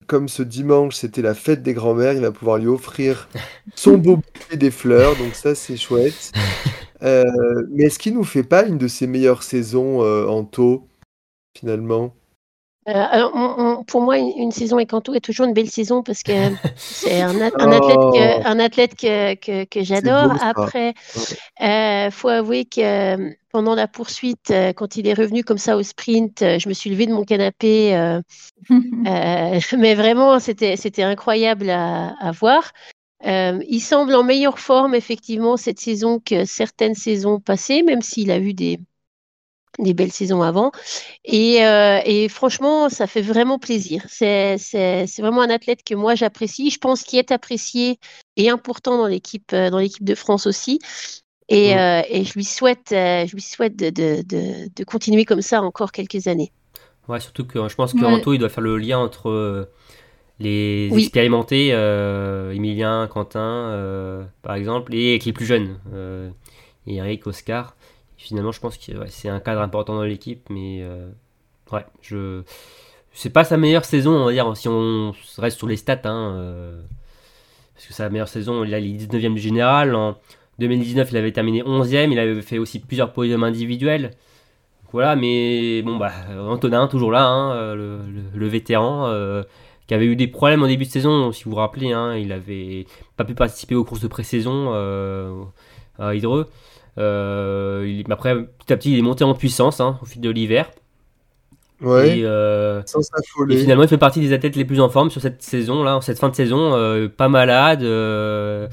Comme 0.07 0.29
ce 0.29 0.43
dimanche, 0.43 0.95
c'était 0.95 1.21
la 1.21 1.33
fête 1.33 1.61
des 1.61 1.73
grands-mères, 1.73 2.13
il 2.13 2.21
va 2.21 2.31
pouvoir 2.31 2.59
lui 2.59 2.67
offrir 2.67 3.27
son 3.75 3.97
beau 3.97 4.17
bouquet 4.17 4.55
des 4.55 4.71
fleurs. 4.71 5.17
Donc 5.17 5.35
ça, 5.35 5.55
c'est 5.55 5.77
chouette. 5.77 6.31
Mais 7.01 7.83
est-ce 7.83 7.99
qu'il 7.99 8.13
nous 8.13 8.23
fait 8.23 8.43
pas 8.43 8.65
une 8.65 8.77
de 8.77 8.87
ses 8.87 9.07
meilleures 9.07 9.43
saisons 9.43 9.99
en 10.01 10.45
taux, 10.45 10.87
finalement? 11.53 12.15
Euh, 12.87 12.91
alors, 12.93 13.31
on- 13.33 13.55
on- 13.79 13.83
pour 13.83 14.01
moi, 14.01 14.17
une, 14.19 14.31
une 14.37 14.51
saison 14.51 14.75
avec 14.77 14.93
Anto 14.93 15.13
est 15.15 15.19
toujours 15.19 15.47
une 15.47 15.53
belle 15.53 15.69
saison 15.71 16.03
parce 16.03 16.21
que 16.21 16.31
c'est 16.77 17.21
un, 17.21 17.41
a- 17.41 17.51
un 17.57 17.71
athlète 17.71 17.97
que, 17.97 18.39
Oh. 18.39 18.41
un 18.45 18.59
athlète 18.59 18.95
que, 18.95 19.33
que, 19.35 19.63
que 19.65 19.83
j'adore. 19.83 20.33
Après, 20.41 20.93
euh, 21.61 22.11
faut 22.11 22.27
avouer 22.29 22.65
que 22.65 22.81
euh, 22.81 23.29
pendant 23.51 23.73
la 23.75 23.87
poursuite, 23.87 24.51
euh, 24.51 24.71
quand 24.73 24.97
il 24.97 25.07
est 25.07 25.13
revenu 25.13 25.43
comme 25.43 25.57
ça 25.57 25.77
au 25.77 25.83
sprint, 25.83 26.41
euh, 26.43 26.59
je 26.59 26.69
me 26.69 26.73
suis 26.73 26.89
levée 26.91 27.07
de 27.07 27.13
mon 27.13 27.23
canapé. 27.23 27.95
euh, 27.95 28.21
euh, 28.71 29.59
mais 29.77 29.95
vraiment, 29.95 30.39
c'était, 30.39 30.75
incroyable 31.03 31.69
à, 31.71 32.13
à 32.19 32.31
voir. 32.31 32.71
Euh, 33.25 33.59
il 33.67 33.79
semble 33.81 34.13
en 34.13 34.23
meilleure 34.23 34.59
forme, 34.59 34.93
effectivement, 34.93 35.57
cette 35.57 35.79
saison 35.79 36.19
que 36.19 36.45
certaines 36.45 36.93
saisons 36.95 37.39
passées, 37.39 37.81
même 37.81 38.01
s'il 38.03 38.29
a 38.29 38.37
eu 38.37 38.53
des, 38.53 38.79
des 39.79 39.93
belles 39.93 40.11
saisons 40.11 40.41
avant. 40.41 40.71
Et, 41.23 41.65
euh, 41.65 41.99
et 42.05 42.29
franchement, 42.29 42.89
ça 42.89 43.07
fait 43.07 43.21
vraiment 43.21 43.59
plaisir. 43.59 44.03
C'est, 44.07 44.57
vraiment 45.19 45.41
un 45.41 45.49
athlète 45.49 45.83
que 45.83 45.95
moi 45.95 46.15
j'apprécie. 46.15 46.69
Je 46.69 46.79
pense 46.79 47.03
qu'il 47.03 47.19
est 47.19 47.31
apprécié 47.31 47.99
et 48.37 48.49
important 48.49 48.97
dans 48.97 49.07
l'équipe, 49.07 49.51
euh, 49.53 49.69
dans 49.69 49.79
l'équipe 49.79 50.03
de 50.03 50.15
France 50.15 50.47
aussi. 50.47 50.79
Et, 51.47 51.77
euh, 51.77 52.01
et 52.09 52.23
je 52.23 52.33
lui 52.33 52.43
souhaite, 52.43 52.87
je 52.89 53.31
lui 53.31 53.41
souhaite 53.41 53.75
de, 53.75 53.91
de, 53.91 54.23
de, 54.23 54.69
de 54.75 54.83
continuer 54.83 55.25
comme 55.25 55.43
ça 55.43 55.61
encore 55.61 55.91
quelques 55.91 56.27
années. 56.27 56.51
Ouais, 57.07 57.19
surtout 57.19 57.45
que 57.45 57.67
je 57.67 57.75
pense 57.75 57.93
que 57.93 57.99
Ouais. 57.99 58.05
Anto, 58.05 58.33
il 58.33 58.39
doit 58.39 58.49
faire 58.49 58.63
le 58.63 58.77
lien 58.77 58.97
entre 58.97 59.69
les 60.39 60.89
Oui. 60.91 61.03
expérimentés, 61.03 61.69
euh, 61.71 62.51
Emilien, 62.53 63.07
Quentin, 63.07 63.39
euh, 63.39 64.23
par 64.41 64.55
exemple, 64.55 64.93
et 64.93 65.11
avec 65.11 65.25
les 65.25 65.33
plus 65.33 65.45
jeunes, 65.45 65.79
euh, 65.93 66.29
Eric, 66.87 67.25
Oscar. 67.27 67.75
Finalement, 68.17 68.51
je 68.51 68.59
pense 68.59 68.77
que 68.77 68.91
c'est 69.09 69.29
un 69.29 69.39
cadre 69.39 69.61
important 69.61 69.95
dans 69.95 70.03
l'équipe, 70.03 70.47
mais 70.49 70.79
euh, 70.81 71.09
ouais, 71.71 71.85
je. 72.01 72.43
C'est 73.11 73.29
pas 73.29 73.45
sa 73.45 73.55
meilleure 73.55 73.85
saison, 73.85 74.11
on 74.11 74.25
va 74.25 74.31
dire, 74.33 74.57
si 74.57 74.67
on 74.67 75.13
reste 75.37 75.57
sur 75.57 75.67
les 75.67 75.77
stats, 75.77 76.01
hein, 76.03 76.35
euh, 76.35 76.81
parce 77.73 77.87
que 77.87 77.93
sa 77.93 78.09
meilleure 78.09 78.27
saison, 78.27 78.65
il 78.65 78.73
a 78.73 78.79
les 78.79 78.89
19e 78.89 79.33
du 79.33 79.39
général. 79.39 79.95
En 79.95 80.17
2019, 80.59 81.11
il 81.11 81.17
avait 81.17 81.31
terminé 81.31 81.63
11e, 81.63 82.11
il 82.11 82.19
avait 82.19 82.41
fait 82.41 82.57
aussi 82.57 82.79
plusieurs 82.79 83.13
podiums 83.13 83.43
individuels. 83.43 84.11
Voilà, 84.91 85.15
mais 85.15 85.81
bon, 85.81 85.97
bah, 85.97 86.11
Antonin, 86.39 86.87
toujours 86.87 87.11
là, 87.11 87.25
hein, 87.25 87.53
euh, 87.53 87.99
le, 88.33 88.47
vétéran, 88.47 89.09
qui 89.87 89.93
avait 89.93 90.05
eu 90.05 90.17
des 90.17 90.27
problèmes 90.27 90.63
en 90.63 90.67
début 90.67 90.85
de 90.85 90.89
saison, 90.89 91.31
si 91.31 91.45
vous 91.45 91.51
vous 91.51 91.57
rappelez, 91.57 91.93
hein, 91.93 92.15
il 92.15 92.33
avait 92.33 92.85
pas 93.15 93.23
pu 93.23 93.33
participer 93.33 93.75
aux 93.75 93.85
courses 93.85 94.01
de 94.01 94.07
pré-saison 94.07 94.73
à 95.99 96.15
Hydreux. 96.15 96.49
Euh, 96.97 97.85
il- 97.87 98.11
après, 98.11 98.35
petit 98.45 98.73
à 98.73 98.77
petit, 98.77 98.93
il 98.93 98.99
est 98.99 99.01
monté 99.01 99.23
en 99.23 99.33
puissance 99.33 99.79
hein, 99.81 99.99
au 100.01 100.05
fil 100.05 100.21
de 100.21 100.29
l'hiver. 100.29 100.69
Ouais, 101.81 102.19
Et, 102.19 102.25
euh, 102.25 102.81
sans 102.85 103.01
et 103.01 103.03
s'affoler. 103.03 103.57
finalement, 103.57 103.83
il 103.83 103.89
fait 103.89 103.97
partie 103.97 104.21
des 104.21 104.31
athlètes 104.31 104.55
les 104.55 104.63
plus 104.63 104.79
en 104.79 104.87
forme 104.89 105.09
sur 105.09 105.21
cette 105.21 105.41
saison, 105.41 105.83
là, 105.83 105.99
cette 106.01 106.19
fin 106.19 106.29
de 106.29 106.35
saison, 106.35 106.73
euh, 106.73 107.09
pas 107.09 107.27
malade. 107.27 107.83
euh, 107.83 108.67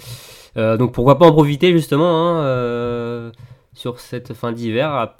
donc 0.57 0.93
pourquoi 0.93 1.18
pas 1.18 1.27
en 1.27 1.33
profiter 1.33 1.73
justement 1.73 2.41
hein, 2.41 3.33
sur 3.75 3.99
cette 3.99 4.35
fin 4.35 4.53
d'hiver, 4.53 5.14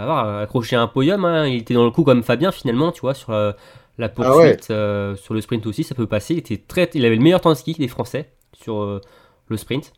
avoir 0.00 0.38
accroché 0.38 0.76
un 0.76 0.86
podium. 0.86 1.24
hein. 1.24 1.46
Il 1.48 1.56
était 1.62 1.74
dans 1.74 1.84
le 1.84 1.90
coup 1.90 2.04
comme 2.04 2.22
Fabien 2.22 2.52
finalement, 2.52 2.92
tu 2.92 3.00
vois, 3.00 3.14
sur 3.14 3.32
la, 3.32 3.56
la 3.98 4.06
Ah 4.06 4.08
poursuite, 4.10 4.66
sur 4.66 5.34
le 5.34 5.40
sprint 5.40 5.66
aussi, 5.66 5.82
ça 5.84 5.94
peut 5.96 6.06
passer. 6.06 6.34
Il 6.34 6.38
était 6.38 6.58
très, 6.58 6.88
il 6.94 7.04
avait 7.04 7.16
le 7.16 7.22
meilleur 7.22 7.40
temps 7.40 7.50
de 7.50 7.54
ski 7.56 7.72
des 7.74 7.88
Français 7.88 8.30
sur 8.52 9.00
le 9.48 9.56
sprint. 9.56 9.92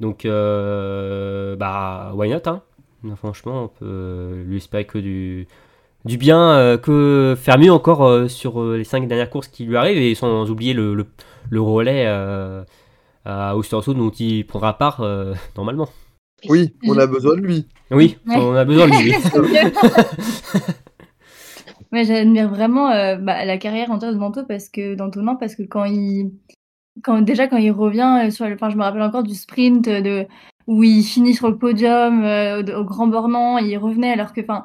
Donc 0.00 0.24
euh, 0.24 1.56
bah 1.56 2.12
why 2.14 2.28
not 2.30 2.40
hein? 2.46 2.62
Franchement, 3.16 3.64
on 3.64 3.68
peut 3.68 4.42
lui 4.46 4.56
espérer 4.56 4.84
que 4.84 4.98
du 4.98 5.46
du 6.04 6.18
bien, 6.18 6.50
euh, 6.52 6.76
que 6.78 7.34
faire 7.36 7.58
mieux 7.58 7.72
encore 7.72 8.04
euh, 8.04 8.28
sur 8.28 8.60
euh, 8.60 8.76
les 8.76 8.84
cinq 8.84 9.08
dernières 9.08 9.30
courses 9.30 9.48
qui 9.48 9.64
lui 9.64 9.76
arrivent 9.76 9.98
et 9.98 10.14
sans 10.14 10.48
oublier 10.50 10.72
le, 10.72 10.94
le, 10.94 11.06
le 11.50 11.60
relais 11.60 12.04
euh, 12.06 12.62
à 13.24 13.56
Ostersund 13.56 13.96
dont 13.98 14.10
il 14.10 14.46
prendra 14.46 14.78
part 14.78 15.00
euh, 15.00 15.34
normalement. 15.56 15.88
Oui, 16.48 16.74
on 16.86 16.96
a 16.98 17.06
besoin 17.06 17.34
de 17.36 17.40
lui. 17.40 17.66
Oui, 17.90 18.18
Ouais. 18.26 18.36
on 18.36 18.54
a 18.54 18.64
besoin 18.64 18.86
de 18.88 19.02
lui. 19.02 19.14
J'admire 22.04 22.48
vraiment 22.48 22.90
euh, 22.90 23.16
bah, 23.16 23.44
la 23.44 23.56
carrière 23.58 23.90
entière 23.90 24.12
de 24.12 24.18
Manto 24.18 24.42
parce 24.46 24.68
que 24.68 24.94
d'Antonin 24.94 25.34
parce 25.36 25.54
que 25.54 25.62
quand 25.62 25.84
il 25.86 26.32
quand 27.02 27.20
déjà 27.22 27.46
quand 27.48 27.56
il 27.58 27.70
revient 27.70 28.24
euh, 28.26 28.30
sur 28.30 28.46
le 28.46 28.54
enfin 28.54 28.70
je 28.70 28.76
me 28.76 28.82
rappelle 28.82 29.02
encore 29.02 29.22
du 29.22 29.34
sprint 29.34 29.88
de 29.88 30.26
où 30.66 30.82
il 30.82 31.02
finit 31.04 31.34
sur 31.34 31.48
le 31.48 31.58
podium 31.58 32.24
euh, 32.24 32.62
au, 32.62 32.80
au 32.80 32.84
Grand 32.84 33.06
Bornand, 33.06 33.58
il 33.58 33.76
revenait 33.78 34.12
alors 34.12 34.32
que 34.32 34.40
enfin 34.40 34.64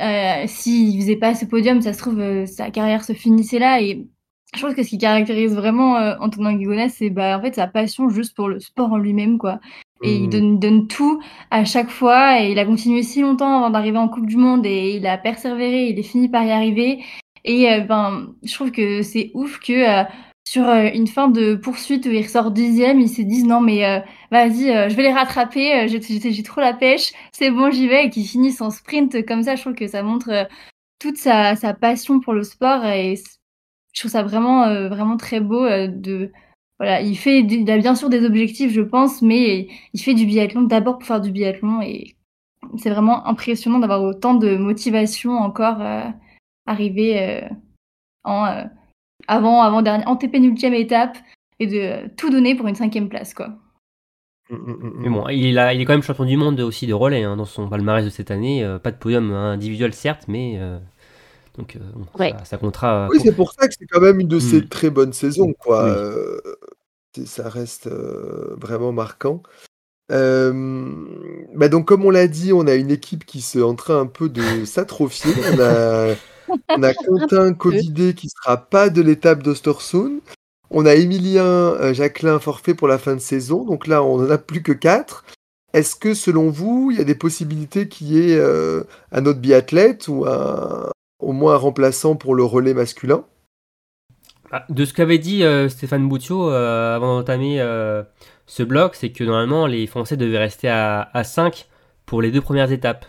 euh, 0.00 0.44
s'il 0.46 1.00
faisait 1.00 1.16
pas 1.16 1.34
ce 1.34 1.46
podium, 1.46 1.80
ça 1.80 1.92
se 1.92 1.98
trouve 1.98 2.20
euh, 2.20 2.46
sa 2.46 2.70
carrière 2.70 3.04
se 3.04 3.12
finissait 3.14 3.58
là 3.58 3.80
et 3.80 4.06
je 4.54 4.60
pense 4.60 4.74
que 4.74 4.82
ce 4.82 4.90
qui 4.90 4.98
caractérise 4.98 5.54
vraiment 5.54 5.96
euh, 5.96 6.14
Antonin 6.20 6.54
Guigonès, 6.54 6.94
c'est 6.94 7.10
bah 7.10 7.38
en 7.38 7.42
fait 7.42 7.54
sa 7.54 7.66
passion 7.66 8.08
juste 8.08 8.34
pour 8.36 8.48
le 8.48 8.60
sport 8.60 8.92
en 8.92 8.98
lui-même 8.98 9.38
quoi. 9.38 9.60
Et 10.02 10.16
il 10.16 10.26
Mm. 10.26 10.30
donne, 10.30 10.58
donne 10.60 10.86
tout 10.88 11.20
à 11.50 11.64
chaque 11.64 11.88
fois 11.90 12.42
et 12.42 12.52
il 12.52 12.58
a 12.58 12.66
continué 12.66 13.02
si 13.02 13.22
longtemps 13.22 13.56
avant 13.58 13.70
d'arriver 13.70 13.98
en 13.98 14.08
Coupe 14.08 14.26
du 14.26 14.36
Monde 14.36 14.66
et 14.66 14.96
il 14.96 15.06
a 15.06 15.16
persévéré, 15.18 15.88
il 15.88 15.98
est 15.98 16.02
fini 16.02 16.28
par 16.28 16.44
y 16.44 16.50
arriver. 16.52 17.02
Et 17.44 17.72
euh, 17.72 17.80
ben, 17.80 18.34
je 18.42 18.52
trouve 18.54 18.72
que 18.72 19.02
c'est 19.02 19.30
ouf 19.34 19.58
que 19.58 19.72
euh, 19.72 20.04
sur 20.48 20.68
euh, 20.68 20.88
une 20.94 21.08
fin 21.08 21.28
de 21.28 21.54
poursuite 21.56 22.06
où 22.06 22.10
il 22.10 22.22
ressort 22.22 22.50
dixième, 22.50 23.00
ils 23.00 23.08
se 23.08 23.22
disent 23.22 23.44
non 23.44 23.60
mais 23.60 23.84
euh, 23.84 24.00
vas-y, 24.30 24.70
euh, 24.70 24.88
je 24.88 24.94
vais 24.94 25.02
les 25.02 25.12
rattraper, 25.12 25.84
euh, 25.84 25.88
j'ai 25.88 26.42
trop 26.42 26.60
la 26.60 26.72
pêche, 26.72 27.12
c'est 27.32 27.50
bon 27.50 27.70
j'y 27.70 27.88
vais 27.88 28.06
et 28.06 28.10
qu'ils 28.10 28.26
finissent 28.26 28.60
en 28.60 28.70
sprint 28.70 29.26
comme 29.26 29.42
ça, 29.42 29.56
je 29.56 29.62
trouve 29.62 29.74
que 29.74 29.88
ça 29.88 30.02
montre 30.02 30.30
euh, 30.30 30.44
toute 31.00 31.16
sa, 31.16 31.56
sa 31.56 31.74
passion 31.74 32.20
pour 32.20 32.32
le 32.32 32.44
sport 32.44 32.84
et 32.84 33.16
je 33.92 34.00
trouve 34.00 34.10
ça 34.12 34.22
vraiment 34.22 34.88
vraiment 34.88 35.16
très 35.16 35.40
beau 35.40 35.66
de 35.66 36.32
voilà, 36.78 37.00
il 37.00 37.16
fait 37.16 37.40
il 37.40 37.70
a 37.70 37.78
bien 37.78 37.94
sûr 37.94 38.08
des 38.10 38.24
objectifs 38.24 38.72
je 38.72 38.82
pense, 38.82 39.22
mais 39.22 39.68
il 39.94 40.00
fait 40.00 40.14
du 40.14 40.26
biathlon 40.26 40.62
d'abord 40.62 40.98
pour 40.98 41.06
faire 41.06 41.20
du 41.20 41.32
biathlon 41.32 41.82
et 41.82 42.16
c'est 42.78 42.90
vraiment 42.90 43.26
impressionnant 43.26 43.78
d'avoir 43.78 44.02
autant 44.02 44.34
de 44.34 44.56
motivation 44.56 45.32
encore 45.32 45.80
arrivé 46.66 47.20
euh, 47.20 47.48
en 48.24 48.64
avant 49.28 49.62
avant 49.62 49.82
dernière 49.82 50.08
antépénultième 50.08 50.74
étape 50.74 51.16
et 51.58 51.66
de 51.66 52.08
tout 52.16 52.30
donner 52.30 52.54
pour 52.54 52.68
une 52.68 52.74
cinquième 52.74 53.08
place 53.08 53.34
quoi. 53.34 53.48
Mm, 54.50 54.54
mm, 54.56 54.72
mm, 54.72 54.92
Mais 54.98 55.08
bon, 55.08 55.28
il, 55.28 55.58
a, 55.58 55.74
il 55.74 55.80
est 55.80 55.84
quand 55.84 55.94
même 55.94 56.02
champion 56.02 56.24
du 56.24 56.36
monde 56.36 56.60
aussi 56.60 56.86
de 56.86 56.94
relais 56.94 57.24
hein, 57.24 57.36
dans 57.36 57.44
son 57.46 57.68
palmarès 57.68 58.04
de 58.04 58.10
cette 58.10 58.30
année. 58.30 58.62
Euh, 58.62 58.78
pas 58.78 58.92
de 58.92 58.96
podium 58.96 59.32
individuel 59.32 59.92
certes, 59.92 60.24
mais 60.28 60.56
euh, 60.60 60.78
donc 61.58 61.74
euh, 61.76 61.80
bon, 61.94 62.06
Ouais. 62.18 62.32
ça, 62.38 62.44
ça 62.44 62.56
comptera. 62.58 63.08
Oui, 63.10 63.18
c'est 63.22 63.34
pour 63.34 63.52
ça 63.52 63.66
que 63.66 63.74
c'est 63.76 63.86
quand 63.86 64.00
même 64.00 64.20
une 64.20 64.28
de 64.28 64.38
ces 64.38 64.58
Mm. 64.60 64.68
très 64.68 64.90
bonnes 64.90 65.12
saisons, 65.12 65.52
quoi. 65.58 65.84
Oui. 65.84 65.90
Euh, 65.96 66.38
ça 67.24 67.48
reste 67.48 67.86
euh, 67.88 68.54
vraiment 68.56 68.92
marquant. 68.92 69.42
Euh, 70.12 70.94
bah 71.56 71.68
donc, 71.68 71.86
comme 71.88 72.04
on 72.04 72.10
l'a 72.10 72.28
dit, 72.28 72.52
on 72.52 72.66
a 72.68 72.74
une 72.74 72.90
équipe 72.92 73.24
qui 73.24 73.38
est 73.38 73.62
en 73.62 73.74
train 73.74 73.98
un 73.98 74.06
peu 74.06 74.28
de 74.28 74.64
s'atrophier. 74.64 75.32
On 75.54 75.58
a, 75.60 76.14
on 76.68 76.82
a 76.82 76.94
Quentin 76.94 77.52
Covidé 77.54 78.14
qui 78.14 78.28
sera 78.28 78.56
pas 78.56 78.90
de 78.90 79.02
l'étape 79.02 79.42
d'Ostersund. 79.42 80.20
On 80.70 80.86
a 80.86 80.94
Emilien 80.94 81.44
euh, 81.44 81.94
Jacquelin 81.94 82.38
forfait 82.38 82.74
pour 82.74 82.88
la 82.88 82.98
fin 82.98 83.14
de 83.14 83.20
saison. 83.20 83.64
Donc 83.64 83.86
là, 83.86 84.02
on 84.02 84.24
en 84.24 84.30
a 84.30 84.38
plus 84.38 84.62
que 84.62 84.72
quatre. 84.72 85.24
Est-ce 85.72 85.94
que, 85.94 86.14
selon 86.14 86.50
vous, 86.50 86.90
il 86.90 86.98
y 86.98 87.00
a 87.00 87.04
des 87.04 87.14
possibilités 87.14 87.88
qu'il 87.88 88.08
y 88.08 88.32
ait 88.32 88.38
euh, 88.38 88.82
un 89.12 89.26
autre 89.26 89.40
biathlète 89.40 90.08
ou 90.08 90.24
un, 90.26 90.90
au 91.18 91.32
moins 91.32 91.54
un 91.54 91.58
remplaçant 91.58 92.16
pour 92.16 92.34
le 92.34 92.44
relais 92.44 92.74
masculin? 92.74 93.24
Ah, 94.52 94.64
De 94.68 94.84
ce 94.84 94.94
qu'avait 94.94 95.18
dit 95.18 95.42
euh, 95.42 95.68
Stéphane 95.68 96.08
Boutiot 96.08 96.50
euh, 96.50 96.94
avant 96.94 97.18
d'entamer 97.18 97.60
euh, 97.60 98.02
ce 98.46 98.62
bloc, 98.62 98.94
c'est 98.94 99.10
que 99.10 99.24
normalement 99.24 99.66
les 99.66 99.86
Français 99.86 100.16
devaient 100.16 100.38
rester 100.38 100.68
à, 100.68 101.10
à 101.12 101.24
5 101.24 101.66
pour 102.04 102.22
les 102.22 102.30
deux 102.30 102.40
premières 102.40 102.70
étapes. 102.70 103.06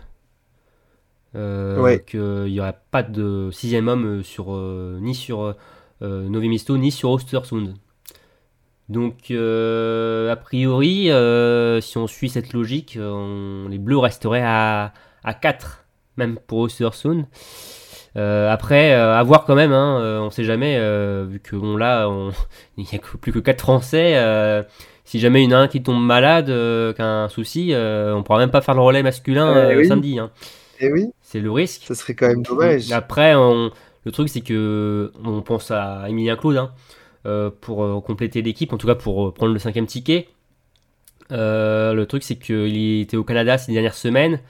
Euh, 1.36 1.80
Ouais. 1.80 2.02
qu'il 2.06 2.44
n'y 2.44 2.60
aurait 2.60 2.78
pas 2.90 3.02
de 3.02 3.50
sixième 3.52 3.88
homme 3.88 4.06
euh, 4.06 4.22
sur, 4.22 4.54
euh, 4.54 4.98
ni 5.00 5.14
sur 5.14 5.54
Novi 6.00 6.48
Mesto 6.48 6.76
ni 6.78 6.90
sur 6.92 7.10
Ostersund. 7.10 7.74
Donc, 8.88 9.30
a 9.32 10.36
priori, 10.36 11.10
si 11.82 11.98
on 11.98 12.06
suit 12.06 12.28
cette 12.30 12.52
logique, 12.52 12.98
on- 13.00 13.66
les 13.68 13.78
Bleus 13.78 13.98
resteraient 13.98 14.42
à, 14.44 14.92
à 15.24 15.34
4, 15.34 15.84
même 16.16 16.38
pour 16.46 16.60
Ostersund. 16.60 17.24
Euh, 18.16 18.50
après, 18.50 18.94
euh, 18.94 19.14
à 19.16 19.22
voir 19.22 19.44
quand 19.44 19.54
même, 19.54 19.72
hein, 19.72 20.00
euh, 20.00 20.20
on 20.20 20.30
sait 20.30 20.44
jamais, 20.44 20.76
vu 21.26 21.40
que 21.40 21.54
bon, 21.56 21.76
là, 21.76 22.08
on- 22.08 22.30
il 22.78 22.84
n'y 22.84 22.94
a 22.94 22.98
que- 22.98 23.16
plus 23.18 23.32
que 23.32 23.38
4 23.40 23.60
Français. 23.60 24.64
si 25.04 25.18
jamais 25.20 25.42
il 25.42 25.50
y 25.50 25.54
en 25.54 25.58
a 25.58 25.60
un 25.62 25.68
qui 25.68 25.82
tombe 25.82 26.02
malade, 26.02 26.46
qu'un 26.96 27.28
souci, 27.28 27.74
on 27.76 28.22
pourra 28.22 28.38
même 28.38 28.50
pas 28.50 28.60
faire 28.62 28.74
le 28.74 28.80
relais 28.82 29.02
masculin 29.02 29.68
oui. 29.76 29.86
samedi. 29.86 30.18
hein. 30.18 30.30
Et 30.80 30.92
oui, 30.92 31.06
C'est 31.20 31.40
le 31.40 31.50
risque. 31.50 31.82
ça 31.86 31.94
serait 31.94 32.14
quand 32.14 32.28
même 32.28 32.42
dommage. 32.42 32.92
Après, 32.92 33.34
on- 33.34 33.70
le 34.04 34.12
truc, 34.12 34.28
c'est 34.28 34.40
que 34.40 35.12
on 35.24 35.42
pense 35.42 35.70
à 35.70 36.04
Emilien 36.08 36.36
Claude 36.36 36.56
hein, 36.56 36.72
euh, 37.26 37.50
pour 37.60 37.84
euh, 37.84 38.00
compléter 38.00 38.42
l'équipe, 38.42 38.72
en 38.72 38.78
tout 38.78 38.86
cas 38.86 38.94
pour 38.94 39.28
euh, 39.28 39.32
prendre 39.34 39.52
le 39.52 39.58
cinquième 39.58 39.86
ticket. 39.86 40.28
Euh, 41.32 41.92
le 41.94 42.06
truc, 42.06 42.22
c'est 42.22 42.36
qu'il 42.36 43.00
était 43.00 43.16
au 43.16 43.24
Canada 43.24 43.58
ces 43.58 43.72
dernières 43.72 43.94
semaines. 43.94 44.40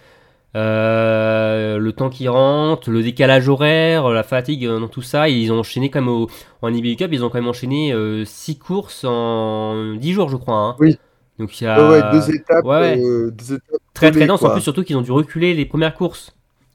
Euh, 0.56 1.78
le 1.78 1.92
temps 1.92 2.08
qui 2.10 2.28
rentre, 2.28 2.90
le 2.90 3.02
décalage 3.02 3.48
horaire, 3.48 4.08
la 4.10 4.22
fatigue 4.22 4.66
dans 4.66 4.88
tout 4.88 5.02
ça, 5.02 5.28
ils 5.28 5.52
ont 5.52 5.58
enchaîné 5.60 5.90
comme 5.90 6.08
au, 6.08 6.28
en 6.62 6.72
IBU 6.72 6.96
Cup, 6.96 7.10
ils 7.12 7.24
ont 7.24 7.28
quand 7.28 7.38
même 7.38 7.48
enchaîné 7.48 7.94
6 8.24 8.58
courses 8.58 9.04
en 9.04 9.94
10 9.96 10.12
jours, 10.12 10.28
je 10.30 10.36
crois. 10.36 10.56
hein. 10.56 10.76
Oui. 10.78 10.96
Donc 11.38 11.60
il 11.60 11.64
y 11.64 11.66
a 11.66 11.80
Ouais, 11.80 11.88
ouais, 11.88 12.02
deux 12.02 12.30
étapes, 12.34 12.64
ouais, 12.64 12.80
ouais. 12.80 13.00
euh, 13.04 13.30
deux 13.30 13.54
étapes 13.54 13.80
très 13.94 14.10
très 14.12 14.12
collées, 14.12 14.26
dense. 14.26 14.44
En 14.44 14.50
plus, 14.50 14.60
surtout 14.60 14.84
qu'ils 14.84 14.96
ont 14.96 15.02
dû 15.02 15.12
reculer 15.12 15.54
les 15.54 15.66
premières 15.66 15.94
courses 15.94 16.34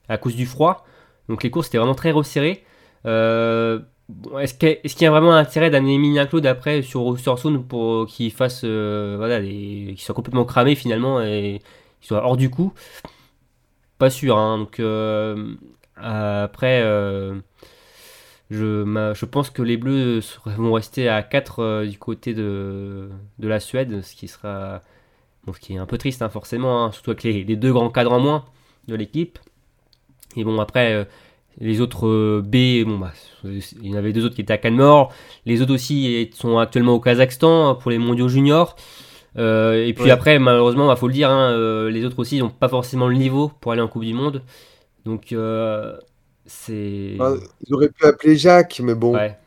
à 0.09 0.17
cause 0.17 0.35
du 0.35 0.45
froid. 0.45 0.85
Donc 1.29 1.43
les 1.43 1.49
courses 1.51 1.67
étaient 1.67 1.77
vraiment 1.77 1.95
très 1.95 2.11
resserrées. 2.11 2.63
Euh, 3.05 3.79
est-ce 4.39 4.53
qu'il 4.55 5.01
y 5.01 5.05
a 5.05 5.11
vraiment 5.11 5.33
un 5.33 5.37
intérêt 5.39 5.69
d'amener 5.69 5.95
Emilien 5.95 6.25
Claude 6.27 6.45
après 6.45 6.81
sur 6.81 7.17
Sound 7.19 7.65
pour 7.67 8.05
qu'il 8.07 8.31
fasse 8.31 8.61
euh, 8.65 9.15
voilà, 9.17 9.39
les- 9.39 9.87
qu'il 9.95 10.01
soit 10.01 10.15
complètement 10.15 10.45
cramé 10.45 10.75
finalement 10.75 11.21
et 11.21 11.59
qu'il 12.01 12.07
soit 12.07 12.23
hors 12.25 12.37
du 12.37 12.49
coup? 12.49 12.73
Pas 13.97 14.09
sûr. 14.09 14.37
hein. 14.37 14.57
Donc 14.59 14.81
après. 15.95 16.83
Euh, 18.53 18.81
je, 18.81 18.83
ma- 18.83 19.13
je 19.13 19.25
pense 19.25 19.49
que 19.49 19.61
les 19.61 19.77
Bleus 19.77 20.21
vont 20.45 20.73
rester 20.73 21.09
à 21.09 21.23
4 21.23 21.85
du 21.85 21.97
côté 21.97 22.33
de, 22.33 23.09
de 23.39 23.47
la 23.47 23.59
Suède, 23.59 24.01
ce 24.03 24.15
qui 24.15 24.27
sera 24.27 24.81
Bon, 25.45 25.51
ce 25.53 25.59
qui 25.59 25.73
est 25.73 25.77
un 25.77 25.85
peu 25.85 25.97
triste, 25.97 26.21
hein, 26.21 26.29
forcément, 26.29 26.85
hein, 26.85 26.91
surtout 26.93 27.11
avec 27.11 27.23
les, 27.23 27.43
les 27.43 27.55
deux 27.57 27.73
grands 27.73 27.89
cadres 27.89 28.13
en 28.13 28.19
moins 28.21 28.45
de 28.87 28.95
l'équipe. 28.95 29.39
Et 30.37 30.43
bon, 30.45 30.59
après, 30.59 30.93
euh, 30.93 31.03
les 31.59 31.81
autres 31.81 32.07
euh, 32.07 32.41
B, 32.41 32.87
bon, 32.87 32.97
bah, 32.97 33.11
il 33.43 33.61
y 33.87 33.93
en 33.93 33.97
avait 33.97 34.13
deux 34.13 34.25
autres 34.25 34.35
qui 34.35 34.41
étaient 34.41 34.53
à 34.53 34.57
Canmore. 34.57 35.11
Les 35.45 35.61
autres 35.61 35.73
aussi 35.73 36.29
sont 36.33 36.57
actuellement 36.59 36.93
au 36.93 36.99
Kazakhstan 37.01 37.69
hein, 37.69 37.75
pour 37.75 37.91
les 37.91 37.97
mondiaux 37.97 38.29
juniors. 38.29 38.77
Euh, 39.37 39.85
et 39.85 39.93
puis 39.93 40.05
Ouais. 40.05 40.11
après, 40.11 40.39
malheureusement, 40.39 40.89
il 40.91 40.97
faut 40.97 41.07
le 41.07 41.13
dire, 41.13 41.29
hein, 41.29 41.51
euh, 41.51 41.89
les 41.89 42.05
autres 42.05 42.19
aussi 42.19 42.39
n'ont 42.39 42.49
pas 42.49 42.69
forcément 42.69 43.07
le 43.07 43.15
niveau 43.15 43.51
pour 43.59 43.73
aller 43.73 43.81
en 43.81 43.87
Coupe 43.89 44.05
du 44.05 44.13
Monde. 44.13 44.41
Donc, 45.05 45.33
euh, 45.33 45.97
c'est. 46.45 47.15
Ah, 47.19 47.33
ils 47.67 47.73
auraient 47.73 47.89
pu 47.89 48.05
appeler 48.05 48.35
Jacques, 48.35 48.79
mais 48.83 48.95
bon, 48.95 49.13
ouais. 49.15 49.37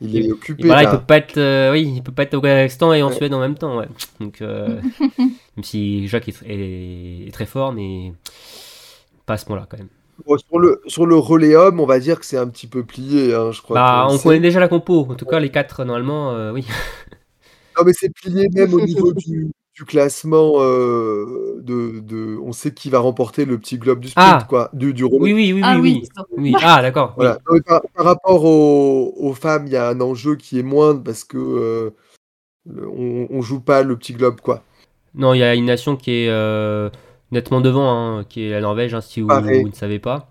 il 0.00 0.16
est 0.16 0.24
Et 0.26 0.32
occupé. 0.32 0.66
voilà, 0.66 0.84
il 0.84 0.90
peut 0.90 1.04
pas 1.06 1.16
être, 1.18 1.36
euh, 1.38 1.72
oui, 1.72 1.92
il 1.96 2.02
peut 2.02 2.12
pas 2.12 2.22
être 2.24 2.34
au 2.34 2.40
Kazakhstan 2.40 2.92
et 2.94 3.02
en 3.02 3.08
Ouais. 3.08 3.14
Suède 3.14 3.34
en 3.34 3.40
même 3.40 3.56
temps, 3.56 3.78
ouais. 3.78 3.88
Donc, 4.20 4.40
euh, 4.42 4.80
même 5.18 5.64
si 5.64 6.08
Jacques 6.08 6.28
est, 6.28 6.42
tr- 6.42 6.46
est- 6.46 7.28
est 7.28 7.32
très 7.32 7.46
fort, 7.46 7.72
mais 7.72 8.12
pas 9.26 9.34
à 9.34 9.38
ce 9.38 9.44
point-là 9.46 9.66
quand 9.68 9.78
même. 9.78 9.88
Bon, 10.26 10.36
sur, 10.36 10.58
le, 10.58 10.80
sur 10.86 11.06
le 11.06 11.14
relais 11.16 11.54
homme, 11.54 11.78
on 11.78 11.86
va 11.86 12.00
dire 12.00 12.18
que 12.18 12.26
c'est 12.26 12.38
un 12.38 12.48
petit 12.48 12.66
peu 12.66 12.82
plié, 12.82 13.34
hein, 13.34 13.52
je 13.52 13.62
crois. 13.62 13.74
Bah, 13.76 14.06
on 14.10 14.16
sait. 14.18 14.24
connaît 14.24 14.40
déjà 14.40 14.58
la 14.58 14.66
compo. 14.68 15.06
En 15.08 15.14
tout 15.14 15.26
cas, 15.26 15.38
les 15.38 15.50
quatre 15.50 15.84
normalement, 15.84 16.32
euh, 16.32 16.52
oui. 16.52 16.66
Non, 17.78 17.84
mais 17.84 17.92
c'est 17.92 18.12
plié 18.12 18.48
même 18.52 18.74
au 18.74 18.80
niveau 18.80 19.12
du, 19.12 19.52
du 19.78 19.84
classement. 19.84 20.54
euh, 20.56 21.60
de, 21.62 22.00
de, 22.00 22.36
on 22.42 22.52
sait 22.52 22.72
qui 22.72 22.90
va 22.90 22.98
remporter 22.98 23.44
le 23.44 23.58
petit 23.58 23.78
globe 23.78 24.00
du 24.00 24.08
sprint, 24.08 24.38
Ah. 24.42 24.46
quoi. 24.48 24.70
Du, 24.72 24.92
du. 24.92 25.04
Oui, 25.04 25.32
oui, 25.32 25.52
oui, 25.52 25.60
Ah 25.62 25.74
oui, 25.76 25.80
oui, 25.80 25.98
oui. 26.02 26.08
ça. 26.16 26.24
Oui. 26.36 26.54
Ah, 26.62 26.82
d'accord. 26.82 27.12
Voilà. 27.16 27.38
Par, 27.66 27.82
par 27.94 28.04
rapport 28.04 28.44
aux, 28.44 29.14
aux 29.16 29.34
femmes, 29.34 29.66
il 29.66 29.72
y 29.72 29.76
a 29.76 29.88
un 29.88 30.00
enjeu 30.00 30.34
qui 30.36 30.58
est 30.58 30.62
moindre 30.64 31.02
parce 31.04 31.22
que 31.24 31.36
euh, 31.38 31.90
le- 32.68 32.88
on, 32.88 33.28
on 33.30 33.40
joue 33.42 33.60
pas 33.60 33.82
le 33.82 33.96
petit 33.96 34.14
globe, 34.14 34.40
quoi. 34.40 34.62
Non, 35.14 35.32
il 35.34 35.38
y 35.38 35.42
a 35.44 35.54
une 35.54 35.66
nation 35.66 35.96
qui 35.96 36.10
est 36.10 36.28
euh, 36.28 36.90
nettement 37.30 37.60
devant, 37.60 37.90
hein, 38.18 38.24
qui 38.28 38.44
est 38.44 38.50
la 38.50 38.60
Norvège, 38.60 38.94
hein, 38.94 39.00
si 39.00 39.20
vous, 39.20 39.28
ne 39.28 39.70
savez 39.72 39.98
pas. 39.98 40.28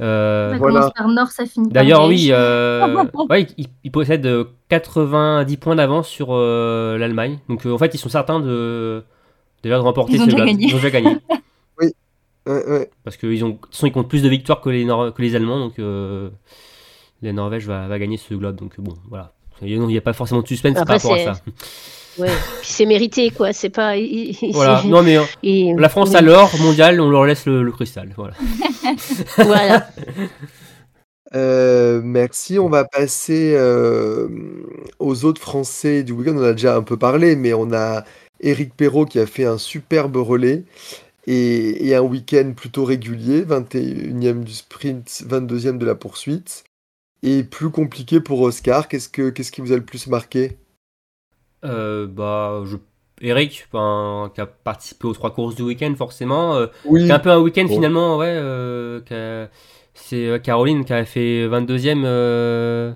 Euh, 0.00 0.52
Ça 0.52 0.58
Voilà. 0.58 0.74
commence 0.80 0.92
par 0.94 1.08
Nord, 1.08 1.28
ça 1.28 1.46
finit 1.46 1.68
D'ailleurs, 1.68 2.06
oui, 2.06 2.28
euh, 2.30 3.04
ouais, 3.30 3.46
ils, 3.56 3.66
ils 3.84 3.92
possèdent 3.92 4.26
euh, 4.26 4.44
90 4.68 5.56
points 5.58 5.76
d'avance 5.76 6.08
sur 6.08 6.28
euh, 6.30 6.98
l'Allemagne. 6.98 7.38
Donc, 7.48 7.66
euh, 7.66 7.72
en 7.72 7.78
fait, 7.78 7.94
ils 7.94 7.98
sont 7.98 8.08
certains 8.08 8.40
de 8.40 9.04
déjà 9.62 9.76
de 9.76 9.82
remporter 9.82 10.14
Ils 10.14 10.22
ont 10.22 10.24
ce 10.24 10.30
déjà. 10.30 10.44
Ils 10.46 10.74
ont 10.74 10.78
déjà 10.78 10.90
gagné. 10.90 11.16
Ouais. 12.46 12.90
Parce 13.04 13.16
qu'ils 13.16 13.44
ont, 13.44 13.50
de 13.50 13.54
toute 13.56 13.72
façon, 13.74 13.86
ils 13.86 13.92
comptent 13.92 14.08
plus 14.08 14.22
de 14.22 14.28
victoires 14.28 14.60
que 14.60 14.70
les, 14.70 14.84
Nor- 14.84 15.12
que 15.14 15.22
les 15.22 15.36
Allemands. 15.36 15.58
Donc, 15.60 15.78
euh, 15.78 16.30
la 17.22 17.32
Norvège 17.32 17.66
va, 17.66 17.86
va 17.86 17.98
gagner 17.98 18.16
ce 18.16 18.34
globe. 18.34 18.56
Donc, 18.56 18.80
bon, 18.80 18.94
voilà. 19.08 19.34
Il 19.62 19.78
n'y 19.86 19.96
a 19.96 20.00
pas 20.00 20.14
forcément 20.14 20.40
de 20.40 20.48
suspense 20.48 20.76
Après, 20.78 20.98
par 20.98 21.10
rapport 21.10 21.28
à 21.28 21.34
ça. 21.34 21.42
Ouais. 22.20 22.28
Puis 22.60 22.70
c'est 22.72 22.86
mérité, 22.86 23.30
quoi. 23.30 23.52
C'est 23.52 23.70
pas. 23.70 23.96
il- 23.96 24.36
il- 24.42 24.52
Voilà. 24.52 24.82
Non, 24.86 25.02
mais 25.02 25.16
et- 25.42 25.74
la 25.76 25.88
France 25.88 26.10
oui. 26.10 26.16
à 26.16 26.20
l'or 26.20 26.50
mondial, 26.60 27.00
on 27.00 27.08
leur 27.10 27.24
laisse 27.26 27.46
le, 27.46 27.62
le 27.62 27.72
cristal. 27.72 28.12
Voilà. 28.16 28.34
Voilà. 29.36 29.86
Euh, 31.34 32.00
merci. 32.02 32.58
On 32.58 32.68
va 32.68 32.84
passer 32.84 33.52
euh, 33.54 34.28
aux 34.98 35.24
autres 35.24 35.40
Français 35.40 36.02
du 36.02 36.12
week-end. 36.12 36.34
On 36.36 36.40
en 36.40 36.44
a 36.44 36.52
déjà 36.52 36.76
un 36.76 36.82
peu 36.82 36.96
parlé, 36.96 37.36
mais 37.36 37.52
on 37.54 37.72
a 37.72 38.04
Eric 38.40 38.74
Perrault 38.74 39.04
qui 39.06 39.18
a 39.20 39.26
fait 39.26 39.44
un 39.44 39.58
superbe 39.58 40.16
relais 40.16 40.64
et, 41.26 41.86
et 41.88 41.94
un 41.94 42.00
week-end 42.00 42.52
plutôt 42.56 42.84
régulier, 42.84 43.42
21e 43.42 44.42
du 44.42 44.52
sprint, 44.52 45.22
22e 45.28 45.78
de 45.78 45.86
la 45.86 45.94
poursuite. 45.94 46.64
Et 47.22 47.44
plus 47.44 47.70
compliqué 47.70 48.18
pour 48.20 48.40
Oscar. 48.40 48.88
Qu'est-ce 48.88 49.08
que 49.10 49.28
qu'est-ce 49.30 49.52
qui 49.52 49.60
vous 49.60 49.72
a 49.72 49.76
le 49.76 49.84
plus 49.84 50.06
marqué? 50.06 50.56
Euh, 51.64 52.06
bah, 52.06 52.62
je... 52.64 52.76
Eric, 53.22 53.66
ben, 53.72 54.30
qui 54.34 54.40
a 54.40 54.46
participé 54.46 55.06
aux 55.06 55.12
trois 55.12 55.30
courses 55.32 55.54
du 55.54 55.62
week-end, 55.62 55.92
forcément. 55.96 56.54
euh, 56.54 56.68
Oui. 56.86 57.10
Un 57.12 57.18
peu 57.18 57.30
un 57.30 57.38
week-end 57.38 57.64
Bon. 57.66 57.74
finalement, 57.74 58.16
ouais. 58.16 58.28
euh, 58.30 59.46
c'est 59.92 60.26
euh, 60.26 60.38
Caroline 60.38 60.84
qui 60.86 60.92
a 60.94 61.04
fait 61.04 61.46
22ème 61.46 62.02
euh, 62.06 62.92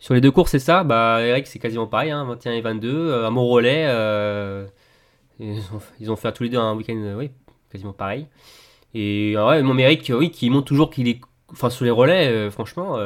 sur 0.00 0.14
les 0.14 0.20
deux 0.20 0.32
courses, 0.32 0.50
c'est 0.50 0.58
ça? 0.58 0.82
Bah, 0.82 1.18
Eric, 1.22 1.46
c'est 1.46 1.60
quasiment 1.60 1.86
pareil, 1.86 2.10
hein, 2.10 2.24
21 2.24 2.52
et 2.54 2.60
22. 2.60 2.88
euh, 2.92 3.26
un 3.28 3.30
bon 3.30 3.46
relais. 3.46 3.84
euh, 3.86 4.66
ils, 5.38 5.58
ont, 5.72 5.80
ils 6.00 6.10
ont 6.10 6.16
fait 6.16 6.32
tous 6.32 6.42
les 6.42 6.48
deux 6.48 6.58
un 6.58 6.74
week-end, 6.74 7.14
oui, 7.16 7.30
quasiment 7.70 7.92
pareil. 7.92 8.26
Et 8.92 9.34
euh, 9.36 9.46
ouais, 9.48 9.62
mon 9.62 9.78
Eric, 9.78 10.10
oui, 10.12 10.32
qui 10.32 10.50
montre 10.50 10.66
toujours 10.66 10.90
qu'il 10.90 11.06
est. 11.06 11.20
Enfin, 11.52 11.70
sur 11.70 11.84
les 11.84 11.90
relais, 11.92 12.50
franchement, 12.50 12.96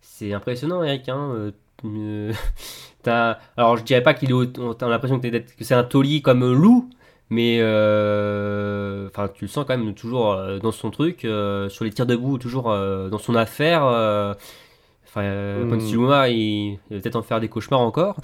c'est 0.00 0.32
impressionnant, 0.32 0.82
Eric. 0.82 1.08
Hein, 1.08 1.52
t'as- 3.06 3.38
alors, 3.56 3.76
je 3.76 3.84
dirais 3.84 4.02
pas 4.02 4.14
qu'il 4.14 4.30
est. 4.32 4.52
T'as 4.78 4.88
l'impression 4.88 5.20
que, 5.20 5.28
c'est 5.60 5.74
un 5.74 5.84
taulier 5.84 6.22
comme 6.22 6.42
euh, 6.44 6.52
Lou. 6.54 6.90
Mais 7.30 7.58
euh, 7.60 9.08
enfin, 9.08 9.28
tu 9.28 9.44
le 9.46 9.48
sens 9.48 9.64
quand 9.66 9.76
même 9.76 9.94
toujours 9.94 10.32
euh, 10.32 10.58
dans 10.60 10.70
son 10.72 10.90
truc, 10.90 11.24
euh, 11.24 11.68
sur 11.68 11.84
les 11.84 11.90
tirs 11.90 12.06
debout, 12.06 12.38
toujours 12.38 12.70
euh, 12.70 13.08
dans 13.08 13.18
son 13.18 13.34
affaire. 13.34 13.84
euh, 13.84 14.34
Enfin, 15.08 15.22
euh, 15.22 15.64
Mm. 15.64 15.70
Ponce 15.70 15.84
Siluma, 15.84 16.28
il, 16.28 16.78
il 16.90 16.96
va 16.96 17.00
peut-être 17.02 17.16
en 17.16 17.22
faire 17.22 17.40
des 17.40 17.48
cauchemars 17.48 17.80
encore. 17.80 18.16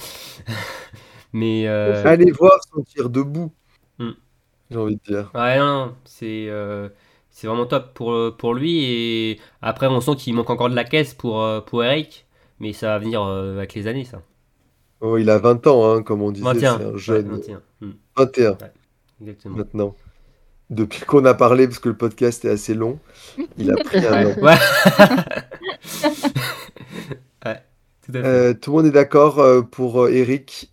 Mais 1.33 1.66
euh, 1.66 2.03
Allez 2.07 2.30
voir 2.33 2.59
son 2.72 2.83
tir 2.83 3.09
debout. 3.11 3.53
Hmm. 3.99 4.12
J'ai 4.70 4.78
envie 4.78 4.97
de 4.97 5.03
dire. 5.14 5.33
ouais, 5.35 5.59
non, 5.59 5.95
c'est 6.05 6.47
euh, 6.49 6.89
c'est 7.30 7.47
vraiment 7.47 7.66
top 7.66 7.95
pour, 7.95 8.37
pour 8.37 8.55
lui. 8.55 8.85
Et 8.85 9.41
après, 9.62 9.87
on 9.87 10.01
sent 10.01 10.16
qu'il 10.16 10.35
manque 10.35 10.51
encore 10.51 10.70
de 10.70 10.74
la 10.76 10.85
caisse 10.85 11.14
pour, 11.14 11.45
pour 11.66 11.85
Eric. 11.85 12.26
Mais 12.61 12.72
ça 12.72 12.89
va 12.89 12.99
venir 12.99 13.22
avec 13.22 13.74
les 13.74 13.87
années, 13.87 14.05
ça. 14.05 14.22
Oh, 15.03 15.18
il 15.18 15.28
a 15.30 15.38
20 15.38 15.66
ans, 15.66 15.92
hein, 15.92 16.03
comme 16.03 16.22
on 16.22 16.30
disait, 16.30 16.44
21. 16.46 16.78
c'est 16.78 16.84
un 16.84 16.90
Ouais, 16.92 16.98
jeune. 16.98 17.28
21. 17.28 17.62
Mm, 17.80 17.90
21 18.16 18.59
exactement. 19.20 19.57
maintenant. 19.57 19.96
Depuis 20.70 21.00
qu'on 21.00 21.24
a 21.26 21.34
parlé, 21.34 21.66
parce 21.66 21.80
que 21.80 21.88
le 21.90 21.96
podcast 21.96 22.44
est 22.44 22.50
assez 22.50 22.72
long, 22.74 22.98
il 23.59 23.70
a 23.72 23.76
pris 23.76 24.07
un 24.07 24.28
an. 24.28 24.34
Ouais. 24.40 24.57
ouais, 27.44 27.62
tout 28.05 28.11
à 28.11 28.12
fait. 28.12 28.24
Euh, 28.24 28.55
tout 28.55 28.70
le 28.70 28.76
monde 28.76 28.86
est 28.86 28.90
d'accord 28.92 29.38
euh, 29.40 29.62
pour 29.62 30.03
euh, 30.05 30.11
Eric? 30.11 30.72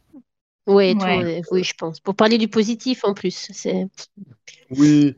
Ouais, 0.67 0.93
tout- 0.93 1.03
Ouais. 1.03 1.41
oui, 1.51 1.63
je 1.63 1.73
pense. 1.77 1.99
Pour 1.99 2.15
parler 2.15 2.37
du 2.37 2.47
positif 2.47 3.03
en 3.03 3.13
plus. 3.13 3.47
C'est... 3.51 3.87
Oui. 4.71 5.15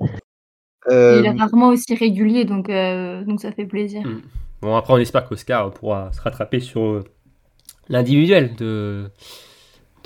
Il 0.90 1.26
est 1.26 1.30
rarement 1.32 1.70
aussi 1.70 1.94
régulier, 1.94 2.46
donc, 2.46 2.70
euh, 2.70 3.24
donc 3.24 3.42
ça 3.42 3.52
fait 3.52 3.66
plaisir. 3.66 4.06
Mm. 4.08 4.22
Bon, 4.62 4.76
après, 4.76 4.94
on 4.94 4.98
espère 4.98 5.28
qu'Oscar 5.28 5.72
pourra 5.72 6.12
se 6.14 6.22
rattraper 6.22 6.60
sur 6.60 7.04
l'individuel 7.92 8.56
de 8.56 9.12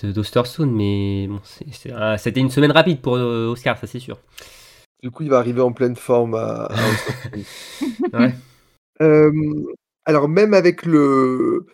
d'Ostersund, 0.03 0.71
mais 0.71 1.27
bon, 1.27 1.39
c'était 2.17 2.39
une 2.39 2.51
semaine 2.51 2.71
rapide 2.71 3.01
pour 3.01 3.15
euh, 3.15 3.47
Oscar, 3.47 3.77
ça 3.77 3.87
c'est 3.87 3.99
sûr. 3.99 4.19
Du 5.01 5.09
coup, 5.09 5.23
il 5.23 5.29
va 5.29 5.37
arriver 5.37 5.61
en 5.61 5.71
pleine 5.71 5.95
forme 5.95 6.35
à, 6.35 6.65
à 6.65 6.73
Osterspring. 6.91 7.45
Ouais. 8.13 8.33
Euh, 9.01 9.31
alors 10.05 10.29
même 10.29 10.53
avec 10.53 10.85
le 10.85 11.65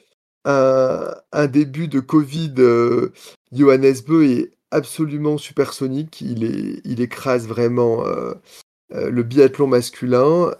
un, 0.46 1.14
un 1.32 1.48
début 1.48 1.88
de 1.88 2.00
Covid, 2.00 2.54
euh, 2.60 3.12
Johannes 3.52 4.02
Beu 4.08 4.26
est 4.26 4.52
absolument 4.72 5.38
supersonique. 5.38 6.22
Il, 6.22 6.44
est, 6.44 6.82
il 6.84 7.02
écrase 7.02 7.48
vraiment 7.48 8.06
euh, 8.06 8.34
le 8.92 9.24
biathlon 9.24 9.68
masculin. 9.68 10.52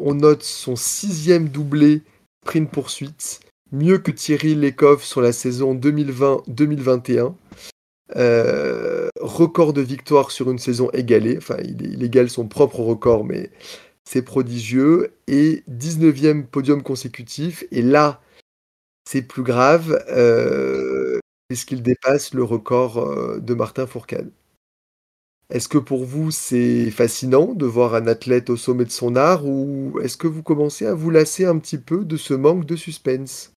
On 0.00 0.14
note 0.14 0.42
son 0.42 0.76
sixième 0.76 1.48
doublé 1.48 2.02
sprint 2.44 2.70
poursuite, 2.70 3.40
mieux 3.72 3.98
que 3.98 4.10
Thierry 4.10 4.54
Lekov 4.54 5.02
sur 5.02 5.20
la 5.20 5.32
saison 5.32 5.74
2020-2021. 5.74 7.34
Euh, 8.16 9.08
record 9.20 9.72
de 9.74 9.82
victoire 9.82 10.30
sur 10.30 10.50
une 10.50 10.58
saison 10.58 10.90
égalée. 10.92 11.36
Enfin, 11.38 11.56
il, 11.62 11.82
il 11.82 12.02
égale 12.02 12.30
son 12.30 12.48
propre 12.48 12.80
record, 12.80 13.24
mais 13.24 13.50
c'est 14.04 14.22
prodigieux. 14.22 15.12
Et 15.26 15.62
19e 15.68 16.46
podium 16.46 16.82
consécutif. 16.82 17.64
Et 17.70 17.82
là, 17.82 18.20
c'est 19.08 19.22
plus 19.22 19.42
grave, 19.42 20.04
euh, 20.10 21.18
puisqu'il 21.48 21.82
dépasse 21.82 22.34
le 22.34 22.44
record 22.44 22.98
euh, 22.98 23.40
de 23.40 23.54
Martin 23.54 23.86
Fourcade. 23.86 24.30
Est-ce 25.50 25.68
que 25.68 25.78
pour 25.78 26.04
vous, 26.04 26.30
c'est 26.30 26.90
fascinant 26.90 27.54
de 27.54 27.64
voir 27.64 27.94
un 27.94 28.06
athlète 28.06 28.50
au 28.50 28.56
sommet 28.58 28.84
de 28.84 28.90
son 28.90 29.16
art 29.16 29.46
ou 29.46 29.98
est-ce 30.02 30.18
que 30.18 30.26
vous 30.26 30.42
commencez 30.42 30.84
à 30.84 30.92
vous 30.94 31.08
lasser 31.08 31.46
un 31.46 31.58
petit 31.58 31.78
peu 31.78 32.04
de 32.04 32.18
ce 32.18 32.34
manque 32.34 32.66
de 32.66 32.76
suspense? 32.76 33.52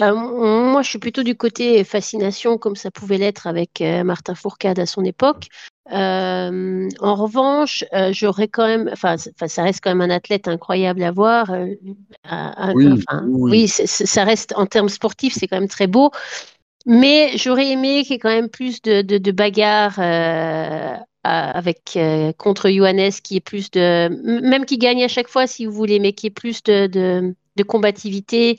Euh, 0.00 0.14
moi, 0.14 0.82
je 0.82 0.90
suis 0.90 0.98
plutôt 0.98 1.22
du 1.22 1.36
côté 1.36 1.82
fascination, 1.84 2.56
comme 2.58 2.76
ça 2.76 2.90
pouvait 2.90 3.18
l'être 3.18 3.46
avec 3.46 3.80
euh, 3.80 4.04
Martin 4.04 4.34
Fourcade 4.34 4.78
à 4.78 4.86
son 4.86 5.04
époque. 5.04 5.48
Euh, 5.92 6.88
en 7.00 7.14
revanche, 7.14 7.84
euh, 7.94 8.12
j'aurais 8.12 8.48
quand 8.48 8.66
même, 8.66 8.90
enfin, 8.92 9.16
ça 9.16 9.62
reste 9.62 9.80
quand 9.82 9.90
même 9.90 10.08
un 10.08 10.14
athlète 10.14 10.46
incroyable 10.46 11.02
à 11.02 11.10
voir. 11.10 11.50
Oui, 11.50 12.92
enfin, 12.92 13.24
oui. 13.26 13.50
oui, 13.50 13.68
ça 13.68 14.24
reste 14.24 14.52
en 14.56 14.66
termes 14.66 14.88
sportifs, 14.88 15.34
c'est 15.34 15.48
quand 15.48 15.58
même 15.58 15.68
très 15.68 15.86
beau. 15.86 16.10
Mais 16.86 17.36
j'aurais 17.36 17.70
aimé 17.70 18.02
qu'il 18.02 18.12
y 18.12 18.14
ait 18.14 18.18
quand 18.18 18.28
même 18.28 18.48
plus 18.48 18.80
de, 18.82 19.02
de, 19.02 19.18
de 19.18 19.32
bagarres 19.32 19.98
euh, 19.98 20.96
avec 21.22 21.96
euh, 21.96 22.32
contre 22.32 22.70
Johannes, 22.70 23.12
qui 23.22 23.36
est 23.36 23.40
plus 23.40 23.70
de, 23.70 24.08
même 24.42 24.64
qui 24.64 24.78
gagne 24.78 25.04
à 25.04 25.08
chaque 25.08 25.28
fois, 25.28 25.46
si 25.46 25.66
vous 25.66 25.72
voulez, 25.72 25.98
mais 25.98 26.12
qui 26.12 26.28
est 26.28 26.30
plus 26.30 26.62
de, 26.62 26.86
de, 26.86 27.34
de 27.56 27.62
combativité, 27.62 28.58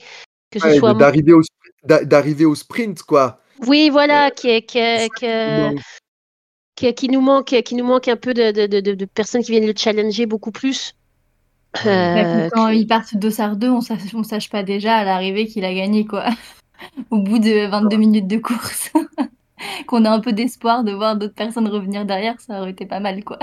que 0.50 0.58
ce 0.58 0.66
Ouais, 0.66 0.78
soit 0.78 0.94
de- 0.94 0.98
d'arriver 0.98 1.32
au, 1.32 1.42
d'arriver 1.84 2.44
au 2.44 2.54
sprint, 2.54 3.02
quoi. 3.02 3.40
oui, 3.66 3.90
voilà, 3.90 4.30
qui, 4.30 4.48
est- 4.48 4.62
qui, 4.62 4.78
qui, 5.16 5.26
qui 6.76 6.94
qui, 6.94 7.08
nous 7.08 7.20
manque, 7.20 7.46
qui 7.62 7.74
nous 7.74 7.84
manque 7.84 8.08
un 8.08 8.16
peu 8.16 8.32
de, 8.34 8.66
de, 8.66 8.80
de, 8.94 9.04
personnes 9.04 9.42
qui 9.42 9.52
viennent 9.52 9.66
le 9.66 9.74
challenger 9.76 10.26
beaucoup 10.26 10.52
plus. 10.52 10.94
Bah, 11.84 11.90
Euh, 11.90 12.48
que 12.48 12.54
quand 12.54 12.68
que- 12.68 12.74
il 12.74 12.86
part 12.86 13.04
de 13.12 13.54
2, 13.56 13.70
on 13.70 13.80
sache, 13.80 14.00
on 14.14 14.22
sache 14.24 14.50
pas 14.50 14.62
déjà 14.62 14.96
à 14.96 15.04
l'arrivée 15.04 15.46
qu'il 15.46 15.64
a 15.64 15.72
gagné, 15.74 16.04
quoi. 16.06 16.24
Au 17.10 17.18
bout 17.18 17.38
de 17.38 17.66
22 17.68 17.96
minutes 17.96 18.26
de 18.26 18.38
course. 18.38 18.90
Qu'on 19.86 20.04
a 20.06 20.10
un 20.10 20.20
peu 20.20 20.32
d'espoir 20.32 20.84
de 20.84 20.92
voir 20.92 21.16
d'autres 21.16 21.34
personnes 21.34 21.68
revenir 21.68 22.06
derrière, 22.06 22.40
ça 22.40 22.60
aurait 22.60 22.70
été 22.70 22.86
pas 22.86 22.98
mal, 23.00 23.22
quoi. 23.24 23.38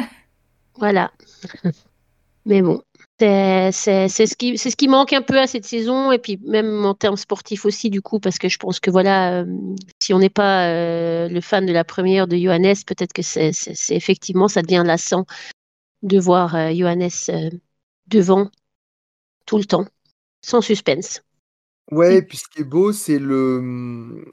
Voilà. 0.80 1.12
Mais 2.46 2.62
bon, 2.62 2.82
c'est 3.20 3.72
ce 3.72 4.36
qui, 4.36 4.58
c'est 4.58 4.70
ce 4.70 4.76
qui 4.76 4.88
manque 4.88 5.14
un 5.14 5.22
peu 5.22 5.40
à 5.40 5.48
cette 5.48 5.66
saison, 5.66 6.12
et 6.12 6.20
puis 6.20 6.40
même 6.46 6.86
en 6.86 6.94
termes 6.94 7.18
sportifs 7.18 7.66
aussi, 7.66 7.90
du 7.90 8.02
coup, 8.02 8.20
parce 8.20 8.38
que 8.38 8.50
je 8.50 8.58
pense 8.58 8.80
que 8.80 8.92
voilà, 8.92 9.42
euh, 9.42 9.46
si 10.00 10.14
on 10.14 10.20
n'est 10.20 10.30
pas 10.30 10.68
euh, 10.68 11.28
le 11.28 11.42
fan 11.42 11.66
de 11.66 11.74
la 11.74 11.84
première 11.84 12.28
de 12.28 12.38
Johannes, 12.38 12.76
peut-être 12.86 13.14
que 13.14 13.24
c'est 13.24 13.52
effectivement, 13.90 14.48
ça 14.48 14.62
devient 14.62 14.84
lassant 14.86 15.26
de 16.04 16.20
voir 16.20 16.56
euh, 16.56 16.72
Johannes 16.74 17.10
devant 18.08 18.50
tout 19.46 19.58
le 19.58 19.66
temps, 19.66 19.86
sans 20.42 20.62
suspense. 20.62 21.24
Ouais, 21.92 22.22
puis 22.22 22.38
ce 22.38 22.48
qui 22.50 22.62
est 22.62 22.66
beau, 22.66 22.92
c'est 22.92 23.18
le, 23.18 24.26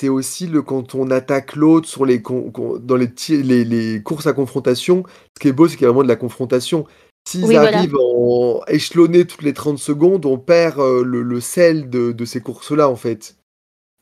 c'est 0.00 0.08
aussi 0.08 0.46
le 0.46 0.62
quand 0.62 0.94
on 0.94 1.10
attaque 1.10 1.56
l'autre 1.56 1.88
sur 1.88 2.04
les 2.04 2.20
dans 2.20 2.96
les, 2.96 3.64
les 3.64 4.02
courses 4.02 4.26
à 4.26 4.32
confrontation. 4.32 5.02
Ce 5.36 5.40
qui 5.40 5.48
est 5.48 5.52
beau, 5.52 5.68
c'est 5.68 5.76
qu'il 5.76 5.84
y 5.84 5.86
a 5.86 5.90
vraiment 5.90 6.04
de 6.04 6.08
la 6.08 6.16
confrontation. 6.16 6.86
S'ils 7.26 7.44
Oui, 7.44 7.54
voilà. 7.54 7.78
arrivent 7.78 7.96
en 7.96 8.62
échelonné 8.68 9.26
toutes 9.26 9.42
les 9.42 9.54
30 9.54 9.78
secondes, 9.78 10.26
on 10.26 10.38
perd 10.38 10.78
euh, 10.80 11.02
le, 11.04 11.22
le 11.22 11.40
sel 11.40 11.88
de, 11.88 12.12
de 12.12 12.24
ces 12.24 12.40
courses-là, 12.40 12.88
en 12.88 12.96
fait. 12.96 13.36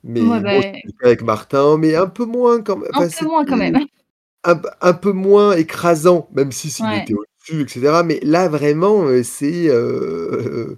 Mais 0.05 0.21
Ouais, 0.23 0.41
bon, 0.41 0.43
bah, 0.43 0.79
avec 1.05 1.23
Martin, 1.23 1.79
mais 1.79 1.95
un 1.97 2.09
peu 2.09 2.25
moins 2.25 2.63
quand 2.63 2.77
même. 2.77 2.91
un 2.95 3.09
peu 3.09 3.25
moins 3.27 3.45
quand 3.45 3.57
même. 3.57 3.79
Un, 4.45 4.61
un 4.81 4.93
peu 4.95 5.13
moins 5.13 5.55
écrasant, 5.57 6.29
même 6.33 6.53
si 6.53 6.71
s'il 6.71 6.85
Ouais. 6.87 7.03
était 7.03 7.15
au-dessus, 7.15 7.63
etc. 7.63 8.03
Mais 8.05 8.21
là, 8.23 8.49
vraiment, 8.49 9.07
c'est. 9.23 9.69
euh, 9.69 10.77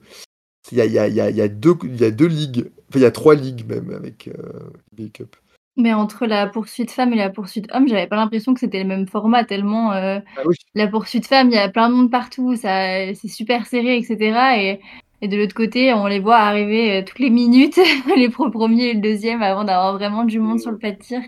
Il 0.72 0.78
y 0.78 0.80
a, 0.82 0.86
il 0.86 0.92
y 0.92 0.98
a- 0.98 1.08
il 1.08 1.14
y 1.14 1.20
a- 1.20 1.30
il 1.30 1.36
y 1.36 1.42
a 1.42 1.48
deux, 1.48 1.74
il 1.84 2.00
y 2.00 2.04
a 2.04 2.10
deux 2.10 2.26
ligues. 2.26 2.70
Enfin, 2.90 3.00
il 3.00 3.02
y 3.02 3.06
a 3.06 3.10
trois 3.10 3.34
ligues 3.34 3.66
même 3.68 3.90
avec 3.92 4.28
euh, 4.28 5.08
Cup. 5.12 5.36
Mais 5.76 5.92
entre 5.92 6.26
la 6.26 6.46
poursuite 6.46 6.92
femme 6.92 7.12
et 7.12 7.16
la 7.16 7.30
poursuite 7.30 7.66
homme, 7.74 7.88
j'avais 7.88 8.06
pas 8.06 8.14
l'impression 8.16 8.54
que 8.54 8.60
c'était 8.60 8.78
le 8.82 8.88
même 8.88 9.08
format, 9.08 9.44
tellement 9.44 9.92
euh, 9.92 10.20
Ah 10.36 10.42
oui. 10.46 10.54
la 10.74 10.86
poursuite 10.86 11.26
femme, 11.26 11.48
il 11.50 11.54
y 11.54 11.58
a 11.58 11.68
plein 11.68 11.88
de 11.88 11.94
monde 11.94 12.10
partout, 12.12 12.54
ça, 12.54 13.12
c'est 13.14 13.28
super 13.28 13.66
serré, 13.66 13.96
etc. 13.96 14.16
Et, 14.58 14.80
et 15.20 15.26
de 15.28 15.36
l'autre 15.36 15.54
côté, 15.54 15.92
on 15.92 16.06
les 16.06 16.20
voit 16.20 16.36
arriver 16.38 16.98
euh, 17.00 17.04
toutes 17.04 17.18
les 17.18 17.30
minutes, 17.30 17.78
les 18.16 18.28
premiers 18.28 18.90
et 18.90 18.94
le 18.94 19.00
deuxième, 19.00 19.42
avant 19.42 19.64
d'avoir 19.64 19.94
vraiment 19.94 20.24
du 20.24 20.38
monde 20.38 20.60
sur 20.60 20.70
le 20.70 20.78
pas 20.78 20.92
de 20.92 20.98
tir. 20.98 21.20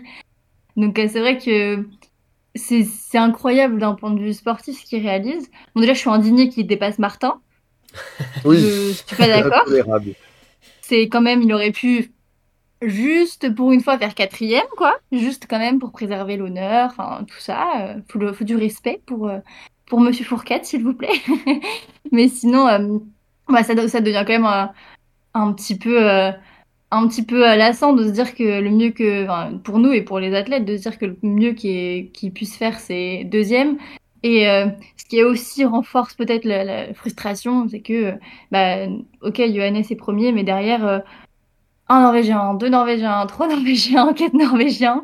Donc 0.77 0.97
euh, 0.97 1.07
c'est 1.11 1.19
vrai 1.19 1.37
que 1.37 1.85
c'est 2.55 2.83
c'est 2.83 3.17
incroyable 3.17 3.79
d'un 3.79 3.95
point 3.95 4.11
de 4.11 4.19
vue 4.19 4.33
sportif 4.33 4.79
ce 4.79 4.85
qu'il 4.85 5.01
réalise. 5.05 5.49
Bon 5.75 5.81
déjà, 5.81 5.93
je 5.93 5.99
suis 5.99 6.09
indignée 6.09 6.47
qu'il 6.49 6.67
dépasse 6.67 6.99
Martin. 6.99 7.41
Oui, 8.45 8.57
Je 8.59 8.91
suis 8.93 9.15
pas 9.17 9.27
d'accord. 9.41 9.65
c'est 10.81 11.09
quand 11.09 11.21
même, 11.21 11.41
il 11.41 11.51
aurait 11.53 11.71
pu 11.71 12.11
juste 12.81 13.53
pour 13.55 13.71
une 13.71 13.81
fois 13.81 13.97
faire 13.97 14.15
quatrième, 14.15 14.67
quoi. 14.77 14.95
Juste 15.11 15.47
quand 15.49 15.59
même 15.59 15.79
pour 15.79 15.91
préserver 15.91 16.37
l'honneur, 16.37 16.89
enfin 16.91 17.25
tout 17.27 17.39
ça. 17.39 17.65
Euh, 17.81 17.95
faut, 18.09 18.33
faut 18.33 18.43
du 18.43 18.55
respect 18.55 19.01
pour, 19.05 19.27
euh, 19.27 19.39
pour 19.87 19.99
Monsieur 19.99 20.25
Fourcade, 20.25 20.65
s'il 20.65 20.83
vous 20.83 20.93
plaît. 20.93 21.09
Mais 22.11 22.27
sinon, 22.27 22.67
euh, 22.67 22.99
bah, 23.49 23.63
ça, 23.63 23.87
ça 23.87 24.01
devient 24.01 24.23
quand 24.25 24.33
même 24.33 24.45
un, 24.45 24.71
un 25.33 25.53
petit 25.53 25.77
peu, 25.77 25.99
un 26.91 27.07
petit 27.07 27.23
peu 27.23 27.39
lassant 27.39 27.93
de 27.93 28.05
se 28.05 28.11
dire 28.11 28.35
que 28.35 28.61
le 28.61 28.69
mieux 28.69 28.91
que, 28.91 29.23
enfin, 29.23 29.57
pour 29.63 29.79
nous 29.79 29.91
et 29.91 30.01
pour 30.01 30.19
les 30.19 30.35
athlètes, 30.35 30.65
de 30.65 30.77
se 30.77 30.83
dire 30.83 30.97
que 30.97 31.05
le 31.05 31.17
mieux 31.23 31.53
qu'ils 31.53 32.11
qu'ils 32.11 32.33
puissent 32.33 32.57
faire, 32.57 32.79
c'est 32.79 33.23
deuxième. 33.25 33.77
Et 34.23 34.45
ce 34.97 35.05
qui 35.07 35.23
aussi 35.23 35.63
renforce 35.63 36.15
peut-être 36.15 36.43
la, 36.45 36.93
frustration, 36.93 37.67
c'est 37.69 37.81
que, 37.81 38.13
bah, 38.51 38.87
ok, 39.21 39.37
Johannes 39.37 39.77
est 39.89 39.95
premier, 39.95 40.31
mais 40.31 40.43
derrière, 40.43 41.03
un 41.89 42.01
Norvégien, 42.01 42.53
deux 42.53 42.69
Norvégiens, 42.69 43.25
trois 43.27 43.47
Norvégiens, 43.53 44.13
quatre 44.13 44.33
Norvégiens. 44.33 45.03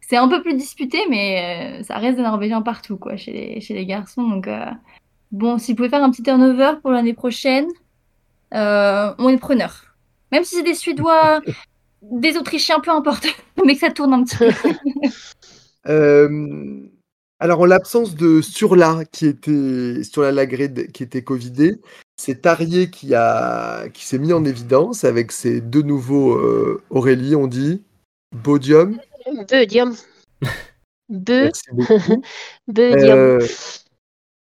C'est 0.00 0.16
un 0.16 0.28
peu 0.28 0.42
plus 0.42 0.54
disputé, 0.54 0.98
mais 1.08 1.80
euh, 1.80 1.82
ça 1.82 1.96
reste 1.96 2.16
des 2.16 2.22
Norvégiens 2.22 2.62
partout, 2.62 2.96
quoi, 2.96 3.16
chez 3.16 3.32
les, 3.32 3.60
chez 3.60 3.74
les 3.74 3.86
garçons. 3.86 4.28
Donc, 4.28 4.46
euh, 4.46 4.66
bon, 5.30 5.58
s'ils 5.58 5.74
pouvaient 5.74 5.88
faire 5.88 6.04
un 6.04 6.10
petit 6.10 6.22
turnover 6.22 6.72
pour 6.82 6.90
l'année 6.90 7.14
prochaine, 7.14 7.66
euh, 8.54 9.14
on 9.18 9.28
est 9.28 9.38
preneur. 9.38 9.96
Même 10.30 10.44
si 10.44 10.56
c'est 10.56 10.62
des 10.62 10.74
Suédois, 10.74 11.40
des 12.02 12.36
Autrichiens, 12.36 12.80
peu 12.80 12.90
importe, 12.90 13.26
mais 13.64 13.74
que 13.74 13.80
ça 13.80 13.90
tourne 13.90 14.12
un 14.12 14.24
petit 14.24 14.36
peu. 14.36 14.50
Euh, 15.88 16.80
alors, 17.42 17.58
en 17.58 17.64
l'absence 17.64 18.14
de 18.14 18.40
Surla, 18.40 19.02
qui 19.10 19.26
était 19.26 20.04
Surla 20.04 20.30
Lagré, 20.30 20.72
qui 20.92 21.02
était 21.02 21.22
Covidé, 21.22 21.80
c'est 22.16 22.42
Tarier 22.42 22.88
qui, 22.88 23.16
a, 23.16 23.88
qui 23.88 24.06
s'est 24.06 24.18
mis 24.18 24.32
en 24.32 24.44
évidence 24.44 25.02
avec 25.02 25.32
ses 25.32 25.60
deux 25.60 25.82
nouveaux 25.82 26.34
euh, 26.34 26.80
Aurélie, 26.88 27.34
on 27.34 27.48
dit, 27.48 27.82
Bodium. 28.30 28.96
Merci 31.08 31.64
beaucoup. 31.72 32.22
Beudium. 32.68 33.18
Euh, 33.18 33.46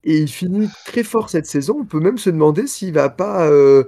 et 0.04 0.18
il 0.18 0.28
finit 0.28 0.68
très 0.84 1.02
fort 1.02 1.28
cette 1.28 1.46
saison. 1.46 1.78
On 1.80 1.84
peut 1.86 1.98
même 1.98 2.18
se 2.18 2.30
demander 2.30 2.68
s'il 2.68 2.92
va 2.92 3.08
pas 3.08 3.48
euh, 3.48 3.82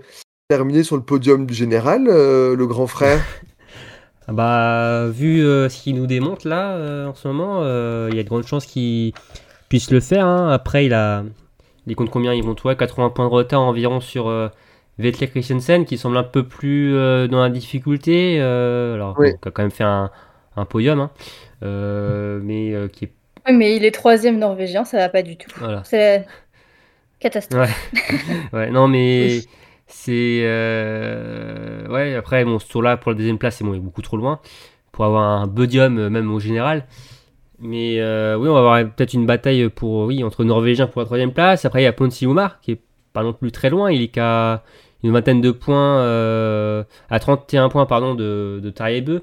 terminer 0.48 0.82
sur 0.82 0.96
le 0.96 1.04
podium 1.04 1.46
du 1.46 1.54
général, 1.54 2.08
euh, 2.08 2.56
le 2.56 2.66
grand 2.66 2.88
frère. 2.88 3.24
Ah 4.28 4.32
Bah, 4.32 5.06
vu 5.10 5.42
euh, 5.42 5.68
ce 5.68 5.82
qu'il 5.82 5.96
nous 5.96 6.06
démontre 6.06 6.46
là 6.46 6.72
euh, 6.72 7.06
en 7.06 7.14
ce 7.14 7.26
moment, 7.28 7.60
euh, 7.62 8.08
il 8.10 8.16
y 8.16 8.20
a 8.20 8.22
de 8.22 8.28
grandes 8.28 8.46
chances 8.46 8.66
qu'il 8.66 9.12
puisse 9.68 9.90
le 9.90 10.00
faire. 10.00 10.26
hein. 10.26 10.50
Après, 10.50 10.84
il 10.86 10.94
a. 10.94 11.24
Il 11.86 11.96
compte 11.96 12.10
combien 12.10 12.34
Ils 12.34 12.44
vont 12.44 12.54
trouver 12.54 12.76
80 12.76 13.10
points 13.10 13.24
de 13.26 13.30
retard 13.30 13.62
environ 13.62 14.00
sur 14.00 14.28
euh, 14.28 14.48
Vettel 14.98 15.30
Christensen 15.30 15.86
qui 15.86 15.96
semble 15.96 16.18
un 16.18 16.22
peu 16.24 16.42
plus 16.42 16.94
euh, 16.94 17.26
dans 17.28 17.40
la 17.40 17.48
difficulté. 17.48 18.36
euh, 18.40 18.94
alors, 18.94 19.16
Oui. 19.18 19.30
a 19.42 19.50
quand 19.50 19.62
même 19.62 19.70
fait 19.70 19.84
un, 19.84 20.10
un 20.56 20.64
podium, 20.66 21.00
hein, 21.00 21.10
euh, 21.62 22.40
mais 22.42 22.74
euh, 22.74 22.88
qui 22.88 23.06
est. 23.06 23.12
Oui, 23.48 23.54
mais 23.54 23.76
il 23.76 23.84
est 23.86 23.92
troisième 23.92 24.38
norvégien, 24.38 24.84
ça 24.84 24.98
va 24.98 25.08
pas 25.08 25.22
du 25.22 25.38
tout. 25.38 25.50
Voilà. 25.58 25.82
C'est 25.84 26.26
catastrophe. 27.20 27.90
Ouais. 28.04 28.18
ouais, 28.52 28.70
non, 28.70 28.88
mais 28.88 29.40
c'est. 29.88 30.40
euh, 30.44 31.86
Ouais, 31.88 32.14
après, 32.14 32.44
bon, 32.44 32.58
ce 32.58 32.68
tour-là 32.68 32.96
pour 32.96 33.12
la 33.12 33.18
deuxième 33.18 33.38
place, 33.38 33.56
c'est 33.56 33.64
bon, 33.64 33.74
est 33.74 33.80
beaucoup 33.80 34.02
trop 34.02 34.16
loin 34.16 34.40
pour 34.92 35.04
avoir 35.04 35.40
un 35.42 35.48
podium, 35.48 35.98
euh, 35.98 36.10
même 36.10 36.30
au 36.32 36.40
général. 36.40 36.86
Mais 37.60 38.00
euh, 38.00 38.36
oui, 38.36 38.48
on 38.48 38.54
va 38.54 38.60
avoir 38.60 38.94
peut-être 38.94 39.14
une 39.14 39.26
bataille 39.26 39.68
pour, 39.70 40.04
oui, 40.06 40.22
entre 40.24 40.44
Norvégiens 40.44 40.86
pour 40.86 41.00
la 41.00 41.06
troisième 41.06 41.32
place. 41.32 41.64
Après, 41.64 41.80
il 41.82 41.84
y 41.84 41.88
a 41.88 41.92
Ponsi 41.92 42.26
qui 42.62 42.72
est 42.72 42.80
pas 43.12 43.22
non 43.22 43.32
plus 43.32 43.50
très 43.52 43.70
loin. 43.70 43.90
Il 43.90 44.02
est 44.02 44.08
qu'à 44.08 44.62
une 45.02 45.12
vingtaine 45.12 45.40
de 45.40 45.50
points, 45.50 46.00
à 47.10 47.18
31 47.20 47.68
points 47.68 47.86
pardon, 47.86 48.14
de, 48.14 48.60
de 48.62 48.70
Tarjei 48.70 49.00
Beu. 49.00 49.22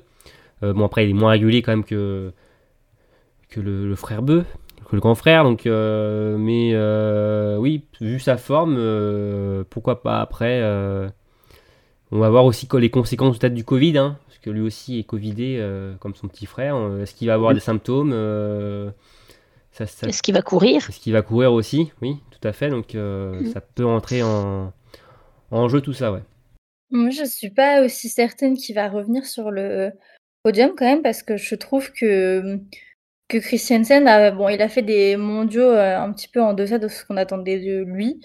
Bon, 0.62 0.86
après, 0.86 1.06
il 1.06 1.12
est 1.12 1.14
moins 1.14 1.32
régulier 1.32 1.62
quand 1.62 1.72
même 1.72 1.84
que, 1.86 2.32
le 3.56 3.96
frère 3.96 4.22
Beu, 4.22 4.44
que 4.90 4.96
le 4.96 5.02
grand 5.02 5.16
frère. 5.16 5.44
Donc, 5.44 5.66
euh, 5.66 6.38
mais 6.38 6.72
euh, 6.74 7.58
oui, 7.58 7.84
vu 8.02 8.20
sa 8.20 8.38
forme, 8.38 8.76
euh, 8.78 9.64
pourquoi 9.70 10.02
pas 10.02 10.22
après. 10.22 10.60
euh, 10.62 11.08
on 12.12 12.20
va 12.20 12.30
voir 12.30 12.46
aussi 12.46 12.68
quoi- 12.68 12.80
les 12.80 12.90
conséquences 12.92 13.40
peut-être 13.40 13.54
du 13.56 13.64
Covid, 13.66 13.98
hein, 13.98 14.18
parce 14.28 14.38
que 14.40 14.50
lui 14.50 14.62
aussi 14.62 15.00
est 15.00 15.04
Covidé 15.04 15.58
euh, 15.60 15.96
comme 16.00 16.14
son 16.16 16.28
petit 16.28 16.46
frère. 16.46 16.78
Est-ce 17.02 17.16
qu'il 17.16 17.28
va 17.28 17.34
avoir 17.34 17.50
Oui. 17.50 17.56
des 17.56 17.62
symptômes 17.62 18.12
euh, 18.14 18.92
ça, 19.72 19.86
ça- 19.88 20.08
Est-ce 20.08 20.22
qu'il 20.22 20.34
va 20.36 20.42
courir? 20.42 20.88
Est-ce 20.88 21.00
qu'il 21.00 21.14
va 21.14 21.22
courir 21.24 21.52
aussi? 21.52 21.92
Oui, 22.02 22.18
tout 22.32 22.48
à 22.48 22.54
fait. 22.54 22.70
Donc 22.70 22.94
euh, 22.96 23.42
Mm. 23.42 23.46
ça 23.48 23.60
peut 23.62 23.86
entrer 23.86 24.22
en, 24.24 24.72
en 25.52 25.68
jeu 25.68 25.82
tout 25.82 25.94
ça, 25.94 26.12
ouais. 26.14 26.22
Moi, 26.92 27.10
je 27.10 27.26
suis 27.26 27.50
pas 27.50 27.84
aussi 27.84 28.08
certaine 28.08 28.56
qu'il 28.56 28.76
va 28.76 28.88
revenir 28.88 29.26
sur 29.26 29.50
le 29.50 29.92
podium 30.44 30.72
quand 30.78 30.86
même 30.86 31.02
parce 31.02 31.24
que 31.24 31.36
je 31.38 31.56
trouve 31.56 31.92
que 31.92 32.60
que 33.28 33.38
Christiansen 33.38 34.08
a 34.08 34.32
bon, 34.32 34.50
il 34.50 34.62
a 34.62 34.70
fait 34.70 34.82
des 34.82 35.18
mondiaux 35.18 35.64
euh, 35.64 35.98
un 35.98 36.12
petit 36.14 36.28
peu 36.28 36.42
en 36.42 36.54
deçà 36.54 36.78
de 36.80 36.88
ce 36.88 37.06
qu'on 37.06 37.18
attendait 37.18 37.60
de 37.60 37.84
lui, 37.84 38.22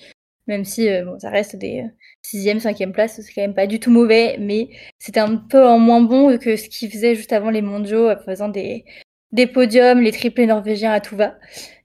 même 0.47 0.65
si 0.65 0.89
euh, 0.89 1.05
bon, 1.05 1.19
ça 1.19 1.31
reste 1.31 1.57
des 1.57 1.83
euh, 1.83 1.89
sixième, 2.23 2.61
cinquième 2.61 2.93
place, 2.93 3.21
c'est 3.21 3.33
quand 3.33 3.43
même 3.43 3.55
pas 3.55 3.67
du 3.67 3.81
tout 3.81 3.91
mauvais, 3.91 4.37
mais 4.41 4.71
c'était 4.99 5.21
un 5.21 5.37
peu 5.37 5.65
en 5.67 5.79
moins 5.79 6.03
bon 6.03 6.39
que 6.39 6.57
ce 6.57 6.69
qu'il 6.69 6.91
faisait 6.91 7.15
juste 7.15 7.33
avant 7.33 7.51
les 7.51 7.63
mondiaux, 7.63 8.11
en 8.11 8.17
faisant 8.19 8.49
des 8.49 8.85
des 9.33 9.47
podiums, 9.47 10.01
les 10.01 10.13
triplés 10.13 10.47
norvégiens 10.47 10.93
à 10.93 11.01
tout 11.01 11.17
va. 11.17 11.37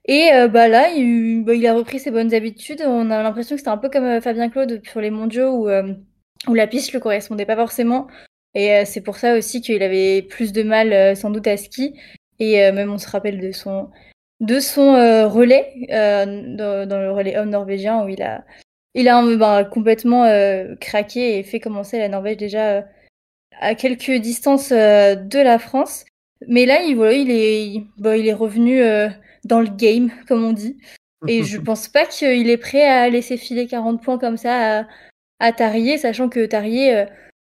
Et 0.06 0.30
euh, 0.32 0.48
bah 0.48 0.68
là, 0.68 0.90
il, 0.90 1.44
bah, 1.44 1.54
il 1.54 1.66
a 1.66 1.74
repris 1.74 1.98
ses 1.98 2.10
bonnes 2.10 2.34
habitudes. 2.34 2.82
On 2.86 3.10
a 3.10 3.22
l'impression 3.22 3.56
que 3.56 3.60
c'était 3.60 3.70
un 3.70 3.78
peu 3.78 3.88
comme 3.88 4.04
euh, 4.04 4.20
Fabien 4.20 4.48
Claude 4.50 4.80
sur 4.86 5.00
les 5.00 5.10
mondiaux 5.10 5.50
où 5.50 5.68
euh, 5.68 5.94
où 6.48 6.54
la 6.54 6.66
piste 6.66 6.92
lui 6.92 7.00
correspondait 7.00 7.46
pas 7.46 7.56
forcément. 7.56 8.06
Et 8.54 8.72
euh, 8.72 8.82
c'est 8.86 9.02
pour 9.02 9.16
ça 9.16 9.36
aussi 9.36 9.60
qu'il 9.60 9.82
avait 9.82 10.22
plus 10.22 10.52
de 10.52 10.62
mal 10.62 10.92
euh, 10.92 11.14
sans 11.14 11.30
doute 11.30 11.46
à 11.46 11.56
ski. 11.56 11.94
Et 12.38 12.62
euh, 12.62 12.72
même 12.72 12.92
on 12.92 12.98
se 12.98 13.08
rappelle 13.08 13.40
de 13.40 13.52
son 13.52 13.90
de 14.40 14.60
son 14.60 14.94
euh, 14.94 15.26
relais 15.26 15.72
euh, 15.90 16.26
dans, 16.56 16.86
dans 16.88 17.00
le 17.00 17.10
relais 17.10 17.38
homme 17.38 17.50
norvégien 17.50 18.04
où 18.04 18.08
il 18.08 18.22
a 18.22 18.44
il 18.96 19.08
a 19.08 19.22
bah, 19.36 19.64
complètement 19.64 20.24
euh, 20.24 20.74
craqué 20.76 21.38
et 21.38 21.42
fait 21.42 21.60
commencer 21.60 21.98
la 21.98 22.08
Norvège 22.08 22.38
déjà 22.38 22.78
euh, 22.78 22.82
à 23.60 23.74
quelques 23.74 24.10
distances 24.10 24.72
euh, 24.72 25.14
de 25.14 25.38
la 25.38 25.58
France. 25.58 26.06
Mais 26.48 26.64
là, 26.64 26.80
il, 26.80 26.96
voilà, 26.96 27.12
il 27.12 27.30
est 27.30 27.66
il, 27.66 27.86
bah, 27.98 28.16
il 28.16 28.26
est 28.26 28.32
revenu 28.32 28.80
euh, 28.80 29.08
dans 29.44 29.60
le 29.60 29.68
game, 29.68 30.10
comme 30.26 30.44
on 30.44 30.52
dit. 30.54 30.78
Et 31.28 31.44
je 31.44 31.58
pense 31.60 31.88
pas 31.88 32.06
qu'il 32.06 32.48
est 32.48 32.56
prêt 32.56 32.88
à 32.88 33.10
laisser 33.10 33.36
filer 33.36 33.66
40 33.66 34.02
points 34.02 34.18
comme 34.18 34.38
ça 34.38 34.80
à, 34.80 34.86
à 35.40 35.52
Tarier, 35.52 35.98
sachant 35.98 36.30
que 36.30 36.46
Tarier, 36.46 36.96
euh, 36.96 37.04
bon, 37.04 37.10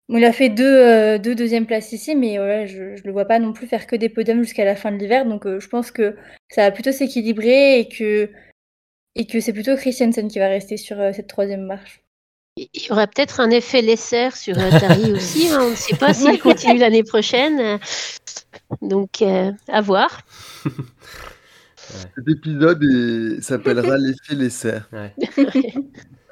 il 0.10 0.24
a 0.24 0.32
fait 0.32 0.50
deux, 0.50 0.64
euh, 0.66 1.18
deux 1.18 1.36
deuxième 1.36 1.66
places 1.66 1.92
ici, 1.92 2.16
mais 2.16 2.38
voilà, 2.38 2.66
je, 2.66 2.96
je 2.96 3.04
le 3.04 3.12
vois 3.12 3.26
pas 3.26 3.40
non 3.40 3.52
plus 3.54 3.68
faire 3.68 3.88
que 3.88 3.96
des 3.96 4.10
podiums 4.10 4.42
jusqu'à 4.44 4.64
la 4.66 4.76
fin 4.76 4.92
de 4.92 4.98
l'hiver. 4.98 5.26
Donc 5.26 5.46
euh, 5.46 5.60
je 5.60 5.68
pense 5.68 5.92
que 5.92 6.16
ça 6.50 6.62
va 6.64 6.72
plutôt 6.72 6.92
s'équilibrer 6.94 7.80
et 7.80 7.90
que, 7.90 8.30
et 9.16 9.26
que 9.28 9.40
c'est 9.42 9.54
plutôt 9.54 9.76
Christiansen 9.76 10.28
qui 10.30 10.40
va 10.40 10.48
rester 10.48 10.78
sur 10.78 11.00
euh, 11.00 11.12
cette 11.14 11.28
troisième 11.28 11.66
marche. 11.66 12.02
Il 12.58 12.68
y 12.74 12.92
aurait 12.92 13.08
peut-être 13.08 13.40
un 13.40 13.50
effet 13.52 13.82
Lesser 13.82 14.30
sur 14.36 14.58
euh, 14.58 14.70
Tari 14.80 15.12
aussi. 15.16 15.50
hein, 15.50 15.60
On 15.62 15.70
ne 15.72 15.76
sait 15.76 15.96
pas 15.98 16.14
s'il 16.14 16.40
continue 16.40 16.80
l'année 16.80 17.04
prochaine. 17.04 17.60
euh, 17.60 17.78
Donc, 18.82 19.22
euh, 19.22 19.52
à 19.68 19.82
voir. 19.82 20.22
Cet 22.16 22.28
épisode 22.28 22.84
s'appellera 23.42 23.98
l'effet. 23.98 24.82
Ouais. 24.92 25.14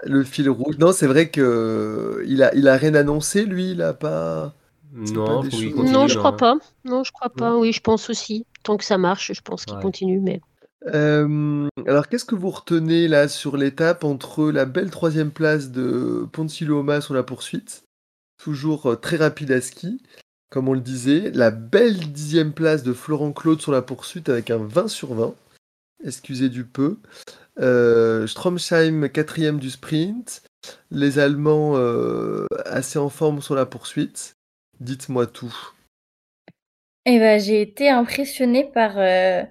Le 0.05 0.23
fil 0.23 0.49
rouge. 0.49 0.77
Non, 0.77 0.91
c'est 0.91 1.07
vrai 1.07 1.29
que 1.29 2.23
il 2.27 2.43
a, 2.43 2.53
il 2.55 2.67
a 2.67 2.75
rien 2.77 2.93
annoncé, 2.95 3.43
lui, 3.45 3.71
il 3.71 3.81
a 3.81 3.93
pas. 3.93 4.53
Non, 4.93 5.25
pas 5.25 5.43
des 5.43 5.51
faut 5.51 5.57
qu'il 5.57 5.67
choses- 5.69 5.75
continue, 5.77 5.93
non, 5.93 6.07
je 6.07 6.15
hein. 6.15 6.19
crois 6.19 6.37
pas. 6.37 6.55
Non, 6.85 7.03
je 7.03 7.11
crois 7.11 7.29
pas. 7.29 7.57
Oui, 7.57 7.73
je 7.73 7.81
pense 7.81 8.09
aussi. 8.09 8.45
Tant 8.63 8.77
que 8.77 8.85
ça 8.85 8.97
marche, 8.97 9.33
je 9.33 9.41
pense 9.41 9.65
qu'il 9.65 9.75
Ouais. 9.75 9.81
continue. 9.81 10.19
Mais 10.21 10.39
Euh, 10.93 11.67
alors, 11.87 12.07
qu'est-ce 12.07 12.25
que 12.25 12.35
vous 12.35 12.51
retenez 12.51 13.07
là 13.07 13.27
sur 13.27 13.57
l'étape 13.57 14.03
entre 14.03 14.51
la 14.51 14.65
belle 14.65 14.91
troisième 14.91 15.31
place 15.31 15.71
de 15.71 16.27
Ponsiloma 16.31 17.01
sur 17.01 17.13
la 17.15 17.23
poursuite, 17.23 17.83
toujours 18.41 18.91
euh, 18.91 18.95
très 18.95 19.17
rapide 19.17 19.51
à 19.51 19.61
ski, 19.61 20.01
comme 20.51 20.69
on 20.69 20.73
le 20.73 20.79
disait, 20.81 21.31
la 21.33 21.49
belle 21.49 21.97
dixième 22.11 22.53
place 22.53 22.83
de 22.83 22.93
Florent 22.93 23.31
Claude 23.33 23.61
sur 23.61 23.71
la 23.71 23.81
poursuite 23.81 24.29
avec 24.29 24.51
un 24.51 24.59
20 24.59 24.87
sur 24.87 25.15
20, 25.15 25.33
excusez 26.03 26.49
du 26.49 26.63
peu, 26.65 26.97
euh, 27.59 28.27
Stromsheim 28.27 29.07
quatrième 29.09 29.59
du 29.59 29.69
sprint, 29.69 30.43
les 30.91 31.19
Allemands 31.19 31.73
euh, 31.75 32.45
assez 32.65 32.99
en 32.99 33.09
forme 33.09 33.41
sur 33.41 33.55
la 33.55 33.65
poursuite. 33.65 34.35
Dites-moi 34.79 35.25
tout. 35.27 35.55
Eh 37.05 37.19
ben, 37.19 37.39
j'ai 37.39 37.61
été 37.61 37.89
impressionnée 37.89 38.65
par 38.65 38.97
euh, 38.97 39.43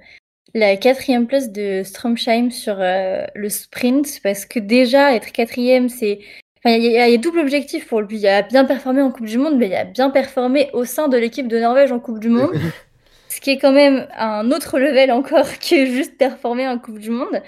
la 0.55 0.77
quatrième 0.77 1.27
place 1.27 1.51
de 1.51 1.83
Stromsheim 1.83 2.51
sur 2.51 2.77
le 2.79 3.49
sprint 3.49 4.21
parce 4.23 4.45
que 4.45 4.59
déjà 4.59 5.15
être 5.15 5.33
quatrième, 5.33 5.89
c'est 5.89 6.19
enfin, 6.59 6.77
il 6.77 6.85
y, 6.85 6.91
y 6.91 6.99
a 6.99 7.17
double 7.17 7.39
objectif 7.39 7.87
pour 7.87 8.03
lui. 8.03 8.17
Il 8.17 8.23
y 8.23 8.29
a 8.29 8.43
bien 8.43 8.65
performé 8.65 9.01
en 9.01 9.11
Coupe 9.11 9.27
du 9.27 9.39
Monde, 9.39 9.57
mais 9.57 9.67
il 9.67 9.73
y 9.73 9.77
a 9.77 9.85
bien 9.85 10.11
performé 10.11 10.69
au 10.73 10.85
sein 10.85 11.09
de 11.09 11.17
l'équipe 11.17 11.49
de 11.49 11.59
Norvège 11.59 11.93
en 11.93 12.01
Coupe 12.01 12.19
du 12.19 12.29
Monde, 12.29 12.53
ce 13.29 13.41
qui 13.41 13.51
est 13.51 13.59
quand 13.59 13.73
même 13.73 14.09
un 14.15 14.51
autre 14.51 14.79
level 14.79 15.11
encore 15.13 15.49
que 15.59 15.87
juste 15.87 16.19
performer 16.19 16.69
en 16.69 16.79
Coupe 16.79 16.99
du 16.99 17.11
Monde. 17.11 17.41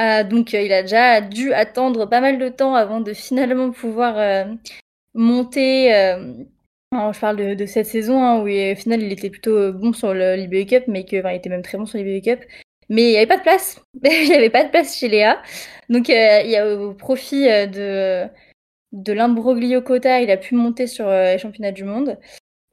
Euh, 0.00 0.24
donc 0.24 0.54
euh, 0.54 0.62
il 0.62 0.72
a 0.72 0.82
déjà 0.82 1.20
dû 1.20 1.52
attendre 1.52 2.06
pas 2.06 2.20
mal 2.20 2.38
de 2.38 2.48
temps 2.48 2.74
avant 2.74 3.00
de 3.00 3.12
finalement 3.12 3.70
pouvoir 3.70 4.16
euh, 4.18 4.44
monter. 5.14 5.92
alors, 6.92 7.12
je 7.12 7.20
parle 7.20 7.56
de, 7.56 7.66
cette 7.66 7.86
saison 7.86 8.22
hein, 8.22 8.42
où 8.42 8.48
il- 8.48 8.72
au 8.72 8.76
final 8.76 9.02
il 9.02 9.12
était 9.12 9.30
plutôt 9.30 9.72
bon 9.72 9.92
sur 9.92 10.14
le 10.14 10.34
l'IBU 10.36 10.66
Cup, 10.66 10.84
mais 10.88 11.04
que 11.04 11.16
il 11.16 11.36
était 11.36 11.50
même 11.50 11.62
très 11.62 11.78
bon 11.78 11.86
sur 11.86 11.98
l'IBU 11.98 12.22
Cup. 12.22 12.40
Mais 12.88 13.02
il 13.02 13.10
n'y 13.10 13.16
avait 13.18 13.26
pas 13.26 13.36
de 13.38 13.42
place. 13.42 13.80
il 14.04 14.28
n'y 14.28 14.34
avait 14.34 14.50
pas 14.50 14.64
de 14.64 14.70
place 14.70 14.96
chez 14.98 15.08
Léa. 15.08 15.42
Donc 15.88 16.08
il 16.08 16.62
au 16.78 16.94
profit 16.94 17.44
de 17.44 18.26
de 18.92 19.12
l'Imbroglio 19.12 19.82
Cota, 19.82 20.20
il 20.20 20.30
a 20.30 20.36
pu 20.36 20.54
monter 20.56 20.86
sur 20.88 21.08
les 21.08 21.38
championnats 21.38 21.72
du 21.72 21.84
monde. 21.84 22.18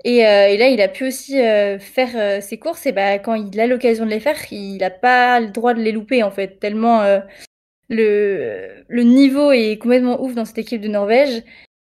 Et, 0.04 0.26
euh, 0.26 0.48
et 0.48 0.58
là, 0.58 0.70
il 0.70 0.80
a 0.82 0.88
pu 0.88 1.08
aussi 1.08 1.40
euh, 1.42 1.80
faire 1.80 2.12
euh, 2.16 2.42
ses 2.42 2.60
courses. 2.60 2.86
Et 2.86 2.92
bah, 2.92 3.20
quand 3.20 3.34
il 3.34 3.60
a 3.60 3.68
l'occasion 3.68 4.06
de 4.06 4.12
les 4.12 4.20
faire, 4.20 4.38
il 4.52 4.78
n'a 4.78 4.90
pas 4.90 5.40
le 5.40 5.50
droit 5.50 5.74
de 5.74 5.82
les 5.82 5.92
louper 5.92 6.24
en 6.24 6.32
fait, 6.32 6.60
tellement 6.60 7.04
le 7.90 8.84
le 8.88 9.04
niveau 9.04 9.52
est 9.52 9.78
complètement 9.78 10.22
ouf 10.22 10.36
dans 10.36 10.46
cette 10.46 10.58
équipe 10.58 10.82
de 10.82 10.88
Norvège. 10.88 11.44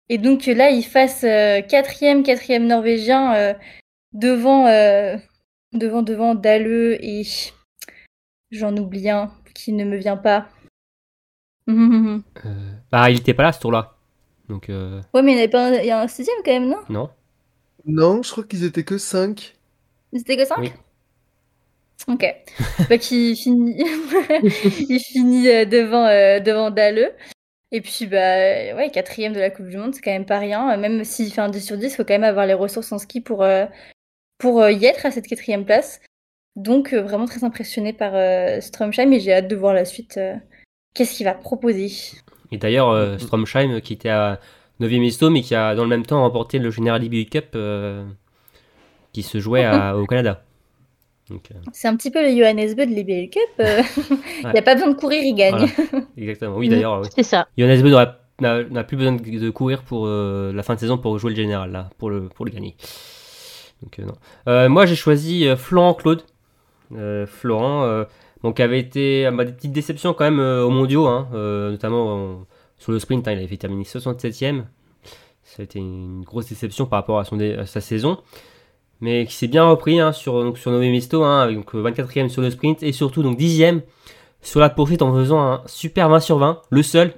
Et 0.09 0.19
donc 0.19 0.47
là, 0.47 0.71
il 0.71 0.83
fasse 0.83 1.21
quatrième, 1.69 2.23
quatrième 2.23 2.67
norvégien 2.67 3.55
devant, 4.13 4.65
devant, 5.73 6.03
devant 6.03 6.35
Dalleux 6.35 6.97
et 7.05 7.23
j'en 8.51 8.77
oublie 8.77 9.09
un 9.09 9.31
qui 9.55 9.73
ne 9.73 9.85
me 9.85 9.97
vient 9.97 10.17
pas. 10.17 10.49
ouais, 11.67 11.75
Euh, 12.47 12.73
bah, 12.91 13.11
il 13.11 13.19
était 13.19 13.35
pas 13.35 13.45
là 13.45 13.53
ce 13.53 13.61
tour-là. 13.61 13.97
Donc, 14.49 14.69
euh, 14.69 15.01
mais 15.15 15.21
il 15.21 15.31
y 15.31 15.35
en 15.35 15.39
avait 15.39 15.49
pas 15.49 15.67
un, 15.69 15.75
il 15.75 15.87
y 15.87 15.91
a 15.91 16.01
un 16.01 16.09
sixième 16.09 16.39
quand 16.45 16.53
même, 16.53 16.69
non? 16.69 16.81
Non. 16.89 17.11
Non, 17.87 18.23
je 18.23 18.31
crois 18.31 18.45
qu'ils 18.45 18.65
étaient 18.65 18.85
que 18.85 18.99
5. 18.99 19.55
C'était 20.13 20.37
que 20.37 20.45
5 20.45 20.59
Oui. 20.59 20.73
Ok. 22.09 22.25
bah, 22.89 22.99
qui 22.99 23.37
finit, 23.37 23.77
il 24.89 25.01
finit 25.01 25.49
euh, 25.49 25.65
devant, 25.67 26.07
euh, 26.07 26.41
devant 26.41 26.71
Dalleux. 26.71 27.13
Et 27.73 27.81
puis, 27.83 28.07
bah, 28.07 28.17
ouais, 28.77 28.91
quatrième 28.93 29.33
de 29.33 29.39
la 29.41 29.51
Coupe 29.51 29.69
du 29.69 29.77
Monde, 29.77 29.95
c'est 29.95 30.01
quand 30.01 30.11
même 30.11 30.27
pas 30.27 30.39
rien. 30.39 30.77
Même 30.77 31.05
s'il 31.05 31.33
fait 31.33 31.41
un 31.43 31.49
10 31.51 31.61
sur 31.65 31.77
10, 31.77 31.93
il 31.93 31.97
faut 31.97 32.05
quand 32.05 32.15
même 32.15 32.25
avoir 32.25 32.47
les 32.47 32.55
ressources 32.55 32.91
en 32.93 32.99
ski 32.99 33.21
pour, 33.21 33.43
euh, 33.43 33.67
pour 34.39 34.63
euh, 34.63 34.73
y 34.73 34.87
être 34.87 35.07
à 35.07 35.11
cette 35.11 35.27
quatrième 35.27 35.65
place. 35.65 36.01
Donc, 36.57 36.93
euh, 36.95 37.03
vraiment 37.03 37.27
très 37.27 37.45
impressionné 37.45 37.93
par 37.93 38.15
euh, 38.15 38.61
Stromsheim 38.61 39.13
et 39.13 39.21
j'ai 39.21 39.33
hâte 39.35 39.49
de 39.49 39.57
voir 39.57 39.75
la 39.75 39.85
suite. 39.85 40.17
euh, 40.17 40.35
Qu'est-ce 40.95 41.15
qu'il 41.17 41.27
va 41.27 41.35
proposer 41.35 41.93
Et 42.51 42.59
d'ailleurs, 42.59 42.91
euh, 42.91 43.13
Mhm. 43.15 43.19
Stromsheim, 43.21 43.81
qui 43.81 43.93
était 43.93 44.09
à 44.09 44.41
9e 44.81 45.07
Esto, 45.07 45.31
mais 45.31 45.43
qui 45.43 45.55
a 45.55 45.75
dans 45.75 45.83
le 45.85 45.89
même 45.89 46.07
temps 46.07 46.21
remporté 46.23 46.59
le 46.59 46.71
General 46.71 47.03
IBU 47.03 47.27
Cup 47.27 47.47
euh, 47.55 48.05
qui 49.13 49.23
se 49.23 49.39
jouait 49.39 49.65
à- 49.65 49.97
au 49.99 50.07
Canada. 50.07 50.43
Euh, 51.31 51.37
C'est 51.73 51.87
un 51.87 51.95
petit 51.97 52.11
peu 52.11 52.23
le 52.23 52.37
Johannes 52.37 52.75
Beu 52.75 52.87
de 52.87 52.91
l'IBL 52.93 53.31
Cup. 53.31 53.41
euh, 53.61 53.83
Il 54.41 54.47
Ouais. 54.47 54.53
n'y 54.53 54.59
a 54.59 54.63
pas 54.63 54.75
besoin 54.75 54.91
de 54.91 54.97
courir, 54.97 55.23
il 55.23 55.35
gagne. 55.35 55.69
voilà. 55.91 56.05
Exactement. 56.17 56.57
Oui, 56.57 56.69
d'ailleurs, 56.69 57.01
oui. 57.03 57.09
c'est 57.15 57.23
ça. 57.23 57.47
N'aura- 57.57 58.17
n'a 58.71 58.85
plus 58.85 58.97
besoin 58.97 59.13
de, 59.13 59.51
courir 59.51 59.83
pour 59.83 60.07
euh, 60.07 60.51
la 60.53 60.63
fin 60.63 60.75
de 60.75 60.81
saison 60.81 60.97
pour 60.99 61.19
jouer 61.19 61.31
le 61.31 61.37
général, 61.37 61.71
là, 61.73 61.91
pour 61.99 62.09
le, 62.11 62.23
pour 62.29 62.47
le 62.47 62.51
gagner. 62.51 62.75
Donc, 63.83 63.99
euh, 63.99 64.05
non. 64.07 64.15
Euh, 64.49 64.69
moi, 64.71 64.87
j'ai 64.87 64.97
choisi 64.97 65.47
euh, 65.47 65.57
Florent 65.57 65.93
Claude. 65.95 66.23
Euh, 66.97 67.27
Florent, 67.27 67.85
euh, 67.85 68.05
donc, 68.43 68.59
avait 68.59 68.81
été 68.81 69.27
à 69.27 69.31
des 69.31 69.53
petites 69.53 69.73
déceptions 69.73 70.15
quand 70.15 70.25
même 70.25 70.41
euh, 70.41 70.65
aux 70.65 70.71
mondiaux, 70.71 71.07
hein, 71.07 71.29
euh, 71.35 71.71
notamment 71.71 72.15
en- 72.15 72.47
sur 72.81 72.91
le 72.91 72.99
sprint. 72.99 73.29
hein, 73.29 73.33
il 73.33 73.39
avait 73.39 73.47
fait 73.47 73.57
terminer 73.57 73.85
67ème. 73.85 74.65
Ça 75.45 75.61
a 75.61 75.63
été 75.63 75.79
une 75.79 76.23
grosse 76.23 76.49
déception 76.49 76.87
par 76.87 76.99
rapport 76.99 77.21
à, 77.21 77.25
son 77.25 77.37
dé- 77.37 77.55
à 77.55 77.67
sa 77.67 77.81
saison. 77.81 78.19
mais 79.01 79.25
qui 79.27 79.35
s'est 79.35 79.47
bien 79.49 79.65
repris 79.69 79.99
hein, 80.01 80.11
sur, 80.13 80.43
donc, 80.43 80.59
sur 80.59 80.73
hein, 80.73 81.41
avec 81.41 81.57
donc, 81.57 81.73
24ème 81.75 82.29
sur 82.29 82.43
le 82.43 82.51
sprint 82.51 82.83
et 82.83 82.91
surtout 82.93 83.23
donc 83.23 83.39
10ème 83.39 83.81
sur 84.43 84.59
la 84.61 84.69
poursuite 84.71 85.03
en 85.03 85.13
faisant 85.15 85.41
un 85.41 85.63
super 85.67 86.09
20 86.09 86.21
sur 86.21 86.39
20, 86.39 86.61
le 86.71 86.83
seul 86.83 87.15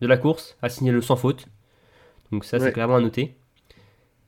de 0.00 0.06
la 0.06 0.16
course 0.18 0.56
à 0.62 0.68
signer 0.68 0.92
le 0.92 1.00
sans 1.00 1.16
faute. 1.16 1.46
Donc 2.32 2.44
ça, 2.44 2.58
c'est 2.58 2.66
Ouais. 2.66 2.72
clairement 2.72 2.96
à 2.96 3.00
noter. 3.00 3.36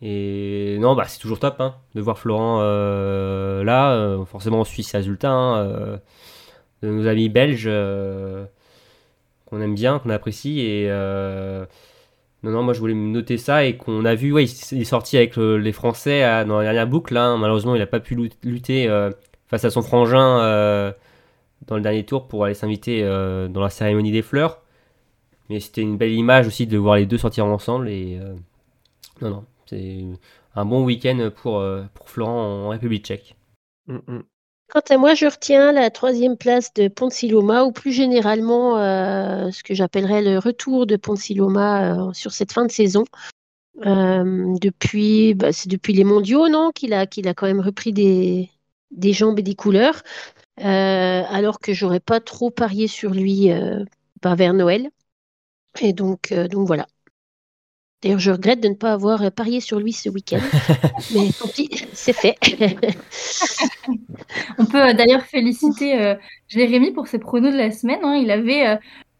Et 0.02 0.76
non, 0.80 0.94
bah, 0.94 1.04
c'est 1.08 1.18
toujours 1.18 1.40
top 1.40 1.56
hein, 1.60 1.74
de 1.94 2.00
voir 2.00 2.18
Florent 2.18 2.60
euh, 2.62 3.64
là. 3.64 3.92
Euh, 3.94 4.24
forcément, 4.24 4.60
on 4.60 4.64
suit 4.64 4.82
ses 4.84 4.98
résultats. 4.98 5.30
hein, 5.32 5.58
euh, 5.58 5.96
de 6.82 6.88
nos 6.88 7.06
amis 7.08 7.28
belges 7.28 7.68
qu'on 9.48 9.60
aime 9.60 9.74
bien, 9.74 9.98
qu'on 9.98 10.10
apprécie. 10.10 10.60
Et 10.60 10.86
euh, 10.90 11.64
non, 12.42 12.50
non, 12.52 12.62
moi 12.62 12.74
je 12.74 12.80
voulais 12.80 12.94
noter 12.94 13.36
ça 13.38 13.64
et 13.64 13.76
qu'on 13.76 14.04
a 14.04 14.14
vu, 14.14 14.32
ouais, 14.32 14.44
il 14.44 14.80
est 14.80 14.84
sorti 14.84 15.16
avec 15.16 15.36
le- 15.36 15.58
les 15.58 15.72
Français 15.72 16.44
dans 16.46 16.58
la 16.58 16.64
dernière 16.64 16.86
boucle. 16.86 17.14
Là, 17.14 17.36
malheureusement, 17.36 17.74
il 17.74 17.78
n'a 17.78 17.86
pas 17.86 18.00
pu 18.00 18.14
lut- 18.14 18.30
lutter 18.44 18.88
euh, 18.88 19.10
face 19.48 19.64
à 19.64 19.70
son 19.70 19.82
frangin 19.82 20.40
euh, 20.40 20.92
dans 21.66 21.76
le 21.76 21.82
dernier 21.82 22.04
tour 22.04 22.28
pour 22.28 22.44
aller 22.44 22.54
s'inviter 22.54 23.02
euh, 23.04 23.48
dans 23.48 23.60
la 23.60 23.70
cérémonie 23.70 24.12
des 24.12 24.22
fleurs. 24.22 24.62
Mais 25.50 25.60
c'était 25.60 25.82
une 25.82 25.96
belle 25.96 26.12
image 26.12 26.46
aussi 26.46 26.66
de 26.66 26.76
voir 26.78 26.96
les 26.96 27.06
deux 27.06 27.18
sortir 27.18 27.46
ensemble. 27.46 27.88
Et 27.88 28.18
euh, 28.22 28.34
non, 29.22 29.30
non, 29.30 29.44
c'est 29.66 30.04
un 30.54 30.64
bon 30.64 30.84
week-end 30.84 31.30
pour, 31.34 31.60
euh, 31.60 31.84
pour 31.94 32.10
Florent 32.10 32.66
en 32.66 32.68
République 32.68 33.04
tchèque. 33.06 33.34
Mm, 33.86 33.98
mm. 34.06 34.22
Quant 34.68 34.82
à 34.90 34.98
moi, 34.98 35.14
je 35.14 35.24
retiens 35.24 35.72
la 35.72 35.88
troisième 35.90 36.36
place 36.36 36.74
de 36.74 36.88
Ponsiloma, 36.88 37.64
ou 37.64 37.72
plus 37.72 37.90
généralement 37.92 38.76
euh, 38.76 39.50
ce 39.50 39.62
que 39.62 39.72
j'appellerais 39.72 40.20
le 40.20 40.38
retour 40.38 40.86
de 40.86 40.96
Ponsiloma 40.96 42.08
euh, 42.08 42.12
sur 42.12 42.32
cette 42.32 42.52
fin 42.52 42.66
de 42.66 42.70
saison. 42.70 43.04
Euh, 43.86 44.54
depuis, 44.60 45.32
bah, 45.32 45.52
c'est 45.52 45.70
depuis 45.70 45.94
les 45.94 46.04
mondiaux, 46.04 46.48
non, 46.48 46.70
qu'il 46.74 46.92
a, 46.92 47.06
qu'il 47.06 47.28
a 47.28 47.34
quand 47.34 47.46
même 47.46 47.60
repris 47.60 47.94
des, 47.94 48.50
jambes 49.12 49.38
et 49.38 49.42
des 49.42 49.54
couleurs, 49.54 50.02
alors 50.58 51.60
que 51.60 51.72
j'aurais 51.72 52.00
pas 52.00 52.20
trop 52.20 52.50
parié 52.50 52.88
sur 52.88 53.12
lui 53.12 53.50
bah, 54.20 54.34
vers 54.34 54.52
Noël. 54.52 54.90
Et 55.80 55.94
donc, 55.94 56.34
donc 56.34 56.66
voilà. 56.66 56.86
D'ailleurs, 58.02 58.18
je 58.20 58.30
regrette 58.30 58.60
de 58.60 58.68
ne 58.68 58.74
pas 58.74 58.92
avoir 58.92 59.22
euh, 59.22 59.30
parié 59.30 59.60
sur 59.60 59.80
lui 59.80 59.92
ce 59.92 60.08
week-end, 60.08 60.38
mais 61.14 61.30
tant 61.36 61.48
pis, 61.48 61.68
c'est 61.92 62.12
fait. 62.12 62.36
On 64.58 64.66
peut 64.66 64.90
euh, 64.90 64.92
d'ailleurs 64.92 65.22
féliciter 65.22 66.00
euh, 66.00 66.14
Jérémy 66.46 66.92
pour 66.92 67.08
ses 67.08 67.18
pronos 67.18 67.52
de 67.52 67.58
la 67.58 67.70
semaine. 67.72 67.98
hein. 68.04 68.14
Il 68.14 68.30
avait 68.30 68.68
euh, 68.68 68.76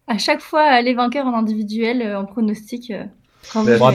à 0.07 0.19
chaque 0.19 0.41
fois 0.41 0.81
les 0.81 0.95
vainqueurs 0.95 1.27
en 1.27 1.35
individuel 1.35 2.03
euh, 2.03 2.21
en 2.21 2.25
pronostic. 2.25 2.91
euh. 2.93 3.05
Bon. 3.55 3.93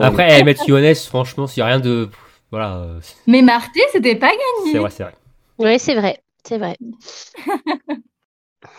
Après, 0.00 0.40
eh, 0.40 0.44
mettre 0.44 0.64
Johannes, 0.66 0.94
franchement, 0.94 1.46
s'il 1.46 1.62
n'y 1.62 1.64
a 1.68 1.72
rien 1.72 1.80
de. 1.80 2.08
Voilà, 2.50 2.86
Mais 3.26 3.42
Marté, 3.42 3.80
c'était 3.92 4.14
pas 4.14 4.28
gagné. 4.28 4.72
c'est 4.72 4.78
vrai, 4.78 4.90
c'est 4.90 5.02
vrai. 5.02 5.14
Oui, 5.58 5.78
c'est 5.78 5.94
vrai, 5.96 6.22
c'est 6.46 6.58
vrai. 6.58 6.76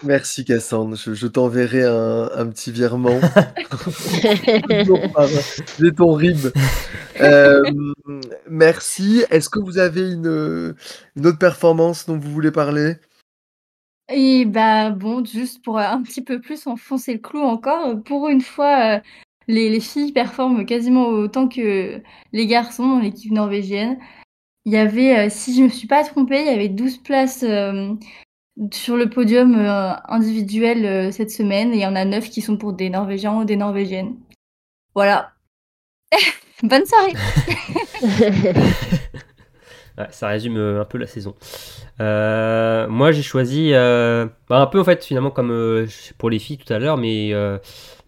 Merci 0.04 0.46
Cassandre, 0.46 0.96
je, 0.96 1.14
je 1.14 1.28
t'enverrai 1.28 1.84
un, 1.84 2.30
un 2.34 2.48
petit 2.48 2.72
virement. 2.72 3.20
J'ai 5.80 5.92
ton 5.92 6.14
RIB. 6.14 6.52
Euh, 7.22 7.64
merci. 8.50 9.24
Est-ce 9.30 9.50
que 9.50 9.60
vous 9.60 9.78
avez 9.78 10.12
une, 10.12 10.76
une 11.16 11.28
autre 11.28 11.40
performance 11.40 12.06
dont 12.06 12.18
vous 12.18 12.32
voulez 12.32 12.52
parler? 12.52 12.96
Et 14.10 14.46
bah 14.46 14.92
bon, 14.92 15.26
juste 15.26 15.64
pour 15.64 15.80
un 15.80 16.02
petit 16.04 16.22
peu 16.22 16.40
plus 16.40 16.68
enfoncer 16.68 17.14
le 17.14 17.20
clou 17.20 17.42
encore, 17.42 18.02
pour 18.04 18.30
une 18.30 18.42
fois, 18.42 18.98
euh, 18.98 19.00
les, 19.48 19.70
les 19.70 19.80
filles 19.80 20.12
performent 20.12 20.66
quasiment 20.66 21.08
autant 21.08 21.48
que 21.48 22.02
les 22.32 22.48
garçons 22.48 22.88
dans 22.88 23.00
l'équipe 23.00 23.32
norvégienne. 23.32 23.98
Il 24.66 24.74
y 24.74 24.78
avait, 24.78 25.28
euh, 25.28 25.30
si 25.30 25.56
je 25.56 25.64
me 25.64 25.70
suis 25.70 25.88
pas 25.88 26.04
trompée, 26.04 26.42
il 26.42 26.48
y 26.48 26.50
avait 26.50 26.70
12 26.70 26.98
places 26.98 27.44
euh, 27.44 27.94
sur 28.72 28.96
le 28.96 29.10
podium 29.10 29.56
euh, 29.56 29.94
individuel 30.08 30.86
euh, 30.86 31.12
cette 31.12 31.32
semaine 31.32 31.74
il 31.74 31.80
y 31.80 31.86
en 31.86 31.96
a 31.96 32.06
9 32.06 32.30
qui 32.30 32.42
sont 32.42 32.58
pour 32.58 32.74
des 32.74 32.90
Norvégiens 32.90 33.34
ou 33.36 33.46
des 33.46 33.56
Norvégiennes. 33.56 34.16
Voilà. 34.94 35.32
Bonne 36.64 36.86
soirée. 36.86 37.14
Ça 40.10 40.28
résume 40.28 40.58
euh, 40.58 40.82
un 40.82 40.86
peu 40.86 40.98
la 40.98 41.08
saison. 41.08 41.36
Moi, 42.00 43.12
j'ai 43.12 43.22
choisi 43.22 43.72
bah, 43.72 44.30
un 44.50 44.68
peu 44.68 44.80
en 44.80 44.84
fait 44.84 45.04
finalement 45.04 45.32
comme 45.32 45.88
pour 46.18 46.30
les 46.30 46.40
filles 46.40 46.58
tout 46.58 46.72
à 46.72 46.80
l'heure, 46.80 46.98
mais 46.98 47.32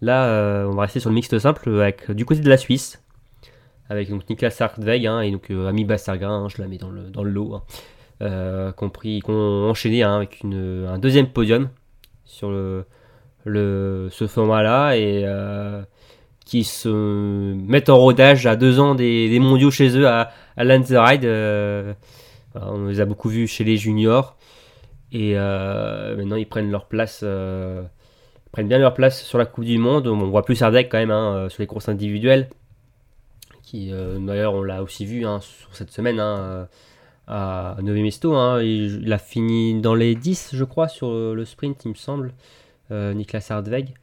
là, 0.02 0.65
on 0.68 0.76
va 0.76 0.84
rester 0.84 0.99
sur 0.99 1.10
le 1.10 1.15
mixte 1.15 1.40
simple 1.40 1.69
avec 1.80 2.11
du 2.11 2.26
côté 2.26 2.41
de 2.41 2.49
la 2.49 2.57
Suisse, 2.57 3.02
avec 3.90 4.10
donc 4.10 4.30
Niklas 4.30 4.57
Hartweg 4.60 5.07
hein, 5.07 5.22
et 5.22 5.32
donc 5.32 5.49
Ami 5.49 5.86
Bassergin, 5.86 6.30
hein, 6.30 6.48
je 6.49 6.61
la 6.61 6.68
mets 6.68 6.78
dans 6.78 6.90
le 6.90 7.03
dans 7.10 7.24
le 7.24 7.32
lot, 7.32 7.56
hein, 7.56 7.64
euh, 8.22 8.72
compris, 8.72 9.19
qu'on 9.19 9.69
enchaîné 9.69 10.02
hein, 10.02 10.15
avec 10.15 10.41
une, 10.41 10.88
un 10.89 10.98
deuxième 10.98 11.27
podium 11.27 11.69
sur 12.26 12.49
le, 12.49 12.85
le 13.45 14.10
ce 14.11 14.26
format-là 14.26 14.98
et 14.98 15.22
euh, 15.23 15.84
qui 16.44 16.64
se 16.64 17.53
mettent 17.53 17.89
en 17.89 17.98
rodage 17.98 18.48
à 18.48 18.56
deux 18.56 18.80
ans 18.80 18.95
des, 18.95 19.30
des 19.30 19.39
mondiaux 19.39 19.69
chez 19.69 19.95
eux 19.95 20.07
à, 20.07 20.31
à 20.57 20.64
euh, 20.64 21.94
on 22.56 22.88
les 22.88 23.02
a 23.02 23.06
beaucoup 23.06 23.30
vus 23.30 23.48
chez 23.48 23.64
les 23.64 23.77
juniors. 23.77 24.35
Et 25.11 25.35
maintenant, 25.35 26.35
ils 26.35 26.48
prennent 26.48 26.72
leur 26.72 26.88
place, 26.88 27.23
prennent 28.52 28.68
bien 28.68 28.80
leur 28.80 28.94
place 28.94 29.23
sur 29.23 29.38
la 29.38 29.45
Coupe 29.45 29.64
du 29.64 29.77
Monde. 29.77 30.07
On 30.07 30.27
voit 30.27 30.44
plus 30.44 30.56
Sardec 30.56 30.89
quand 30.89 30.98
même 30.98 31.11
hein, 31.11 31.48
sur 31.49 31.61
les 31.61 31.68
courses 31.68 31.88
individuelles. 31.88 32.49
Qui, 33.61 33.91
d'ailleurs, 34.19 34.56
on 34.56 34.64
l'a 34.64 34.84
aussi 34.84 35.06
vu 35.06 35.26
hein, 35.26 35.39
sur 35.39 35.73
cette 35.76 35.91
semaine 35.91 36.19
à 37.28 37.76
Nové 37.82 38.02
Mesto. 38.04 38.34
hein. 38.36 38.62
il, 38.62 39.12
a 39.12 39.18
fini 39.18 39.80
dans 39.82 39.95
les 39.95 40.16
10, 40.16 40.52
je 40.54 40.64
crois, 40.64 40.88
sur 40.88 41.12
le, 41.12 41.44
sprint, 41.45 41.84
il 41.86 41.90
me 41.90 41.95
semble. 41.95 42.34
Euh, 42.91 43.14
Niklas 43.14 43.48
Hardweg. 43.49 43.94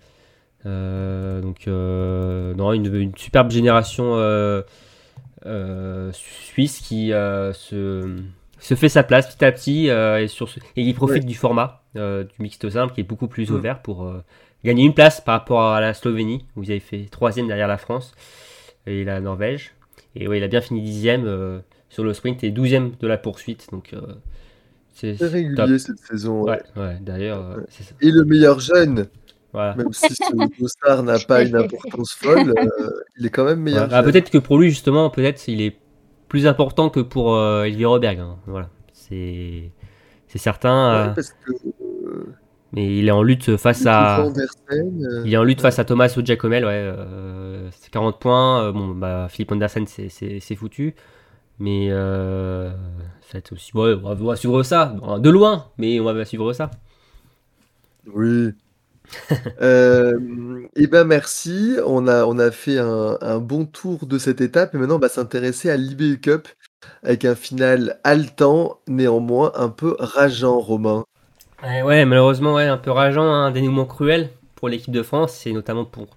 Euh, 0.66 1.40
donc, 1.40 1.66
euh, 1.68 2.54
non, 2.54 2.72
une, 2.72 2.94
une 2.94 3.16
superbe 3.16 3.50
génération 3.50 4.14
euh, 5.46 6.10
suisse 6.12 6.80
qui 6.80 7.08
se, 7.10 8.16
se 8.58 8.74
fait 8.74 8.88
sa 8.88 9.02
place 9.02 9.34
petit 9.34 9.44
à 9.44 9.52
petit 9.52 9.86
et, 9.88 10.28
sur 10.28 10.48
ce- 10.48 10.60
et 10.76 10.84
qui 10.84 10.94
profite 10.94 11.26
du 11.26 11.34
format 11.34 11.82
du 11.94 12.00
mixte 12.38 12.68
simple 12.70 12.92
qui 12.94 13.00
est 13.00 13.04
beaucoup 13.04 13.28
plus 13.28 13.50
Mm. 13.50 13.54
ouvert 13.54 13.82
pour 13.82 14.10
gagner 14.64 14.84
une 14.84 14.94
place 14.94 15.20
par 15.20 15.38
rapport 15.38 15.62
à 15.62 15.80
la 15.80 15.92
Slovénie 15.94 16.46
où 16.56 16.62
vous 16.62 16.70
avez 16.70 16.80
fait 16.80 17.06
troisième 17.10 17.46
derrière 17.46 17.68
la 17.68 17.76
France 17.78 18.14
et 18.86 19.04
la 19.04 19.20
Norvège. 19.20 19.72
Et 20.16 20.28
ouais, 20.28 20.38
il 20.38 20.44
a 20.44 20.48
bien 20.48 20.60
fini 20.60 20.80
dixième 20.80 21.62
sur 21.94 22.02
le 22.04 22.12
sprint 22.12 22.42
et 22.44 22.50
douzième 22.50 22.92
de 23.00 23.06
la 23.06 23.16
poursuite. 23.18 23.68
Donc, 23.72 23.92
euh, 23.94 24.00
c'est 24.92 25.14
top. 25.16 25.30
régulier 25.32 25.78
cette 25.78 25.98
saison. 26.00 26.42
ouais. 26.42 26.60
Ouais, 26.76 26.82
ouais, 26.82 26.98
d'ailleurs, 27.00 27.40
euh. 27.40 27.60
Et 28.00 28.10
le 28.10 28.24
meilleur 28.24 28.58
jeune, 28.60 29.06
Voilà. 29.52 29.76
même 29.76 29.92
si 29.92 30.12
ce 30.12 30.60
dossard 30.60 31.02
n'a 31.04 31.18
pas 31.20 31.42
une 31.44 31.54
importance 31.56 32.12
folle, 32.12 32.52
euh, 32.58 32.90
il 33.18 33.26
est 33.26 33.30
quand 33.30 33.44
même 33.44 33.60
meilleur 33.60 33.84
Voilà. 33.88 33.98
Ah, 33.98 34.02
peut-être 34.02 34.30
que 34.30 34.38
pour 34.38 34.58
lui, 34.58 34.70
justement, 34.70 35.08
peut-être 35.10 35.46
il 35.48 35.62
est 35.62 35.76
plus 36.28 36.46
important 36.48 36.90
que 36.90 36.98
pour 37.00 37.36
euh, 37.36 37.62
Elvira 37.64 37.98
Berg. 38.00 38.18
hein. 38.18 38.36
Voilà. 38.46 38.68
C'est 38.92 39.70
c'est 40.26 40.38
certain. 40.38 41.04
Ouais, 41.04 41.10
euh, 41.10 41.14
parce 41.14 41.30
que 41.30 41.52
mais 42.72 42.98
il 42.98 43.06
est 43.06 43.12
en 43.12 43.22
lutte 43.22 43.56
face 43.56 43.86
à. 43.86 44.26
Il 45.24 45.32
est 45.32 45.36
en 45.36 45.44
lutte 45.44 45.60
face 45.60 45.78
à 45.78 45.84
Thomas 45.84 46.12
ou 46.16 46.24
Giacomel, 46.24 46.64
ouais. 46.64 46.92
c'est 47.70 47.90
40 47.90 48.18
points. 48.18 48.72
bon, 48.72 48.88
bah, 48.88 49.28
Philippe 49.30 49.52
Andersen, 49.52 49.86
c'est 49.86 50.54
foutu. 50.56 50.94
Mais 51.58 51.88
euh, 51.90 52.70
être 53.32 53.52
aussi. 53.52 53.76
Ouais, 53.76 53.94
on 54.02 54.14
va, 54.14 54.36
suivre 54.36 54.62
ça. 54.62 54.94
De 55.18 55.30
loin, 55.30 55.66
mais 55.78 56.00
on 56.00 56.04
va 56.04 56.24
suivre 56.24 56.52
ça. 56.52 56.70
Oui. 58.06 58.52
Euh, 59.60 60.18
eh 60.76 60.86
ben 60.86 61.04
merci, 61.04 61.76
on 61.86 62.08
a, 62.08 62.24
on 62.24 62.38
a 62.38 62.50
fait 62.50 62.78
un, 62.78 63.18
un 63.20 63.38
bon 63.38 63.66
tour 63.66 64.06
de 64.06 64.18
cette 64.18 64.40
étape 64.40 64.74
et 64.74 64.78
maintenant 64.78 64.96
on 64.96 64.98
va 64.98 65.10
s'intéresser 65.10 65.70
à 65.70 65.76
l'IBU 65.76 66.20
Cup 66.20 66.48
avec 67.02 67.24
un 67.24 67.34
final 67.34 68.00
haletant, 68.02 68.80
néanmoins 68.88 69.52
un 69.54 69.68
peu 69.68 69.94
rageant, 69.98 70.58
Romain. 70.58 71.04
Ouais, 71.62 71.82
ouais, 71.82 72.04
malheureusement, 72.04 72.54
ouais, 72.54 72.66
un 72.66 72.76
peu 72.76 72.90
rageant, 72.90 73.24
hein, 73.24 73.46
un 73.46 73.50
dénouement 73.50 73.86
cruel 73.86 74.30
pour 74.54 74.68
l'équipe 74.68 74.92
de 74.92 75.02
France, 75.02 75.46
et 75.46 75.52
notamment 75.52 75.84
pour 75.84 76.08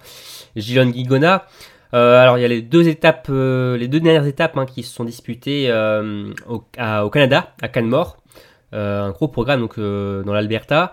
Gilles 0.55 0.91
Guigona. 0.91 1.45
Euh, 1.93 2.21
alors, 2.21 2.37
il 2.37 2.41
y 2.41 2.45
a 2.45 2.47
les 2.47 2.61
deux 2.61 2.87
étapes, 2.87 3.27
euh, 3.29 3.77
les 3.77 3.87
deux 3.87 3.99
dernières 3.99 4.25
étapes 4.25 4.57
hein, 4.57 4.65
qui 4.65 4.83
se 4.83 4.93
sont 4.93 5.05
disputées 5.05 5.67
euh, 5.69 6.31
au, 6.47 6.59
Canada, 7.09 7.53
à 7.61 7.67
Canmore. 7.67 8.17
Un 8.73 9.11
gros 9.11 9.27
programme 9.27 9.67
dans 9.67 10.33
l'Alberta. 10.33 10.91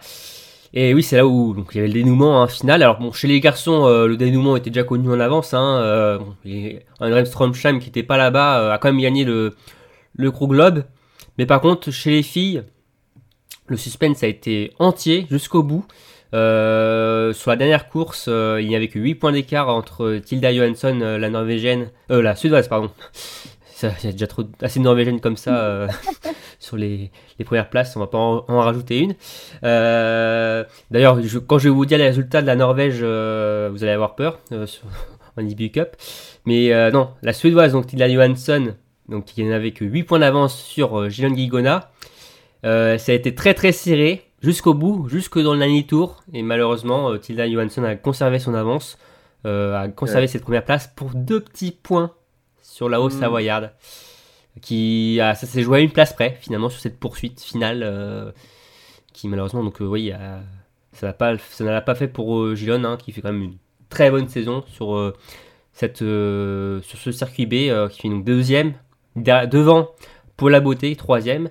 Et 0.72 0.94
oui, 0.94 1.02
c'est 1.02 1.16
là 1.16 1.26
où 1.26 1.54
il 1.70 1.76
y 1.76 1.78
avait 1.78 1.88
le 1.88 1.94
dénouement 1.94 2.42
hein, 2.42 2.46
final. 2.46 2.82
Alors 2.82 2.98
bon, 2.98 3.12
chez 3.12 3.28
les 3.28 3.40
garçons, 3.40 3.88
le 3.88 4.16
dénouement 4.16 4.56
était 4.56 4.70
déjà 4.70 4.84
connu 4.84 5.08
en 5.10 5.20
avance. 5.20 5.54
Hein, 5.54 6.18
bon, 6.18 6.34
qui 6.44 6.80
n'était 7.86 8.02
pas 8.02 8.16
là-bas 8.16 8.74
a 8.74 8.78
quand 8.78 8.88
même 8.88 9.00
gagné 9.00 9.24
le, 9.24 9.54
le 10.14 10.30
Globe. 10.30 10.84
Mais 11.36 11.46
par 11.46 11.60
contre, 11.60 11.90
chez 11.90 12.10
les 12.10 12.22
filles, 12.22 12.62
le 13.66 13.76
suspense 13.76 14.22
a 14.22 14.28
été 14.28 14.72
entier 14.78 15.26
jusqu'au 15.30 15.62
bout. 15.62 15.84
Euh, 16.34 17.32
sur 17.32 17.50
la 17.50 17.56
dernière 17.56 17.88
course, 17.88 18.26
euh, 18.28 18.58
il 18.60 18.66
n'y 18.66 18.74
avait 18.74 18.88
que 18.88 18.98
8 18.98 19.14
points 19.14 19.32
d'écart 19.32 19.68
entre 19.68 20.16
Tilda 20.16 20.52
Johansson, 20.52 20.98
euh, 21.00 21.16
la 21.16 21.30
norvégienne, 21.30 21.90
euh, 22.10 22.22
la 22.22 22.34
suédoise, 22.34 22.66
pardon. 22.66 22.90
il 23.82 24.04
y 24.04 24.08
a 24.08 24.12
déjà 24.12 24.26
trop, 24.26 24.42
assez 24.60 24.80
de 24.80 24.84
Norvégiennes 24.84 25.20
comme 25.20 25.36
ça 25.36 25.86
sur 26.58 26.76
les, 26.76 27.10
les 27.38 27.44
premières 27.44 27.68
places, 27.68 27.94
on 27.96 28.00
va 28.00 28.06
pas 28.06 28.18
en, 28.18 28.44
en 28.48 28.60
rajouter 28.60 28.98
une. 28.98 29.14
D'ailleurs, 29.62 31.18
quand 31.46 31.58
je 31.58 31.68
vais 31.68 31.74
vous 31.74 31.84
dire 31.84 31.98
les 31.98 32.06
résultats 32.06 32.40
de 32.40 32.46
la 32.46 32.56
Norvège, 32.56 33.00
vous 33.00 33.84
allez 33.84 33.92
avoir 33.92 34.14
peur 34.14 34.38
sur, 34.66 34.84
en 35.36 35.46
IBU 35.46 35.70
Cup. 35.70 35.96
Mais 36.46 36.90
non, 36.92 37.10
la 37.22 37.32
Suédoise, 37.32 37.72
donc 37.72 37.86
Tilda 37.86 38.08
Johansson, 38.08 38.74
donc, 39.08 39.26
qui 39.26 39.44
n'avait 39.44 39.72
que 39.72 39.84
8 39.84 40.04
points 40.04 40.18
d'avance 40.20 40.56
sur 40.58 41.10
Gillian 41.10 41.34
Gigona. 41.34 41.90
Ça 42.62 42.94
a 42.94 43.12
été 43.12 43.34
très 43.34 43.52
très 43.52 43.72
serré 43.72 44.22
jusqu'au 44.44 44.74
bout, 44.74 45.08
jusque 45.08 45.38
dans 45.40 45.54
le 45.54 45.58
dernier 45.58 45.84
tour. 45.86 46.22
Et 46.32 46.42
malheureusement, 46.42 47.10
euh, 47.10 47.18
Tilda 47.18 47.50
Johansson 47.50 47.82
a 47.84 47.96
conservé 47.96 48.38
son 48.38 48.54
avance, 48.54 48.98
euh, 49.46 49.74
a 49.76 49.88
conservé 49.88 50.22
Ouais. 50.22 50.26
cette 50.28 50.42
première 50.42 50.64
place 50.64 50.88
pour 50.94 51.10
deux 51.14 51.40
petits 51.40 51.72
points 51.72 52.12
sur 52.62 52.88
la 52.88 53.00
hausse 53.00 53.14
Mm. 53.16 53.20
savoyarde. 53.20 53.72
Qui 54.62 55.18
a, 55.20 55.34
ça 55.34 55.46
s'est 55.46 55.62
joué 55.62 55.78
à 55.78 55.80
une 55.80 55.90
place 55.90 56.12
près 56.12 56.38
finalement 56.40 56.68
sur 56.68 56.80
cette 56.80 57.00
poursuite 57.00 57.40
finale. 57.40 57.82
euh, 57.82 58.30
qui 59.12 59.28
malheureusement, 59.28 59.62
donc 59.64 59.80
euh, 59.80 59.84
oui, 59.86 60.12
a- 60.12 60.42
ça 60.92 61.06
n'a 61.08 61.12
pas, 61.12 61.36
ça 61.38 61.80
pas 61.80 61.94
fait 61.94 62.08
pour 62.08 62.54
Gillian, 62.54 62.84
hein, 62.84 62.96
qui 62.96 63.10
fait 63.12 63.20
quand 63.20 63.32
même 63.32 63.42
une 63.42 63.56
très 63.88 64.10
bonne 64.10 64.28
saison 64.28 64.62
sur, 64.68 65.12
cette, 65.72 65.98
sur 65.98 66.98
ce 66.98 67.10
circuit 67.12 67.46
B, 67.46 67.88
qui 67.90 68.00
fait 68.02 68.08
donc 68.08 68.24
deuxième, 68.24 68.74
devant 69.16 69.88
pour 70.36 70.50
la 70.50 70.60
beauté, 70.60 70.94
troisième. 70.96 71.48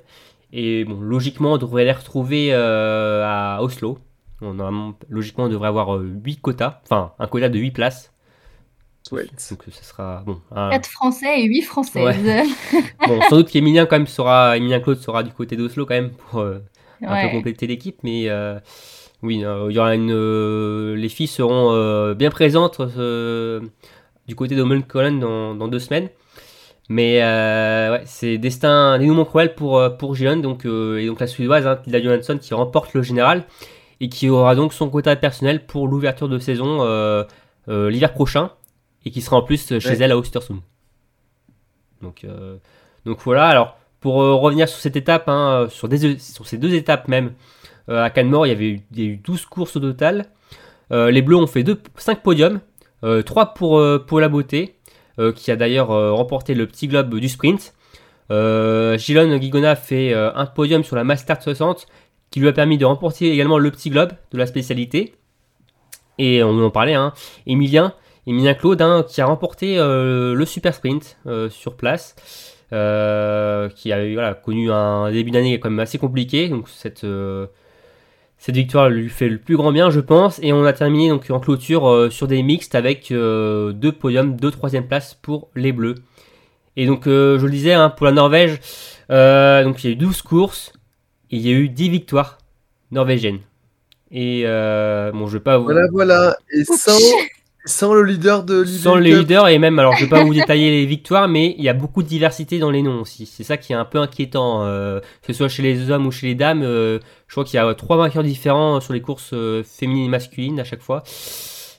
Et 0.55 0.85
bon, 0.85 1.01
logiquement, 1.01 1.53
on 1.53 1.57
devrait 1.57 1.83
les 1.83 1.91
retrouver 1.91 2.49
euh, 2.53 3.23
à 3.25 3.61
Oslo. 3.63 3.97
On 4.41 4.93
logiquement, 5.09 5.45
on 5.45 5.49
devrait 5.49 5.69
avoir 5.69 5.97
8 5.99 6.41
quotas, 6.41 6.81
enfin 6.83 7.13
un 7.17 7.27
quota 7.27 7.49
de 7.49 7.57
8 7.57 7.71
places. 7.71 8.11
Donc 9.49 9.63
ça 9.71 9.83
sera 9.83 10.23
bon. 10.25 10.39
un- 10.51 10.69
4 10.69 10.87
Français 10.89 11.41
et 11.41 11.45
8 11.45 11.61
Françaises. 11.63 12.47
bon, 13.07 13.19
sans 13.29 13.37
doute 13.37 13.49
qu'Emilien 13.49 13.85
quand 13.85 13.97
même 13.97 14.07
sera, 14.07 14.55
Emilien 14.57 14.79
Claude 14.79 14.97
sera 14.99 15.23
du 15.23 15.31
côté 15.31 15.55
d'Oslo 15.55 15.85
quand 15.85 15.95
même 15.95 16.11
pour 16.11 16.39
euh, 16.39 16.59
un 17.01 17.15
peu 17.27 17.31
compléter 17.37 17.67
l'équipe, 17.67 17.97
mais 18.03 18.29
euh, 18.29 18.59
oui, 19.21 19.43
euh, 19.43 19.67
il 19.69 19.75
y 19.75 19.79
aura 19.79 19.95
une, 19.95 20.11
euh, 20.11 20.95
les 20.95 21.09
filles 21.09 21.27
seront 21.27 21.71
euh, 21.73 22.13
bien 22.13 22.29
présentes 22.29 22.79
euh, 22.79 23.61
du 24.27 24.35
côté 24.35 24.55
de 24.55 24.63
Mulholland 24.63 25.19
dans, 25.19 25.55
dans 25.55 25.67
deux 25.67 25.79
semaines. 25.79 26.09
Mais 26.89 27.21
euh, 27.23 27.93
ouais, 27.93 28.01
c'est 28.05 28.37
destin 28.37 28.99
dénouement 28.99 29.23
cruel 29.23 29.55
pour 29.55 29.77
euh, 29.77 29.89
pour 29.89 30.15
donc 30.15 30.65
euh, 30.65 30.97
et 30.97 31.07
donc 31.07 31.19
la 31.21 31.27
suédoise 31.27 31.65
hein, 31.65 31.77
Tilda 31.77 32.01
Johansson 32.01 32.37
qui 32.39 32.53
remporte 32.53 32.93
le 32.93 33.01
général 33.01 33.45
et 34.01 34.09
qui 34.09 34.29
aura 34.29 34.53
donc 34.55 34.73
son 34.73 34.89
quota 34.89 35.15
personnel 35.15 35.65
pour 35.65 35.87
l'ouverture 35.87 36.27
de 36.27 36.39
saison 36.39 36.79
euh, 36.81 37.23
l'hiver 37.67 38.13
prochain 38.13 38.51
et 39.05 39.11
qui 39.11 39.21
sera 39.21 39.37
en 39.37 39.43
plus 39.43 39.67
chez 39.79 39.89
Ouais. 39.89 40.01
elle 40.01 40.11
à 40.11 40.17
Ostersund. 40.17 40.59
Donc 42.01 42.25
donc 43.05 43.19
voilà. 43.23 43.47
Alors 43.47 43.77
pour 44.01 44.15
revenir 44.15 44.67
sur 44.67 44.79
cette 44.79 44.97
étape, 44.97 45.29
hein, 45.29 45.67
sur, 45.69 45.87
des, 45.87 46.19
sur 46.19 46.45
ces 46.45 46.57
deux 46.57 46.73
étapes 46.73 47.07
même, 47.07 47.31
à 47.87 48.09
Canmore, 48.09 48.45
il 48.45 48.49
y 48.49 48.51
avait 48.51 48.67
eu, 48.67 48.81
il 48.91 48.99
y 48.99 49.03
a 49.03 49.05
eu 49.11 49.17
12 49.17 49.45
courses 49.45 49.77
au 49.77 49.79
total. 49.79 50.25
Les 50.91 51.21
Bleus 51.21 51.37
ont 51.37 51.47
fait 51.47 51.65
5 51.95 52.21
podiums, 52.21 52.59
3 53.01 53.53
pour, 53.53 53.81
pour 54.05 54.19
la 54.19 54.27
beauté, 54.27 54.75
qui 55.17 55.51
a 55.51 55.55
d'ailleurs 55.55 55.91
euh, 55.91 56.11
remporté 56.13 56.53
le 56.53 56.67
petit 56.67 56.87
globe 56.87 57.19
du 57.19 57.29
sprint. 57.29 57.73
Euh, 58.31 58.97
Gilon 58.97 59.37
Guigona 59.37 59.75
fait 59.75 60.13
euh, 60.13 60.31
un 60.33 60.45
podium 60.45 60.83
sur 60.83 60.95
la 60.95 61.03
Master 61.03 61.41
60, 61.41 61.85
qui 62.31 62.39
lui 62.39 62.47
a 62.47 62.53
permis 62.53 62.77
de 62.77 62.85
remporter 62.85 63.31
également 63.31 63.57
le 63.57 63.69
petit 63.71 63.89
globe 63.89 64.11
de 64.31 64.37
la 64.37 64.45
spécialité. 64.45 65.15
Et 66.17 66.43
on 66.43 66.63
en 66.63 66.69
parlait, 66.69 66.93
hein, 66.93 67.13
Emilien, 67.47 67.93
Emilien 68.27 68.53
Claude, 68.53 68.81
hein, 68.81 69.05
qui 69.07 69.21
a 69.21 69.25
remporté 69.25 69.77
euh, 69.77 70.33
le 70.33 70.45
super 70.45 70.73
sprint 70.73 71.17
euh, 71.27 71.49
sur 71.49 71.75
place 71.75 72.15
euh, 72.73 73.69
qui 73.69 73.91
a 73.91 74.33
connu 74.33 74.71
un 74.71 75.11
début 75.11 75.31
d'année 75.31 75.59
quand 75.59 75.69
même 75.69 75.79
assez 75.79 75.97
compliqué. 75.97 76.49
Donc 76.49 76.69
cette, 76.69 77.03
euh, 77.03 77.47
cette 78.45 78.55
victoire 78.55 78.89
lui 78.89 79.07
fait 79.07 79.29
le 79.29 79.37
plus 79.37 79.55
grand 79.55 79.71
bien, 79.71 79.89
je 79.89 80.01
pense. 80.01 80.37
Et 80.43 80.51
on 80.51 80.65
a 80.65 80.73
terminé 80.73 81.07
donc 81.07 81.29
en 81.29 81.39
clôture 81.39 81.87
euh, 81.87 82.09
sur 82.09 82.27
des 82.27 82.43
mixtes 82.43 82.75
avec 82.75 83.09
euh, 83.09 83.71
deux 83.71 83.93
podiums, 83.93 84.35
deux 84.35 84.51
troisième 84.51 84.85
places 84.85 85.13
pour 85.13 85.47
les 85.55 85.71
Bleus. 85.71 85.95
Et 86.75 86.85
donc 86.85 87.07
euh, 87.07 87.39
je 87.39 87.45
le 87.45 87.51
disais, 87.53 87.71
hein, 87.71 87.89
pour 87.89 88.05
la 88.05 88.11
Norvège, 88.11 88.59
euh, 89.11 89.63
donc 89.63 89.81
il 89.81 89.87
y 89.87 89.89
a 89.91 89.93
eu 89.93 89.95
12 89.95 90.21
courses 90.23 90.73
et 91.31 91.37
il 91.37 91.47
y 91.47 91.53
a 91.53 91.53
eu 91.53 91.69
10 91.69 91.87
victoires 91.87 92.37
norvégiennes. 92.91 93.39
Et 94.11 94.41
euh, 94.45 95.13
bon, 95.13 95.27
je 95.27 95.37
vais 95.37 95.43
pas 95.43 95.57
vous... 95.57 95.63
Voilà, 95.63 95.87
voilà. 95.93 96.35
Et 96.51 96.65
sans, 96.65 96.99
sans 97.65 97.93
le 97.93 98.03
leader 98.03 98.43
de 98.43 98.61
l'IBU 98.61 98.77
Sans 98.77 98.95
les 98.95 99.11
Cup. 99.11 99.19
leaders 99.19 99.47
et 99.47 99.57
même, 99.57 99.79
alors 99.79 99.95
je 99.95 100.03
vais 100.03 100.09
pas 100.09 100.23
vous 100.23 100.33
détailler 100.33 100.69
les 100.71 100.85
victoires, 100.85 101.27
mais 101.27 101.55
il 101.57 101.63
y 101.63 101.69
a 101.69 101.73
beaucoup 101.73 102.03
de 102.03 102.07
diversité 102.07 102.59
dans 102.59 102.69
les 102.71 102.81
noms 102.81 103.01
aussi. 103.01 103.25
C'est 103.25 103.43
ça 103.43 103.57
qui 103.57 103.71
est 103.73 103.75
un 103.75 103.85
peu 103.85 103.99
inquiétant, 103.99 104.63
euh, 104.63 104.99
que 104.99 105.27
ce 105.27 105.33
soit 105.33 105.47
chez 105.47 105.63
les 105.63 105.89
hommes 105.89 106.05
ou 106.05 106.11
chez 106.11 106.27
les 106.27 106.35
dames. 106.35 106.61
euh, 106.63 106.99
je 107.27 107.33
crois 107.33 107.45
qu'il 107.45 107.55
y 107.55 107.59
a 107.59 107.73
trois 107.73 107.97
vainqueurs 107.97 108.23
différents 108.23 108.79
sur 108.81 108.93
les 108.93 109.01
courses 109.01 109.31
euh, 109.33 109.63
féminines 109.63 110.05
et 110.05 110.09
masculines 110.09 110.59
à 110.59 110.63
chaque 110.63 110.81
fois. 110.81 111.03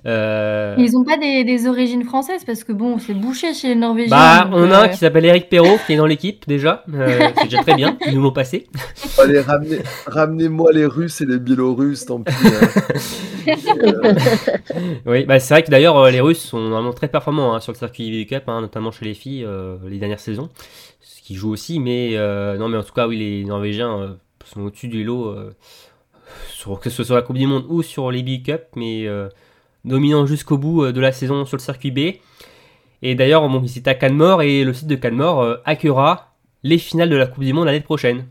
Euh, 0.06 0.74
Ils 0.78 0.96
ont 0.96 1.04
pas 1.04 1.16
des, 1.16 1.44
des 1.44 1.66
origines 1.66 2.04
françaises 2.04 2.44
parce 2.44 2.62
que 2.62 2.72
bon, 2.72 2.98
c'est 2.98 3.14
bouché 3.14 3.54
chez 3.54 3.68
les 3.68 3.74
Norvégiens. 3.74 4.10
bah, 4.16 4.50
on 4.52 4.70
a 4.70 4.78
un 4.80 4.84
euh, 4.84 4.88
qui 4.88 4.98
s'appelle 4.98 5.24
Eric 5.24 5.48
Perrault 5.48 5.78
qui 5.86 5.94
est 5.94 5.96
dans 5.96 6.04
l'équipe 6.06 6.46
déjà. 6.46 6.84
Euh, 6.92 7.30
c'est 7.38 7.44
déjà 7.44 7.62
très 7.62 7.74
bien. 7.74 7.96
Ils 8.06 8.14
nous 8.14 8.22
l'ont 8.22 8.32
passé. 8.32 8.66
Allez, 9.18 9.40
ramenez, 9.40 9.78
ramenez-moi 10.06 10.72
les 10.72 10.84
Russes 10.86 11.20
et 11.22 11.26
les 11.26 11.38
Biélorusses, 11.38 12.04
tant 12.04 12.20
pis. 12.20 12.32
hein. 12.44 12.84
Euh, 13.48 14.14
Oui, 15.06 15.24
bah 15.24 15.38
c'est 15.38 15.54
vrai 15.54 15.62
que 15.62 15.70
d'ailleurs 15.70 16.10
les 16.10 16.20
Russes 16.20 16.40
sont 16.42 16.60
normalement 16.60 16.92
très 16.92 17.08
performants 17.08 17.54
hein, 17.54 17.60
sur 17.60 17.72
le 17.72 17.78
circuit 17.78 18.04
IBU 18.06 18.26
Cup, 18.26 18.44
hein, 18.48 18.60
notamment 18.60 18.90
chez 18.90 19.04
les 19.04 19.14
filles 19.14 19.44
euh, 19.44 19.76
les 19.88 19.98
dernières 19.98 20.20
saisons, 20.20 20.48
ce 21.00 21.22
qui 21.22 21.34
joue 21.34 21.50
aussi. 21.50 21.80
Mais 21.80 22.10
euh, 22.14 22.56
non, 22.58 22.68
mais 22.68 22.76
en 22.78 22.82
tout 22.82 22.92
cas, 22.94 23.06
oui, 23.06 23.18
les 23.18 23.44
Norvégiens 23.44 23.98
euh, 24.00 24.08
sont 24.44 24.62
au-dessus 24.62 24.88
du 24.88 25.04
lot, 25.04 25.26
euh, 25.28 25.54
sur, 26.50 26.78
que 26.80 26.90
ce 26.90 26.96
soit 26.96 27.04
sur 27.04 27.14
la 27.14 27.22
Coupe 27.22 27.36
du 27.38 27.46
Monde 27.46 27.64
ou 27.68 27.82
sur 27.82 28.10
les 28.10 28.20
IBU 28.20 28.42
Cup, 28.42 28.62
mais 28.76 29.06
euh, 29.06 29.28
dominant 29.84 30.26
jusqu'au 30.26 30.58
bout 30.58 30.84
euh, 30.84 30.92
de 30.92 31.00
la 31.00 31.12
saison 31.12 31.44
sur 31.44 31.56
le 31.56 31.62
circuit 31.62 31.90
B. 31.90 32.16
Et 33.02 33.14
d'ailleurs, 33.14 33.46
bon, 33.48 33.62
ils 33.62 33.78
étaient 33.78 33.90
à 33.90 33.94
Canmore 33.94 34.42
et 34.42 34.64
le 34.64 34.72
site 34.72 34.88
de 34.88 34.96
Canmore 34.96 35.42
euh, 35.42 35.56
accueillera 35.64 36.34
les 36.62 36.78
finales 36.78 37.10
de 37.10 37.16
la 37.16 37.26
Coupe 37.26 37.44
du 37.44 37.52
Monde 37.52 37.66
l'année 37.66 37.80
prochaine. 37.80 38.26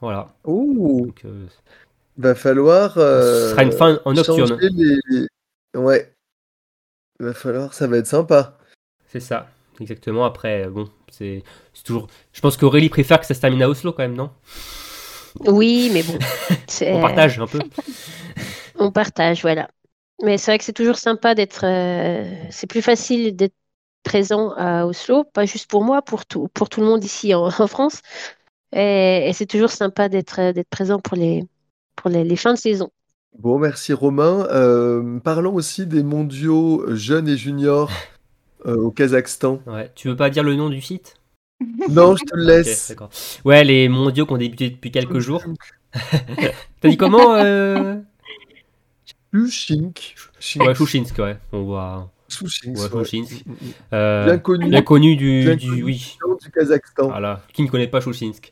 Voilà. 0.00 0.34
Ouh, 0.44 1.06
Donc, 1.06 1.22
euh, 1.24 1.46
va 2.18 2.34
falloir. 2.34 2.98
euh, 2.98 3.46
ce 3.46 3.50
sera 3.52 3.62
une 3.62 3.72
fin 3.72 4.00
en 4.04 4.12
nocturne. 4.12 4.58
les- 4.60 5.26
Ouais. 5.74 6.12
Va 7.20 7.32
falloir, 7.32 7.72
ça 7.72 7.86
va 7.86 7.96
être 7.98 8.06
sympa. 8.06 8.58
C'est 9.06 9.20
ça, 9.20 9.48
exactement. 9.80 10.24
Après, 10.24 10.66
bon, 10.68 10.88
c'est 11.10 11.42
toujours. 11.84 12.08
Je 12.32 12.40
pense 12.40 12.56
qu'Aurélie 12.56 12.88
préfère 12.90 13.20
que 13.20 13.26
ça 13.26 13.32
se 13.34 13.40
termine 13.40 13.62
à 13.62 13.68
Oslo 13.68 13.92
quand 13.92 14.02
même, 14.02 14.16
non? 14.16 14.30
Oui, 15.46 15.90
mais 15.94 16.02
bon. 16.02 16.18
c'est- 16.66 16.92
On 16.92 17.00
partage 17.00 17.38
un 17.38 17.46
peu. 17.46 17.60
On 18.78 18.90
partage, 18.90 19.40
voilà. 19.42 19.70
Mais 20.22 20.38
c'est 20.38 20.50
vrai 20.52 20.58
que 20.58 20.64
c'est 20.64 20.72
toujours 20.72 20.98
sympa 20.98 21.34
d'être. 21.34 21.64
euh, 21.64 22.24
c'est 22.50 22.66
plus 22.66 22.82
facile 22.82 23.34
d'être 23.36 23.54
présent 24.04 24.52
à 24.56 24.86
Oslo, 24.86 25.24
pas 25.24 25.46
juste 25.46 25.70
pour 25.70 25.84
moi, 25.84 26.02
pour 26.02 26.26
tout, 26.26 26.48
pour 26.54 26.68
tout 26.68 26.80
le 26.80 26.86
monde 26.86 27.04
ici 27.04 27.34
en, 27.34 27.46
en 27.58 27.66
France. 27.66 28.00
Et, 28.72 29.28
et 29.28 29.32
c'est 29.32 29.46
toujours 29.46 29.70
sympa 29.70 30.08
d'être 30.08 30.40
euh, 30.40 30.52
d'être 30.52 30.68
présent 30.70 30.98
pour 31.00 31.16
les, 31.16 31.44
pour 31.96 32.10
les, 32.10 32.24
les 32.24 32.36
fins 32.36 32.54
de 32.54 32.58
saison. 32.58 32.90
Bon, 33.38 33.58
merci 33.58 33.92
Romain. 33.92 34.46
Euh, 34.50 35.18
parlons 35.20 35.54
aussi 35.54 35.86
des 35.86 36.02
mondiaux 36.02 36.84
jeunes 36.94 37.28
et 37.28 37.36
juniors 37.36 37.90
euh, 38.66 38.76
au 38.76 38.90
Kazakhstan. 38.90 39.60
Ouais. 39.66 39.90
Tu 39.94 40.08
veux 40.08 40.16
pas 40.16 40.30
dire 40.30 40.42
le 40.44 40.54
nom 40.54 40.68
du 40.68 40.80
site? 40.80 41.14
Non, 41.88 42.16
je 42.16 42.24
te 42.24 42.36
le 42.36 42.44
laisse. 42.44 42.94
Ouais, 43.44 43.64
les 43.64 43.88
mondiaux 43.88 44.26
qui 44.26 44.32
ont 44.32 44.38
débuté 44.38 44.70
depuis 44.70 44.90
quelques 44.90 45.20
jours. 45.20 45.42
T'as 46.80 46.88
dit 46.88 46.96
comment 46.96 47.34
euh... 47.34 47.96
Shushink. 49.32 50.14
Ouais, 50.60 50.74
Shushinsk, 50.74 51.18
ouais. 51.18 51.36
On 51.52 51.62
voit. 51.62 52.10
Shushink, 52.28 52.76
Ouais, 52.78 52.90
ouais. 52.94 53.22
Euh, 53.92 54.24
Bien 54.24 54.38
connu. 54.38 54.68
bien 54.70 54.82
connu 54.82 55.16
du, 55.16 55.42
Bien 55.44 55.56
du- 55.56 55.68
connu 55.68 55.82
oui. 55.82 56.16
du 56.42 56.50
Kazakhstan. 56.50 57.08
Voilà, 57.08 57.42
qui 57.52 57.62
ne 57.62 57.68
connaît 57.68 57.88
pas 57.88 58.00
Shushinsk. 58.00 58.50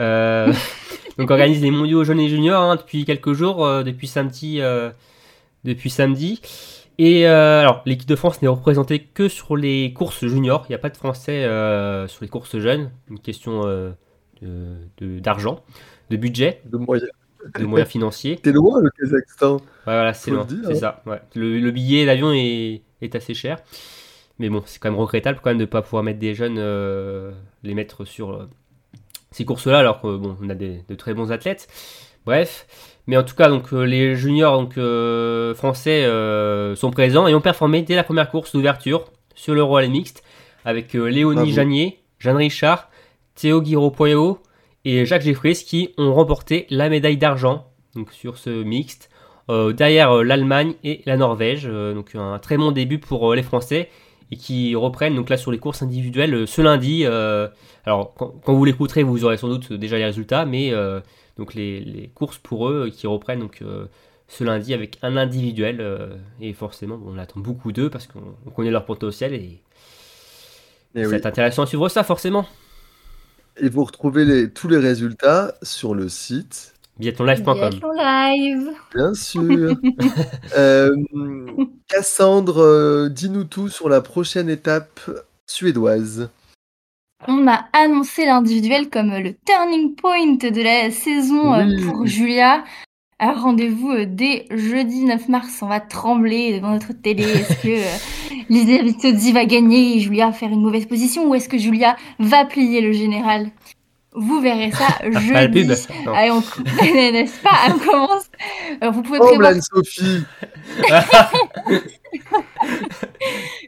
Euh, 0.00 0.46
donc 1.18 1.30
on 1.30 1.32
organise 1.34 1.60
les 1.62 1.70
mondiaux 1.70 2.04
jeunes 2.04 2.20
et 2.20 2.28
juniors 2.28 2.62
hein, 2.62 2.76
depuis 2.76 3.04
quelques 3.04 3.32
jours, 3.32 3.64
euh, 3.66 3.82
depuis 3.82 4.06
samedi. 4.06 4.60
euh, 4.60 4.90
depuis 5.64 5.90
samedi. 5.90 6.40
Et 6.98 7.26
euh, 7.28 7.60
alors, 7.60 7.82
l'équipe 7.86 8.08
de 8.08 8.16
France 8.16 8.40
n'est 8.42 8.48
représentée 8.48 9.00
que 9.00 9.28
sur 9.28 9.56
les 9.56 9.92
courses 9.92 10.26
juniors. 10.26 10.64
Il 10.68 10.72
n'y 10.72 10.74
a 10.74 10.78
pas 10.78 10.88
de 10.90 10.96
Français 10.96 11.42
sur 12.08 12.22
les 12.22 12.28
courses 12.28 12.58
jeunes. 12.58 12.90
Une 13.10 13.18
question 13.20 13.62
euh, 13.66 13.90
de- 14.42 14.76
de- 14.98 15.18
d'argent, 15.20 15.62
de, 16.10 16.16
budget, 16.16 16.60
De 16.64 16.76
moyens. 16.78 17.10
De 17.58 17.64
moyens 17.64 17.90
financiers. 17.90 18.32
Ouais, 18.32 18.40
T'es 18.42 18.52
loin 18.52 18.80
le 18.80 18.90
Kazakhstan. 18.90 19.58
voilà, 19.84 20.12
c'est 20.14 20.30
loin, 20.30 20.46
c'est 20.64 20.72
hein. 20.72 20.74
ça. 20.74 21.02
ouais. 21.06 21.20
Le, 21.34 21.58
le 21.58 21.70
billet 21.70 22.06
d'avion 22.06 22.32
est, 22.32 22.82
est 23.00 23.14
assez 23.14 23.34
cher. 23.34 23.58
Mais 24.38 24.48
bon, 24.48 24.62
c'est 24.66 24.78
quand 24.78 24.90
même 24.90 25.00
regrettable 25.00 25.40
quand 25.42 25.50
même 25.50 25.58
de 25.58 25.62
ne 25.62 25.66
pas 25.68 25.82
pouvoir 25.82 26.02
mettre 26.02 26.20
des 26.20 26.34
jeunes, 26.34 26.58
euh, 26.58 27.32
les 27.64 27.74
mettre 27.74 28.04
sur 28.04 28.30
euh, 28.32 28.48
ces 29.32 29.44
courses-là, 29.44 29.78
alors 29.78 30.00
qu'on 30.00 30.16
bon, 30.16 30.36
on 30.40 30.48
a 30.48 30.54
des, 30.54 30.84
de 30.88 30.94
très 30.94 31.12
bons 31.14 31.32
athlètes. 31.32 31.66
Bref, 32.24 32.66
mais 33.06 33.16
en 33.16 33.24
tout 33.24 33.34
cas, 33.34 33.48
donc 33.48 33.72
euh, 33.72 33.82
les 33.84 34.14
juniors 34.14 34.58
donc, 34.60 34.78
euh, 34.78 35.54
français 35.54 36.04
sont 36.76 36.90
présents 36.90 37.26
et 37.26 37.34
ont 37.34 37.40
performé 37.40 37.82
dès 37.82 37.96
la 37.96 38.04
première 38.04 38.30
course 38.30 38.52
d'ouverture 38.52 39.06
sur 39.34 39.54
le 39.54 39.62
relais 39.62 39.88
mixte 39.88 40.22
avec 40.64 40.92
Léonie. 40.92 41.52
Janier 41.52 42.00
Jeanne 42.18 42.36
Richard, 42.36 42.90
Théo 43.34 43.62
Guiraud-Poyot 43.62 44.40
et 44.88 45.04
Jacques 45.04 45.22
Jeffries 45.22 45.64
qui 45.66 45.90
ont 45.98 46.14
remporté 46.14 46.66
la 46.70 46.88
médaille 46.88 47.18
d'argent 47.18 47.66
donc 47.94 48.12
sur 48.12 48.38
ce 48.38 48.50
mixte. 48.62 49.10
Euh, 49.50 49.72
derrière 49.72 50.12
euh, 50.12 50.22
l'Allemagne 50.22 50.74
et 50.84 51.00
la 51.06 51.16
Norvège, 51.16 51.66
euh, 51.66 51.94
donc 51.94 52.14
un 52.14 52.38
très 52.38 52.56
bon 52.56 52.70
début 52.70 52.98
pour 52.98 53.34
les 53.34 53.42
Français 53.42 53.88
et 54.30 54.36
qui 54.36 54.74
reprennent 54.74 55.14
donc 55.14 55.30
là 55.30 55.38
sur 55.38 55.50
les 55.50 55.58
courses 55.58 55.82
individuelles 55.82 56.46
ce 56.46 56.60
lundi. 56.60 57.06
alors 57.06 58.12
quand, 58.14 58.34
quand 58.44 58.52
vous 58.54 58.64
l'écouterez, 58.64 59.02
vous 59.02 59.24
aurez 59.24 59.38
sans 59.38 59.48
doute 59.48 59.72
déjà 59.72 59.96
les 59.96 60.04
résultats, 60.04 60.44
mais 60.44 60.70
donc 61.38 61.54
les, 61.54 61.80
les 61.80 62.08
courses 62.08 62.36
pour 62.36 62.68
eux 62.68 62.90
qui 62.94 63.06
reprennent 63.06 63.40
donc 63.40 63.64
ce 64.26 64.44
lundi 64.44 64.74
avec 64.74 64.98
un 65.00 65.16
individuel 65.16 65.82
et 66.42 66.52
forcément 66.52 67.00
on 67.06 67.16
attend 67.16 67.40
beaucoup 67.40 67.72
d'eux 67.72 67.88
parce 67.88 68.06
qu'on 68.06 68.20
on 68.46 68.50
connaît 68.50 68.70
leur 68.70 68.84
potentiel 68.84 69.32
et 69.32 69.62
Et, 70.94 71.00
ça 71.00 71.06
oui. 71.06 71.06
va 71.06 71.16
être 71.16 71.24
intéressant 71.26 71.62
à 71.62 71.66
suivre 71.66 71.88
ça 71.88 72.04
forcément. 72.04 72.44
Et 73.60 73.68
vous 73.68 73.84
retrouvez 73.84 74.24
les- 74.24 74.50
tous 74.50 74.68
les 74.68 74.78
résultats 74.78 75.54
sur 75.62 75.94
le 75.94 76.08
site, 76.08 76.74
Biathlonlive.com. 76.98 77.54
Biathlon 77.70 77.92
live. 77.92 78.70
bien 78.94 79.14
sûr. 79.14 79.74
Euh, 80.56 80.90
Cassandre, 81.88 82.58
euh, 82.62 83.08
dis-nous 83.08 83.44
tout 83.44 83.68
sur 83.68 83.88
la 83.88 84.00
prochaine 84.00 84.48
étape 84.48 85.00
suédoise. 85.46 86.28
On 87.26 87.46
a 87.48 87.66
annoncé 87.72 88.24
l'individuel 88.26 88.88
comme 88.90 89.10
le 89.10 89.34
turning 89.44 89.94
point 89.96 90.34
de 90.34 90.62
la 90.62 90.90
saison 90.90 91.52
euh, 91.54 91.64
Oui. 91.64 91.84
pour 91.84 92.06
Julia. 92.06 92.64
Alors 93.20 93.40
rendez-vous 93.42 93.90
euh, 93.90 94.06
dès 94.06 94.46
jeudi 94.50 95.04
9 95.04 95.28
mars, 95.28 95.58
on 95.62 95.66
va 95.66 95.80
trembler 95.80 96.56
devant 96.56 96.70
notre 96.70 96.92
télé. 96.92 97.24
Est-ce 97.24 97.62
que 97.62 97.68
euh, 97.68 98.42
Lisa 98.48 98.80
Vitozzi 98.80 99.32
va 99.32 99.44
gagner 99.44 99.96
et 99.96 100.00
Julia 100.00 100.26
va 100.26 100.32
faire 100.32 100.50
une 100.50 100.62
mauvaise 100.62 100.86
position 100.86 101.28
ou 101.28 101.34
est-ce 101.34 101.48
que 101.48 101.58
Julia 101.58 101.96
va 102.20 102.44
plier 102.44 102.80
le 102.80 102.92
général? 102.92 103.50
Vous 104.12 104.40
verrez 104.40 104.70
ça 104.70 104.86
jeudi. 105.02 105.68
Allez, 106.14 106.30
on... 106.30 106.40
n'est-ce 106.82 107.40
pas? 107.42 107.50
On 107.68 107.78
commence. 107.78 108.30
Alors, 108.80 108.94
vous 108.94 109.02
pouvez 109.02 109.18
Oh, 109.20 109.26
prévoir 109.26 109.52
Blan 109.52 109.60
Sophie 109.62 110.22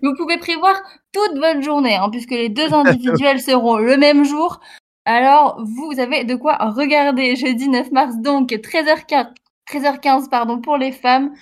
Vous 0.03 0.15
pouvez 0.17 0.39
prévoir 0.39 0.75
toute 1.13 1.39
votre 1.39 1.61
journée, 1.61 1.97
hein, 1.97 2.09
puisque 2.11 2.31
les 2.31 2.49
deux 2.49 2.73
individuels 2.73 3.41
seront 3.41 3.79
le 3.79 3.97
même 3.97 4.25
jour. 4.25 4.61
Alors, 5.05 5.63
vous 5.65 5.99
avez 5.99 6.25
de 6.25 6.35
quoi 6.35 6.57
regarder 6.57 7.37
jeudi 7.37 7.69
9 7.69 7.91
mars, 7.93 8.17
donc 8.19 8.51
13h15, 8.51 9.29
13h15 9.69 10.29
pardon, 10.29 10.61
pour 10.61 10.77
les 10.77 10.93
femmes, 10.93 11.33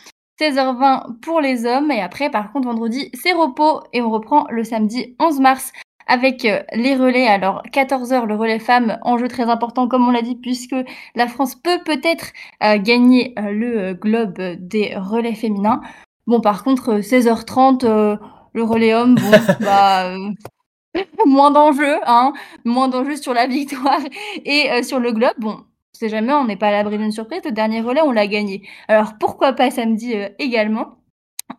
16h20 0.41 1.21
pour 1.21 1.41
les 1.41 1.67
hommes. 1.67 1.91
Et 1.91 2.01
après, 2.01 2.31
par 2.31 2.53
contre, 2.53 2.69
vendredi, 2.69 3.11
c'est 3.15 3.33
repos 3.33 3.83
et 3.93 4.01
on 4.03 4.11
reprend 4.11 4.47
le 4.51 4.65
samedi 4.65 5.17
11 5.19 5.41
mars 5.41 5.73
avec 6.07 6.45
euh, 6.45 6.63
les 6.73 6.97
relais. 6.97 7.27
Alors, 7.27 7.63
14h, 7.73 8.27
le 8.27 8.35
relais 8.35 8.59
femmes, 8.59 8.99
enjeu 9.03 9.29
très 9.29 9.45
important, 9.45 9.89
comme 9.89 10.09
on 10.09 10.11
l'a 10.11 10.23
dit, 10.23 10.37
puisque 10.37 10.77
la 11.15 11.27
France 11.27 11.55
peut 11.55 11.81
peut-être 11.85 12.33
euh, 12.63 12.79
gagner 12.79 13.35
euh, 13.39 13.51
le 13.53 13.95
globe 13.95 14.39
des 14.59 14.95
relais 14.97 15.35
féminins. 15.35 15.83
Bon, 16.29 16.43
par 16.43 16.63
contre, 16.63 16.91
euh, 16.91 17.01
16h30, 17.01 17.87
euh, 17.87 18.17
le 18.53 18.63
relais 18.63 18.93
homme, 18.93 19.15
bon, 19.15 19.31
bah, 19.61 20.15
moins 21.27 21.51
d'enjeux, 21.51 21.99
hein, 22.07 22.33
moins 22.65 22.89
d'enjeux 22.89 23.17
sur 23.17 23.35
la 23.35 23.47
victoire 23.47 24.01
et 24.45 24.71
euh, 24.71 24.83
sur 24.83 25.01
le 25.01 25.13
globe. 25.13 25.35
Bon, 25.39 25.57
on 25.59 25.99
sait 25.99 26.09
jamais, 26.09 26.33
on 26.33 26.45
n'est 26.45 26.57
pas 26.57 26.69
à 26.69 26.73
l'abri 26.73 26.99
d'une 26.99 27.13
surprise. 27.13 27.41
Le 27.45 27.53
dernier 27.53 27.81
relais, 27.81 28.03
on 28.03 28.13
l'a 28.13 28.27
gagné. 28.27 28.63
Alors 28.89 29.15
pourquoi 29.19 29.53
pas 29.53 29.71
samedi 29.71 30.15
euh, 30.15 30.29
également 30.39 30.95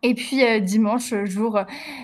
et 0.02 0.14
puis 0.14 0.44
euh, 0.44 0.60
dimanche, 0.60 1.12
jour 1.24 1.60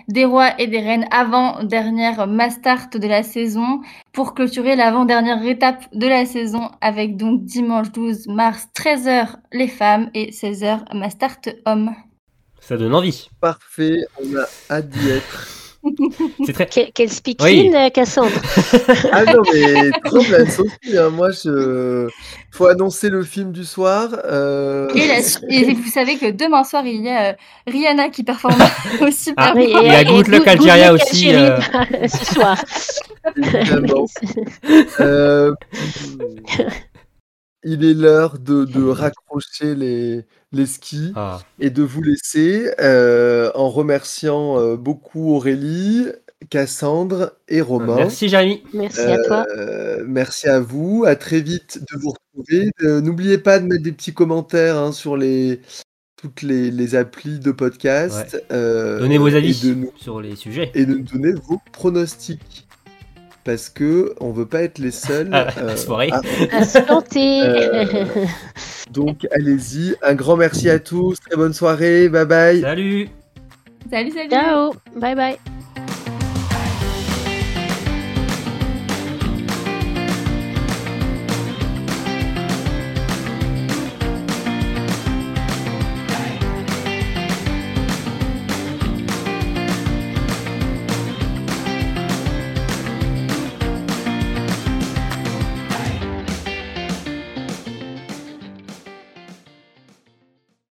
des 0.09 0.25
rois 0.25 0.61
et 0.61 0.67
des 0.67 0.81
reines, 0.81 1.07
avant-dernière 1.11 2.27
Mastart 2.27 2.91
de 2.91 3.07
la 3.07 3.23
saison, 3.23 3.81
pour 4.13 4.35
clôturer 4.35 4.77
l'avant-dernière 4.77 5.43
étape 5.45 5.85
de 5.95 6.07
la 6.07 6.27
saison, 6.27 6.71
avec 6.81 7.17
donc 7.17 7.45
dimanche 7.45 7.93
12 7.93 8.29
mars, 8.29 8.69
13h 8.77 9.37
les 9.53 9.69
femmes 9.69 10.11
et 10.15 10.31
16h 10.31 10.95
Mastart 10.95 11.41
hommes. 11.65 11.95
Ça 12.61 12.77
donne 12.77 12.95
envie. 12.95 13.31
Parfait, 13.41 14.05
on 14.21 14.37
a 14.37 14.45
hâte 14.71 14.89
d'y 14.89 15.09
être. 15.09 15.66
C'est 16.45 16.53
très. 16.53 16.67
Que- 16.67 16.91
Quelle 16.93 17.11
speakerine, 17.11 17.75
euh, 17.75 17.91
Cassandre. 17.91 18.31
Ah 19.13 19.25
non, 19.25 19.43
mais 19.53 19.91
trop 20.05 20.21
Sophie, 20.23 20.99
hein. 20.99 21.11
moi 21.11 21.31
je. 21.31 22.09
Faut 22.53 22.67
annoncer 22.67 23.11
le 23.11 23.23
film 23.23 23.53
du 23.53 23.65
soir. 23.65 24.09
euh, 24.25 24.89
Et, 24.95 25.07
la- 25.09 25.19
et 25.51 25.75
vous 25.75 25.91
savez 25.91 26.17
que 26.17 26.31
demain 26.31 26.65
soir, 26.65 26.85
il 26.87 27.03
y 27.05 27.09
a 27.11 27.31
euh, 27.31 27.33
Rihanna 27.67 28.09
qui 28.09 28.23
performe 28.25 28.57
au 29.03 29.11
Super 29.11 29.35
Ah, 29.49 29.53
Bowl. 29.53 29.63
oui, 29.63 29.75
Il 29.83 29.87
y 29.93 29.95
a 29.95 30.05
Good 30.05 30.29
Luck 30.29 30.47
Algeria 30.47 30.93
aussi, 30.95 31.31
ce 32.09 32.35
soir. 32.35 32.57
Évidemment. 33.37 34.07
Euh, 35.01 35.53
il 37.65 37.85
est 37.85 37.95
l'heure 37.95 38.39
de, 38.39 38.65
de 38.65 38.85
raccrocher 38.89 39.75
les, 39.75 40.25
les 40.52 40.66
skis 40.66 41.12
Ah. 41.16 41.40
et 41.59 41.70
de 41.70 41.82
vous 41.82 42.02
laisser 42.02 42.70
euh, 42.81 43.51
en 43.55 43.68
remerciant 43.68 44.59
euh, 44.59 44.77
beaucoup 44.77 45.35
Aurélie, 45.35 46.06
Cassandre 46.51 47.32
et 47.48 47.60
Romain. 47.60 47.97
Merci 47.97 48.28
Jérémy. 48.28 48.62
Merci 48.73 49.01
à 49.01 49.18
toi. 49.24 49.47
Euh, 49.56 50.05
merci 50.06 50.48
à 50.48 50.60
vous. 50.60 51.05
À 51.06 51.16
très 51.16 51.40
vite 51.40 51.81
de 51.93 51.98
vous 51.98 52.10
retrouver. 52.10 52.70
Euh, 52.82 53.01
N'oubliez 53.01 53.39
pas 53.39 53.59
de 53.59 53.66
mettre 53.66 53.82
des 53.82 53.93
petits 53.93 54.12
commentaires 54.14 54.77
hein, 54.77 54.93
sur 54.93 55.16
les, 55.16 55.60
toutes 56.20 56.43
les, 56.43 56.70
les 56.70 56.94
applis 56.94 57.39
de 57.40 57.51
podcast. 57.52 58.40
euh, 58.52 58.98
Donnez 59.01 59.18
vos 59.18 59.35
avis 59.35 59.60
de 59.66 59.74
nous- 59.74 59.93
sur 59.97 60.20
les 60.20 60.36
sujets. 60.36 60.70
et 60.74 60.85
de 60.86 60.94
nous 60.94 61.05
donner 61.05 61.32
vos 61.32 61.60
pronostics. 61.73 62.66
Parce 63.47 63.68
que 63.70 64.12
on 64.20 64.32
veut 64.32 64.44
pas 64.47 64.62
être 64.62 64.78
les 64.78 64.90
seuls. 64.90 65.31
Ah, 65.32 65.47
euh, 65.59 65.68
à 65.73 65.77
se 65.77 65.86
foirer. 65.86 66.10
à- 66.10 66.20
À 66.52 66.64
se 66.64 66.81
planter. 66.81 67.43
Euh, 67.43 68.05
donc 68.90 69.27
allez-y. 69.31 69.94
Un 70.02 70.14
grand 70.14 70.36
merci 70.36 70.68
à 70.68 70.78
tous. 70.81 71.18
Très 71.20 71.36
bonne 71.36 71.52
soirée. 71.55 72.09
Bye 72.09 72.27
bye. 72.27 72.60
Salut 72.60 73.09
Salut, 73.89 74.10
salut 74.10 74.28
Ciao. 74.31 74.73
Bye 74.97 75.14
bye. 75.14 75.39